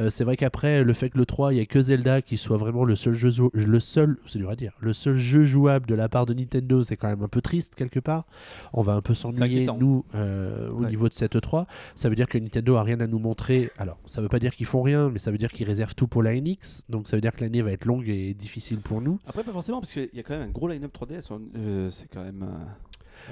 C'est 0.10 0.24
vrai 0.24 0.38
qu'après, 0.38 0.84
le 0.84 0.94
fait 0.94 1.10
que 1.10 1.18
l'E3, 1.18 1.52
il 1.52 1.56
n'y 1.56 1.62
a 1.62 1.66
que 1.66 1.82
Zelda 1.82 2.22
qui 2.22 2.38
soit 2.38 2.58
vraiment 2.58 2.86
le 2.86 2.96
seul 2.96 3.14
jeu, 3.16 3.32
le 3.54 3.80
seul, 3.80 4.18
c'est 4.28 4.38
dur 4.38 4.52
à 4.52 4.56
dire, 4.56 4.72
le 4.80 4.94
seul 4.94 5.18
jeu 5.18 5.44
jouable 5.44 5.88
de 5.88 5.96
la 5.96 6.08
part 6.08 6.28
de 6.28 6.34
Nintendo, 6.36 6.84
c'est 6.84 6.96
quand 6.96 7.08
même 7.08 7.24
un 7.24 7.28
peu 7.28 7.42
triste 7.42 7.74
quelque 7.74 8.00
part. 8.00 8.28
On 8.72 8.84
va 8.84 8.94
un 8.94 9.02
peu 9.02 9.16
s'ennuyer, 9.16 9.68
nous, 9.80 10.06
au 10.14 10.84
Ouais. 10.84 10.90
niveau 10.90 11.10
de 11.10 11.14
cette 11.14 11.36
E3. 11.40 11.66
Ça 11.96 12.10
veut 12.10 12.16
dire 12.16 12.28
que 12.28 12.38
Nintendo 12.38 12.76
a 12.76 12.84
rien 12.84 13.00
à 13.00 13.08
nous 13.08 13.20
montrer. 13.20 13.70
Alors, 13.78 13.98
ça 14.06 14.22
veut 14.22 14.30
pas 14.30 14.40
dire 14.40 14.56
qu'ils 14.56 14.66
font 14.66 14.82
rien, 14.82 15.10
mais 15.10 15.20
ça 15.20 15.32
veut 15.32 15.38
dire 15.38 15.52
qu'ils 15.52 15.68
réservent 15.68 15.96
tout 15.96 16.08
pour 16.08 16.24
la 16.24 16.34
NX. 16.40 16.84
Donc, 16.90 17.08
ça 17.08 17.18
veut 17.18 17.22
dire 17.22 17.32
que 17.34 17.42
l'année 17.42 17.62
va 17.62 17.72
être 17.72 17.86
longue 17.86 18.08
et 18.10 18.34
difficile 18.34 18.80
pour 18.80 19.02
nous. 19.02 19.20
Après, 19.26 19.44
pas 19.44 19.52
forcément, 19.52 19.80
parce 19.82 19.92
qu'il 19.94 20.10
y 20.14 20.20
a 20.20 20.24
quand 20.24 20.38
même 20.38 20.50
un 20.50 20.52
gros 20.52 20.68
line-up 20.68 20.92
3DS. 20.94 21.30
euh, 21.56 21.90
c'est 21.90 22.08
quand 22.12 22.24
même. 22.24 22.44
euh, 22.44 22.66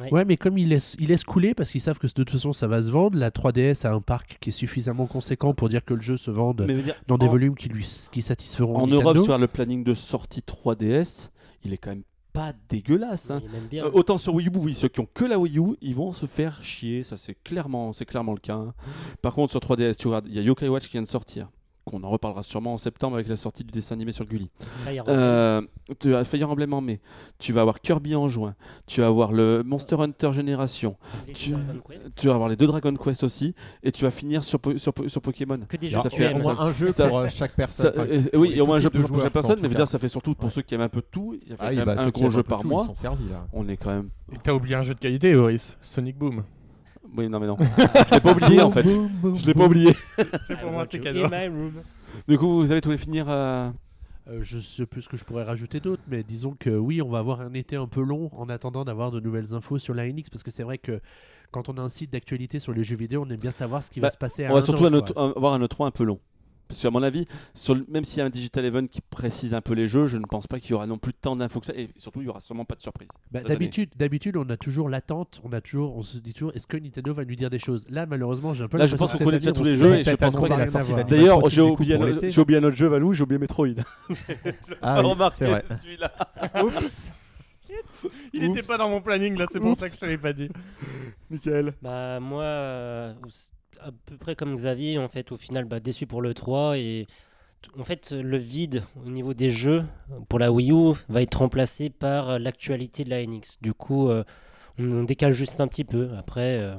Ouais. 0.02 0.12
Ouais, 0.12 0.26
mais 0.26 0.36
comme 0.36 0.58
ils 0.58 0.68
laissent, 0.68 0.98
ils 1.00 1.08
laissent 1.08 1.24
couler 1.24 1.54
parce 1.54 1.72
qu'ils 1.72 1.80
savent 1.80 1.98
que 1.98 2.08
de 2.08 2.12
toute 2.12 2.30
façon 2.30 2.52
ça 2.52 2.68
va 2.68 2.82
se 2.82 2.90
vendre, 2.90 3.18
la 3.18 3.32
3DS 3.32 3.86
a 3.88 3.94
un 3.94 4.02
parc 4.02 4.38
qui 4.42 4.50
est 4.50 4.52
suffisamment 4.52 5.06
conséquent 5.08 5.54
pour 5.54 5.70
dire 5.70 5.84
que 5.84 5.94
le 5.94 6.02
jeu 6.02 6.18
se 6.18 6.30
vende 6.30 6.66
Mais 6.68 6.82
dire, 6.84 6.94
dans 7.08 7.18
des 7.18 7.26
en- 7.26 7.30
volumes 7.30 7.56
qui 7.56 7.70
lui 7.70 7.88
qui 8.12 8.22
satisferont 8.22 8.76
En 8.76 8.86
Nintendo. 8.86 9.12
Europe, 9.14 9.24
sur 9.24 9.38
le 9.38 9.48
planning 9.48 9.86
de 9.86 9.94
sortie 9.94 10.42
3DS, 10.42 11.30
il 11.64 11.72
est 11.74 11.78
quand 11.78 11.92
même 11.92 12.04
pas 12.38 12.54
dégueulasse. 12.70 13.32
hein. 13.32 13.42
Bien. 13.70 13.86
Euh, 13.86 13.92
autant 13.94 14.18
sur 14.18 14.36
Wii 14.36 14.48
U, 14.48 14.52
oui, 14.56 14.74
ceux 14.76 14.88
qui 14.88 15.00
ont 15.00 15.08
que 15.12 15.26
la 15.26 15.40
Wii 15.40 15.58
U, 15.58 15.76
ils 15.82 15.96
vont 15.96 16.14
se 16.14 16.26
faire 16.28 16.62
chier, 16.62 17.02
ça 17.04 17.18
c'est 17.18 17.34
clairement, 17.44 17.94
c'est 17.94 18.06
clairement 18.06 18.34
le 18.34 18.40
cas. 18.40 18.56
hein. 18.56 18.74
Par 19.22 19.34
contre, 19.34 19.52
sur 19.52 19.60
3DS, 19.60 19.96
tu 19.98 20.08
regardes, 20.08 20.28
il 20.28 20.36
y 20.36 20.40
a 20.40 20.42
Yokai 20.44 20.68
Watch 20.70 20.86
qui 20.86 20.92
vient 20.94 21.02
de 21.02 21.08
sortir, 21.08 21.50
qu'on 21.86 22.04
en 22.04 22.10
reparlera 22.10 22.44
sûrement 22.44 22.74
en 22.74 22.78
septembre 22.78 23.16
avec 23.16 23.28
la 23.28 23.38
sortie 23.38 23.64
du 23.64 23.72
dessin 23.72 23.96
animé 23.96 24.12
sur 24.12 24.26
Gulli. 24.26 24.50
Euh, 25.10 25.62
tu 25.94 26.16
as 26.16 26.24
Fire 26.24 26.50
Emblem 26.50 26.74
en 26.74 26.82
mai, 26.82 27.00
tu 27.40 27.54
vas 27.54 27.62
avoir 27.62 27.80
Kirby 27.80 28.16
en 28.16 28.28
juin, 28.28 28.56
tu 28.86 29.02
vas 29.02 29.08
avoir 29.08 29.32
le 29.32 29.64
Monster 29.66 29.96
Hunter 30.00 30.32
Génération, 30.34 30.96
tu- 31.34 31.54
vas 32.28 32.34
avoir 32.34 32.50
les 32.50 32.56
deux 32.56 32.68
Dragon 32.68 32.94
Quest 32.96 33.24
aussi, 33.24 33.54
et 33.84 33.92
tu 33.92 34.04
vas 34.04 34.12
finir 34.12 34.44
sur, 34.44 34.60
Po- 34.60 34.78
sur, 34.78 34.94
Po- 34.94 35.08
sur 35.08 35.22
Pokémon. 35.22 35.60
Que 35.68 35.78
des 35.78 35.90
Ça 35.90 36.04
fait 36.10 36.18
qui 36.18 36.22
au 36.24 36.26
aiment. 36.26 36.42
moins 36.42 36.60
un 36.60 36.72
jeu 36.72 36.88
ça- 36.88 37.08
pour 37.08 37.20
euh, 37.20 37.30
chaque 37.30 37.56
personne. 37.56 37.94
Euh, 37.98 38.22
pour 38.32 38.40
oui, 38.42 38.54
et 38.56 38.62
au 38.62 38.66
moins 38.66 38.78
un 38.78 38.82
jeu 38.82 38.90
pour 38.90 39.20
chaque 39.22 39.32
personne, 39.34 39.58
mais 39.62 39.64
je 39.66 39.70
veux 39.70 39.76
dire, 39.76 39.88
ça 39.88 40.00
fait 40.00 40.10
surtout 40.10 40.36
pour 40.36 40.52
ceux 40.52 40.62
qui 40.62 40.76
aiment 40.76 40.82
un 40.82 40.90
peu 40.90 41.02
tout. 41.02 41.38
Il 41.42 41.50
y 41.50 41.54
a 41.54 41.56
Ah 41.60 41.74
quand 41.76 41.86
bah, 41.86 41.96
un 42.00 42.10
gros 42.10 42.30
jeu 42.30 42.44
par 42.44 42.62
tout, 42.62 42.68
mois. 42.68 42.88
Servis. 42.94 43.24
On 43.54 43.68
est 43.70 43.78
quand 43.78 43.92
même. 43.92 44.10
Et 44.34 44.38
t'as 44.42 44.54
oublié 44.54 44.76
un 44.76 44.84
jeu 44.84 44.94
de 44.94 45.00
qualité, 45.00 45.34
Boris. 45.34 45.78
Sonic 45.82 46.18
Boom. 46.18 46.44
Oui, 47.16 47.30
non, 47.30 47.40
mais 47.40 47.48
non. 47.48 47.58
je 47.60 48.14
l'ai 48.14 48.20
pas 48.20 48.32
oublié 48.34 48.62
en 48.62 48.70
fait. 48.72 48.84
Je 48.84 49.46
l'ai 49.46 49.54
pas 49.54 49.66
oublié. 49.66 49.96
C'est 50.46 50.58
pour 50.60 50.70
I 50.70 50.72
moi, 50.74 50.86
c'est 50.90 51.00
cadeau. 51.00 51.24
Du 52.28 52.38
coup, 52.38 52.60
vous 52.62 52.72
allez 52.72 52.82
tous 52.82 52.92
les 52.92 52.98
finir. 52.98 53.26
Euh, 54.30 54.40
je 54.42 54.60
sais 54.60 54.86
plus 54.86 55.04
ce 55.04 55.10
que 55.10 55.18
je 55.18 55.24
pourrais 55.24 55.44
rajouter 55.44 55.80
d'autre, 55.80 56.02
mais 56.08 56.24
disons 56.24 56.56
que 56.60 56.70
oui, 56.70 57.02
on 57.02 57.10
va 57.10 57.20
avoir 57.20 57.42
un 57.42 57.54
été 57.54 57.76
un 57.76 57.88
peu 57.88 58.02
long 58.02 58.30
en 58.34 58.50
attendant 58.50 58.84
d'avoir 58.86 59.12
de 59.12 59.20
nouvelles 59.20 59.54
infos 59.54 59.80
sur 59.80 59.94
la 59.94 60.08
NX 60.08 60.30
parce 60.32 60.44
que 60.44 60.52
c'est 60.52 60.64
vrai 60.64 60.78
que 60.78 61.00
quand 61.52 61.70
on 61.70 61.78
a 61.78 61.82
un 61.82 61.88
site 61.90 62.12
d'actualité 62.12 62.60
sur 62.60 62.74
les 62.74 62.84
jeux 62.84 62.98
vidéo, 62.98 63.24
on 63.26 63.30
aime 63.30 63.40
bien 63.40 63.52
savoir 63.52 63.82
ce 63.84 63.90
qui 63.90 64.00
Bah, 64.02 64.08
va 64.08 64.12
se 64.12 64.18
passer 64.18 64.46
à 64.46 64.52
On 64.52 64.54
va 64.56 64.60
un 64.60 64.62
surtout 64.64 64.84
an, 64.86 64.92
un- 65.16 65.32
avoir 65.36 65.54
un 65.54 65.60
E3 65.60 65.88
un 65.88 65.92
peu 65.92 66.04
long. 66.04 66.20
Parce 66.68 66.82
qu'à 66.82 66.90
mon 66.92 67.02
avis, 67.04 67.26
sur 67.54 67.76
le- 67.76 67.86
même 67.90 68.04
s'il 68.06 68.20
y 68.20 68.22
a 68.22 68.26
un 68.26 68.30
Digital 68.30 68.66
Event 68.66 68.88
qui 68.88 69.00
précise 69.02 69.54
un 69.54 69.62
peu 69.62 69.74
les 69.74 69.88
jeux, 69.88 70.08
je 70.08 70.18
ne 70.18 70.26
pense 70.26 70.48
pas 70.48 70.60
qu'il 70.60 70.72
y 70.72 70.74
aura 70.74 70.86
non 70.88 70.98
plus 70.98 71.14
tant 71.14 71.36
d'infos 71.36 71.60
que 71.62 71.66
ça. 71.66 71.74
Et 71.76 71.90
surtout, 71.98 72.22
il 72.22 72.26
y 72.26 72.30
aura 72.30 72.40
sûrement 72.42 72.66
pas 72.66 72.76
de 72.76 72.82
surprise. 72.82 73.08
Bah, 73.32 73.42
d'habitude, 73.42 73.90
d'habitude, 73.96 74.36
on 74.38 74.50
a 74.50 74.58
toujours 74.58 74.90
l'attente, 74.90 75.40
on 75.44 75.54
a 75.54 75.62
toujours, 75.62 75.96
on 75.96 76.02
se 76.02 76.18
dit 76.18 76.34
toujours, 76.34 76.52
est-ce 76.56 76.68
que 76.68 76.78
Nintendo 76.78 77.14
va 77.14 77.24
nous 77.26 77.36
dire 77.36 77.50
des 77.50 77.60
choses? 77.60 77.86
Là, 77.90 78.06
malheureusement, 78.06 78.54
j'ai 78.54 78.64
un 78.64 78.68
peu 78.68 78.78
Là, 78.78 78.86
je 78.86 78.92
l'impression 78.94 79.06
pense 79.06 79.14
que 79.14 79.18
qu'on 79.20 79.30
connaît 79.30 79.40
déjà 79.40 79.52
tous 79.54 79.64
les 79.64 79.76
jeux 79.78 79.96
et 79.96 80.00
je 80.00 80.04
peut-être 80.06 80.20
pense 80.20 80.36
annoncer 80.36 80.48
qu'on 80.50 80.54
a 80.54 80.58
rien 80.58 80.66
la 80.66 80.70
à 80.70 80.72
sortie 80.72 80.92
voir. 80.92 81.06
d'Animal 81.06 81.20
D'ailleurs, 81.40 81.50
j'ai 81.50 81.62
oublié, 81.62 81.96
un- 81.96 82.64
autre 82.64 82.76
jeu, 82.78 82.88
Valou, 82.88 83.14
j'ai 83.14 83.24
oublié 83.24 83.40
Metroid. 83.40 83.68
Ah 84.82 84.96
Pas 84.96 85.02
oui, 85.04 85.10
remarqué 85.10 85.36
c'est 85.38 85.46
vrai. 85.48 85.64
celui-là. 85.82 86.12
Oups. 86.64 87.14
Il 88.34 88.44
était 88.44 88.60
Oups. 88.60 88.68
pas 88.68 88.78
dans 88.78 88.90
mon 88.90 89.02
planning 89.02 89.38
là, 89.38 89.46
c'est 89.52 89.60
pour 89.60 89.70
Oups. 89.72 89.80
ça 89.80 89.90
que 89.90 89.96
je 89.96 90.00
te 90.00 90.06
l'ai 90.06 90.18
pas 90.18 90.34
dit. 90.34 90.50
Michael. 91.30 91.74
Bah, 91.82 92.20
moi, 92.20 92.44
euh, 92.44 93.14
à 93.82 93.92
peu 94.06 94.18
près 94.18 94.36
comme 94.36 94.56
Xavier, 94.56 94.98
en 94.98 95.08
fait, 95.08 95.32
au 95.32 95.38
final, 95.38 95.66
bah, 95.66 95.80
déçu 95.80 96.06
pour 96.08 96.22
le 96.22 96.34
3 96.34 96.78
et 96.78 97.06
En 97.78 97.84
fait, 97.84 98.12
le 98.12 98.38
vide 98.38 98.84
au 99.06 99.10
niveau 99.10 99.34
des 99.34 99.52
jeux 99.52 99.84
pour 100.30 100.40
la 100.40 100.52
Wii 100.52 100.72
U 100.72 100.94
va 101.10 101.22
être 101.22 101.36
remplacé 101.36 101.90
par 101.90 102.30
euh, 102.30 102.40
l'actualité 102.40 103.04
de 103.04 103.10
la 103.10 103.26
NX. 103.26 103.58
Du 103.62 103.74
coup, 103.74 104.10
euh, 104.10 104.24
on, 104.80 105.04
décale 105.04 105.34
juste 105.34 105.60
un 105.60 105.68
petit 105.68 105.84
peu. 105.84 106.10
Après, 106.18 106.60
euh, 106.60 106.76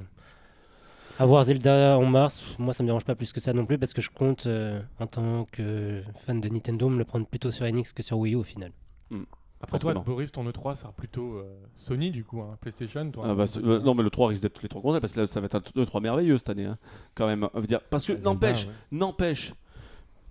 avoir 1.18 1.44
Zelda 1.44 1.98
en 1.98 2.06
mars, 2.06 2.44
moi 2.58 2.72
ça 2.72 2.82
me 2.84 2.88
dérange 2.88 3.04
pas 3.04 3.16
plus 3.16 3.32
que 3.32 3.40
ça 3.40 3.52
non 3.52 3.66
plus 3.66 3.76
parce 3.76 3.92
que 3.92 4.00
je 4.00 4.10
compte 4.10 4.46
euh, 4.46 4.80
en 5.00 5.06
tant 5.06 5.46
que 5.50 6.02
fan 6.24 6.40
de 6.40 6.48
Nintendo 6.48 6.88
le 6.88 7.04
prendre 7.04 7.26
plutôt 7.26 7.50
sur 7.50 7.66
NX 7.66 7.92
que 7.92 8.02
sur 8.02 8.18
Wii 8.18 8.34
U 8.34 8.36
au 8.36 8.44
final. 8.44 8.72
Après 9.60 9.78
toi, 9.78 9.93
Forcément. 9.93 10.05
Boris, 10.05 10.30
ton 10.30 10.44
E3 10.48 10.76
sera 10.76 10.93
plutôt 10.93 11.35
euh, 11.35 11.59
Sony 11.74 12.10
du 12.12 12.24
coup, 12.24 12.40
hein, 12.40 12.56
PlayStation. 12.60 13.10
Toi, 13.10 13.24
Ah 13.26 13.35
bah, 13.35 13.47
c'est- 13.48 13.59
euh, 13.64 13.80
non 13.80 13.94
mais 13.94 14.02
le 14.05 14.10
3 14.10 14.28
risque 14.28 14.43
d'être 14.43 14.62
les 14.62 14.68
trois 14.68 14.80
consoles 14.80 15.01
parce 15.01 15.12
que 15.14 15.20
là, 15.20 15.26
ça 15.26 15.40
va 15.40 15.47
être 15.47 15.56
un 15.56 15.60
2-3 15.82 16.01
merveilleux 16.01 16.39
cette 16.39 16.51
année 16.51 16.66
hein, 16.66 16.78
quand 17.16 17.26
même. 17.26 17.43
hein. 17.44 17.51
Veux 17.55 17.66
dire, 17.66 17.80
parce 17.90 18.06
que 18.06 18.12
Zelda, 18.12 18.30
n'empêche, 18.30 18.66
ouais. 18.66 18.72
n'empêche. 18.93 19.55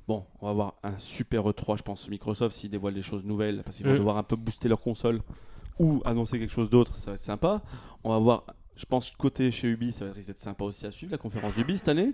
Bon, 0.07 0.23
on 0.39 0.45
va 0.45 0.51
avoir 0.51 0.73
un 0.83 0.97
super 0.97 1.43
E3 1.49 1.77
je 1.77 1.83
pense 1.83 2.07
Microsoft 2.09 2.55
s'ils 2.55 2.69
dévoilent 2.69 2.93
des 2.93 3.01
choses 3.01 3.25
nouvelles 3.25 3.63
parce 3.63 3.75
qu'ils 3.75 3.85
vont 3.85 3.93
Mm. 3.93 3.97
devoir 3.97 4.15
un 4.17 4.23
peu 4.23 4.37
booster 4.37 4.69
leur 4.69 4.79
console 4.79 5.19
ou 5.79 6.01
annoncer 6.05 6.39
quelque 6.39 6.53
chose 6.53 6.69
d'autre, 6.69 6.95
ça 6.95 7.11
va 7.11 7.15
être 7.15 7.19
sympa. 7.19 7.61
On 8.05 8.11
va 8.11 8.19
voir 8.19 8.43
je 8.77 8.85
pense 8.85 9.11
côté 9.11 9.51
chez 9.51 9.67
Ubi, 9.67 9.91
ça 9.91 10.05
va 10.05 10.13
risque 10.13 10.27
d'être 10.27 10.39
sympa 10.39 10.63
aussi 10.63 10.85
à 10.85 10.91
suivre 10.91 11.11
la 11.11 11.17
conférence 11.17 11.53
d'Ubi 11.55 11.77
cette 11.77 11.87
année. 11.89 12.13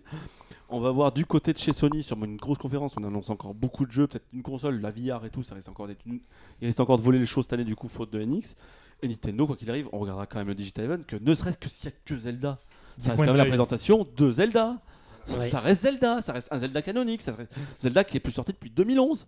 On 0.69 0.79
va 0.79 0.89
voir 0.91 1.11
du 1.11 1.25
côté 1.25 1.53
de 1.53 1.57
chez 1.59 1.73
Sony 1.73 2.01
sur 2.01 2.21
une 2.23 2.37
grosse 2.37 2.57
conférence, 2.57 2.95
on 2.97 3.03
annonce 3.03 3.29
encore 3.29 3.53
beaucoup 3.53 3.85
de 3.85 3.91
jeux, 3.91 4.07
peut-être 4.07 4.25
une 4.33 4.41
console, 4.41 4.79
la 4.81 4.89
VR 4.91 5.25
et 5.25 5.29
tout, 5.29 5.43
ça 5.43 5.53
risque 5.55 5.69
encore 5.69 5.87
d'être 5.87 6.05
une... 6.05 6.19
il 6.61 6.65
risque 6.67 6.79
encore 6.79 6.97
de 6.97 7.03
voler 7.03 7.19
les 7.19 7.25
choses 7.25 7.43
cette 7.45 7.53
année 7.53 7.63
du 7.65 7.75
coup 7.75 7.87
faute 7.89 8.11
de 8.11 8.23
NX. 8.23 8.55
Et 9.01 9.07
Nintendo, 9.09 9.45
quoi 9.45 9.55
qu'il 9.57 9.69
arrive, 9.69 9.87
on 9.91 9.99
regardera 9.99 10.25
quand 10.25 10.39
même 10.39 10.47
le 10.47 10.55
Digital 10.55 10.85
Event, 10.85 11.03
que 11.05 11.17
ne 11.17 11.35
serait-ce 11.35 11.57
que 11.57 11.67
s'il 11.69 11.89
n'y 11.89 11.95
a 11.95 11.99
que 12.05 12.17
Zelda, 12.17 12.59
ça 12.97 13.09
reste 13.11 13.19
quand 13.19 13.25
même 13.25 13.35
la 13.35 13.43
présentation 13.49 14.07
de 14.15 14.31
Zelda. 14.31 14.81
Ça- 15.25 15.37
Ouais. 15.37 15.47
Ça 15.49 15.59
reste 15.61 15.83
Zelda, 15.83 16.21
ça 16.21 16.33
reste 16.33 16.47
un 16.51 16.59
Zelda 16.59 16.81
canonique, 16.81 17.21
ça 17.21 17.31
reste 17.33 17.53
Zelda 17.79 18.03
qui 18.03 18.17
est 18.17 18.19
plus 18.19 18.33
sorti 18.33 18.51
depuis 18.53 18.69
2011. 18.69 19.25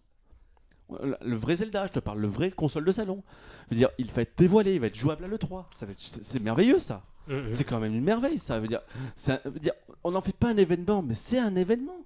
Le 1.22 1.36
vrai 1.36 1.56
Zelda, 1.56 1.88
je 1.88 1.94
te 1.94 2.00
parle, 2.00 2.20
le 2.20 2.28
vrai 2.28 2.52
console 2.52 2.86
de 2.86 2.92
salon. 2.92 3.24
Je 3.70 3.76
veux 3.76 3.80
dire, 3.80 3.90
il 3.98 4.06
va 4.12 4.22
être 4.22 4.38
dévoilé, 4.38 4.76
il 4.76 4.80
va 4.82 4.88
être 4.88 4.96
jouable 4.96 5.24
à 5.26 5.28
l'E3. 5.28 5.66
Ça 5.74 5.86
va 5.86 5.94
être- 5.94 6.00
C'est 6.00 6.24
c'est 6.24 6.40
merveilleux 6.40 6.80
ça. 6.80 7.04
C'est 7.52 7.64
quand 7.64 7.80
même 7.80 7.94
une 7.96 8.04
merveille, 8.04 8.38
ça 8.38 8.60
veut 8.60 8.68
dire, 8.68 8.82
un- 9.28 9.40
veut 9.50 9.60
dire 9.60 9.74
on 10.04 10.12
n'en 10.12 10.22
fait 10.22 10.36
pas 10.36 10.50
un 10.50 10.58
événement, 10.58 11.02
mais 11.02 11.14
c'est 11.16 11.40
un 11.40 11.56
événement. 11.56 11.98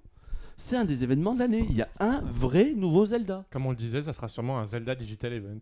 C'est 0.56 0.76
un 0.76 0.84
des 0.84 1.02
événements 1.02 1.34
de 1.34 1.38
l'année. 1.38 1.66
Il 1.70 1.76
y 1.76 1.80
a 1.82 1.88
un 2.00 2.20
vrai 2.22 2.74
nouveau 2.76 3.06
Zelda. 3.06 3.44
Comme 3.50 3.64
on 3.66 3.70
le 3.70 3.76
disait, 3.76 4.02
ça 4.02 4.12
sera 4.12 4.28
sûrement 4.28 4.58
un 4.58 4.66
Zelda 4.66 4.94
Digital 4.94 5.32
Event. 5.32 5.58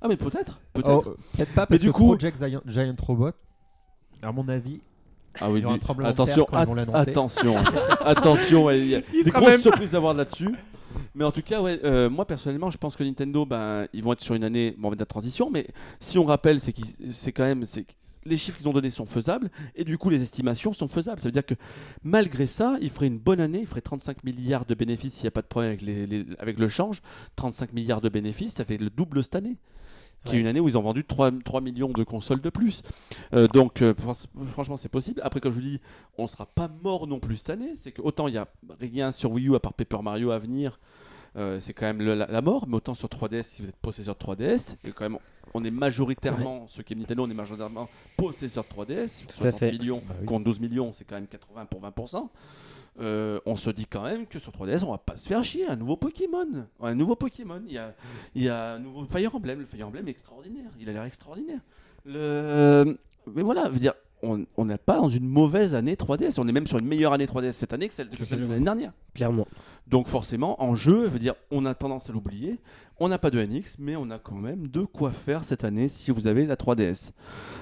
Ah 0.00 0.06
mais 0.08 0.16
peut-être, 0.16 0.60
peut-être. 0.72 1.08
Oh, 1.08 1.16
Peut-être 1.36 1.54
pas 1.54 1.66
parce 1.66 1.80
du 1.80 1.88
que 1.88 1.92
coup- 1.92 2.04
Project 2.06 2.36
Giant, 2.38 2.60
Giant 2.66 2.94
Robot, 3.00 3.30
à 4.22 4.30
mon 4.30 4.48
avis, 4.48 4.80
ah 5.40 5.50
oui, 5.50 5.58
il 5.58 5.62
y 5.62 5.64
aura 5.66 5.74
un 5.74 5.78
tremblement 5.78 6.08
de 6.08 6.12
attention, 6.12 6.44
terre 6.44 6.64
quand 6.66 6.76
ils 6.76 6.84
vont 6.86 6.94
attention, 6.94 7.56
attention. 8.04 8.70
Il 8.70 8.86
y 8.86 8.94
a 8.96 9.02
Il 9.12 9.24
des 9.24 9.30
grosses 9.30 9.48
même- 9.48 9.60
surprises 9.60 9.94
à 9.94 9.98
voir 10.00 10.14
là-dessus. 10.14 10.54
Mais 11.14 11.24
en 11.24 11.32
tout 11.32 11.42
cas, 11.42 11.60
ouais, 11.60 11.78
euh, 11.84 12.08
moi 12.08 12.24
personnellement, 12.24 12.70
je 12.70 12.78
pense 12.78 12.96
que 12.96 13.02
Nintendo, 13.04 13.44
ben, 13.44 13.86
ils 13.92 14.02
vont 14.02 14.12
être 14.12 14.20
sur 14.22 14.34
une 14.34 14.44
année 14.44 14.74
bon, 14.78 14.90
de 14.90 15.04
transition. 15.04 15.50
Mais 15.50 15.66
si 16.00 16.16
on 16.18 16.24
rappelle, 16.24 16.60
c'est 16.60 16.74
c'est 17.10 17.32
quand 17.32 17.44
même, 17.44 17.64
c'est 17.64 17.84
les 18.28 18.36
chiffres 18.36 18.56
qu'ils 18.58 18.68
ont 18.68 18.72
donnés 18.72 18.90
sont 18.90 19.06
faisables 19.06 19.50
et 19.74 19.84
du 19.84 19.98
coup 19.98 20.10
les 20.10 20.22
estimations 20.22 20.72
sont 20.72 20.88
faisables. 20.88 21.20
Ça 21.20 21.28
veut 21.28 21.32
dire 21.32 21.44
que 21.46 21.54
malgré 22.02 22.46
ça, 22.46 22.76
ils 22.80 22.90
feraient 22.90 23.06
une 23.08 23.18
bonne 23.18 23.40
année, 23.40 23.60
ils 23.60 23.66
feraient 23.66 23.80
35 23.80 24.24
milliards 24.24 24.64
de 24.66 24.74
bénéfices 24.74 25.14
s'il 25.14 25.24
n'y 25.24 25.28
a 25.28 25.32
pas 25.32 25.42
de 25.42 25.46
problème 25.46 25.70
avec, 25.70 25.82
les- 25.82 26.06
les- 26.06 26.26
avec 26.38 26.58
le 26.58 26.68
change. 26.68 27.00
35 27.36 27.72
milliards 27.72 28.00
de 28.00 28.08
bénéfices, 28.08 28.54
ça 28.54 28.64
fait 28.64 28.76
le 28.78 28.90
double 28.90 29.22
cette 29.24 29.34
année. 29.36 29.56
Qui 30.24 30.30
est 30.30 30.34
Ouais. 30.34 30.40
une 30.40 30.46
année 30.48 30.58
où 30.58 30.66
ils 30.68 30.76
ont 30.76 30.82
vendu 30.82 31.04
3, 31.04 31.30
3 31.44 31.60
millions 31.60 31.90
de 31.90 32.02
consoles 32.02 32.40
de 32.40 32.50
plus. 32.50 32.82
Euh, 33.34 33.46
donc 33.46 33.82
euh, 33.82 33.94
fran- 33.96 34.14
franchement 34.50 34.76
c'est 34.76 34.88
possible. 34.88 35.20
Après 35.22 35.38
comme 35.38 35.52
je 35.52 35.56
vous 35.58 35.62
dis, 35.64 35.80
on 36.18 36.26
sera 36.26 36.44
pas 36.44 36.68
mort 36.82 37.06
non 37.06 37.20
plus 37.20 37.36
cette 37.36 37.50
année. 37.50 37.70
C'est 37.76 37.92
que 37.92 38.02
autant 38.02 38.26
il 38.26 38.34
y 38.34 38.36
a 38.38 38.48
rien 38.80 39.12
sur 39.12 39.30
Wii 39.30 39.46
U 39.48 39.54
à 39.54 39.60
part 39.60 39.74
Paper 39.74 40.02
Mario 40.02 40.32
à 40.32 40.38
venir. 40.40 40.80
Euh, 41.38 41.60
c'est 41.60 41.72
quand 41.72 41.86
même 41.86 42.02
le- 42.02 42.14
la, 42.14 42.26
la 42.26 42.42
mort, 42.42 42.66
mais 42.68 42.76
autant 42.76 42.94
sur 42.94 43.08
3DS, 43.08 43.42
si 43.44 43.62
vous 43.62 43.68
êtes 43.68 43.76
possesseur 43.76 44.14
de 44.14 44.20
3DS, 44.20 44.76
et 44.84 44.90
quand 44.90 45.08
même, 45.08 45.18
on 45.54 45.64
est 45.64 45.70
majoritairement, 45.70 46.66
ceux 46.68 46.82
qui 46.82 46.92
aiment 46.92 46.98
Nintendo, 47.00 47.24
on 47.24 47.30
est 47.30 47.34
majoritairement 47.34 47.88
possesseur 48.16 48.64
de 48.64 48.68
3DS, 48.68 49.24
à 49.28 49.32
60 49.32 49.58
fait. 49.58 49.70
millions 49.72 50.02
Bah 50.06 50.14
oui. 50.20 50.26
contre 50.26 50.44
12 50.44 50.60
millions, 50.60 50.92
c'est 50.92 51.04
quand 51.04 51.14
même 51.14 51.26
80 51.28 51.66
pour 51.66 51.80
20%. 51.80 52.28
Euh, 53.00 53.38
on 53.46 53.54
se 53.54 53.70
dit 53.70 53.86
quand 53.86 54.02
même 54.02 54.26
que 54.26 54.40
sur 54.40 54.50
3DS, 54.52 54.82
on 54.84 54.90
va 54.90 54.98
pas 54.98 55.16
se 55.16 55.28
faire 55.28 55.44
chier. 55.44 55.66
Un 55.68 55.76
nouveau 55.76 55.96
Pokémon. 55.96 56.66
Un 56.80 56.94
nouveau 56.96 57.14
Pokémon. 57.14 57.62
Il 57.66 57.72
y 57.72 57.78
a, 57.78 57.94
il 58.34 58.42
y 58.42 58.48
a 58.48 58.72
un 58.72 58.78
nouveau 58.80 59.04
Fire 59.06 59.32
Emblem. 59.36 59.60
Le 59.60 59.66
Fire 59.66 59.86
Emblem 59.86 60.08
est 60.08 60.10
extraordinaire. 60.10 60.70
Il 60.80 60.88
a 60.88 60.92
l'air 60.92 61.04
extraordinaire. 61.04 61.60
Le... 62.04 62.98
Mais 63.32 63.42
voilà, 63.42 63.66
je 63.66 63.70
veux 63.70 63.78
dire, 63.78 63.94
on 64.22 64.64
n'est 64.64 64.78
pas 64.78 64.96
dans 64.96 65.08
une 65.08 65.28
mauvaise 65.28 65.74
année 65.74 65.94
3DS. 65.94 66.38
On 66.38 66.48
est 66.48 66.52
même 66.52 66.66
sur 66.66 66.78
une 66.78 66.86
meilleure 66.86 67.12
année 67.12 67.26
3DS 67.26 67.52
cette 67.52 67.72
année 67.72 67.88
que 67.88 67.94
celle, 67.94 68.08
que 68.08 68.24
celle 68.24 68.40
de 68.40 68.46
l'année 68.46 68.64
dernière. 68.64 68.92
Clairement. 69.14 69.46
Donc 69.86 70.08
forcément, 70.08 70.62
en 70.62 70.74
jeu, 70.74 71.04
je 71.04 71.10
veux 71.10 71.18
dire, 71.18 71.34
on 71.50 71.64
a 71.64 71.74
tendance 71.74 72.10
à 72.10 72.12
l'oublier. 72.12 72.58
On 73.00 73.08
n'a 73.08 73.18
pas 73.18 73.30
de 73.30 73.42
NX, 73.42 73.76
mais 73.78 73.96
on 73.96 74.10
a 74.10 74.18
quand 74.18 74.36
même 74.36 74.66
de 74.68 74.82
quoi 74.82 75.12
faire 75.12 75.44
cette 75.44 75.64
année 75.64 75.88
si 75.88 76.10
vous 76.10 76.26
avez 76.26 76.46
la 76.46 76.56
3DS. 76.56 77.12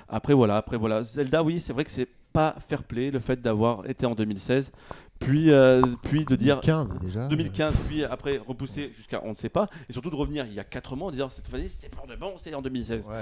Après 0.09 0.35
voilà, 0.35 0.57
après 0.57 0.79
voilà, 0.79 1.03
Zelda, 1.03 1.43
oui, 1.43 1.61
c'est 1.61 1.73
vrai 1.73 1.85
que 1.85 1.91
c'est 1.91 2.09
pas 2.33 2.55
fair 2.61 2.85
play 2.85 3.11
le 3.11 3.19
fait 3.19 3.41
d'avoir 3.41 3.89
été 3.89 4.05
en 4.05 4.15
2016, 4.15 4.71
puis 5.19 5.51
euh, 5.51 5.83
puis 6.03 6.25
de 6.25 6.37
dire 6.37 6.61
15 6.61 6.95
déjà. 7.01 7.27
2015, 7.29 7.75
puis 7.89 8.05
après 8.05 8.39
repousser 8.39 8.93
jusqu'à 8.97 9.21
on 9.25 9.31
ne 9.31 9.35
sait 9.35 9.49
pas, 9.49 9.67
et 9.89 9.93
surtout 9.93 10.11
de 10.11 10.15
revenir 10.17 10.45
il 10.47 10.55
y 10.55 10.61
a 10.61 10.65
4 10.65 10.95
mois 10.97 11.09
en 11.09 11.11
disant 11.11 11.31
cette 11.31 11.49
fois-ci 11.49 11.69
c'est 11.69 11.89
pour 11.91 12.07
de 12.07 12.15
bon, 12.17 12.35
c'est 12.39 12.55
en 12.55 12.63
2016. 12.63 13.07
Ouais. 13.09 13.15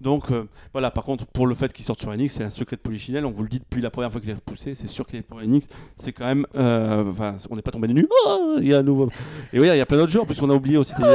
Donc 0.00 0.30
euh, 0.30 0.44
voilà, 0.72 0.90
par 0.90 1.04
contre, 1.04 1.26
pour 1.26 1.46
le 1.46 1.54
fait 1.54 1.72
qu'il 1.72 1.84
sorte 1.84 2.00
sur 2.00 2.10
NX, 2.14 2.28
c'est 2.28 2.44
un 2.44 2.50
secret 2.50 2.76
de 2.76 2.80
Polichinelle. 2.82 3.24
On 3.24 3.30
vous 3.30 3.42
le 3.42 3.48
dit 3.48 3.58
depuis 3.60 3.80
la 3.80 3.90
première 3.90 4.10
fois 4.12 4.20
qu'il 4.20 4.30
est 4.30 4.34
repoussé. 4.34 4.74
C'est 4.74 4.86
sûr 4.86 5.06
qu'il 5.06 5.18
est 5.18 5.22
pour 5.22 5.40
NX. 5.40 5.66
C'est 5.96 6.12
quand 6.12 6.26
même. 6.26 6.46
euh, 6.56 7.04
Enfin, 7.10 7.36
on 7.50 7.56
n'est 7.56 7.62
pas 7.62 7.70
tombé 7.70 7.88
des 7.88 7.94
nues. 7.94 8.08
Oh, 8.26 8.56
il 8.60 8.68
y 8.68 8.74
a 8.74 8.78
un 8.78 8.82
nouveau. 8.82 9.08
Et 9.52 9.60
oui, 9.60 9.68
il 9.68 9.76
y 9.76 9.80
a 9.80 9.86
plein 9.86 9.96
d'autres 9.98 10.12
jeux, 10.12 10.24
puisqu'on 10.24 10.50
a 10.50 10.54
oublié 10.54 10.76
aussi 10.76 10.94
les, 11.00 11.06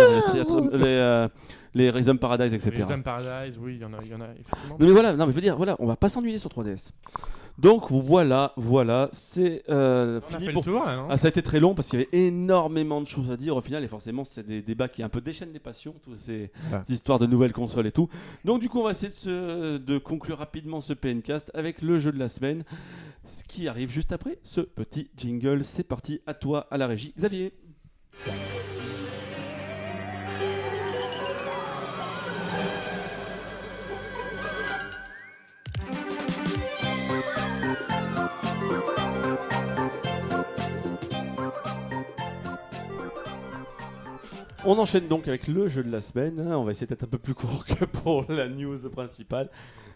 les, 0.78 0.86
euh, 0.86 1.28
les 1.74 1.90
Rhythm 1.90 2.18
Paradise, 2.18 2.54
etc. 2.54 2.72
Les 2.88 2.92
Hommes 2.94 3.04
Paradise, 3.04 3.58
oui, 3.62 3.76
il 3.76 3.82
y 3.82 3.86
en 3.86 3.94
a, 3.94 3.98
il 4.04 4.10
y 4.12 4.16
en 4.16 4.22
a 4.22 4.26
effectivement. 4.32 4.78
Non 4.80 4.86
mais 4.86 4.92
voilà, 4.92 5.14
non 5.14 5.26
mais 5.26 5.32
je 5.32 5.36
veux 5.36 5.42
dire, 5.42 5.56
voilà, 5.58 5.76
on 5.80 5.86
va 5.86 5.96
pas 5.96 6.10
s'ennuyer 6.10 6.38
sur 6.40 6.50
3DS. 6.50 6.92
Donc 7.62 7.92
voilà, 7.92 8.54
voilà, 8.58 9.10
c'est 9.14 9.62
euh, 9.70 10.20
On 10.24 10.34
a 10.34 10.38
fini 10.38 10.46
fait 10.48 10.54
pour 10.54 10.64
le 10.66 10.72
tour, 10.72 10.84
ah, 10.86 11.18
ça 11.18 11.28
a 11.28 11.30
été 11.30 11.44
très 11.44 11.60
long 11.60 11.76
parce 11.76 11.90
qu'il 11.90 12.00
y 12.00 12.02
avait 12.02 12.10
énormément 12.26 13.00
de 13.02 13.06
choses 13.08 13.30
à 13.30 13.38
dire 13.38 13.56
au 13.56 13.62
final 13.62 13.84
et 13.84 13.88
forcément 13.88 14.26
c'est 14.26 14.44
des 14.46 14.62
débats 14.64 14.88
qui 14.88 15.04
un 15.04 15.10
peu 15.10 15.22
déchaînent 15.22 15.54
les 15.54 15.60
passions, 15.60 15.94
toutes 16.04 16.18
ces 16.18 16.52
Ouais. 16.72 16.80
histoires 16.90 17.20
de 17.20 17.28
nouvelles 17.28 17.54
consoles 17.54 17.86
et 17.86 17.92
tout. 17.92 18.10
Donc 18.46 18.62
du 18.62 18.68
coup 18.70 18.80
on 18.80 18.84
va 18.84 18.92
essayer 18.92 19.10
de, 19.10 19.14
se- 19.14 19.78
de 19.78 19.98
conclure 20.00 20.40
rapidement 20.40 20.82
ce 20.82 20.94
PNcast 20.94 21.52
avec 21.54 21.82
le 21.84 22.00
jeu 22.00 22.12
de 22.12 22.18
la 22.20 22.30
semaine, 22.30 22.64
ce 23.32 23.44
qui 23.44 23.68
arrive 23.68 23.92
juste 23.92 24.12
après 24.12 24.40
ce 24.44 24.62
petit 24.62 25.10
jingle. 25.16 25.64
C'est 25.64 25.84
parti, 25.84 26.20
à 26.26 26.34
toi, 26.34 26.68
à 26.72 26.78
la 26.78 26.88
régie, 26.88 27.14
Xavier. 27.16 27.54
On 44.66 44.78
enchaîne 44.78 45.08
donc 45.08 45.28
avec 45.28 45.48
le 45.48 45.68
jeu 45.68 45.84
de 45.84 45.92
la 45.92 46.02
semaine. 46.02 46.40
hein. 46.40 46.56
On 46.58 46.64
va 46.64 46.72
essayer 46.72 46.86
d'être 46.88 47.04
un 47.04 47.08
peu 47.08 47.18
plus 47.18 47.34
court 47.34 47.66
que 47.66 47.86
pour 47.86 48.26
la 48.30 48.48
news 48.48 48.78
principale. 48.92 49.50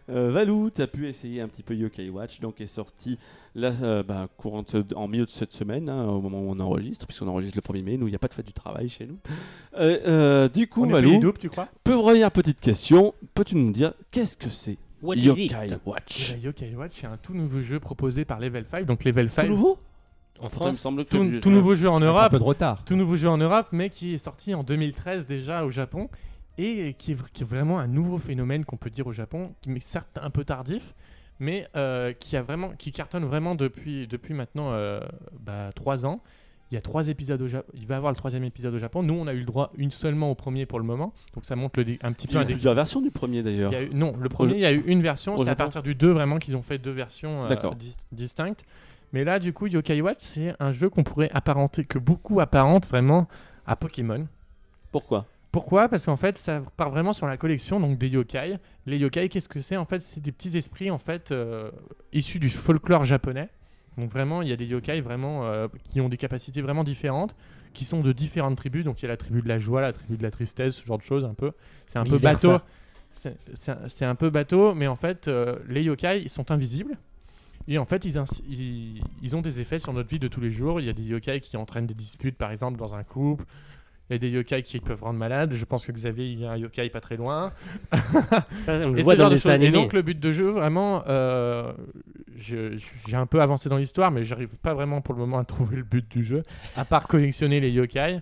Euh, 0.10 0.30
Valou, 0.32 0.70
tu 0.70 0.82
as 0.84 0.88
pu 0.88 1.08
essayer 1.08 1.42
un 1.42 1.48
petit 1.48 1.64
peu 1.64 1.76
Yokai 1.76 2.10
Watch, 2.12 2.40
donc 2.40 2.62
est 2.62 2.68
sorti 2.68 3.18
là, 3.56 3.74
euh, 3.82 4.04
bah, 4.04 4.28
courant 4.38 4.62
de 4.62 4.70
ce- 4.70 4.94
en 4.96 5.08
milieu 5.08 5.26
de 5.26 5.32
cette 5.32 5.52
semaine, 5.52 5.90
hein, 5.90 6.06
au 6.08 6.22
moment 6.22 6.42
où 6.42 6.50
on 6.52 6.60
enregistre, 6.60 7.08
puisqu'on 7.08 7.28
enregistre 7.28 7.58
le 7.58 7.62
1er 7.64 7.82
mai. 7.84 7.98
Nous, 7.98 8.08
il 8.08 8.12
n'y 8.12 8.16
a 8.16 8.20
pas 8.20 8.28
de 8.28 8.34
fête 8.36 8.46
du 8.46 8.54
travail 8.54 8.88
chez 8.88 9.08
nous. 9.08 9.18
Euh, 9.80 9.98
euh, 10.08 10.48
du 10.48 10.68
coup, 10.68 10.84
On 10.86 10.90
Valou, 10.92 11.20
double, 11.20 11.40
tu 11.40 11.50
crois? 11.50 11.68
première 11.84 12.32
petite 12.32 12.60
question. 12.60 13.16
Peux-tu 13.34 13.56
nous 13.56 13.72
dire 13.72 13.94
qu'est-ce 14.12 14.38
que 14.38 14.50
c'est 14.50 14.78
Yokai 15.02 15.50
Watch? 15.88 16.36
Eh 16.38 16.40
Yokai 16.46 16.76
Watch, 16.76 16.92
c'est 17.02 17.08
un 17.08 17.18
tout 17.18 17.34
nouveau 17.34 17.62
jeu 17.62 17.80
proposé 17.80 18.26
par 18.26 18.40
Level 18.40 18.66
5. 18.70 18.86
Donc 18.86 19.04
Level 19.06 19.28
5, 19.30 19.44
Tout 19.44 19.50
nouveau? 19.50 19.80
En 20.40 20.44
il 20.44 20.46
me 20.46 20.50
France 20.50 20.80
semble 20.80 21.06
que 21.06 21.40
tout, 21.40 21.50
nouveau 21.50 21.76
jeu 21.76 21.90
en 21.90 22.02
Un 22.02 22.06
Europe. 22.06 22.32
peu 22.32 22.40
de 22.40 22.44
retard. 22.44 22.84
Tout 22.86 22.96
nouveau 22.96 23.16
jeu 23.16 23.30
en 23.30 23.38
Europe, 23.38 23.68
mais 23.72 23.90
qui 23.90 24.14
est 24.16 24.18
sorti 24.18 24.54
en 24.54 24.64
2013 24.64 25.28
déjà 25.28 25.64
au 25.66 25.70
Japon 25.70 26.10
et 26.58 26.94
qui 26.98 27.14
est, 27.14 27.18
qui 27.34 27.44
est 27.44 27.46
vraiment 27.46 27.80
un 27.80 27.88
nouveau 27.88 28.18
phénomène 28.18 28.66
qu'on 28.66 28.78
peut 28.78 28.90
dire 28.90 29.08
au 29.08 29.12
Japon, 29.14 29.54
qui 29.62 29.72
est 29.72 29.80
certes 29.80 30.18
un 30.22 30.30
peu 30.30 30.44
tardif, 30.44 30.94
mais 31.40 31.68
euh, 31.76 32.12
qui 32.14 32.36
a 32.38 32.42
vraiment, 32.42 32.70
qui 32.78 32.92
cartonne 32.92 33.26
vraiment 33.26 33.56
depuis 33.56 34.08
depuis 34.08 34.34
maintenant 34.34 34.72
euh, 34.72 35.00
bah, 35.40 35.72
trois 35.74 36.06
ans. 36.06 36.22
Il 36.72 36.74
y 36.76 36.78
a 36.78 36.82
trois 36.82 37.10
épisodes 37.10 37.42
au 37.42 37.48
Japon. 37.48 37.72
Il 37.76 37.86
va 37.86 37.94
y 37.94 37.98
avoir 37.98 38.12
le 38.12 38.16
troisième 38.18 38.44
épisode 38.44 38.74
au 38.74 38.80
Japon. 38.80 39.04
Nous, 39.04 39.14
on 39.14 39.28
a 39.28 39.34
eu 39.34 39.40
le 39.40 39.46
droit 39.46 39.72
une 39.78 39.92
seulement 39.92 40.32
au 40.32 40.36
premier 40.36 40.66
pour 40.66 40.80
le 40.80 40.86
moment, 40.86 41.14
donc 41.36 41.46
ça 41.46 41.56
montre 41.56 41.80
le 41.80 41.98
un 42.02 42.12
petit 42.12 42.26
Il 42.26 42.30
peu 42.32 42.36
y 42.36 42.38
un 42.38 42.42
a 42.42 42.46
dé- 42.46 42.54
plusieurs 42.54 42.74
versions 42.74 43.02
du 43.02 43.12
premier 43.12 43.44
d'ailleurs. 43.44 43.72
il 43.72 43.80
y 43.80 43.84
eu- 43.84 43.94
non, 43.94 44.16
le 44.20 44.30
premier, 44.30 44.56
il 44.56 44.60
y 44.62 44.66
a 44.66 44.72
eu 44.74 44.84
une 44.88 45.02
version. 45.02 45.38
C'est 45.38 45.48
à 45.50 45.56
partir 45.56 45.84
du 45.84 45.94
2 45.94 46.10
vraiment 46.12 46.40
qu'ils 46.40 46.56
ont 46.56 46.64
fait 46.64 46.78
deux 46.80 46.92
versions 46.92 47.46
euh, 47.46 47.56
dis- 47.78 47.96
distinctes. 48.12 48.66
Mais 49.16 49.24
là, 49.24 49.40
du 49.40 49.54
coup, 49.54 49.68
Yokai 49.68 50.02
Watch, 50.02 50.18
c'est 50.20 50.54
un 50.60 50.74
jeu 50.74 50.90
qu'on 50.90 51.04
pourrait 51.06 51.32
apparenter, 51.34 51.86
que 51.86 51.98
beaucoup 51.98 52.42
apparentent 52.42 52.86
vraiment 52.90 53.30
à 53.66 53.78
Pokémon. 53.78 54.28
Pourquoi? 54.92 55.26
Pourquoi? 55.54 55.88
Parce 55.88 56.06
qu'en 56.06 56.18
fait, 56.18 56.38
ça 56.38 56.62
part 56.76 56.90
vraiment 56.90 57.14
sur 57.14 57.26
la 57.26 57.38
collection 57.38 57.80
donc 57.80 57.98
des 57.98 58.10
yokai. 58.10 58.58
Les 58.86 58.98
yokai, 58.98 59.30
qu'est-ce 59.30 59.48
que 59.48 59.62
c'est? 59.62 59.78
En 59.78 59.86
fait, 59.86 60.04
c'est 60.04 60.20
des 60.20 60.34
petits 60.34 60.58
esprits 60.58 60.92
en 60.92 60.98
fait 60.98 61.32
euh, 61.32 61.72
issus 62.12 62.40
du 62.40 62.50
folklore 62.50 63.06
japonais. 63.06 63.48
Donc 63.98 64.12
vraiment, 64.12 64.42
il 64.42 64.50
y 64.50 64.52
a 64.52 64.58
des 64.58 64.66
yokai 64.66 65.00
vraiment 65.00 65.46
euh, 65.46 65.70
qui 65.90 66.02
ont 66.02 66.10
des 66.10 66.18
capacités 66.18 66.62
vraiment 66.62 66.84
différentes, 66.84 67.38
qui 67.74 67.86
sont 67.86 68.02
de 68.02 68.12
différentes 68.12 68.58
tribus. 68.58 68.84
Donc 68.84 69.02
il 69.02 69.04
y 69.04 69.06
a 69.06 69.12
la 69.12 69.16
tribu 69.16 69.42
de 69.42 69.48
la 69.48 69.60
joie, 69.60 69.80
la 69.80 69.94
tribu 69.94 70.18
de 70.18 70.24
la 70.24 70.32
tristesse, 70.32 70.76
ce 70.76 70.86
genre 70.86 70.98
de 70.98 71.04
choses 71.04 71.24
un 71.24 71.34
peu. 71.36 71.54
C'est 71.88 72.00
un 72.00 72.04
peu 72.04 72.18
bateau. 72.20 72.52
C'est- 73.14 73.38
C'est 73.54 73.72
un- 73.72 73.88
c'est 73.88 74.04
un 74.04 74.16
peu 74.16 74.30
bateau, 74.30 74.76
mais 74.76 74.88
en 74.88 74.98
fait, 74.98 75.30
euh, 75.30 75.56
les 75.70 75.84
yokai, 75.84 76.22
ils 76.22 76.30
sont 76.30 76.52
invisibles. 76.52 76.98
Et 77.68 77.78
en 77.78 77.86
fait, 77.86 78.06
ils, 78.06 78.18
ins- 78.18 78.26
ils, 78.48 79.02
ils 79.22 79.36
ont 79.36 79.42
des 79.42 79.62
effets 79.62 79.80
sur 79.80 79.94
notre 79.94 80.10
vie 80.10 80.20
de 80.20 80.28
tous 80.28 80.42
les 80.42 80.52
jours. 80.52 80.80
Il 80.80 80.86
y 80.86 80.90
a 80.90 80.94
des 80.94 81.04
yokai 81.04 81.40
qui 81.42 81.58
entraînent 81.58 81.88
des 81.88 81.94
disputes, 81.96 82.38
par 82.38 82.52
exemple, 82.52 82.78
dans 82.78 82.94
un 82.94 83.04
couple. 83.04 83.46
Il 84.10 84.14
y 84.14 84.16
a 84.18 84.20
des 84.20 84.30
yokai 84.30 84.62
qui 84.62 84.80
peuvent 84.80 85.02
rendre 85.02 85.18
malade. 85.18 85.56
Je 85.56 85.66
pense 85.66 85.84
que 85.84 85.92
Xavier, 85.92 86.28
il 86.28 86.40
y 86.42 86.46
a 86.46 86.52
un 86.52 86.58
yokai 86.58 86.90
pas 86.90 87.02
très 87.02 87.18
loin. 87.18 87.52
Ça, 87.92 88.80
on 88.84 88.92
le 88.92 89.00
Et 89.00 89.04
voit 89.04 89.16
dans 89.16 89.24
le 89.24 89.30
de 89.32 89.36
dessin 89.36 89.56
choses. 89.58 89.64
Et 89.64 89.72
donc 89.72 89.94
le 89.94 90.04
but 90.04 90.20
de 90.20 90.32
jeu, 90.32 90.50
vraiment, 90.52 91.04
euh, 91.08 91.74
j'ai 92.38 92.78
un 93.14 93.26
peu 93.26 93.42
avancé 93.42 93.68
dans 93.68 93.78
l'histoire, 93.78 94.12
mais 94.12 94.24
j'arrive 94.24 94.50
pas 94.60 94.76
vraiment 94.76 95.02
pour 95.02 95.16
le 95.16 95.22
moment 95.22 95.40
à 95.40 95.46
trouver 95.46 95.78
le 95.78 95.84
but 95.84 96.08
du 96.12 96.24
jeu, 96.24 96.44
à 96.76 96.86
part 96.86 97.08
collectionner 97.08 97.60
les 97.60 97.72
yokai. 97.72 98.20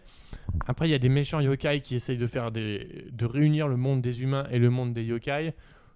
Après, 0.68 0.88
il 0.88 0.92
y 0.92 0.96
a 0.96 1.00
des 1.00 1.10
méchants 1.10 1.42
yokai 1.42 1.82
qui 1.82 1.96
essayent 1.96 2.18
de 2.18 2.28
faire 2.28 2.52
des, 2.52 3.06
de 3.12 3.26
réunir 3.26 3.68
le 3.68 3.76
monde 3.78 4.02
des 4.02 4.24
humains 4.24 4.46
et 4.52 4.60
le 4.60 4.70
monde 4.70 4.94
des 4.94 5.04
yokai. 5.04 5.54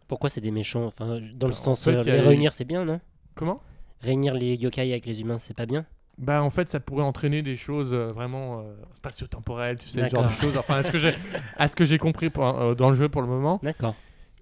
Pourquoi 0.09 0.29
c'est 0.29 0.41
des 0.41 0.51
méchants? 0.51 0.85
Enfin, 0.85 1.19
dans 1.33 1.47
le 1.47 1.53
En 1.53 1.55
sens, 1.55 1.83
fait, 1.83 1.91
euh, 1.91 2.03
les- 2.03 2.19
réunir, 2.19 2.53
c'est 2.53 2.65
bien, 2.65 2.85
non? 2.85 2.99
Comment? 3.37 3.61
Réunir 4.01 4.33
les 4.33 4.55
yokai 4.55 4.81
avec 4.91 5.05
les 5.05 5.21
humains, 5.21 5.37
c'est 5.37 5.55
pas 5.55 5.65
bien? 5.65 5.85
Bah 6.17 6.41
en 6.41 6.49
fait 6.49 6.67
ça 6.67 6.79
pourrait 6.79 7.03
entraîner 7.03 7.43
des 7.43 7.55
choses 7.55 7.93
euh, 7.93 8.11
vraiment 8.11 8.59
euh, 8.61 8.73
spatio-temporelles, 8.93 9.77
tu 9.77 9.87
sais, 9.87 10.09
ce 10.09 10.15
genre 10.15 10.27
de 10.27 10.33
choses. 10.33 10.57
Enfin 10.57 10.77
à 10.77 10.83
ce 10.83 10.91
que 10.91 10.97
j'ai, 10.97 11.13
à 11.57 11.67
ce 11.67 11.75
que 11.75 11.85
j'ai 11.85 11.99
compris 11.99 12.29
pour- 12.31 12.45
euh, 12.47 12.73
dans 12.73 12.89
le 12.89 12.95
jeu 12.95 13.07
pour 13.07 13.21
le 13.21 13.27
moment. 13.27 13.59
D'accord. 13.61 13.95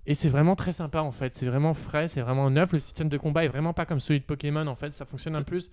Et 0.07 0.13
c'est 0.13 0.30
vraiment 0.30 0.55
très 0.55 0.72
sympa 0.72 1.01
en 1.01 1.11
fait. 1.11 1.35
C'est 1.35 1.45
vraiment 1.47 1.73
frais, 1.73 2.07
c'est 2.07 2.22
vraiment 2.22 2.49
neuf. 2.49 2.72
Le 2.72 2.80
système 2.80 3.09
de 3.09 3.17
combat 3.17 3.43
est 3.43 3.49
vraiment 3.49 3.73
pas 3.73 3.85
comme 3.85 3.99
celui 3.99 4.19
de 4.22 4.26
Pokémon 4.26 4.65
en 4.67 4.76
fait. 4.76 4.91
Ça 4.93 5.03
fonctionne 5.05 5.35
un 5.35 5.41
plus 5.43 5.69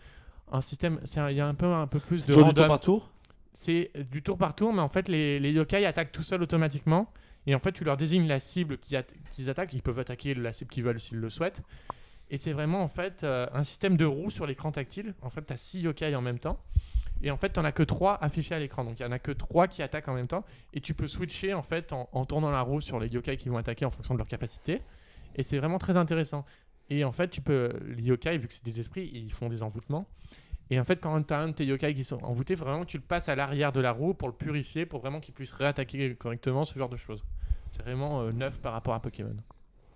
un 0.51 0.61
système. 0.61 0.99
Il 1.29 1.37
y 1.37 1.41
a 1.41 1.47
un 1.47 1.55
peu 1.55 1.67
un 1.67 1.87
peu 1.87 2.01
plus 2.01 2.23
de 2.23 2.27
Toujours 2.27 2.45
du 2.49 2.55
tour 2.55 2.63
random. 2.65 2.69
par 2.69 2.81
tour? 2.81 3.11
C'est 3.55 3.91
du 4.11 4.23
tour 4.23 4.39
par 4.39 4.55
tour, 4.57 4.73
mais 4.73 4.81
en 4.83 4.89
fait 4.89 5.07
les, 5.09 5.39
les 5.39 5.53
yokai 5.53 5.85
attaquent 5.87 6.13
tout 6.13 6.23
seuls 6.25 6.43
automatiquement. 6.43 7.13
Et 7.47 7.55
en 7.55 7.59
fait 7.61 7.73
tu 7.73 7.85
leur 7.85 7.97
désignes 7.97 8.27
la 8.27 8.41
cible 8.41 8.79
qu'ils 8.79 9.51
attaquent. 9.51 9.73
Ils 9.73 9.83
peuvent 9.83 9.99
attaquer 10.01 10.35
la 10.35 10.53
cible 10.53 10.71
qu'ils 10.71 10.83
veulent 10.83 10.99
s'ils 11.01 11.19
le 11.19 11.31
souhaitent. 11.31 11.63
Et 12.33 12.39
c'est 12.39 12.55
vraiment 12.55 12.83
en 12.83 12.89
fait 12.89 13.25
euh, 13.25 13.47
un 13.53 13.63
système 13.63 13.99
de 13.99 14.07
roues 14.07 14.31
sur 14.31 14.47
l'écran 14.47 14.73
tactile. 14.73 15.15
En 15.21 15.29
fait, 15.29 15.45
tu 15.45 15.53
as 15.53 15.59
6 15.59 15.83
yokai 15.83 16.17
en 16.17 16.23
même 16.23 16.39
temps. 16.39 16.59
Et 17.23 17.31
en 17.31 17.37
fait, 17.37 17.53
tu 17.53 17.61
n'en 17.61 17.67
as 17.67 17.73
que 17.73 17.83
3 17.83 18.19
affichés 18.25 18.55
à 18.55 18.59
l'écran. 18.59 18.85
Donc 18.85 18.99
il 18.99 19.03
n'y 19.03 19.09
en 19.09 19.13
a 19.13 19.19
que 19.19 19.33
3 19.33 19.69
qui 19.69 19.83
attaquent 19.83 20.09
en 20.09 20.15
même 20.15 20.27
temps. 20.27 20.43
Et 20.73 20.81
tu 20.81 20.95
peux 20.95 21.07
switcher 21.07 21.53
en 21.53 21.63
fait 21.63 21.93
en, 21.93 22.25
tournant 22.25 22.51
la 22.51 22.63
roue 22.63 22.81
sur 22.81 22.99
les 22.99 23.09
yokai 23.09 23.37
qui 23.37 23.51
vont 23.51 23.59
attaquer 23.59 23.85
en 23.85 23.91
fonction 23.91 24.15
de 24.15 24.19
leur 24.19 24.29
capacité. 24.29 24.81
Et 25.37 25.43
c'est 25.43 25.59
vraiment 25.59 25.79
très 25.79 25.99
intéressant. 25.99 26.47
Et 26.89 27.05
en 27.05 27.13
fait, 27.13 27.29
tu 27.29 27.43
peux. 27.43 27.71
Les 27.85 28.05
yokai, 28.05 28.39
vu 28.39 28.49
que 28.49 28.55
c'est 28.55 28.65
des 28.65 28.81
esprits, 28.81 29.11
ils 29.13 29.33
font 29.33 29.51
des 29.51 29.63
envoûtements. 29.63 30.09
Et 30.71 30.81
en 30.81 30.85
fait, 30.85 31.03
quand 31.03 31.23
tu 31.23 31.35
as 31.35 31.39
un 31.39 31.49
de 31.49 31.53
tes 31.53 31.67
yokai 31.67 31.93
qui 31.93 32.03
sont 32.03 32.25
envoûtés, 32.25 32.55
vraiment 32.55 32.87
tu 32.87 32.97
le 32.97 33.03
passes 33.03 33.29
à 33.29 33.35
l'arrière 33.35 33.73
de 33.73 33.81
la 33.81 33.93
roue 33.93 34.15
pour 34.15 34.29
le 34.29 34.35
purifier, 34.35 34.87
pour 34.87 35.01
vraiment 35.01 35.21
qu'il 35.21 35.35
puisse 35.35 35.53
réattaquer 35.53 36.15
correctement, 36.15 36.65
ce 36.65 36.79
genre 36.79 36.89
de 36.89 36.97
choses. 36.97 37.23
C'est 37.73 37.83
vraiment 37.83 38.23
euh, 38.23 38.33
neuf 38.33 38.59
par 38.59 38.73
rapport 38.73 38.95
à 38.95 39.01
Pokémon. 39.01 39.37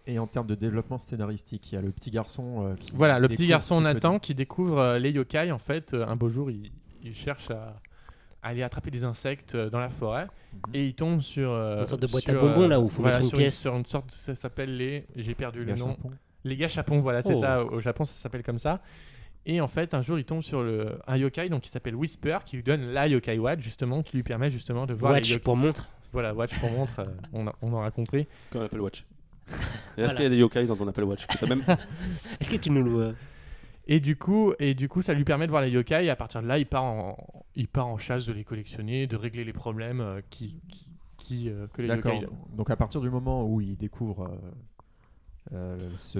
Et 0.08 0.18
en 0.20 0.26
termes 0.26 0.46
de 0.46 0.54
développement 0.54 0.98
scénaristique, 0.98 1.72
il 1.72 1.74
y 1.74 1.78
a 1.78 1.80
le 1.80 1.90
petit 1.90 2.10
garçon 2.10 2.64
euh, 2.64 2.74
qui. 2.76 2.92
Voilà, 2.94 3.18
le 3.18 3.26
petit 3.28 3.46
garçon 3.46 3.76
petit 3.76 3.84
Nathan 3.84 4.18
qui 4.20 4.34
découvre 4.34 4.78
euh, 4.78 4.98
les 4.98 5.10
yokai. 5.10 5.50
En 5.50 5.58
fait, 5.58 5.94
euh, 5.94 6.06
un 6.06 6.14
beau 6.14 6.28
jour, 6.28 6.48
il, 6.50 6.70
il 7.02 7.14
cherche 7.14 7.50
à, 7.50 7.80
à 8.42 8.48
aller 8.50 8.62
attraper 8.62 8.92
des 8.92 9.02
insectes 9.04 9.56
euh, 9.56 9.68
dans 9.68 9.80
la 9.80 9.88
forêt. 9.88 10.26
Mhm. 10.52 10.60
Et 10.74 10.86
il 10.86 10.94
tombe 10.94 11.20
sur. 11.22 11.50
euh, 11.50 11.80
Une 11.80 11.84
sorte 11.86 12.02
de 12.02 12.06
boîte 12.06 12.28
à 12.28 12.34
bonbons, 12.34 12.68
là, 12.68 12.78
où 12.80 12.86
faut 12.88 13.02
voilà, 13.02 13.16
mettre 13.16 13.24
une 13.24 13.28
sur 13.30 13.38
pièce. 13.38 13.58
sur 13.60 13.74
une 13.76 13.84
sorte, 13.86 14.12
ça 14.12 14.34
s'appelle 14.36 14.76
les. 14.76 15.06
J'ai 15.16 15.34
perdu 15.34 15.64
le 15.64 15.74
nom. 15.74 15.86
Gachapon. 15.88 16.10
Les 16.44 16.56
gâchapons, 16.56 16.98
voilà, 17.00 17.22
c'est 17.22 17.34
Oh. 17.34 17.40
ça. 17.40 17.64
Au 17.64 17.80
Japon, 17.80 18.04
ça 18.04 18.12
s'appelle 18.12 18.44
comme 18.44 18.58
ça. 18.58 18.80
Et 19.44 19.60
en 19.60 19.68
fait, 19.68 19.92
un 19.94 20.02
jour, 20.02 20.18
il 20.18 20.24
tombe 20.24 20.42
sur 20.42 20.62
le, 20.62 20.98
un 21.08 21.16
yokai 21.16 21.48
donc, 21.48 21.62
qui 21.62 21.68
s'appelle 21.70 21.96
Whisper, 21.96 22.38
qui 22.46 22.54
lui 22.56 22.62
donne 22.62 22.82
la 22.92 23.08
yokai 23.08 23.38
watch, 23.38 23.60
justement, 23.60 24.02
qui 24.04 24.16
lui 24.16 24.22
permet 24.22 24.50
justement 24.50 24.86
de 24.86 24.94
voir 24.94 25.12
les 25.12 25.18
Watch 25.18 25.30
yokai. 25.30 25.42
pour 25.42 25.56
montre. 25.56 25.88
Voilà, 26.12 26.32
watch 26.34 26.56
pour 26.60 26.70
montre, 26.70 27.00
euh, 27.00 27.04
on, 27.32 27.46
a- 27.48 27.54
on 27.62 27.72
aura 27.72 27.90
compris. 27.90 28.26
Comme 28.50 28.62
Apple 28.62 28.80
Watch. 28.80 29.04
Voilà. 29.48 30.09
Est-ce 30.09 30.14
qu'il 30.14 30.24
y 30.24 30.27
a 30.27 30.31
des 30.31 30.36
yokai 30.36 30.66
dans 30.66 30.77
ton 30.77 30.86
Apple 30.89 31.05
Watch 31.05 31.27
même... 31.48 31.62
Est-ce 32.40 32.51
que 32.51 32.56
tu 32.56 32.70
nous 32.70 32.82
le. 32.82 33.14
Et 33.89 34.01
du 34.01 34.16
coup, 34.16 34.52
et 34.59 34.74
du 34.74 34.89
coup, 34.89 35.01
ça 35.01 35.14
lui 35.14 35.24
permet 35.24 35.47
de 35.47 35.51
voir 35.52 35.62
les 35.62 35.70
yokai. 35.70 36.05
Et 36.06 36.10
à 36.10 36.16
partir 36.16 36.43
de 36.43 36.48
là, 36.48 36.59
il 36.59 36.66
part 36.66 36.82
en, 36.85 37.16
il 37.55 37.68
part 37.68 37.86
en 37.86 37.97
chasse 37.98 38.27
de 38.27 38.32
les 38.32 38.43
collectionner, 38.44 39.06
de 39.06 39.16
régler 39.16 39.44
les 39.44 39.52
problèmes 39.52 40.01
euh, 40.01 40.20
qui, 40.28 40.60
qui, 40.68 40.89
qui, 41.16 41.48
euh, 41.48 41.66
que 41.73 41.82
les 41.82 41.89
D'accord. 41.89 42.14
yokai. 42.14 42.27
Donc 42.56 42.70
à 42.70 42.77
partir 42.77 43.01
du 43.01 43.09
moment 43.10 43.44
où 43.47 43.60
il 43.60 43.77
découvre 43.77 44.28
euh, 45.55 45.77
ce, 45.98 46.18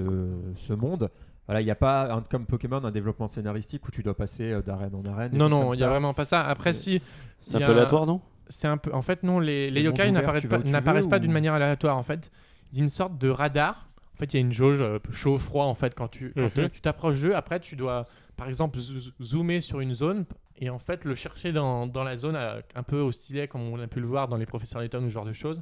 ce 0.55 0.73
monde, 0.73 1.09
voilà, 1.45 1.61
il 1.61 1.65
n'y 1.65 1.71
a 1.71 1.75
pas 1.75 2.13
un- 2.13 2.21
comme 2.21 2.45
Pokémon 2.45 2.77
un 2.83 2.91
développement 2.91 3.27
scénaristique 3.27 3.85
où 3.87 3.91
tu 3.91 4.01
dois 4.01 4.15
passer 4.15 4.59
d'arène 4.65 4.95
en 4.95 5.03
arène. 5.05 5.31
Non, 5.37 5.49
non, 5.49 5.73
il 5.73 5.79
y 5.79 5.83
a 5.83 5.89
vraiment 5.89 6.13
pas 6.13 6.25
ça. 6.25 6.45
Après, 6.47 6.71
C'est- 6.73 6.99
si, 6.99 7.01
C'est 7.39 7.63
aléatoire, 7.63 8.05
non? 8.05 8.21
C'est 8.49 8.67
un 8.69 8.77
peu. 8.77 8.93
En 8.93 9.01
fait, 9.01 9.23
non, 9.23 9.39
les, 9.41 9.69
les 9.71 9.81
yokai 9.81 10.09
n'apparaissent 10.11 10.45
pas, 10.45 10.59
n'apparaissent 10.59 11.09
d'une 11.09 11.33
manière 11.33 11.53
aléatoire. 11.53 11.97
En 11.97 12.03
fait, 12.03 12.31
il 12.71 12.77
y 12.79 12.81
a 12.81 12.83
une 12.83 12.89
sorte 12.89 13.17
de 13.17 13.29
radar. 13.29 13.87
En 14.15 14.17
fait, 14.17 14.33
il 14.33 14.37
y 14.37 14.39
a 14.39 14.41
une 14.41 14.51
jauge 14.53 14.81
euh, 14.81 14.97
chaud-froid. 15.11 15.65
En 15.65 15.75
fait, 15.75 15.93
quand 15.93 16.07
tu 16.07 16.33
quand, 16.35 16.59
euh, 16.59 16.69
tu 16.69 16.81
t'approches 16.81 17.21
d'eux, 17.21 17.35
après, 17.35 17.59
tu 17.59 17.75
dois, 17.75 18.07
par 18.35 18.47
exemple, 18.47 18.77
zo- 18.79 19.11
zoomer 19.21 19.61
sur 19.61 19.79
une 19.79 19.93
zone 19.93 20.25
et 20.59 20.71
en 20.71 20.79
fait 20.79 21.05
le 21.05 21.13
chercher 21.13 21.51
dans, 21.51 21.85
dans 21.85 22.03
la 22.03 22.15
zone 22.15 22.35
euh, 22.35 22.59
un 22.73 22.81
peu 22.83 22.99
au 22.99 23.11
stylet, 23.11 23.47
comme 23.47 23.61
on 23.61 23.79
a 23.79 23.85
pu 23.87 23.99
le 23.99 24.07
voir 24.07 24.27
dans 24.27 24.37
les 24.37 24.47
professeurs 24.47 24.81
Layton 24.81 25.03
ou 25.03 25.09
ce 25.09 25.13
genre 25.13 25.25
de 25.25 25.33
choses. 25.33 25.61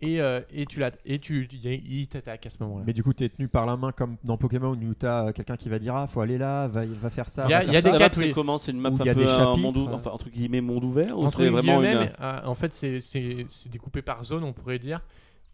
Et, 0.00 0.20
euh, 0.20 0.40
et 0.52 0.64
tu 0.64 0.78
l'as 0.78 0.92
et 1.04 1.18
tu 1.18 1.48
il 1.52 2.06
t'attaque 2.06 2.46
à 2.46 2.50
ce 2.50 2.56
moment-là. 2.62 2.84
Mais 2.86 2.92
du 2.92 3.02
coup, 3.02 3.12
tu 3.12 3.24
es 3.24 3.28
tenu 3.28 3.48
par 3.48 3.66
la 3.66 3.76
main 3.76 3.90
comme 3.90 4.16
dans 4.22 4.36
Pokémon 4.38 4.70
où 4.70 4.94
tu 4.94 5.04
as 5.04 5.32
quelqu'un 5.32 5.56
qui 5.56 5.68
va 5.68 5.80
dire 5.80 5.96
Ah, 5.96 6.06
faut 6.06 6.20
aller 6.20 6.38
là, 6.38 6.68
va, 6.68 6.84
va 6.86 7.10
faire 7.10 7.28
ça. 7.28 7.46
Il 7.46 7.50
y 7.50 7.54
a- 7.54 7.58
va 7.58 7.64
il 7.64 7.68
y 7.74 7.82
faire 7.82 7.92
a 7.94 7.98
des 7.98 7.98
cas 7.98 8.10
c'est 8.12 8.28
il- 8.28 8.32
comment 8.34 8.58
C'est 8.58 8.70
une 8.70 8.78
map 8.78 8.90
où 8.90 8.94
un 8.94 8.98
il 9.00 9.06
y 9.06 9.08
a 9.10 9.14
peu 9.14 9.24
des 9.24 9.30
un 9.30 9.36
chapitres. 9.36 9.60
monde 9.60 9.88
enfin, 9.92 10.10
entre 10.10 10.30
guillemets 10.30 10.60
monde 10.60 10.84
ouvert 10.84 11.18
ou 11.18 11.24
Entre 11.24 11.38
c'est 11.38 11.48
vraiment 11.50 11.82
une... 11.82 11.98
mais, 11.98 12.12
euh, 12.20 12.40
en 12.44 12.54
fait, 12.54 12.72
c'est- 12.72 13.00
c'est 13.00 13.44
c'est 13.48 13.68
découpé 13.72 14.00
par 14.00 14.22
zone, 14.24 14.44
on 14.44 14.52
pourrait 14.52 14.78
dire. 14.78 15.02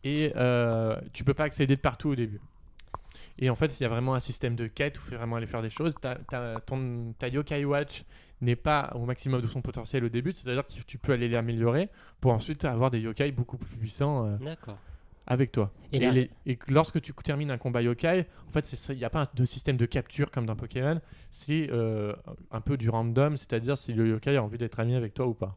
Et 0.04 0.32
euh, 0.36 0.96
tu 1.12 1.24
peux 1.24 1.34
pas 1.34 1.44
accéder 1.44 1.74
de 1.76 1.80
partout 1.80 2.10
au 2.10 2.14
début. 2.14 2.40
Et 3.38 3.50
en 3.50 3.56
fait, 3.56 3.78
il 3.78 3.82
y 3.82 3.86
a 3.86 3.88
vraiment 3.88 4.14
un 4.14 4.20
système 4.20 4.54
de 4.54 4.66
quête 4.68 4.98
où 4.98 5.02
il 5.06 5.10
faut 5.10 5.16
vraiment 5.16 5.36
aller 5.36 5.46
faire 5.46 5.62
des 5.62 5.70
choses. 5.70 5.94
Ta, 6.00 6.14
ta- 6.16 6.60
ton, 6.60 7.14
ta 7.18 7.26
Yokai 7.28 7.64
Watch 7.64 8.04
n'est 8.40 8.54
pas 8.56 8.92
au 8.94 9.04
maximum 9.06 9.40
de 9.40 9.46
son 9.46 9.60
potentiel 9.62 10.04
au 10.04 10.08
début, 10.08 10.32
c'est-à-dire 10.32 10.66
que 10.66 10.72
tu 10.86 10.98
peux 10.98 11.12
aller 11.12 11.28
l'améliorer 11.28 11.88
pour 12.20 12.32
ensuite 12.32 12.64
avoir 12.64 12.90
des 12.90 13.00
yokai 13.00 13.32
beaucoup 13.32 13.56
plus 13.56 13.76
puissants 13.76 14.26
euh, 14.26 14.36
avec 15.26 15.50
toi. 15.52 15.72
Et 15.92 15.96
Et, 15.96 16.00
là- 16.00 16.12
les- 16.12 16.30
et 16.46 16.56
que 16.56 16.70
lorsque 16.72 17.00
tu 17.00 17.12
termines 17.14 17.50
un 17.50 17.58
combat 17.58 17.80
yokai, 17.82 18.26
en 18.48 18.52
fait, 18.52 18.70
il 18.90 18.96
n'y 18.96 19.04
a 19.04 19.10
pas 19.10 19.22
un- 19.22 19.30
de 19.34 19.44
système 19.46 19.76
de 19.78 19.86
capture 19.86 20.30
comme 20.30 20.44
dans 20.46 20.56
Pokémon, 20.56 21.00
c'est 21.30 21.68
euh, 21.72 22.14
un 22.50 22.60
peu 22.60 22.76
du 22.76 22.90
random, 22.90 23.36
c'est-à-dire 23.36 23.78
si 23.78 23.94
le 23.94 24.08
yokai 24.08 24.36
a 24.36 24.42
envie 24.42 24.58
d'être 24.58 24.78
ami 24.78 24.94
avec 24.94 25.14
toi 25.14 25.26
ou 25.26 25.34
pas. 25.34 25.56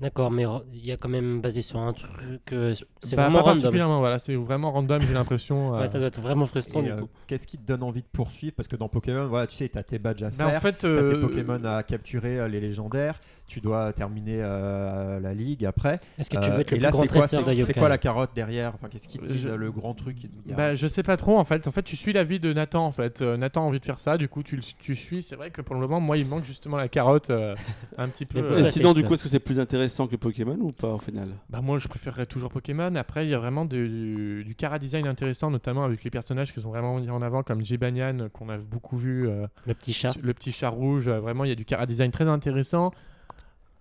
D'accord, 0.00 0.30
mais 0.30 0.44
il 0.72 0.86
y 0.86 0.92
a 0.92 0.96
quand 0.96 1.08
même 1.08 1.40
basé 1.40 1.60
sur 1.60 1.80
un 1.80 1.92
truc. 1.92 2.52
euh, 2.52 2.72
c'est 3.02 3.16
Bah, 3.16 3.22
vraiment 3.24 3.38
pas 3.38 3.42
random. 3.46 3.56
particulièrement, 3.62 3.98
voilà, 3.98 4.20
c'est 4.20 4.36
vraiment 4.36 4.70
random, 4.70 5.00
j'ai 5.02 5.12
l'impression. 5.12 5.74
euh. 5.74 5.80
Ouais, 5.80 5.86
ça 5.88 5.98
doit 5.98 6.06
être 6.06 6.20
vraiment 6.20 6.46
frustrant 6.46 6.84
euh, 6.84 7.00
coup. 7.00 7.08
Qu'est-ce 7.26 7.48
qui 7.48 7.58
te 7.58 7.66
donne 7.66 7.82
envie 7.82 8.02
de 8.02 8.06
poursuivre? 8.12 8.54
Parce 8.56 8.68
que 8.68 8.76
dans 8.76 8.88
Pokémon, 8.88 9.26
voilà, 9.26 9.48
tu 9.48 9.56
sais, 9.56 9.68
tu 9.68 9.76
as 9.76 9.82
tes 9.82 9.98
badges 9.98 10.22
à 10.22 10.30
Bah, 10.30 10.34
faire. 10.50 10.56
en 10.58 10.60
fait, 10.60 10.78
T'as 10.78 10.86
euh, 10.86 11.14
tes 11.14 11.20
Pokémon 11.20 11.64
à 11.64 11.82
capturer, 11.82 12.38
euh, 12.38 12.46
les 12.48 12.60
légendaires. 12.60 13.18
Tu 13.48 13.60
dois 13.60 13.92
terminer 13.94 14.38
euh, 14.42 15.18
la 15.20 15.32
ligue 15.34 15.64
après. 15.64 15.98
Est-ce 16.18 16.28
que 16.30 16.36
tu 16.36 16.50
Euh, 16.50 16.54
veux 16.54 16.60
être 16.60 16.70
le 16.70 16.76
là, 16.78 16.90
grand 16.90 17.00
c'est 17.00 17.08
quoi, 17.08 17.20
tresseur 17.26 17.44
c'est, 17.62 17.72
quoi 17.74 17.88
la 17.88 17.96
carotte 17.98 18.30
derrière? 18.34 18.74
Enfin, 18.74 18.88
qu'est-ce 18.88 19.08
qui 19.08 19.18
te 19.18 19.24
dit 19.24 19.38
Je- 19.38 19.48
euh, 19.48 19.56
le 19.56 19.72
grand 19.72 19.94
truc 19.94 20.18
a- 20.50 20.54
Bah, 20.54 20.74
je 20.74 20.86
sais 20.86 21.02
pas 21.02 21.16
trop 21.16 21.38
en 21.38 21.44
fait. 21.44 21.66
En 21.66 21.72
fait, 21.72 21.82
tu 21.82 21.96
suis 21.96 22.12
la 22.12 22.24
vie 22.24 22.38
de 22.40 22.52
Nathan 22.52 22.84
en 22.84 22.92
fait. 22.92 23.22
Euh, 23.22 23.38
Nathan 23.38 23.62
a 23.62 23.64
envie 23.64 23.80
de 23.80 23.84
faire 23.86 23.98
ça, 24.00 24.18
du 24.18 24.28
coup 24.28 24.42
tu, 24.42 24.56
le- 24.56 24.62
tu 24.78 24.94
suis. 24.94 25.22
C'est 25.22 25.34
vrai 25.34 25.50
que 25.50 25.62
pour 25.62 25.74
le 25.74 25.80
moment, 25.80 25.98
moi, 25.98 26.18
il 26.18 26.26
me 26.26 26.30
manque 26.30 26.44
justement 26.44 26.76
la 26.76 26.88
carotte 26.88 27.30
euh, 27.30 27.54
un 27.96 28.08
petit 28.08 28.26
peu. 28.26 28.38
Euh, 28.38 28.62
sinon, 28.64 28.92
du 28.92 29.02
coup, 29.02 29.14
est-ce 29.14 29.22
que 29.22 29.28
c'est 29.30 29.40
plus 29.40 29.58
intéressant 29.58 29.87
que 29.88 30.16
Pokémon 30.16 30.56
ou 30.60 30.72
pas 30.72 30.88
au 30.94 30.98
final? 30.98 31.28
Bah 31.50 31.60
moi, 31.60 31.78
je 31.78 31.88
préférerais 31.88 32.26
toujours 32.26 32.50
Pokémon. 32.50 32.94
Après, 32.96 33.26
il 33.26 33.30
y 33.30 33.34
a 33.34 33.38
vraiment 33.38 33.64
du, 33.64 34.44
du 34.44 34.54
cara 34.54 34.78
design 34.78 35.06
intéressant, 35.06 35.50
notamment 35.50 35.84
avec 35.84 36.04
les 36.04 36.10
personnages 36.10 36.52
qui 36.52 36.60
sont 36.60 36.70
vraiment 36.70 36.98
mis 36.98 37.10
en 37.10 37.22
avant, 37.22 37.42
comme 37.42 37.64
Jibanyan 37.64 38.28
qu'on 38.32 38.48
a 38.48 38.58
beaucoup 38.58 38.96
vu, 38.96 39.28
euh, 39.28 39.46
Le 39.66 39.74
petit 39.74 39.92
chat. 39.92 40.14
le 40.22 40.34
petit 40.34 40.52
chat 40.52 40.68
rouge. 40.68 41.08
euh, 41.08 41.20
vraiment, 41.20 41.44
il 41.44 41.48
y 41.48 41.52
a 41.52 41.56
du 41.56 41.64
cara 41.64 41.86
design 41.86 42.10
très 42.10 42.28
intéressant. 42.28 42.92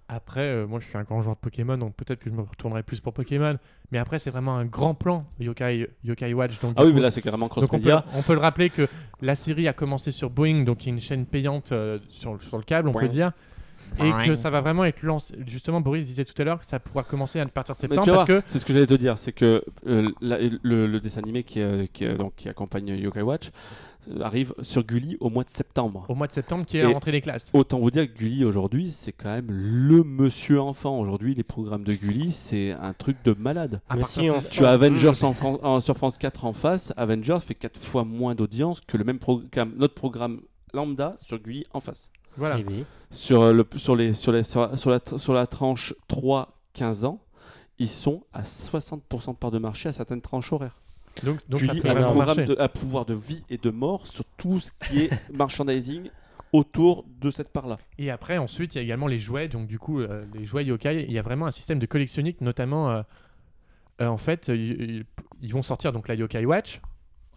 Après, 0.09 0.39
euh, 0.39 0.65
moi, 0.65 0.79
je 0.79 0.85
suis 0.87 0.97
un 0.97 1.03
grand 1.03 1.21
joueur 1.21 1.35
de 1.35 1.41
Pokémon, 1.41 1.77
donc 1.77 1.93
peut-être 1.95 2.19
que 2.19 2.29
je 2.29 2.35
me 2.35 2.41
retournerai 2.41 2.81
plus 2.81 3.01
pour 3.01 3.11
Pokémon. 3.13 3.57
Mais 3.91 3.97
après, 3.97 4.19
c'est 4.19 4.29
vraiment 4.29 4.55
un 4.55 4.63
grand 4.63 4.93
plan, 4.93 5.25
Yokai, 5.37 5.89
Yokai 6.05 6.33
Watch. 6.33 6.59
Donc, 6.61 6.75
Ah 6.77 6.83
oui, 6.85 6.91
coup- 6.91 6.95
mais 6.95 7.01
là, 7.01 7.11
c'est 7.11 7.21
carrément 7.21 7.47
Donc 7.47 7.73
on 7.73 7.79
peut, 7.79 7.91
on 8.13 8.21
peut 8.21 8.33
le 8.33 8.39
rappeler 8.39 8.69
que 8.69 8.87
la 9.21 9.35
série 9.35 9.67
a 9.67 9.73
commencé 9.73 10.11
sur 10.11 10.29
Boeing, 10.29 10.63
donc 10.63 10.77
qui 10.77 10.87
est 10.87 10.93
une 10.93 11.01
chaîne 11.01 11.25
payante 11.25 11.73
euh, 11.73 11.99
sur, 12.09 12.41
sur 12.41 12.55
le 12.57 12.63
câble, 12.63 12.87
on 12.87 12.93
peut 12.93 12.99
Boing. 12.99 13.07
dire. 13.09 13.31
Et 13.99 14.27
que 14.27 14.35
ça 14.35 14.49
va 14.49 14.61
vraiment 14.61 14.85
être 14.85 15.01
lancé. 15.03 15.35
Justement, 15.47 15.81
Boris 15.81 16.05
disait 16.05 16.25
tout 16.25 16.39
à 16.41 16.45
l'heure 16.45 16.59
que 16.59 16.65
ça 16.65 16.79
pourra 16.79 17.03
commencer 17.03 17.39
à 17.39 17.45
partir 17.47 17.73
de 17.75 17.79
septembre 17.79 18.05
parce 18.05 18.25
vois, 18.29 18.41
que 18.41 18.45
c'est 18.49 18.59
ce 18.59 18.65
que 18.65 18.73
j'allais 18.73 18.85
te 18.87 18.93
dire, 18.93 19.17
c'est 19.17 19.31
que 19.31 19.63
euh, 19.87 20.09
la- 20.21 20.39
le, 20.39 20.85
le 20.87 20.99
dessin 20.99 21.21
animé 21.21 21.43
qui, 21.43 21.61
euh, 21.61 21.85
qui, 21.91 22.05
euh, 22.05 22.15
donc, 22.15 22.33
qui 22.35 22.47
accompagne 22.49 22.89
Yokai 22.89 23.21
Watch 23.21 23.49
euh, 24.09 24.21
arrive 24.21 24.53
sur 24.61 24.83
Gulli 24.85 25.17
au 25.19 25.29
mois 25.29 25.43
de 25.43 25.49
septembre. 25.49 26.05
au 26.09 26.15
mois 26.15 26.27
de 26.27 26.31
septembre, 26.31 26.65
qui 26.65 26.77
est 26.77 26.81
Et- 26.81 26.83
la 26.83 26.89
rentrée 26.89 27.11
des 27.11 27.21
classes. 27.21 27.49
Autant 27.53 27.79
vous 27.79 27.91
dire 27.91 28.05
que 28.11 28.17
Gulli 28.17 28.45
aujourd'hui, 28.45 28.91
c'est 28.91 29.11
quand 29.13 29.29
même 29.29 29.47
le 29.49 30.03
monsieur 30.03 30.61
enfant. 30.61 30.99
Aujourd'hui, 30.99 31.33
les 31.33 31.43
programmes 31.43 31.83
de 31.83 31.93
Gulli, 31.93 32.31
c'est 32.31 32.71
un 32.73 32.93
truc 32.93 33.17
de 33.23 33.35
malade. 33.37 33.81
Si 34.03 34.29
on- 34.29 34.41
Tu 34.51 34.63
as 34.63 34.69
Avengers 34.71 35.23
en 35.23 35.33
Fran- 35.33 35.59
en- 35.63 35.79
sur 35.79 35.95
France 35.97 36.17
4 36.17 36.45
en 36.45 36.53
face. 36.53 36.93
Avengers 36.97 37.39
fait 37.41 37.55
4 37.55 37.79
fois 37.79 38.03
moins 38.05 38.35
d'audience 38.35 38.79
que 38.81 38.95
le 38.97 39.03
même 39.03 39.19
programme, 39.19 39.73
notre 39.77 39.95
programme 39.95 40.41
lambda 40.73 41.15
sur 41.17 41.39
Gulli 41.39 41.65
en 41.73 41.79
face. 41.79 42.11
Voilà. 42.37 42.59
Eh 42.59 42.65
oui. 42.67 42.85
Sur, 43.11 43.41
euh, 43.41 43.53
le, 43.53 43.65
sur, 43.77 43.95
les, 43.95 44.13
sur, 44.13 44.31
les, 44.31 44.43
sur, 44.43 44.61
la, 44.61 44.77
sur, 44.77 44.89
la, 44.89 44.99
sur 45.17 45.33
la 45.33 45.47
tranche 45.47 45.93
3-15 46.09 47.05
ans, 47.05 47.21
ils 47.79 47.89
sont 47.89 48.23
à 48.33 48.43
60% 48.43 49.31
de 49.31 49.35
part 49.35 49.51
de 49.51 49.59
marché 49.59 49.89
à 49.89 49.93
certaines 49.93 50.21
tranches 50.21 50.51
horaires. 50.53 50.79
Donc, 51.23 51.39
donc 51.49 51.61
tu 51.61 51.65
ça 51.65 51.73
fait 51.73 51.89
un 51.89 52.03
programme 52.03 52.45
de, 52.45 52.55
à 52.59 52.69
pouvoir 52.69 53.05
de 53.05 53.13
vie 53.15 53.43
et 53.49 53.57
de 53.57 53.69
mort 53.71 54.05
sur 54.07 54.23
tout 54.37 54.59
ce 54.59 54.71
qui 54.87 54.99
est 55.03 55.29
merchandising 55.33 56.09
autour 56.53 57.05
de 57.19 57.29
cette 57.31 57.49
part-là. 57.49 57.77
Et 57.97 58.11
après, 58.11 58.37
ensuite, 58.37 58.75
il 58.75 58.77
y 58.77 58.81
a 58.81 58.83
également 58.83 59.07
les 59.07 59.19
jouets. 59.19 59.47
Donc, 59.47 59.67
du 59.67 59.79
coup, 59.79 59.99
euh, 59.99 60.25
les 60.33 60.45
jouets 60.45 60.63
yokai, 60.65 61.03
il 61.07 61.11
y 61.11 61.19
a 61.19 61.21
vraiment 61.21 61.45
un 61.47 61.51
système 61.51 61.79
de 61.79 61.85
collectionnique, 61.85 62.41
notamment. 62.41 62.91
euh, 62.91 63.01
euh, 64.01 64.07
en 64.07 64.17
fait, 64.17 64.49
ils, 64.49 65.05
vont 65.51 65.61
sortir 65.61 65.91
donc 65.91 66.07
la 66.07 66.15
Yokai 66.15 66.45
Watch, 66.45 66.81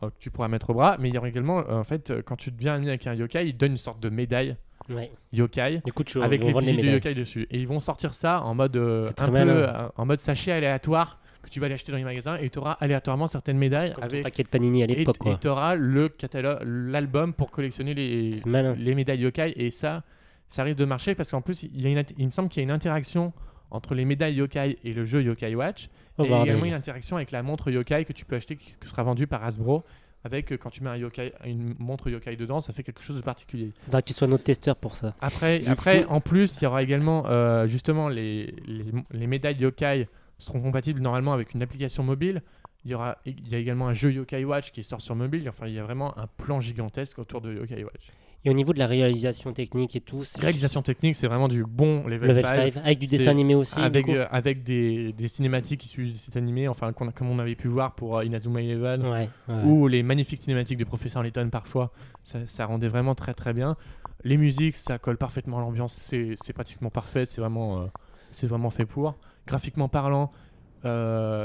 euh, 0.02 0.10
que 0.10 0.14
tu 0.18 0.30
pourras 0.30 0.48
mettre 0.48 0.70
au 0.70 0.74
bras. 0.74 0.96
Mais 0.98 1.08
il 1.08 1.14
y 1.14 1.18
aura 1.18 1.28
également, 1.28 1.60
euh, 1.60 1.78
en 1.80 1.84
fait, 1.84 2.12
quand 2.24 2.36
tu 2.36 2.50
deviens 2.50 2.74
ami 2.74 2.88
avec 2.88 3.06
un 3.06 3.14
yokai, 3.14 3.48
ils 3.48 3.54
te 3.54 3.58
donnent 3.58 3.72
une 3.72 3.78
sorte 3.78 4.00
de 4.00 4.10
médaille 4.10 4.56
Ouais. 4.88 5.10
yokai. 5.32 5.82
Avec 6.22 6.44
les 6.44 6.52
fichiers 6.54 6.82
de 6.82 6.88
yokai 6.88 7.14
dessus. 7.14 7.46
Et 7.50 7.58
ils 7.58 7.68
vont 7.68 7.80
sortir 7.80 8.14
ça 8.14 8.42
en 8.42 8.54
mode 8.54 8.76
euh, 8.76 9.10
un 9.18 9.28
peu 9.28 9.36
euh, 9.36 9.88
en 9.96 10.06
mode 10.06 10.20
sachet 10.20 10.52
aléatoire 10.52 11.20
que 11.42 11.48
tu 11.48 11.58
vas 11.60 11.66
aller 11.66 11.74
acheter 11.74 11.92
dans 11.92 11.98
les 11.98 12.04
magasins 12.04 12.36
et 12.36 12.50
tu 12.50 12.58
auras 12.58 12.72
aléatoirement 12.72 13.26
certaines 13.26 13.56
médailles 13.56 13.92
Comme 13.94 14.04
avec 14.04 14.22
paquet 14.22 14.42
de 14.42 14.48
panini 14.48 14.82
à 14.82 14.84
et 14.86 14.88
l'époque, 14.88 15.18
quoi. 15.18 15.38
tu 15.40 15.48
auras 15.48 15.74
le 15.74 16.08
catalogue 16.08 16.58
l'album 16.64 17.32
pour 17.32 17.50
collectionner 17.50 17.94
les 17.94 18.32
les 18.76 18.94
médailles 18.94 19.20
yokai 19.20 19.54
et 19.56 19.70
ça 19.70 20.02
ça 20.48 20.64
risque 20.64 20.78
de 20.78 20.84
marcher 20.84 21.14
parce 21.14 21.30
qu'en 21.30 21.40
plus 21.40 21.62
il, 21.62 21.80
y 21.80 21.86
a 21.86 21.90
une 21.90 22.04
il 22.18 22.26
me 22.26 22.30
semble 22.30 22.48
qu'il 22.50 22.60
y 22.60 22.62
a 22.62 22.64
une 22.64 22.70
interaction 22.70 23.32
entre 23.70 23.94
les 23.94 24.04
médailles 24.04 24.34
yokai 24.34 24.78
et 24.84 24.92
le 24.92 25.04
jeu 25.04 25.22
Yokai 25.22 25.54
Watch 25.54 25.88
Oh, 26.18 26.24
et 26.24 26.28
bordel. 26.28 26.48
également 26.48 26.66
une 26.66 26.74
interaction 26.74 27.16
avec 27.16 27.30
la 27.30 27.42
montre 27.42 27.70
yokai 27.70 28.04
que 28.04 28.12
tu 28.12 28.26
peux 28.26 28.36
acheter 28.36 28.56
qui 28.56 28.74
qui 28.78 28.88
sera 28.88 29.02
vendue 29.02 29.26
par 29.26 29.42
Hasbro 29.42 29.84
avec 30.24 30.52
euh, 30.52 30.56
quand 30.56 30.70
tu 30.70 30.82
mets 30.82 30.90
un 30.90 30.96
yokai 30.96 31.32
une 31.44 31.74
montre 31.78 32.10
yokai 32.10 32.36
dedans 32.36 32.60
ça 32.60 32.72
fait 32.72 32.82
quelque 32.82 33.02
chose 33.02 33.16
de 33.16 33.22
particulier 33.22 33.72
Faudra 33.84 34.02
que 34.02 34.08
tu 34.08 34.12
sois 34.12 34.26
notre 34.26 34.44
testeur 34.44 34.76
pour 34.76 34.94
ça. 34.94 35.14
après, 35.20 35.66
après 35.66 36.04
coup- 36.04 36.12
en 36.12 36.20
plus, 36.20 36.56
il 36.60 36.64
y 36.64 36.66
aura 36.66 36.82
également 36.82 37.24
euh, 37.26 37.66
justement 37.66 38.08
les, 38.08 38.54
les, 38.66 38.84
les 39.10 39.26
médailles 39.26 39.56
yokai 39.58 40.08
seront 40.38 40.60
compatibles 40.60 41.00
normalement 41.00 41.32
avec 41.32 41.54
une 41.54 41.62
application 41.62 42.02
mobile. 42.02 42.42
Il 42.86 42.90
y, 42.90 42.94
aura, 42.94 43.18
il 43.26 43.46
y 43.46 43.54
a 43.54 43.58
également 43.58 43.88
un 43.88 43.92
jeu 43.92 44.10
Yokai 44.10 44.42
Watch 44.46 44.70
qui 44.72 44.82
sort 44.82 45.02
sur 45.02 45.14
mobile. 45.14 45.46
Enfin, 45.50 45.66
il 45.66 45.74
y 45.74 45.78
a 45.78 45.82
vraiment 45.82 46.16
un 46.18 46.26
plan 46.26 46.62
gigantesque 46.62 47.18
autour 47.18 47.42
de 47.42 47.52
Yokai 47.52 47.84
Watch. 47.84 48.10
Et 48.44 48.48
au 48.50 48.54
niveau 48.54 48.72
de 48.72 48.78
la 48.78 48.86
réalisation 48.86 49.52
technique 49.52 49.94
et 49.96 50.00
tout, 50.00 50.24
c'est 50.24 50.40
Réalisation 50.40 50.80
technique, 50.80 51.14
c'est 51.14 51.26
vraiment 51.26 51.46
du 51.48 51.62
bon 51.64 52.06
level, 52.06 52.28
level 52.30 52.44
5. 52.44 52.72
5 52.74 52.82
avec 52.86 52.98
du 52.98 53.06
dessin 53.06 53.30
animé 53.32 53.54
aussi. 53.54 53.78
Avec, 53.78 54.08
euh, 54.08 54.26
avec 54.30 54.62
des, 54.62 55.12
des 55.12 55.28
cinématiques 55.28 55.84
issues 55.84 56.06
de 56.08 56.16
cet 56.16 56.36
animé, 56.38 56.66
enfin, 56.66 56.88
a- 56.88 56.92
comme 57.12 57.28
on 57.30 57.38
avait 57.38 57.54
pu 57.54 57.68
voir 57.68 57.94
pour 57.94 58.16
euh, 58.16 58.24
Inazuma 58.24 58.62
Eleven, 58.62 59.02
Ouais, 59.06 59.28
ouais. 59.48 59.62
ou 59.64 59.88
les 59.88 60.02
magnifiques 60.02 60.42
cinématiques 60.42 60.78
de 60.78 60.84
Professeur 60.84 61.22
Layton 61.22 61.50
parfois, 61.50 61.92
ça, 62.22 62.38
ça 62.46 62.64
rendait 62.64 62.88
vraiment 62.88 63.14
très 63.14 63.34
très 63.34 63.52
bien. 63.52 63.76
Les 64.24 64.38
musiques, 64.38 64.76
ça 64.76 64.98
colle 64.98 65.18
parfaitement 65.18 65.58
à 65.58 65.60
l'ambiance, 65.60 65.92
c'est 65.92 66.34
c'est 66.42 66.54
pratiquement 66.54 66.88
parfait, 66.90 67.26
c'est 67.26 67.42
vraiment, 67.42 67.80
euh, 67.82 67.86
c'est 68.30 68.46
vraiment 68.46 68.70
fait 68.70 68.86
pour. 68.86 69.16
Graphiquement 69.46 69.88
parlant, 69.90 70.32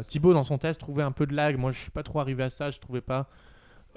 Thibaut 0.08 0.34
dans 0.34 0.46
son 0.46 0.58
test 0.58 0.80
trouvait 0.80 1.04
un 1.04 1.12
peu 1.12 1.26
de 1.26 1.34
lag, 1.36 1.58
moi 1.58 1.74
je 1.74 1.80
suis 1.80 1.92
pas 1.92 2.04
trop 2.04 2.22
arrivé 2.22 2.44
à 2.44 2.50
ça, 2.50 2.72
je 2.72 2.80
trouvais 2.80 3.02
pas. 3.02 3.28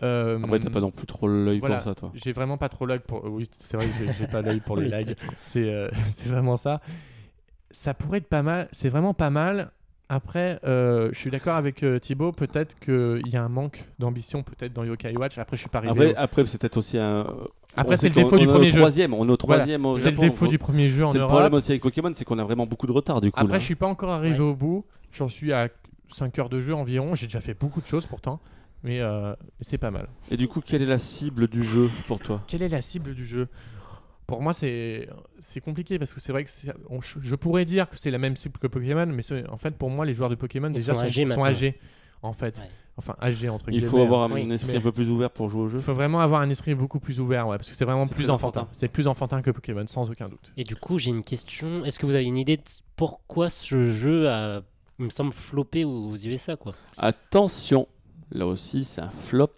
Euh, 0.03 0.39
Après, 0.43 0.61
t'as 0.61 0.71
pas 0.71 0.81
non 0.81 0.91
plus 0.91 1.07
trop 1.07 1.27
l'œil 1.29 1.59
voilà. 1.61 1.77
pour 1.77 1.85
ça, 1.85 1.95
toi. 1.95 2.13
j'ai 2.15 2.33
vraiment 2.33 2.57
pas 2.57 2.69
trop 2.69 2.87
l'œil 2.87 3.01
pour. 3.01 3.25
Oui, 3.25 3.49
c'est 3.59 3.77
vrai 3.77 3.87
que 3.87 4.13
j'ai- 4.13 4.27
pas 4.27 4.43
l'œil 4.43 4.61
pour 4.61 4.77
les 4.77 4.89
lags. 4.89 5.15
C'est 5.43 5.69
euh, 5.69 5.89
c'est 6.13 6.29
vraiment 6.29 6.57
ça. 6.57 6.81
Ça 7.71 7.95
pourrait 7.95 8.19
être 8.19 8.29
pas 8.29 8.43
mal. 8.43 8.69
C'est 8.73 8.89
vraiment 8.89 9.15
pas 9.15 9.31
mal. 9.31 9.71
Après, 10.11 10.59
euh, 10.65 11.11
je 11.13 11.19
suis 11.19 11.31
d'accord 11.31 11.57
avec 11.57 11.83
euh, 11.83 11.99
Thibaut. 11.99 12.33
Peut-être 12.33 12.79
qu'il 12.79 13.21
y 13.31 13.37
a 13.37 13.43
un 13.45 13.49
manque 13.51 13.85
d'ambition, 13.99 14.43
peut-être 14.43 14.73
dans 14.73 14.85
Yokai 14.85 15.15
Watch. 15.17 15.37
Après, 15.37 15.57
je 15.57 15.61
suis 15.63 15.69
pas 15.69 15.79
arrivé. 15.79 15.91
Après, 15.93 16.13
au- 16.13 16.17
après 16.25 16.47
c'est 16.47 16.59
peut-être 16.59 16.77
aussi 16.79 16.97
un. 16.97 17.27
Après, 17.77 17.97
c'est 17.99 18.09
le 18.09 18.15
défaut 18.15 18.39
du 18.39 18.47
on 18.49 18.53
premier 18.53 18.71
jeu. 18.71 18.79
troisième, 18.79 19.13
On 19.13 19.19
est 19.19 19.21
au 19.21 19.25
Voilà. 19.27 19.37
troisième 19.37 19.85
au 19.85 19.97
C'est 19.97 20.11
le 20.11 20.17
défaut 20.17 20.47
du 20.47 20.59
premier 20.59 20.89
jeu 20.89 21.05
en 21.05 21.09
C'est 21.09 21.15
le 21.19 21.21
Europe. 21.25 21.33
problème 21.33 21.53
aussi 21.55 21.73
avec 21.73 21.83
Pokémon, 21.83 22.11
c'est 22.15 22.25
qu'on 22.25 22.39
a 22.39 22.45
vraiment 22.45 22.67
beaucoup 22.67 22.87
de 22.87 22.93
retard 22.93 23.21
du 23.21 23.31
coup. 23.31 23.39
Après, 23.39 23.53
là. 23.53 23.59
je 23.59 23.65
suis 23.65 23.75
pas 23.75 23.87
encore 23.87 24.11
arrivé 24.11 24.35
Ouais. 24.39 24.41
au 24.45 24.55
bout. 24.55 24.85
J'en 25.13 25.29
suis 25.29 25.53
à 25.53 25.69
5 26.11 26.39
heures 26.39 26.49
de 26.49 26.61
jeu 26.61 26.75
environ. 26.75 27.15
J'ai 27.15 27.27
déjà 27.27 27.41
fait 27.43 27.53
beaucoup 27.55 27.83
de 27.83 27.87
choses 27.87 28.07
pourtant. 28.07 28.41
Mais 28.85 29.01
euh, 29.01 29.35
c'est 29.61 29.79
pas 29.79 29.91
mal. 29.91 30.09
Et 30.31 30.37
du 30.37 30.47
coup, 30.49 30.61
quelle 30.61 30.83
est 30.83 30.87
la 30.87 30.99
cible 30.99 31.49
du 31.49 31.65
jeu 31.65 31.91
pour 32.07 32.19
toi? 32.21 32.43
Quelle 32.47 32.63
est 32.63 32.69
la 32.69 32.81
cible 32.83 33.15
du 33.15 33.27
jeu? 33.27 33.49
Pour 34.27 34.43
moi, 34.43 34.53
c'est 34.53 35.09
c'est 35.41 35.61
compliqué 35.61 35.99
parce 35.99 36.13
que 36.13 36.21
c'est 36.21 36.33
vrai 36.33 36.45
que 36.45 36.51
on- 36.91 37.01
je 37.01 37.35
pourrais 37.35 37.65
dire 37.65 37.89
que 37.89 37.97
c'est 37.99 38.11
la 38.11 38.19
même 38.19 38.37
cible 38.37 38.59
que 38.59 38.67
Pokémon, 38.67 39.07
mais 39.07 39.23
en 39.49 39.57
fait, 39.57 39.71
pour 39.73 39.91
moi, 39.91 40.05
les 40.05 40.15
joueurs 40.15 40.29
de 40.31 40.35
Pokémon 40.35 40.69
Ils 40.69 40.75
déjà 40.75 40.93
sont 40.95 41.01
sont, 41.01 41.07
âgés 41.07 41.23
sont 41.23 41.29
maintenant. 41.31 41.45
âgés, 41.47 41.79
en 42.23 42.33
fait. 42.33 42.57
Ouais. 42.59 42.69
Enfin, 42.99 43.15
âgés 43.23 43.49
entre 43.49 43.69
Il 43.69 43.75
guillemets. 43.75 43.87
faut 43.87 44.01
avoir 44.03 44.25
un 44.25 44.33
oui, 44.33 44.53
esprit 44.53 44.73
mais- 44.73 44.79
un 44.79 44.83
peu 44.83 44.91
plus 44.93 45.09
ouvert 45.09 45.31
pour 45.31 45.49
jouer 45.49 45.63
au 45.63 45.69
jeu. 45.69 45.79
Il 45.79 45.85
faut 45.85 45.95
vraiment 45.95 46.21
avoir 46.21 46.41
un 46.41 46.51
esprit 46.51 46.75
beaucoup 46.75 46.99
plus 47.01 47.21
ouvert, 47.21 47.47
ouais, 47.49 47.57
parce 47.57 47.71
que 47.71 47.77
c'est 47.77 47.85
vraiment 47.85 48.07
plus 48.07 48.29
enfantin. 48.29 48.69
C'est 48.73 48.89
plus 48.89 49.07
enfantin 49.07 49.41
que 49.41 49.51
Pokémon, 49.53 49.87
sans 49.87 50.11
aucun 50.11 50.29
doute. 50.29 50.53
Et 50.57 50.65
du 50.65 50.75
coup, 50.77 50.99
j'ai 50.99 51.11
une 51.11 51.23
question. 51.23 51.85
Est-ce 51.85 51.99
que 51.99 52.07
vous 52.07 52.15
avez 52.15 52.25
une 52.27 52.39
idée 52.39 52.57
de 52.59 52.63
pourquoi 52.97 53.51
ce 53.51 53.89
jeu 53.91 54.29
a, 54.29 54.63
il 54.99 55.05
me 55.07 55.11
semble, 55.11 55.33
floppé 55.33 55.85
aux 55.85 56.17
USA, 56.17 56.57
quoi? 56.57 56.75
Attention, 56.97 57.87
là 58.33 58.47
aussi, 58.47 58.85
c'est 58.85 59.01
un 59.01 59.11
flop 59.11 59.49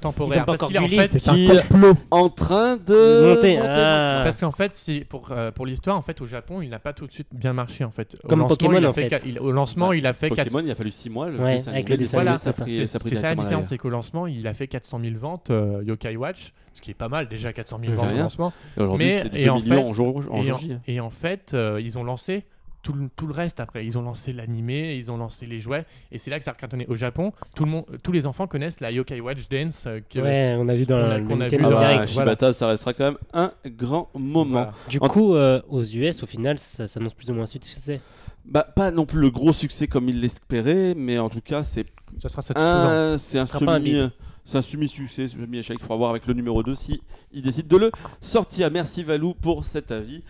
Temporaire. 0.00 0.38
Ils 0.38 0.40
ont 0.40 0.44
pas 0.44 0.56
parce 0.56 0.66
qu'il 0.66 0.74
est 0.74 0.78
en 0.80 1.06
fait- 1.06 1.18
Qui- 1.20 1.48
complot. 1.68 1.94
en 2.10 2.28
train 2.28 2.76
de 2.76 3.34
Monter, 3.36 3.58
ah. 3.58 4.22
Parce 4.24 4.40
qu'en 4.40 4.50
fait, 4.50 4.72
c'est 4.74 5.04
pour, 5.08 5.30
euh, 5.30 5.52
pour 5.52 5.64
l'histoire, 5.64 5.96
en 5.96 6.02
fait, 6.02 6.20
au 6.20 6.26
Japon, 6.26 6.60
il 6.60 6.70
n'a 6.70 6.80
pas 6.80 6.92
tout 6.92 7.06
de 7.06 7.12
suite 7.12 7.28
bien 7.32 7.52
marché, 7.52 7.84
en 7.84 7.92
fait. 7.92 8.16
Au 8.24 8.26
Comme 8.26 8.40
lancement, 8.40 8.56
Pokémon, 8.56 8.78
il 8.78 8.84
a 8.84 8.88
en 8.90 8.92
fait. 8.92 9.08
qua- 9.08 9.18
il- 9.24 9.38
au 9.38 9.52
lancement, 9.52 9.90
Bah, 9.90 9.96
il 9.96 10.04
a 10.08 10.12
fait 10.12 10.26
Pokémon, 10.28 10.44
400 10.44 10.58
il 10.64 10.70
a 10.72 10.74
fallu 10.74 10.90
6 10.90 11.08
mois. 11.08 11.28
Le 11.30 11.38
Ouais, 11.38 11.54
dessin 11.54 11.70
avec 11.70 11.88
le 11.88 11.96
dessin 11.96 12.16
voilà, 12.16 12.36
ça 12.36 12.48
a 12.50 12.52
c'est 12.52 12.84
ça. 12.84 12.98
C'est 12.98 13.22
la 13.22 13.34
différence, 13.36 13.66
c'est 13.68 13.78
qu'au 13.78 13.90
lancement, 13.90 14.26
il 14.26 14.44
a 14.48 14.54
fait 14.54 14.66
400 14.66 14.98
000 15.00 15.14
ventes 15.20 15.50
euh, 15.52 15.84
Yokai 15.86 16.16
Watch, 16.16 16.52
ce 16.74 16.80
qui 16.82 16.90
est 16.90 16.94
pas 16.94 17.08
mal 17.08 17.28
déjà 17.28 17.52
400 17.52 17.78
000 17.80 17.92
C'est 17.92 17.96
ventes 18.04 18.12
au 18.12 18.18
lancement. 18.18 18.52
Et 18.76 18.80
aujourd'hui, 18.82 19.06
Mais- 19.06 19.40
et 19.40 19.44
2 19.44 19.50
en 19.50 19.60
millions 19.60 19.74
fait- 19.76 19.88
en 19.88 19.92
jour, 19.92 20.16
en 20.32 20.42
et, 20.42 20.50
en, 20.50 20.58
et 20.88 21.00
en 21.00 21.10
fait, 21.10 21.52
euh, 21.54 21.80
ils 21.80 21.96
ont 21.96 22.02
lancé 22.02 22.42
tout 22.82 22.92
le, 22.92 23.08
tout 23.16 23.26
le 23.26 23.32
reste 23.32 23.60
après. 23.60 23.86
Ils 23.86 23.96
ont 23.96 24.02
lancé 24.02 24.32
l'animé, 24.32 24.96
ils 24.96 25.10
ont 25.10 25.16
lancé 25.16 25.46
les 25.46 25.60
jouets, 25.60 25.84
et 26.10 26.18
c'est 26.18 26.30
là 26.30 26.38
que 26.38 26.44
ça 26.44 26.50
a 26.50 26.54
cartonné. 26.54 26.86
Au 26.88 26.94
Japon, 26.96 27.32
tout 27.54 27.64
le 27.64 27.70
monde, 27.70 27.84
tous 28.02 28.12
les 28.12 28.26
enfants 28.26 28.46
connaissent 28.46 28.80
la 28.80 28.90
Yokai 28.90 29.20
Watch 29.20 29.48
Dance. 29.48 29.84
euh, 29.86 30.00
Ouais, 30.16 30.56
on 30.58 30.68
a 30.68 30.74
vu 30.74 30.84
dans 30.84 30.96
qu'on 30.98 31.10
a- 31.10 31.18
le 31.18 31.24
qu'on 31.26 31.40
a 31.40 31.48
vu 31.48 31.56
Ah 31.58 31.62
dans- 31.62 31.70
bah, 31.70 31.78
Direct. 31.88 32.06
Shibata, 32.10 32.52
ça 32.52 32.66
restera 32.68 32.92
quand 32.92 33.04
même 33.04 33.18
un 33.32 33.52
grand 33.66 34.08
moment. 34.14 34.44
Voilà. 34.50 34.72
Du 34.88 34.98
En- 35.00 35.08
coup, 35.08 35.34
euh, 35.34 35.62
aux 35.68 35.84
US, 35.84 36.22
au 36.22 36.26
final, 36.26 36.58
ça 36.58 36.86
s'annonce 36.88 37.14
plus 37.14 37.30
ou 37.30 37.34
moins 37.34 37.44
un 37.44 37.46
succès. 37.46 38.00
Bah, 38.44 38.66
pas 38.74 38.90
non 38.90 39.06
plus 39.06 39.20
le 39.20 39.30
gros 39.30 39.52
succès 39.52 39.86
comme 39.86 40.08
il 40.08 40.20
l'espérait, 40.20 40.94
mais 40.96 41.18
en 41.20 41.28
tout 41.30 41.40
cas, 41.40 41.62
c'est 41.62 41.84
Ça 42.20 42.28
sera 42.28 42.42
satisfaisant. 42.42 43.16
c'est 43.16 43.38
un 43.38 43.42
un 43.42 44.10
c'est 44.44 44.58
un 44.58 44.62
semi-succès, 44.62 45.28
semi-échec. 45.28 45.76
Il 45.78 45.82
faudra 45.82 45.96
voir 45.96 46.10
avec 46.10 46.26
le 46.26 46.34
numéro 46.34 46.64
2 46.64 46.74
si 46.74 47.00
il 47.32 47.42
décide 47.42 47.68
de 47.68 47.76
le 47.76 47.92
sortir. 48.20 48.68
Merci 48.72 49.04
Valou 49.04 49.34
pour 49.34 49.64
cet 49.64 49.92
avis. 49.92 50.24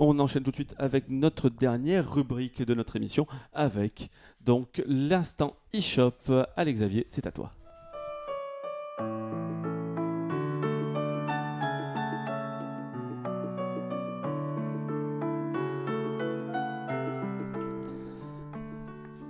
On 0.00 0.20
enchaîne 0.20 0.44
tout 0.44 0.52
de 0.52 0.56
suite 0.56 0.76
avec 0.78 1.08
notre 1.08 1.50
dernière 1.50 2.08
rubrique 2.08 2.62
de 2.62 2.72
notre 2.72 2.94
émission, 2.94 3.26
avec 3.52 4.10
donc 4.40 4.80
l'instant 4.86 5.56
e-shop. 5.74 6.12
Allez 6.56 6.72
Xavier, 6.72 7.04
c'est 7.08 7.26
à 7.26 7.32
toi. 7.32 7.52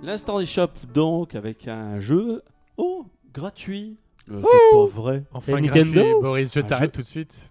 L'instant 0.03 0.39
e-shop 0.39 0.69
donc 0.93 1.33
avec 1.33 1.67
un 1.67 1.99
jeu 1.99 2.43
oh 2.77 3.07
gratuit. 3.33 3.97
Euh, 4.29 4.39
c'est 4.39 4.77
pas 4.77 4.85
vrai. 4.85 5.23
Enfin, 5.31 5.53
C'est 5.55 5.61
gratuit, 5.63 5.83
Nintendo 5.83 6.21
Boris, 6.21 6.53
je 6.53 6.59
t'arrête 6.59 6.91
jeu. 6.91 6.91
tout 6.91 7.01
de 7.01 7.07
suite. 7.07 7.41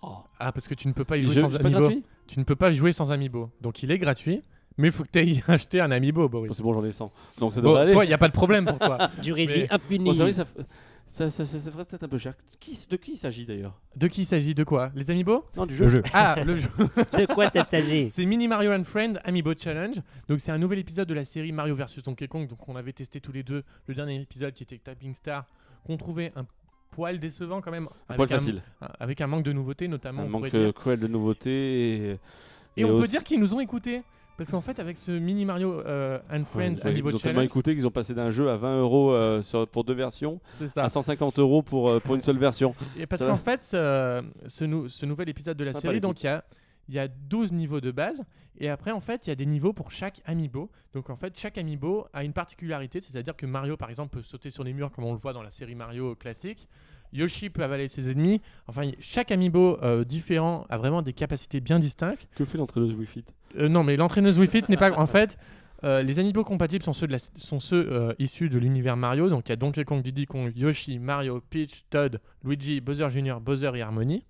Oh. 0.00 0.16
Ah, 0.38 0.52
parce 0.52 0.66
que 0.66 0.74
tu 0.74 0.88
ne 0.88 0.94
peux 0.94 1.04
pas 1.04 1.18
y 1.18 1.20
Le 1.20 1.26
jouer 1.26 1.34
jeu, 1.34 1.40
sans 1.42 1.48
c'est 1.48 1.58
pas 1.58 1.68
amiibo. 1.68 2.02
Tu 2.30 2.38
ne 2.38 2.44
peux 2.44 2.56
pas 2.56 2.70
jouer 2.72 2.92
sans 2.92 3.10
amiibo. 3.12 3.50
Donc 3.60 3.82
il 3.82 3.90
est 3.90 3.98
gratuit, 3.98 4.42
mais 4.78 4.88
il 4.88 4.92
faut 4.92 5.02
que 5.04 5.08
tu 5.12 5.18
aies 5.18 5.42
acheté 5.48 5.80
un 5.80 5.90
amiibo, 5.90 6.28
Boris. 6.28 6.48
Bon, 6.48 6.54
c'est 6.54 6.62
bon, 6.62 6.72
j'en 6.72 6.84
ai 6.84 6.92
100. 6.92 7.12
Donc 7.38 7.52
ça 7.54 7.60
Bon, 7.60 7.68
devrait 7.70 7.82
aller. 7.82 7.92
toi, 7.92 8.04
il 8.04 8.08
n'y 8.08 8.14
a 8.14 8.18
pas 8.18 8.28
de 8.28 8.32
problème 8.32 8.64
pour 8.66 8.78
toi. 8.78 8.98
Bon, 9.18 10.14
ça, 10.14 10.24
f- 10.44 10.46
ça, 11.06 11.28
ça, 11.28 11.44
ça- 11.44 11.58
ça 11.58 11.70
ferait 11.72 11.84
peut-être 11.84 12.04
un 12.04 12.08
peu 12.08 12.18
cher. 12.18 12.34
Qui, 12.60 12.78
de 12.88 12.96
qui 12.96 13.12
il 13.12 13.16
s'agit 13.16 13.44
d'ailleurs? 13.44 13.80
De 13.96 14.06
qui 14.06 14.22
il 14.22 14.26
s'agit? 14.26 14.54
De 14.54 14.62
quoi? 14.62 14.92
Les 14.94 15.10
amiibo? 15.10 15.44
Non, 15.56 15.66
du 15.66 15.74
jeu. 15.74 15.86
Le 15.86 15.90
jeu. 15.90 16.02
Ah, 16.12 16.36
le 16.46 16.54
jeu. 16.54 16.68
De 17.18 17.26
quoi 17.26 17.50
ça 17.50 17.64
s'agit? 17.64 18.08
C'est 18.08 18.24
Mini 18.24 18.46
Mario 18.46 18.70
and 18.72 18.84
Friend 18.84 19.20
Amiibo 19.24 19.52
Challenge. 19.58 19.96
Donc 20.28 20.38
c'est 20.38 20.52
un 20.52 20.58
nouvel 20.58 20.78
épisode 20.78 21.08
de 21.08 21.14
la 21.14 21.24
série 21.24 21.50
Mario 21.50 21.74
vs 21.74 22.00
Donkey 22.04 22.28
Kong. 22.28 22.48
Donc 22.48 22.68
on 22.68 22.76
avait 22.76 22.92
testé 22.92 23.20
tous 23.20 23.32
les 23.32 23.42
deux 23.42 23.64
le 23.88 23.94
dernier 23.96 24.20
épisode 24.20 24.54
qui 24.54 24.62
était 24.62 24.78
Tapping 24.78 25.14
Star, 25.14 25.46
qu'on 25.84 25.96
trouvait 25.96 26.32
un 26.36 26.44
poil 26.90 27.18
décevant 27.18 27.60
quand 27.60 27.70
même, 27.70 27.88
Un 28.08 28.14
poil 28.14 28.28
facile. 28.28 28.62
avec 28.98 29.20
un 29.20 29.26
manque 29.26 29.44
de 29.44 29.52
nouveautés 29.52 29.88
notamment. 29.88 30.22
Un 30.22 30.28
manque 30.28 30.52
euh, 30.54 30.72
cruel 30.72 31.00
de 31.00 31.06
nouveautés. 31.06 32.10
Et, 32.76 32.80
Et, 32.80 32.84
on 32.84 33.00
peut 33.00 33.06
dire 33.06 33.24
qu'ils 33.24 33.40
nous 33.40 33.54
ont 33.54 33.60
écoutés. 33.60 34.02
Parce 34.36 34.52
qu'en 34.52 34.62
fait, 34.62 34.78
avec 34.78 34.96
ce 34.96 35.12
Mini 35.12 35.44
Mario 35.44 35.80
euh, 35.80 36.18
and 36.30 36.38
Ouais, 36.38 36.44
Friend 36.74 36.80
ils 36.96 37.04
ont- 37.14 37.18
tellement 37.18 37.42
écouté 37.42 37.74
qu'ils 37.74 37.86
ont 37.86 37.90
passé 37.90 38.14
d'un 38.14 38.30
jeu 38.30 38.48
à 38.48 38.56
20 38.56 38.80
euros 38.80 39.12
euh, 39.12 39.42
pour 39.70 39.84
deux 39.84 39.92
versions 39.92 40.40
ça. 40.74 40.84
à 40.84 40.88
150 40.88 41.38
euros 41.38 41.60
pour, 41.62 41.90
euh, 41.90 42.00
pour 42.00 42.14
une 42.14 42.22
seule 42.22 42.38
version. 42.38 42.74
Et 42.98 43.04
parce 43.06 43.22
qu'en 43.22 43.36
fait, 43.36 43.62
ce, 43.62 44.22
ce 44.46 44.64
nou- 44.64 44.88
ce 44.88 45.04
nouvel 45.04 45.28
épisode 45.28 45.58
de 45.58 45.64
la 45.64 45.74
série, 45.74 46.00
donc 46.00 46.22
il 46.22 46.26
y 46.26 46.28
a, 46.30 46.42
il 46.88 46.94
y 46.94 46.98
a 46.98 47.06
12 47.06 47.52
niveaux 47.52 47.82
de 47.82 47.90
base. 47.90 48.22
Et 48.58 48.68
après, 48.68 48.90
en 48.90 49.00
fait, 49.00 49.26
il 49.26 49.30
y 49.30 49.32
a 49.32 49.36
des 49.36 49.46
niveaux 49.46 49.72
pour 49.72 49.90
chaque 49.90 50.20
amiibo. 50.26 50.70
Donc 50.92 51.08
en 51.10 51.16
fait, 51.16 51.38
chaque 51.38 51.56
amiibo 51.58 52.06
a 52.12 52.24
une 52.24 52.32
particularité. 52.32 53.00
C'est-à-dire 53.00 53.36
que 53.36 53.46
Mario, 53.46 53.76
par 53.76 53.88
exemple, 53.88 54.16
peut 54.18 54.22
sauter 54.22 54.50
sur 54.50 54.64
les 54.64 54.72
murs 54.72 54.90
comme 54.90 55.04
on 55.04 55.12
le 55.12 55.18
voit 55.18 55.32
dans 55.32 55.42
la 55.42 55.50
série 55.50 55.74
Mario 55.74 56.14
classique. 56.14 56.68
Yoshi 57.12 57.50
peut 57.50 57.64
avaler 57.64 57.88
ses 57.88 58.08
ennemis. 58.10 58.40
Enfin, 58.68 58.90
chaque 59.00 59.32
amiibo 59.32 59.78
euh, 59.82 60.04
différent 60.04 60.64
a 60.68 60.76
vraiment 60.78 61.02
des 61.02 61.12
capacités 61.12 61.60
bien 61.60 61.78
distinctes. 61.78 62.28
Que 62.36 62.44
fait 62.44 62.58
l'entraîneuse 62.58 62.92
Wii 62.94 63.06
Fit? 63.06 63.24
Euh, 63.58 63.68
non, 63.68 63.82
mais 63.82 63.96
l'entraîneuse 63.96 64.38
Wii 64.38 64.48
Fit 64.48 64.62
n'est 64.68 64.76
pas. 64.76 64.92
En 64.96 65.06
fait, 65.06 65.36
euh, 65.82 66.02
les 66.02 66.18
amiibo 66.20 66.44
compatibles 66.44 66.84
sont 66.84 66.92
ceux, 66.92 67.06
de 67.08 67.12
la- 67.12 67.18
sont 67.18 67.58
ceux 67.58 68.14
issus 68.20 68.48
de 68.48 68.58
l'univers 68.58 68.96
Mario. 68.96 69.28
Donc 69.28 69.48
il 69.48 69.50
y 69.50 69.52
a 69.52 69.56
Donkey 69.56 69.84
Kong, 69.84 70.02
Diddy 70.02 70.26
Kong, 70.26 70.52
Yoshi, 70.54 70.98
Mario, 71.00 71.40
Peach, 71.50 71.84
Todd, 71.90 72.20
Luigi, 72.44 72.80
Bowser 72.80 73.08
Jr., 73.10 73.36
Bowser 73.40 73.72
et 73.74 73.82
Harmony. 73.82 74.24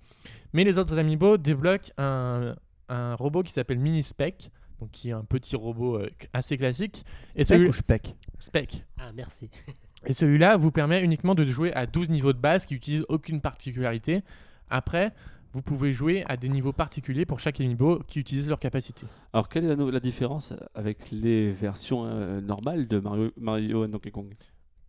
Mais 0.55 0.65
les 0.65 0.79
autres 0.79 0.97
amiibo 0.97 1.37
débloquent 1.37 1.91
un, 1.99 2.55
un 2.91 3.15
robot 3.15 3.43
qui 3.43 3.53
s'appelle 3.53 3.79
Mini 3.79 4.03
Spec. 4.03 4.51
Donc 4.81 4.91
qui 4.93 5.11
est 5.11 5.13
un 5.13 5.25
petit 5.25 5.57
robot 5.57 5.99
euh, 5.99 6.11
assez 6.33 6.57
classique. 6.57 7.05
Et 7.37 7.45
Spec 7.45 7.59
celui- 7.59 7.69
ou 7.69 7.73
Spec 7.73 8.17
Spec. 8.39 8.85
Ah, 8.99 9.13
merci. 9.15 9.51
Et 10.07 10.15
celui-là 10.15 10.57
vous 10.57 10.71
permet 10.71 11.03
uniquement 11.03 11.35
de 11.35 11.45
jouer 11.45 11.73
à 11.75 11.87
12 11.87 12.09
niveaux 12.09 12.33
de 12.33 12.39
base 12.39 12.65
qui 12.65 12.75
n'utilisent 12.75 13.05
aucune 13.11 13.43
particularité. 13.43 14.23
Après, 14.71 15.13
vous 15.53 15.63
pouvez 15.63 15.93
jouer 15.93 16.25
à 16.27 16.37
des 16.37 16.49
niveaux 16.49 16.73
particuliers 16.73 17.27
pour 17.27 17.41
chaque 17.41 17.61
amiibo 17.61 18.01
qui 18.07 18.21
utilisent 18.21 18.49
leur 18.49 18.61
capacité. 18.61 19.07
Alors, 19.33 19.49
quelle 19.49 19.65
est 19.65 19.77
la, 19.77 20.01
différence 20.01 20.55
avec 20.75 21.11
les 21.11 21.51
versions 21.51 22.07
euh, 22.07 22.41
normales 22.41 22.89
de 22.89 22.99
Mario, 22.99 23.31
Mario 23.37 23.85
et 23.85 23.89
Donkey 23.89 24.11
Kong? 24.11 24.33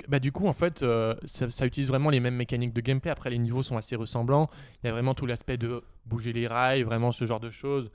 Bah, 0.07 0.19
du 0.19 0.31
coup, 0.31 0.47
en 0.47 0.53
fait, 0.53 0.83
euh, 0.83 1.15
ça, 1.25 1.49
ça 1.49 1.65
utilise 1.65 1.89
vraiment 1.89 2.09
les 2.09 2.19
mêmes 2.19 2.35
mécaniques 2.35 2.73
de 2.73 2.81
gameplay. 2.81 3.11
Après, 3.11 3.29
les 3.29 3.37
niveaux 3.37 3.63
sont 3.63 3.77
assez 3.77 3.95
ressemblants. 3.95 4.49
Il 4.83 4.87
y 4.87 4.89
a 4.89 4.93
vraiment 4.93 5.13
tout 5.13 5.25
l'aspect 5.25 5.57
de 5.57 5.81
bouger 6.05 6.33
les 6.33 6.47
rails, 6.47 6.83
vraiment 6.83 7.11
ce 7.11 7.25
genre 7.25 7.39
de 7.39 7.49
choses. 7.49 7.91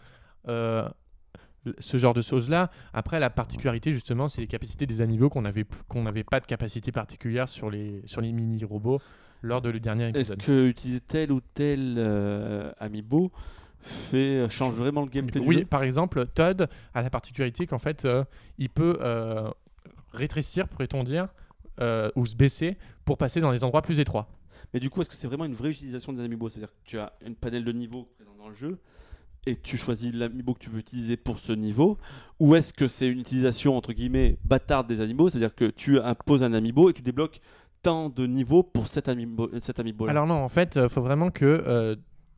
Euh, 0.48 0.88
ce 1.80 1.96
genre 1.96 2.14
de 2.14 2.22
choses-là. 2.22 2.70
Après, 2.92 3.18
la 3.18 3.28
particularité, 3.30 3.90
justement, 3.90 4.28
c'est 4.28 4.40
les 4.40 4.46
capacités 4.46 4.86
des 4.86 5.00
amiibo 5.00 5.28
qu'on 5.28 5.44
avait 5.44 5.64
qu'on 5.88 6.02
n'avait 6.04 6.22
pas 6.22 6.38
de 6.38 6.46
capacité 6.46 6.92
particulière 6.92 7.48
sur 7.48 7.70
les, 7.70 8.02
sur 8.04 8.20
les 8.20 8.32
mini-robots 8.32 9.00
lors 9.42 9.60
de 9.62 9.70
le 9.70 9.80
dernier 9.80 10.04
Est-ce 10.10 10.32
épisode. 10.32 10.42
que 10.42 10.68
utiliser 10.68 11.00
tel 11.00 11.32
ou 11.32 11.40
tel 11.40 11.96
euh, 11.98 12.70
amiibo 12.78 13.32
fait, 13.80 14.48
change 14.48 14.74
vraiment 14.74 15.02
le 15.02 15.08
gameplay 15.08 15.40
du 15.40 15.46
Oui, 15.46 15.58
jeu? 15.58 15.64
par 15.64 15.82
exemple, 15.82 16.24
Todd 16.34 16.68
a 16.94 17.02
la 17.02 17.10
particularité 17.10 17.66
qu'en 17.66 17.78
fait, 17.80 18.04
euh, 18.04 18.24
il 18.58 18.68
peut 18.70 18.98
euh, 19.00 19.50
rétrécir, 20.12 20.68
pourrait-on 20.68 21.02
dire, 21.04 21.28
euh, 21.80 22.10
ou 22.16 22.26
se 22.26 22.34
baisser 22.36 22.76
pour 23.04 23.18
passer 23.18 23.40
dans 23.40 23.50
les 23.50 23.64
endroits 23.64 23.82
plus 23.82 24.00
étroits. 24.00 24.28
Mais 24.74 24.80
du 24.80 24.90
coup, 24.90 25.00
est-ce 25.00 25.10
que 25.10 25.16
c'est 25.16 25.26
vraiment 25.28 25.44
une 25.44 25.54
vraie 25.54 25.70
utilisation 25.70 26.12
des 26.12 26.22
amiibo? 26.24 26.48
C'est-à-dire 26.48 26.70
que 26.70 26.80
tu 26.84 26.98
as 26.98 27.12
une 27.24 27.36
panel 27.36 27.64
de 27.64 27.72
niveaux 27.72 28.04
présent 28.16 28.34
dans 28.38 28.48
le 28.48 28.54
jeu 28.54 28.78
et 29.46 29.54
tu 29.56 29.76
choisis 29.76 30.12
l'amiibo 30.12 30.54
que 30.54 30.58
tu 30.58 30.70
veux 30.70 30.80
utiliser 30.80 31.16
pour 31.16 31.38
ce 31.38 31.52
niveau? 31.52 31.98
Ou 32.40 32.54
est-ce 32.56 32.72
que 32.72 32.88
c'est 32.88 33.06
une 33.08 33.20
utilisation 33.20 33.76
entre 33.76 33.92
guillemets 33.92 34.38
bâtarde 34.44 34.86
des 34.88 35.00
amiibo 35.00 35.28
C'est-à-dire 35.28 35.54
que 35.54 35.66
tu 35.66 36.00
imposes 36.00 36.42
un 36.42 36.52
amiibo 36.52 36.90
et 36.90 36.92
tu 36.92 37.02
débloques 37.02 37.40
tant 37.82 38.08
de 38.08 38.26
niveaux 38.26 38.64
pour 38.64 38.88
cet 38.88 39.08
amiibo, 39.08 39.48
cet 39.60 39.78
amiibo 39.78 40.08
Alors 40.08 40.26
non, 40.26 40.34
en 40.42 40.48
fait, 40.48 40.76
il 40.82 40.88
faut 40.88 41.02
vraiment 41.02 41.30
que, 41.30 41.44
euh, 41.44 41.94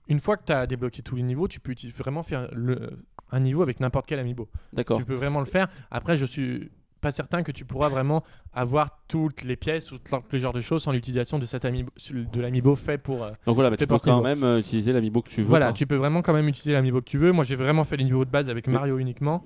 une 0.08 0.20
fois 0.20 0.36
que 0.36 0.44
tu 0.44 0.52
as 0.52 0.66
débloqué 0.66 1.00
tous 1.02 1.16
les 1.16 1.22
niveaux, 1.22 1.48
tu 1.48 1.60
peux 1.60 1.74
vraiment 1.96 2.22
faire 2.22 2.48
le- 2.52 2.98
un 3.30 3.40
niveau 3.40 3.62
avec 3.62 3.80
n'importe 3.80 4.06
quel 4.06 4.18
amiibo. 4.18 4.48
D'accord. 4.74 4.98
Tu 4.98 5.04
peux 5.06 5.14
vraiment 5.14 5.40
le 5.40 5.46
faire. 5.46 5.68
Après, 5.90 6.16
je 6.18 6.26
suis 6.26 6.70
pas 7.00 7.10
certain 7.10 7.42
que 7.42 7.52
tu 7.52 7.64
pourras 7.64 7.88
vraiment 7.88 8.22
avoir 8.52 8.98
toutes 9.08 9.42
les 9.44 9.56
pièces 9.56 9.92
ou 9.92 9.98
tous 9.98 10.20
les 10.32 10.40
genres 10.40 10.52
de 10.52 10.60
choses 10.60 10.82
sans 10.82 10.92
l'utilisation 10.92 11.38
de 11.38 11.46
cet 11.46 11.64
amiibo, 11.64 11.90
de 12.12 12.40
l'amiibo 12.40 12.74
fait 12.74 12.98
pour... 12.98 13.22
euh, 13.22 13.30
Donc 13.46 13.54
voilà, 13.54 13.70
mais 13.70 13.76
tu 13.76 13.86
peux 13.86 13.96
quand 13.98 14.22
même 14.22 14.42
euh, 14.44 14.58
utiliser 14.60 14.92
l'amiibo 14.92 15.22
que 15.22 15.28
tu 15.30 15.42
veux. 15.42 15.48
Voilà, 15.48 15.72
tu 15.72 15.86
peux 15.86 15.96
vraiment 15.96 16.22
quand 16.22 16.32
même 16.32 16.48
utiliser 16.48 16.72
l'amiibo 16.72 17.00
que 17.00 17.06
tu 17.08 17.18
veux. 17.18 17.32
Moi, 17.32 17.44
j'ai 17.44 17.56
vraiment 17.56 17.84
fait 17.84 17.96
les 17.96 18.04
niveaux 18.04 18.24
de 18.24 18.30
base 18.30 18.48
avec 18.50 18.66
Mais- 18.66 18.72
Mario 18.74 18.98
uniquement, 18.98 19.44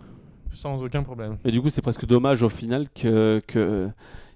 sans 0.52 0.82
aucun 0.82 1.02
problème. 1.02 1.38
Et 1.44 1.50
du 1.50 1.60
coup, 1.60 1.70
c'est 1.70 1.82
presque 1.82 2.06
dommage 2.06 2.42
au 2.42 2.48
final 2.48 2.88
que, 2.94 3.40
que 3.46 3.58
euh, 3.58 3.88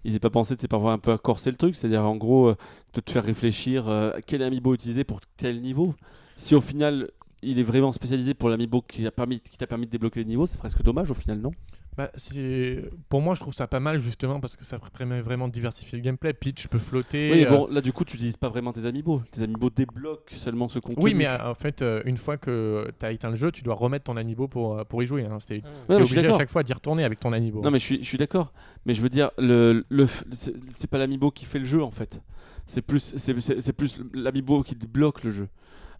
ils 0.05 0.15
aient 0.15 0.21
pas 0.21 0.31
pensé 0.31 0.57
de 0.57 0.67
parfois 0.67 0.93
un 0.93 0.99
peu 0.99 1.13
à 1.13 1.19
corser 1.19 1.51
le 1.51 1.57
truc, 1.57 1.75
c'est-à-dire 1.77 2.05
en 2.05 2.17
gros 2.17 2.55
de 2.95 3.01
te 3.01 3.11
faire 3.11 3.25
réfléchir 3.25 3.89
euh, 3.89 4.11
quel 4.27 4.43
amiibo 4.43 4.73
utiliser 4.75 5.05
pour 5.05 5.21
tel 5.37 5.61
niveau. 5.61 5.95
Si 6.37 6.55
au 6.55 6.61
final 6.61 7.11
il 7.43 7.59
est 7.59 7.63
vraiment 7.65 7.93
spécialisé 7.93 8.35
pour 8.35 8.49
l'amiibo 8.49 8.83
qui 8.83 9.07
a 9.07 9.11
permis, 9.11 9.41
qui 9.41 9.57
t'a 9.57 9.67
permis 9.67 9.87
de 9.87 9.91
débloquer 9.91 10.21
les 10.21 10.27
niveaux, 10.27 10.47
c'est 10.47 10.59
presque 10.59 10.83
dommage 10.83 11.11
au 11.11 11.15
final, 11.15 11.39
non? 11.39 11.53
Bah, 11.97 12.11
c'est... 12.15 12.91
Pour 13.09 13.23
moi, 13.23 13.35
je 13.35 13.41
trouve 13.41 13.55
ça 13.55 13.67
pas 13.67 13.81
mal 13.81 14.01
justement 14.01 14.39
parce 14.39 14.55
que 14.55 14.67
ça 14.67 14.79
permet 14.99 15.23
vraiment 15.23 15.49
de 15.49 15.53
diversifier 15.55 15.97
le 15.97 16.05
gameplay. 16.05 16.35
Peach 16.35 16.69
peut 16.69 16.79
flotter. 16.79 17.31
Oui, 17.33 17.39
mais 17.39 17.47
euh, 17.47 17.51
bon, 17.51 17.69
là 17.71 17.81
du 17.81 17.91
coup, 17.95 18.05
tu 18.05 18.17
utilises 18.17 18.37
pas 18.37 18.51
vraiment 18.51 18.75
tes 18.75 18.85
amiibo. 18.85 19.23
Tes 19.33 19.41
amiibo 19.43 19.71
débloquent 19.71 20.35
seulement 20.37 20.69
ce 20.69 20.79
contenu. 20.79 21.03
Oui, 21.03 21.15
mais 21.15 21.27
euh, 21.27 21.51
en 21.51 21.55
fait, 21.55 21.81
euh, 21.81 22.03
une 22.05 22.19
fois 22.19 22.37
que 22.37 22.87
tu 23.01 23.07
as 23.07 23.13
éteint 23.13 23.31
le 23.31 23.37
jeu, 23.37 23.51
tu 23.51 23.63
dois 23.63 23.77
remettre 23.77 24.05
ton 24.05 24.19
amiibo 24.19 24.47
pour, 24.47 24.79
euh, 24.79 24.85
pour 24.85 25.03
y 25.03 25.07
jouer. 25.07 25.25
Hein. 25.25 25.39
C'est... 25.41 25.55
Ouais, 25.55 25.61
t'es 25.63 25.93
non, 25.95 26.01
je 26.01 26.05
suis 26.05 26.19
obligé 26.19 26.35
à 26.35 26.37
chaque 26.37 26.51
fois 26.51 26.63
d'y 26.63 26.75
retourner 26.75 27.03
avec 27.03 27.19
ton 27.19 27.33
amiibo. 27.33 27.63
Non, 27.63 27.71
mais 27.71 27.79
je 27.79 27.85
suis, 27.85 27.99
je 28.03 28.07
suis 28.07 28.19
d'accord. 28.19 28.53
Mais 28.85 28.93
je 28.93 29.01
veux 29.01 29.09
dire, 29.09 29.31
le, 29.39 29.87
le, 29.89 30.07
c'est 30.33 30.91
pas 30.91 30.99
l'amiibo 30.99 31.31
qui 31.31 31.47
fait 31.47 31.61
le 31.61 31.65
jeu 31.65 31.83
en 31.83 31.91
fait. 31.93 32.21
C'est 32.67 32.83
plus, 32.83 33.15
c'est, 33.17 33.41
c'est- 33.41 33.61
c'est 33.63 33.73
plus 33.73 34.03
l'amiibo 34.13 34.63
qui 34.63 34.75
débloque 34.75 35.25
le 35.25 35.31
jeu. 35.31 35.49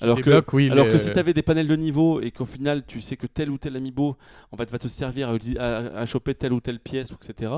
Alors 0.01 0.21
que, 0.21 0.43
oui, 0.53 0.71
alors 0.71 0.87
les- 0.87 0.93
que 0.93 0.99
si 0.99 1.11
tu 1.13 1.19
avais 1.19 1.33
des 1.35 1.43
panels 1.43 1.69
de 1.69 1.77
niveau 1.77 2.21
et 2.21 2.31
qu'au 2.31 2.45
final 2.45 2.85
tu 2.87 3.01
sais 3.01 3.17
que 3.17 3.27
tel 3.27 3.51
ou 3.51 3.59
tel 3.59 3.77
amiibo 3.77 4.17
en 4.53 4.57
fait 4.57 4.71
va 4.71 4.79
te 4.79 4.89
servir 4.89 5.29
à, 5.31 5.35
utiliser- 5.35 5.59
à, 5.59 5.77
à 5.99 6.07
choper 6.07 6.35
telle 6.35 6.53
ou 6.53 6.61
telle 6.61 6.81
pièce, 6.81 7.11
ou 7.13 7.15
etc. 7.15 7.53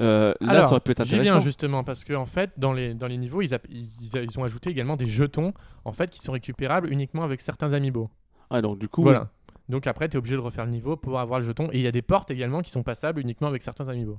euh, 0.00 0.32
là, 0.40 0.50
Alors, 0.50 0.64
ça 0.66 0.70
aurait 0.72 0.80
pu 0.80 0.92
être 0.92 1.04
j'y 1.04 1.14
intéressant. 1.16 1.38
viens 1.38 1.44
justement 1.44 1.82
parce 1.84 2.04
que 2.04 2.12
en 2.14 2.26
fait, 2.26 2.50
dans 2.56 2.72
les, 2.72 2.94
dans 2.94 3.08
les 3.08 3.16
niveaux, 3.16 3.42
ils, 3.42 3.50
ils, 3.70 3.88
ils 4.00 4.38
ont 4.38 4.44
ajouté 4.44 4.70
également 4.70 4.96
des 4.96 5.06
jetons 5.06 5.52
en 5.84 5.92
fait 5.92 6.10
qui 6.10 6.20
sont 6.20 6.32
récupérables 6.32 6.92
uniquement 6.92 7.24
avec 7.24 7.40
certains 7.40 7.72
amiibo. 7.72 8.08
Ah, 8.50 8.60
donc 8.62 8.78
du 8.78 8.88
coup, 8.88 9.02
Voilà. 9.02 9.30
Donc 9.68 9.86
après, 9.86 10.08
tu 10.08 10.14
es 10.14 10.18
obligé 10.18 10.34
de 10.36 10.40
refaire 10.40 10.64
le 10.64 10.70
niveau 10.70 10.96
pour 10.96 11.18
avoir 11.20 11.40
le 11.40 11.46
jeton. 11.46 11.68
Et 11.72 11.76
il 11.78 11.82
y 11.82 11.86
a 11.86 11.92
des 11.92 12.00
portes 12.00 12.30
également 12.30 12.62
qui 12.62 12.70
sont 12.70 12.82
passables 12.82 13.20
uniquement 13.20 13.48
avec 13.48 13.62
certains 13.62 13.88
amiibo. 13.88 14.18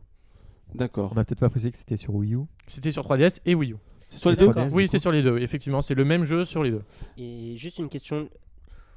d'accord. 0.75 1.11
On 1.15 1.17
a 1.17 1.23
peut-être 1.25 1.39
pas 1.39 1.49
précisé 1.49 1.71
que 1.71 1.77
c'était 1.77 1.97
sur 1.97 2.13
Wii 2.13 2.35
U. 2.35 2.39
C'était 2.67 2.91
sur 2.91 3.03
3DS 3.03 3.39
et 3.47 3.55
Wii 3.55 3.71
U. 3.71 3.75
C'est 4.11 4.17
sur 4.19 4.29
les 4.31 4.35
deux 4.35 4.47
3DS, 4.47 4.73
oui, 4.73 4.87
c'est 4.89 4.97
sur 4.99 5.11
les 5.11 5.21
deux. 5.21 5.37
Effectivement, 5.37 5.81
c'est 5.81 5.93
le 5.93 6.03
même 6.03 6.23
jeu 6.25 6.43
sur 6.43 6.63
les 6.63 6.71
deux. 6.71 6.81
Et 7.17 7.55
juste 7.55 7.77
une 7.79 7.89
question. 7.89 8.27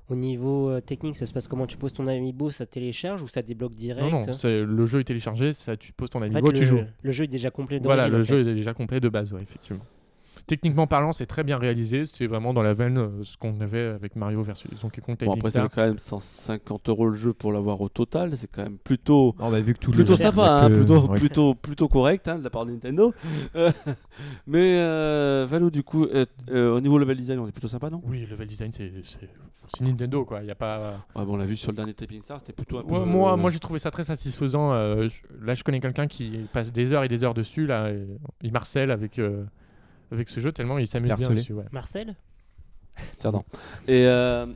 Au 0.09 0.17
niveau 0.17 0.69
euh, 0.69 0.81
technique, 0.81 1.17
ça 1.17 1.27
se 1.27 1.33
passe 1.33 1.47
comment? 1.49 1.67
Tu 1.67 1.77
poses 1.77 1.93
ton 1.93 2.07
amiibo, 2.07 2.51
ça 2.51 2.67
télécharge 2.67 3.23
ou 3.23 3.29
ça 3.29 3.41
débloque 3.41 3.75
direct 3.77 4.03
Non, 4.13 4.23
non, 4.27 4.33
c'est- 4.35 4.63
le 4.63 4.87
jeu 4.87 5.01
est 5.01 5.05
téléchargé, 5.05 5.53
ça, 5.53 5.77
tu 5.77 5.93
poses 5.93 6.11
ton 6.11 6.19
En 6.19 6.23
fait, 6.23 6.27
amiibo, 6.29 6.51
le, 6.51 6.59
tu 6.59 6.65
joues. 6.65 6.81
le 7.03 7.11
jeu 7.13 7.25
est 7.25 7.29
déjà 7.29 7.51
complet 7.51 7.79
Voilà, 7.83 8.11
d'origine, 8.11 8.17
le 8.35 8.39
en 8.39 8.41
jeu 8.41 8.45
fait. 8.45 8.51
est 8.51 8.55
déjà 8.55 8.75
complet 8.75 9.01
de 9.01 9.09
base, 9.09 9.33
ouais, 9.33 9.43
effectivement. 9.43 9.83
Techniquement 10.47 10.87
parlant, 10.87 11.13
c'est 11.13 11.27
très 11.27 11.45
bien 11.45 11.57
réalisé. 11.59 12.05
C'était 12.05 12.27
vraiment 12.27 12.53
dans 12.53 12.63
la 12.63 12.75
veine 12.75 12.99
euh, 12.99 13.09
ce 13.25 13.37
qu'on 13.37 13.61
avait 13.61 13.87
avec 13.87 14.17
Mario 14.17 14.43
versus 14.43 14.71
Donkey 14.81 15.01
Kong 15.01 15.17
Bon, 15.25 15.35
après, 15.35 15.51
c'est 15.51 15.69
quand 15.69 15.83
même 15.87 15.99
150 15.99 16.89
euros 16.89 17.09
le 17.09 17.15
jeu 17.15 17.33
pour 17.33 17.53
l'avoir 17.53 17.81
au 17.81 17.89
total. 17.89 18.37
C'est 18.37 18.51
quand 18.51 18.63
même 18.65 18.79
plutôt. 18.79 19.35
Non, 19.39 19.51
bah, 19.51 19.61
vu 19.61 19.75
que 19.75 19.79
tout 19.79 19.91
Plutôt 19.93 20.17
sympa, 20.17 20.63
hein, 20.65 20.69
le- 20.69 20.77
plutôt, 20.79 21.07
ouais. 21.09 21.19
plutôt, 21.19 21.55
plutôt 21.55 21.89
correct 21.89 22.29
hein, 22.29 22.39
de 22.39 22.45
la 22.45 22.51
part 22.51 22.67
de 22.67 22.73
Nintendo. 22.73 23.13
Euh, 23.55 23.71
mais 24.47 24.79
euh, 24.79 25.47
Valou, 25.49 25.71
du 25.71 25.83
coup, 25.83 26.05
euh, 26.05 26.25
euh, 26.51 26.75
au 26.77 26.81
niveau 26.81 26.99
level 26.99 27.17
design, 27.17 27.39
on 27.39 27.47
est 27.49 27.53
plutôt 27.53 27.69
sympa, 27.69 27.91
non? 27.91 28.01
Oui, 28.05 28.21
le 28.21 28.27
level 28.27 28.47
design, 28.49 28.71
c'est 28.73 28.91
c'est- 29.05 29.29
c'est 29.75 29.85
Nintendo, 29.85 30.25
quoi. 30.25 30.41
Il 30.43 30.47
y 30.47 30.51
a 30.51 30.55
pas. 30.55 31.05
Ouais, 31.15 31.25
bon, 31.25 31.35
on 31.35 31.37
l'a 31.37 31.45
vu 31.47 31.57
sur 31.57 31.71
le 31.71 31.77
dernier 31.77 31.95
Taping 31.95 32.21
Star, 32.21 32.39
c'était 32.41 32.53
plutôt 32.53 32.79
un 32.79 32.83
peu. 32.83 32.93
Ouais, 32.95 33.05
moi, 33.07 33.33
euh, 33.33 33.37
moi 33.37 33.51
j'ai 33.51 33.59
trouvé 33.59 33.79
ça 33.79 33.91
très 33.91 34.05
satisfaisant. 34.05 34.73
euh, 34.73 35.09
je- 35.09 35.45
là, 35.47 35.55
je 35.55 35.63
connais 35.65 35.81
quelqu'un 35.81 36.07
qui 36.07 36.47
passe 36.53 36.73
des 36.73 36.93
heures 36.93 37.05
et 37.05 37.09
des 37.09 37.25
heures 37.25 37.35
dessus. 37.35 37.67
Là, 37.67 37.91
et 37.91 38.07
il 38.43 38.53
marcelle 38.53 38.91
avec, 38.91 39.19
euh, 39.19 39.45
avec 40.13 40.29
ce 40.29 40.39
jeu 40.41 40.53
tellement 40.53 40.79
il 40.79 40.87
s'amuse 40.87 41.13
bien 41.15 41.29
dessus. 41.31 41.53
ouais. 41.55 41.65
Marcel 41.73 42.15
Certain. 43.15 43.43
Et, 43.89 44.07
euh, 44.07 44.47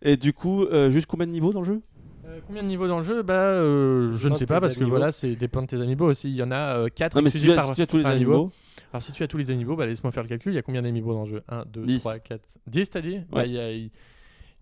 et 0.00 0.16
du 0.16 0.32
coup, 0.32 0.62
euh, 0.64 0.90
juste 0.90 1.06
combien 1.06 1.26
de 1.26 1.32
niveaux 1.32 1.52
dans 1.52 1.60
le 1.60 1.66
jeu 1.66 1.80
Euh, 2.24 2.38
combien 2.46 2.62
de 2.62 2.68
niveaux 2.68 2.86
dans 2.86 2.98
le 2.98 3.04
jeu? 3.04 3.22
Bah, 3.24 3.34
euh, 3.34 4.14
je 4.14 4.28
ne 4.28 4.36
sais 4.36 4.46
pas 4.46 4.60
parce 4.60 4.74
que 4.74 4.80
amiibo. 4.80 4.96
voilà, 4.96 5.10
c'est 5.10 5.34
dépend 5.34 5.62
de 5.62 5.66
tes 5.66 5.76
amiibo 5.80 6.06
aussi. 6.06 6.30
Il 6.30 6.36
y 6.36 6.42
en 6.42 6.52
a 6.52 6.88
4 6.88 7.16
Non, 7.16 7.22
mais 7.22 7.30
si 7.30 7.40
tu, 7.40 7.50
as, 7.50 7.60
si 7.64 7.72
tu 7.74 7.82
as 7.82 7.86
tous 7.88 7.96
les 7.98 8.06
animaux, 8.06 8.52
Alors, 8.92 9.02
si 9.02 9.10
tu 9.10 9.22
as 9.24 9.26
tous 9.28 9.38
les 9.38 9.50
amiibo, 9.50 9.74
bah, 9.74 9.86
laisse-moi 9.86 10.12
faire 10.12 10.22
le 10.22 10.28
calcul. 10.28 10.52
Il 10.52 10.54
y 10.54 10.58
a 10.58 10.62
combien 10.62 10.82
d'amiibo 10.82 11.12
dans 11.14 11.24
le 11.24 11.30
jeu? 11.30 11.42
1, 11.48 11.64
2, 11.66 11.84
10. 11.84 11.98
3, 11.98 12.18
4. 12.20 12.40
10, 12.68 12.90
t'as 12.90 13.00
dit? 13.00 13.18
Bah, 13.30 13.40
Ouais. 13.40 13.48
Il 13.48 13.54
y, 13.54 13.58
a, 13.58 13.72
il 13.72 13.90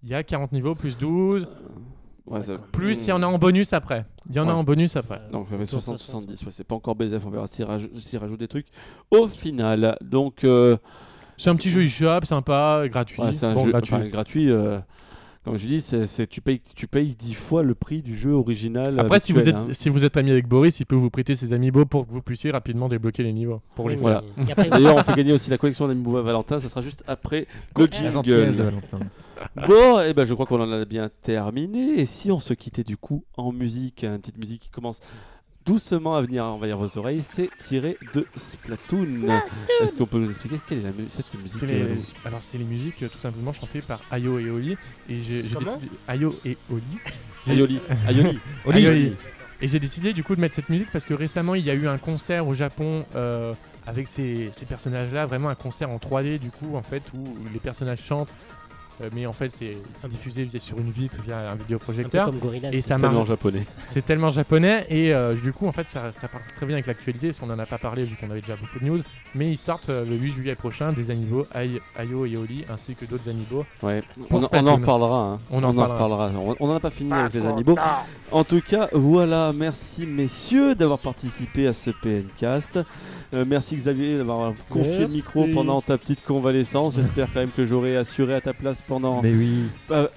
y 0.09 0.15
a 0.15 0.23
40 0.23 0.53
niveaux 0.53 0.75
plus 0.75 0.97
12. 0.97 1.47
Ouais, 2.31 2.43
ça- 2.43 2.57
Plus 2.73 2.99
il 3.07 3.09
y 3.09 3.13
en 3.13 3.23
a 3.23 3.27
en 3.27 3.39
bonus 3.39 3.73
après. 3.73 4.05
Il 4.29 4.35
y 4.37 4.41
en 4.41 4.45
a 4.45 4.53
Ouais. 4.53 4.59
en 4.59 4.65
bonus 4.65 4.97
après. 4.97 5.21
Donc, 5.33 5.49
ça 5.51 5.57
fait 5.59 5.67
Sur 5.67 5.79
60-70. 5.81 6.45
Ouais, 6.45 6.51
c'est 6.51 6.65
pas 6.65 6.75
encore 6.75 6.95
BZF, 6.95 7.25
on 7.27 7.31
verra 7.31 7.47
s'il 7.47 7.67
s'il 7.95 8.19
rajoute 8.19 8.39
des 8.41 8.49
trucs. 8.49 8.67
Au 9.11 9.27
final, 9.29 9.97
donc. 10.03 10.45
euh, 10.45 10.77
C'est 11.37 11.51
un 11.51 11.55
petit 11.57 11.71
jeu 11.71 11.83
eShop, 11.85 12.25
sympa, 12.25 12.83
gratuit. 12.89 13.23
ouais, 13.23 13.33
c'est 13.33 13.47
un 13.47 13.55
Bon, 13.55 13.65
jeu 13.65 13.71
gratuit. 13.71 13.95
enfin, 13.95 14.07
gratuit. 14.09 14.51
euh, 14.51 14.81
comme 15.45 15.57
je 15.57 15.67
dis, 15.69 15.81
c'est, 15.81 16.05
c'est- 16.05 16.27
tu, 16.27 16.41
payes, 16.41 16.61
tu 16.75 16.87
payes 16.89 17.15
10 17.15 17.33
fois 17.35 17.63
le 17.63 17.75
prix 17.77 18.03
du 18.03 18.17
jeu 18.17 18.33
original. 18.33 18.99
Après, 18.99 19.21
si 19.21 19.33
vous, 19.33 19.39
habituel, 19.39 19.63
êtes, 19.63 19.69
hein. 19.71 19.73
si 19.73 19.89
vous 19.89 20.05
êtes 20.05 20.17
ami 20.17 20.31
avec 20.33 20.49
Boris, 20.49 20.81
il 20.81 20.85
peut 20.85 20.97
vous 20.97 21.11
prêter 21.11 21.37
ses 21.37 21.53
amiibo 21.53 21.85
pour 21.87 22.07
que 22.07 22.13
vous 22.13 22.21
puissiez 22.23 22.51
rapidement 22.51 22.89
débloquer 22.89 23.23
les 23.23 23.33
niveaux. 23.33 23.63
Pour 23.77 23.85
Oui, 23.87 23.93
les 23.95 23.99
voilà. 24.01 24.23
et 24.47 24.51
après, 24.53 24.69
D'ailleurs, 24.69 24.97
on 24.97 25.03
fait 25.05 25.15
gagner 25.15 25.33
aussi 25.33 25.49
la 25.49 25.59
collection 25.59 25.87
d'Amiibo 25.87 26.21
Valentin. 26.23 26.59
Ça 26.59 26.69
sera 26.69 26.81
juste 26.83 27.05
après 27.07 27.47
le 27.77 27.87
La 28.03 28.11
gentillesse 28.11 28.57
de 28.57 28.63
jingle. 28.63 28.63
Valentin. 28.65 28.99
Bon, 29.67 30.01
et 30.01 30.15
ben 30.15 30.25
je 30.25 30.35
crois 30.35 30.47
qu'on 30.47 30.61
en 30.61 30.73
a 30.73 30.85
bien 30.85 31.11
terminé. 31.23 32.01
Et 32.01 32.07
si 32.07 32.31
on 32.31 32.41
se 32.41 32.55
quittait 32.55 32.85
du 32.85 32.97
coup 32.97 33.25
en 33.37 33.53
musique, 33.53 34.05
une 34.05 34.19
petite 34.19 34.39
musique 34.39 34.63
qui 34.63 34.71
commence 34.71 35.01
doucement 35.65 36.15
à 36.15 36.23
venir 36.23 36.45
envahir 36.45 36.79
vos 36.79 36.97
oreilles, 36.99 37.23
c'est 37.23 37.51
tiré 37.59 37.99
de 38.15 38.27
Splatoon. 38.37 39.29
Est-ce 39.83 39.93
qu'on 39.95 40.07
peut 40.07 40.19
nous 40.19 40.29
expliquer 40.31 40.57
quelle 40.67 40.79
est 40.79 40.83
la 40.83 40.93
mu- 40.93 41.07
cette 41.09 41.33
musique 41.35 41.59
C'est 41.61 41.67
les- 41.67 41.83
euh, 41.83 41.95
Alors, 42.25 42.43
c'est 42.43 42.57
les 42.59 42.65
musiques 42.65 43.03
euh, 43.03 43.09
tout 43.09 43.19
simplement 43.19 43.53
chantées 43.53 43.83
par 43.83 44.01
Ayo 44.11 44.39
et 44.39 44.49
Oli. 44.51 44.77
Et 45.11 45.19
j'ai 45.21 45.43
décidé. 45.43 45.89
Ayo 46.09 46.35
et 46.45 46.57
Oli. 46.71 46.83
J'ai- 47.47 47.53
Aioli 47.53 47.81
Aioli 48.09 48.39
Ayo 48.67 48.81
et 48.81 48.89
Oli. 48.89 49.13
Et 49.61 49.67
j'ai 49.69 49.81
décidé 49.81 50.13
du 50.13 50.23
coup 50.23 50.37
de 50.37 50.41
mettre 50.41 50.55
cette 50.55 50.69
musique 50.69 50.91
parce 50.93 51.05
que 51.05 51.15
récemment 51.15 51.55
il 51.57 51.65
y 51.65 51.71
a 51.71 51.75
eu 51.75 51.89
un 51.89 51.99
concert 51.99 52.47
au 52.47 52.55
Japon 52.55 53.05
euh, 53.17 53.53
avec 53.87 54.07
ces, 54.07 54.51
ces 54.53 54.67
personnages-là, 54.67 55.27
vraiment 55.27 55.49
un 55.49 55.55
concert 55.57 55.91
en 55.91 55.97
3D 55.97 56.39
du 56.39 56.51
coup 56.51 56.77
en 56.77 56.83
fait 56.83 57.03
où 57.13 57.25
les 57.53 57.59
personnages 57.59 58.01
chantent, 58.03 58.33
mais 59.15 59.27
en 59.27 59.33
fait 59.33 59.51
c'est 59.51 59.77
c'est 59.95 60.09
diffusé 60.09 60.45
via- 60.45 60.61
sur 60.61 60.79
une 60.79 60.91
vitre 60.91 61.17
via 61.25 61.37
un 61.39 61.53
Un 61.53 61.57
peu 61.57 61.63
vidéoprojecteur. 61.63 62.27
comme 62.27 62.39
Gorillaz. 62.39 62.71
Et 62.73 62.81
ça 62.81 62.97
Tellement 62.99 63.13
marche, 63.19 63.29
japonais. 63.29 63.65
c'est 63.87 64.05
tellement 64.05 64.31
japonais 64.31 64.87
et 64.91 65.15
euh, 65.15 65.35
du 65.35 65.53
coup 65.53 65.67
en 65.67 65.73
fait 65.73 65.89
ça, 65.89 66.11
ça 66.21 66.29
part 66.29 66.41
très 66.57 66.67
bien 66.67 66.77
avec 66.77 66.87
l'actualité, 66.87 67.29
parce 67.29 67.39
qu'on 67.41 67.51
en 67.51 67.59
a 67.59 67.67
pas 67.67 67.79
parlé 67.79 68.05
vu 68.05 68.17
qu'on 68.17 68.31
avait 68.31 68.41
déjà 68.41 68.57
beaucoup 68.57 68.79
de 68.79 68.85
news, 68.85 68.99
mais 69.35 69.51
ils 69.51 69.59
sortent 69.59 69.89
euh, 69.91 70.05
le 70.05 70.17
8 70.17 70.31
juillet 70.33 70.55
prochain 70.55 70.93
des 70.93 71.11
Ai- 71.11 71.81
Ayo 71.97 72.27
et 72.27 72.37
Oli 72.37 72.65
ainsi 72.71 72.95
que 72.95 73.05
d'autres 73.05 73.29
amiibo. 73.29 73.65
Ouais. 73.83 74.03
On, 74.31 74.41
on 74.53 74.67
en 74.67 74.77
reparlera. 74.77 75.23
hein. 75.33 75.41
On 75.51 75.63
en 75.65 75.73
reparlera. 75.73 76.31
On 76.37 76.55
on 76.61 76.71
en 76.71 76.77
a 76.77 76.81
pas 76.81 76.91
fini 76.91 77.13
avec 77.13 77.35
les 77.35 77.47
amiibo. 77.47 77.77
En 78.33 78.45
tout 78.45 78.61
cas, 78.61 78.89
voilà. 78.93 79.53
Merci 79.55 80.07
messieurs 80.07 80.75
d'avoir 80.75 80.99
participé 80.99 81.67
à 81.67 81.73
ce 81.73 81.91
PNcast. 81.91 82.79
Euh, 83.35 83.45
merci 83.47 83.77
Xavier 83.77 84.17
d'avoir 84.17 84.55
confié 84.71 85.01
le 85.01 85.09
micro 85.09 85.47
pendant 85.53 85.83
ta 85.83 85.99
petite 85.99 86.25
convalescence. 86.25 86.95
J'espère 86.97 87.27
quand 87.33 87.41
même 87.41 87.51
que 87.51 87.67
j'aurai 87.67 87.97
assuré 87.97 88.35
à 88.35 88.41
ta 88.41 88.55
place 88.55 88.81
pendant 88.81 89.21
Mais 89.21 89.35
oui. 89.35 89.65
euh, 89.91 90.09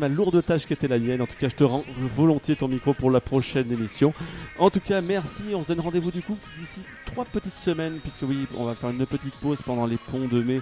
ma 0.00 0.08
lourde 0.08 0.44
tâche 0.44 0.66
qui 0.66 0.74
était 0.74 0.88
la 0.88 0.98
mienne. 0.98 1.22
En 1.22 1.26
tout 1.26 1.36
cas, 1.40 1.48
je 1.48 1.56
te 1.56 1.64
rends 1.64 1.84
volontiers 2.14 2.56
ton 2.56 2.68
micro 2.68 2.92
pour 2.92 3.10
la 3.10 3.20
prochaine 3.20 3.72
émission. 3.72 4.12
En 4.58 4.68
tout 4.68 4.80
cas, 4.80 5.00
merci. 5.00 5.42
On 5.54 5.62
se 5.62 5.68
donne 5.68 5.80
rendez-vous 5.80 6.10
du 6.10 6.20
coup 6.20 6.36
d'ici 6.58 6.80
trois 7.06 7.24
petites 7.24 7.56
semaines, 7.56 7.98
puisque 8.02 8.22
oui, 8.22 8.46
on 8.56 8.64
va 8.66 8.74
faire 8.74 8.90
une 8.90 9.06
petite 9.06 9.34
pause 9.36 9.60
pendant 9.64 9.86
les 9.86 9.96
ponts 9.96 10.28
de 10.30 10.42
mai 10.42 10.60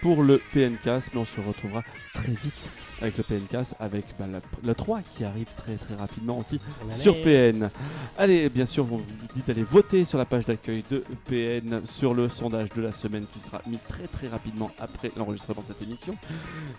pour 0.00 0.22
le 0.22 0.40
PNcast, 0.52 1.10
mais 1.12 1.20
on 1.20 1.24
se 1.24 1.40
retrouvera 1.40 1.82
très 2.14 2.32
vite 2.32 2.68
avec 3.02 3.18
le 3.18 3.24
PNcast, 3.24 3.74
avec 3.80 4.04
bah, 4.18 4.26
la, 4.30 4.40
la 4.64 4.74
3 4.74 5.00
qui 5.14 5.24
arrive 5.24 5.48
très 5.56 5.74
très 5.74 5.94
rapidement 5.94 6.38
aussi 6.38 6.60
sur 6.90 7.20
PN. 7.22 7.70
Allez, 8.16 8.48
bien 8.48 8.66
sûr, 8.66 8.84
vous 8.84 9.02
dit 9.34 9.42
d'aller 9.46 9.62
voter 9.64 10.04
sur 10.04 10.18
la 10.18 10.24
page 10.24 10.46
d'accueil 10.46 10.84
de 10.90 11.04
PN 11.26 11.84
sur 11.84 12.14
le 12.14 12.28
sondage 12.28 12.70
de 12.70 12.82
la 12.82 12.92
semaine 12.92 13.26
qui 13.32 13.40
sera 13.40 13.60
mis 13.66 13.78
très 13.88 14.06
très 14.06 14.28
rapidement 14.28 14.70
après 14.78 15.10
l'enregistrement 15.16 15.62
de 15.62 15.66
cette 15.66 15.82
émission. 15.82 16.16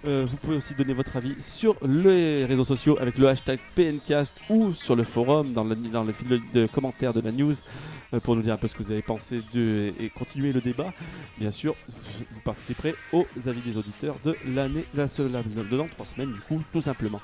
Euh, 0.05 0.25
vous 0.27 0.37
pouvez 0.37 0.55
aussi 0.57 0.73
donner 0.73 0.93
votre 0.93 1.15
avis 1.17 1.35
sur 1.41 1.75
les 1.85 2.45
réseaux 2.45 2.63
sociaux 2.63 2.97
avec 2.99 3.17
le 3.17 3.27
hashtag 3.27 3.59
PNcast 3.75 4.39
ou 4.49 4.73
sur 4.73 4.95
le 4.95 5.03
forum 5.03 5.53
dans 5.53 5.63
le, 5.63 5.75
dans 5.75 6.03
le 6.03 6.13
fil 6.13 6.27
de, 6.27 6.39
de 6.53 6.67
commentaires 6.67 7.13
de 7.13 7.21
la 7.21 7.31
news 7.31 7.55
pour 8.19 8.35
nous 8.35 8.41
dire 8.41 8.53
un 8.53 8.57
peu 8.57 8.67
ce 8.67 8.75
que 8.75 8.83
vous 8.83 8.91
avez 8.91 9.01
pensé 9.01 9.41
de, 9.53 9.91
et 9.99 10.09
continuer 10.09 10.51
le 10.53 10.61
débat. 10.61 10.93
Bien 11.39 11.51
sûr, 11.51 11.75
vous 12.31 12.41
participerez 12.41 12.93
aux 13.11 13.25
avis 13.45 13.61
des 13.61 13.77
auditeurs 13.77 14.15
de 14.23 14.35
l'année, 14.47 14.85
la, 14.95 15.05
la, 15.05 15.43
de 15.43 15.77
dans 15.77 15.87
trois 15.87 16.05
semaines 16.05 16.31
du 16.31 16.39
coup, 16.41 16.61
tout 16.71 16.81
simplement. 16.81 17.21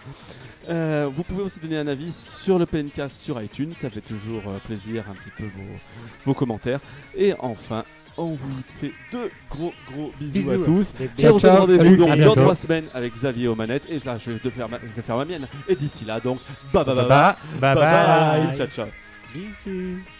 Euh, 0.69 1.09
vous 1.13 1.23
pouvez 1.23 1.41
aussi 1.43 1.59
donner 1.59 1.77
un 1.77 1.87
avis 1.87 2.11
sur 2.11 2.59
le 2.59 2.65
PNcast 2.65 3.19
sur 3.19 3.41
iTunes, 3.41 3.71
ça 3.73 3.89
fait 3.89 4.01
toujours 4.01 4.43
euh, 4.47 4.57
plaisir 4.65 5.03
un 5.09 5.13
petit 5.13 5.31
peu 5.35 5.43
vos, 5.43 5.77
vos 6.25 6.33
commentaires. 6.33 6.79
Et 7.15 7.33
enfin, 7.39 7.83
on 8.17 8.27
vous 8.27 8.61
fait 8.75 8.91
deux 9.11 9.29
gros 9.49 9.73
gros 9.91 10.11
bisous, 10.19 10.39
Bisous. 10.39 10.51
à 10.51 10.65
tous. 10.65 10.93
Et 11.17 11.29
on 11.29 11.39
se 11.39 11.47
rendez-vous 11.47 11.95
donc 11.95 12.17
dans 12.19 12.35
trois 12.35 12.55
semaines 12.55 12.85
avec 12.93 13.13
Xavier 13.13 13.47
aux 13.47 13.55
manettes. 13.55 13.83
Et 13.89 13.99
là, 14.05 14.17
je 14.17 14.31
vais, 14.31 14.49
faire 14.49 14.69
ma, 14.69 14.77
je 14.79 14.93
vais 14.93 15.01
faire 15.01 15.17
ma 15.17 15.25
mienne. 15.25 15.47
Et 15.67 15.75
d'ici 15.75 16.05
là, 16.05 16.19
donc, 16.19 16.39
bye 16.73 16.83
bye 16.83 16.95
bye. 16.95 17.07
Bye 17.07 17.35
bye. 17.59 17.75
bye, 17.75 17.75
bye. 17.75 18.47
bye. 18.47 18.57
Ciao 18.57 18.67
ciao. 18.67 18.87
Bisous. 19.33 20.18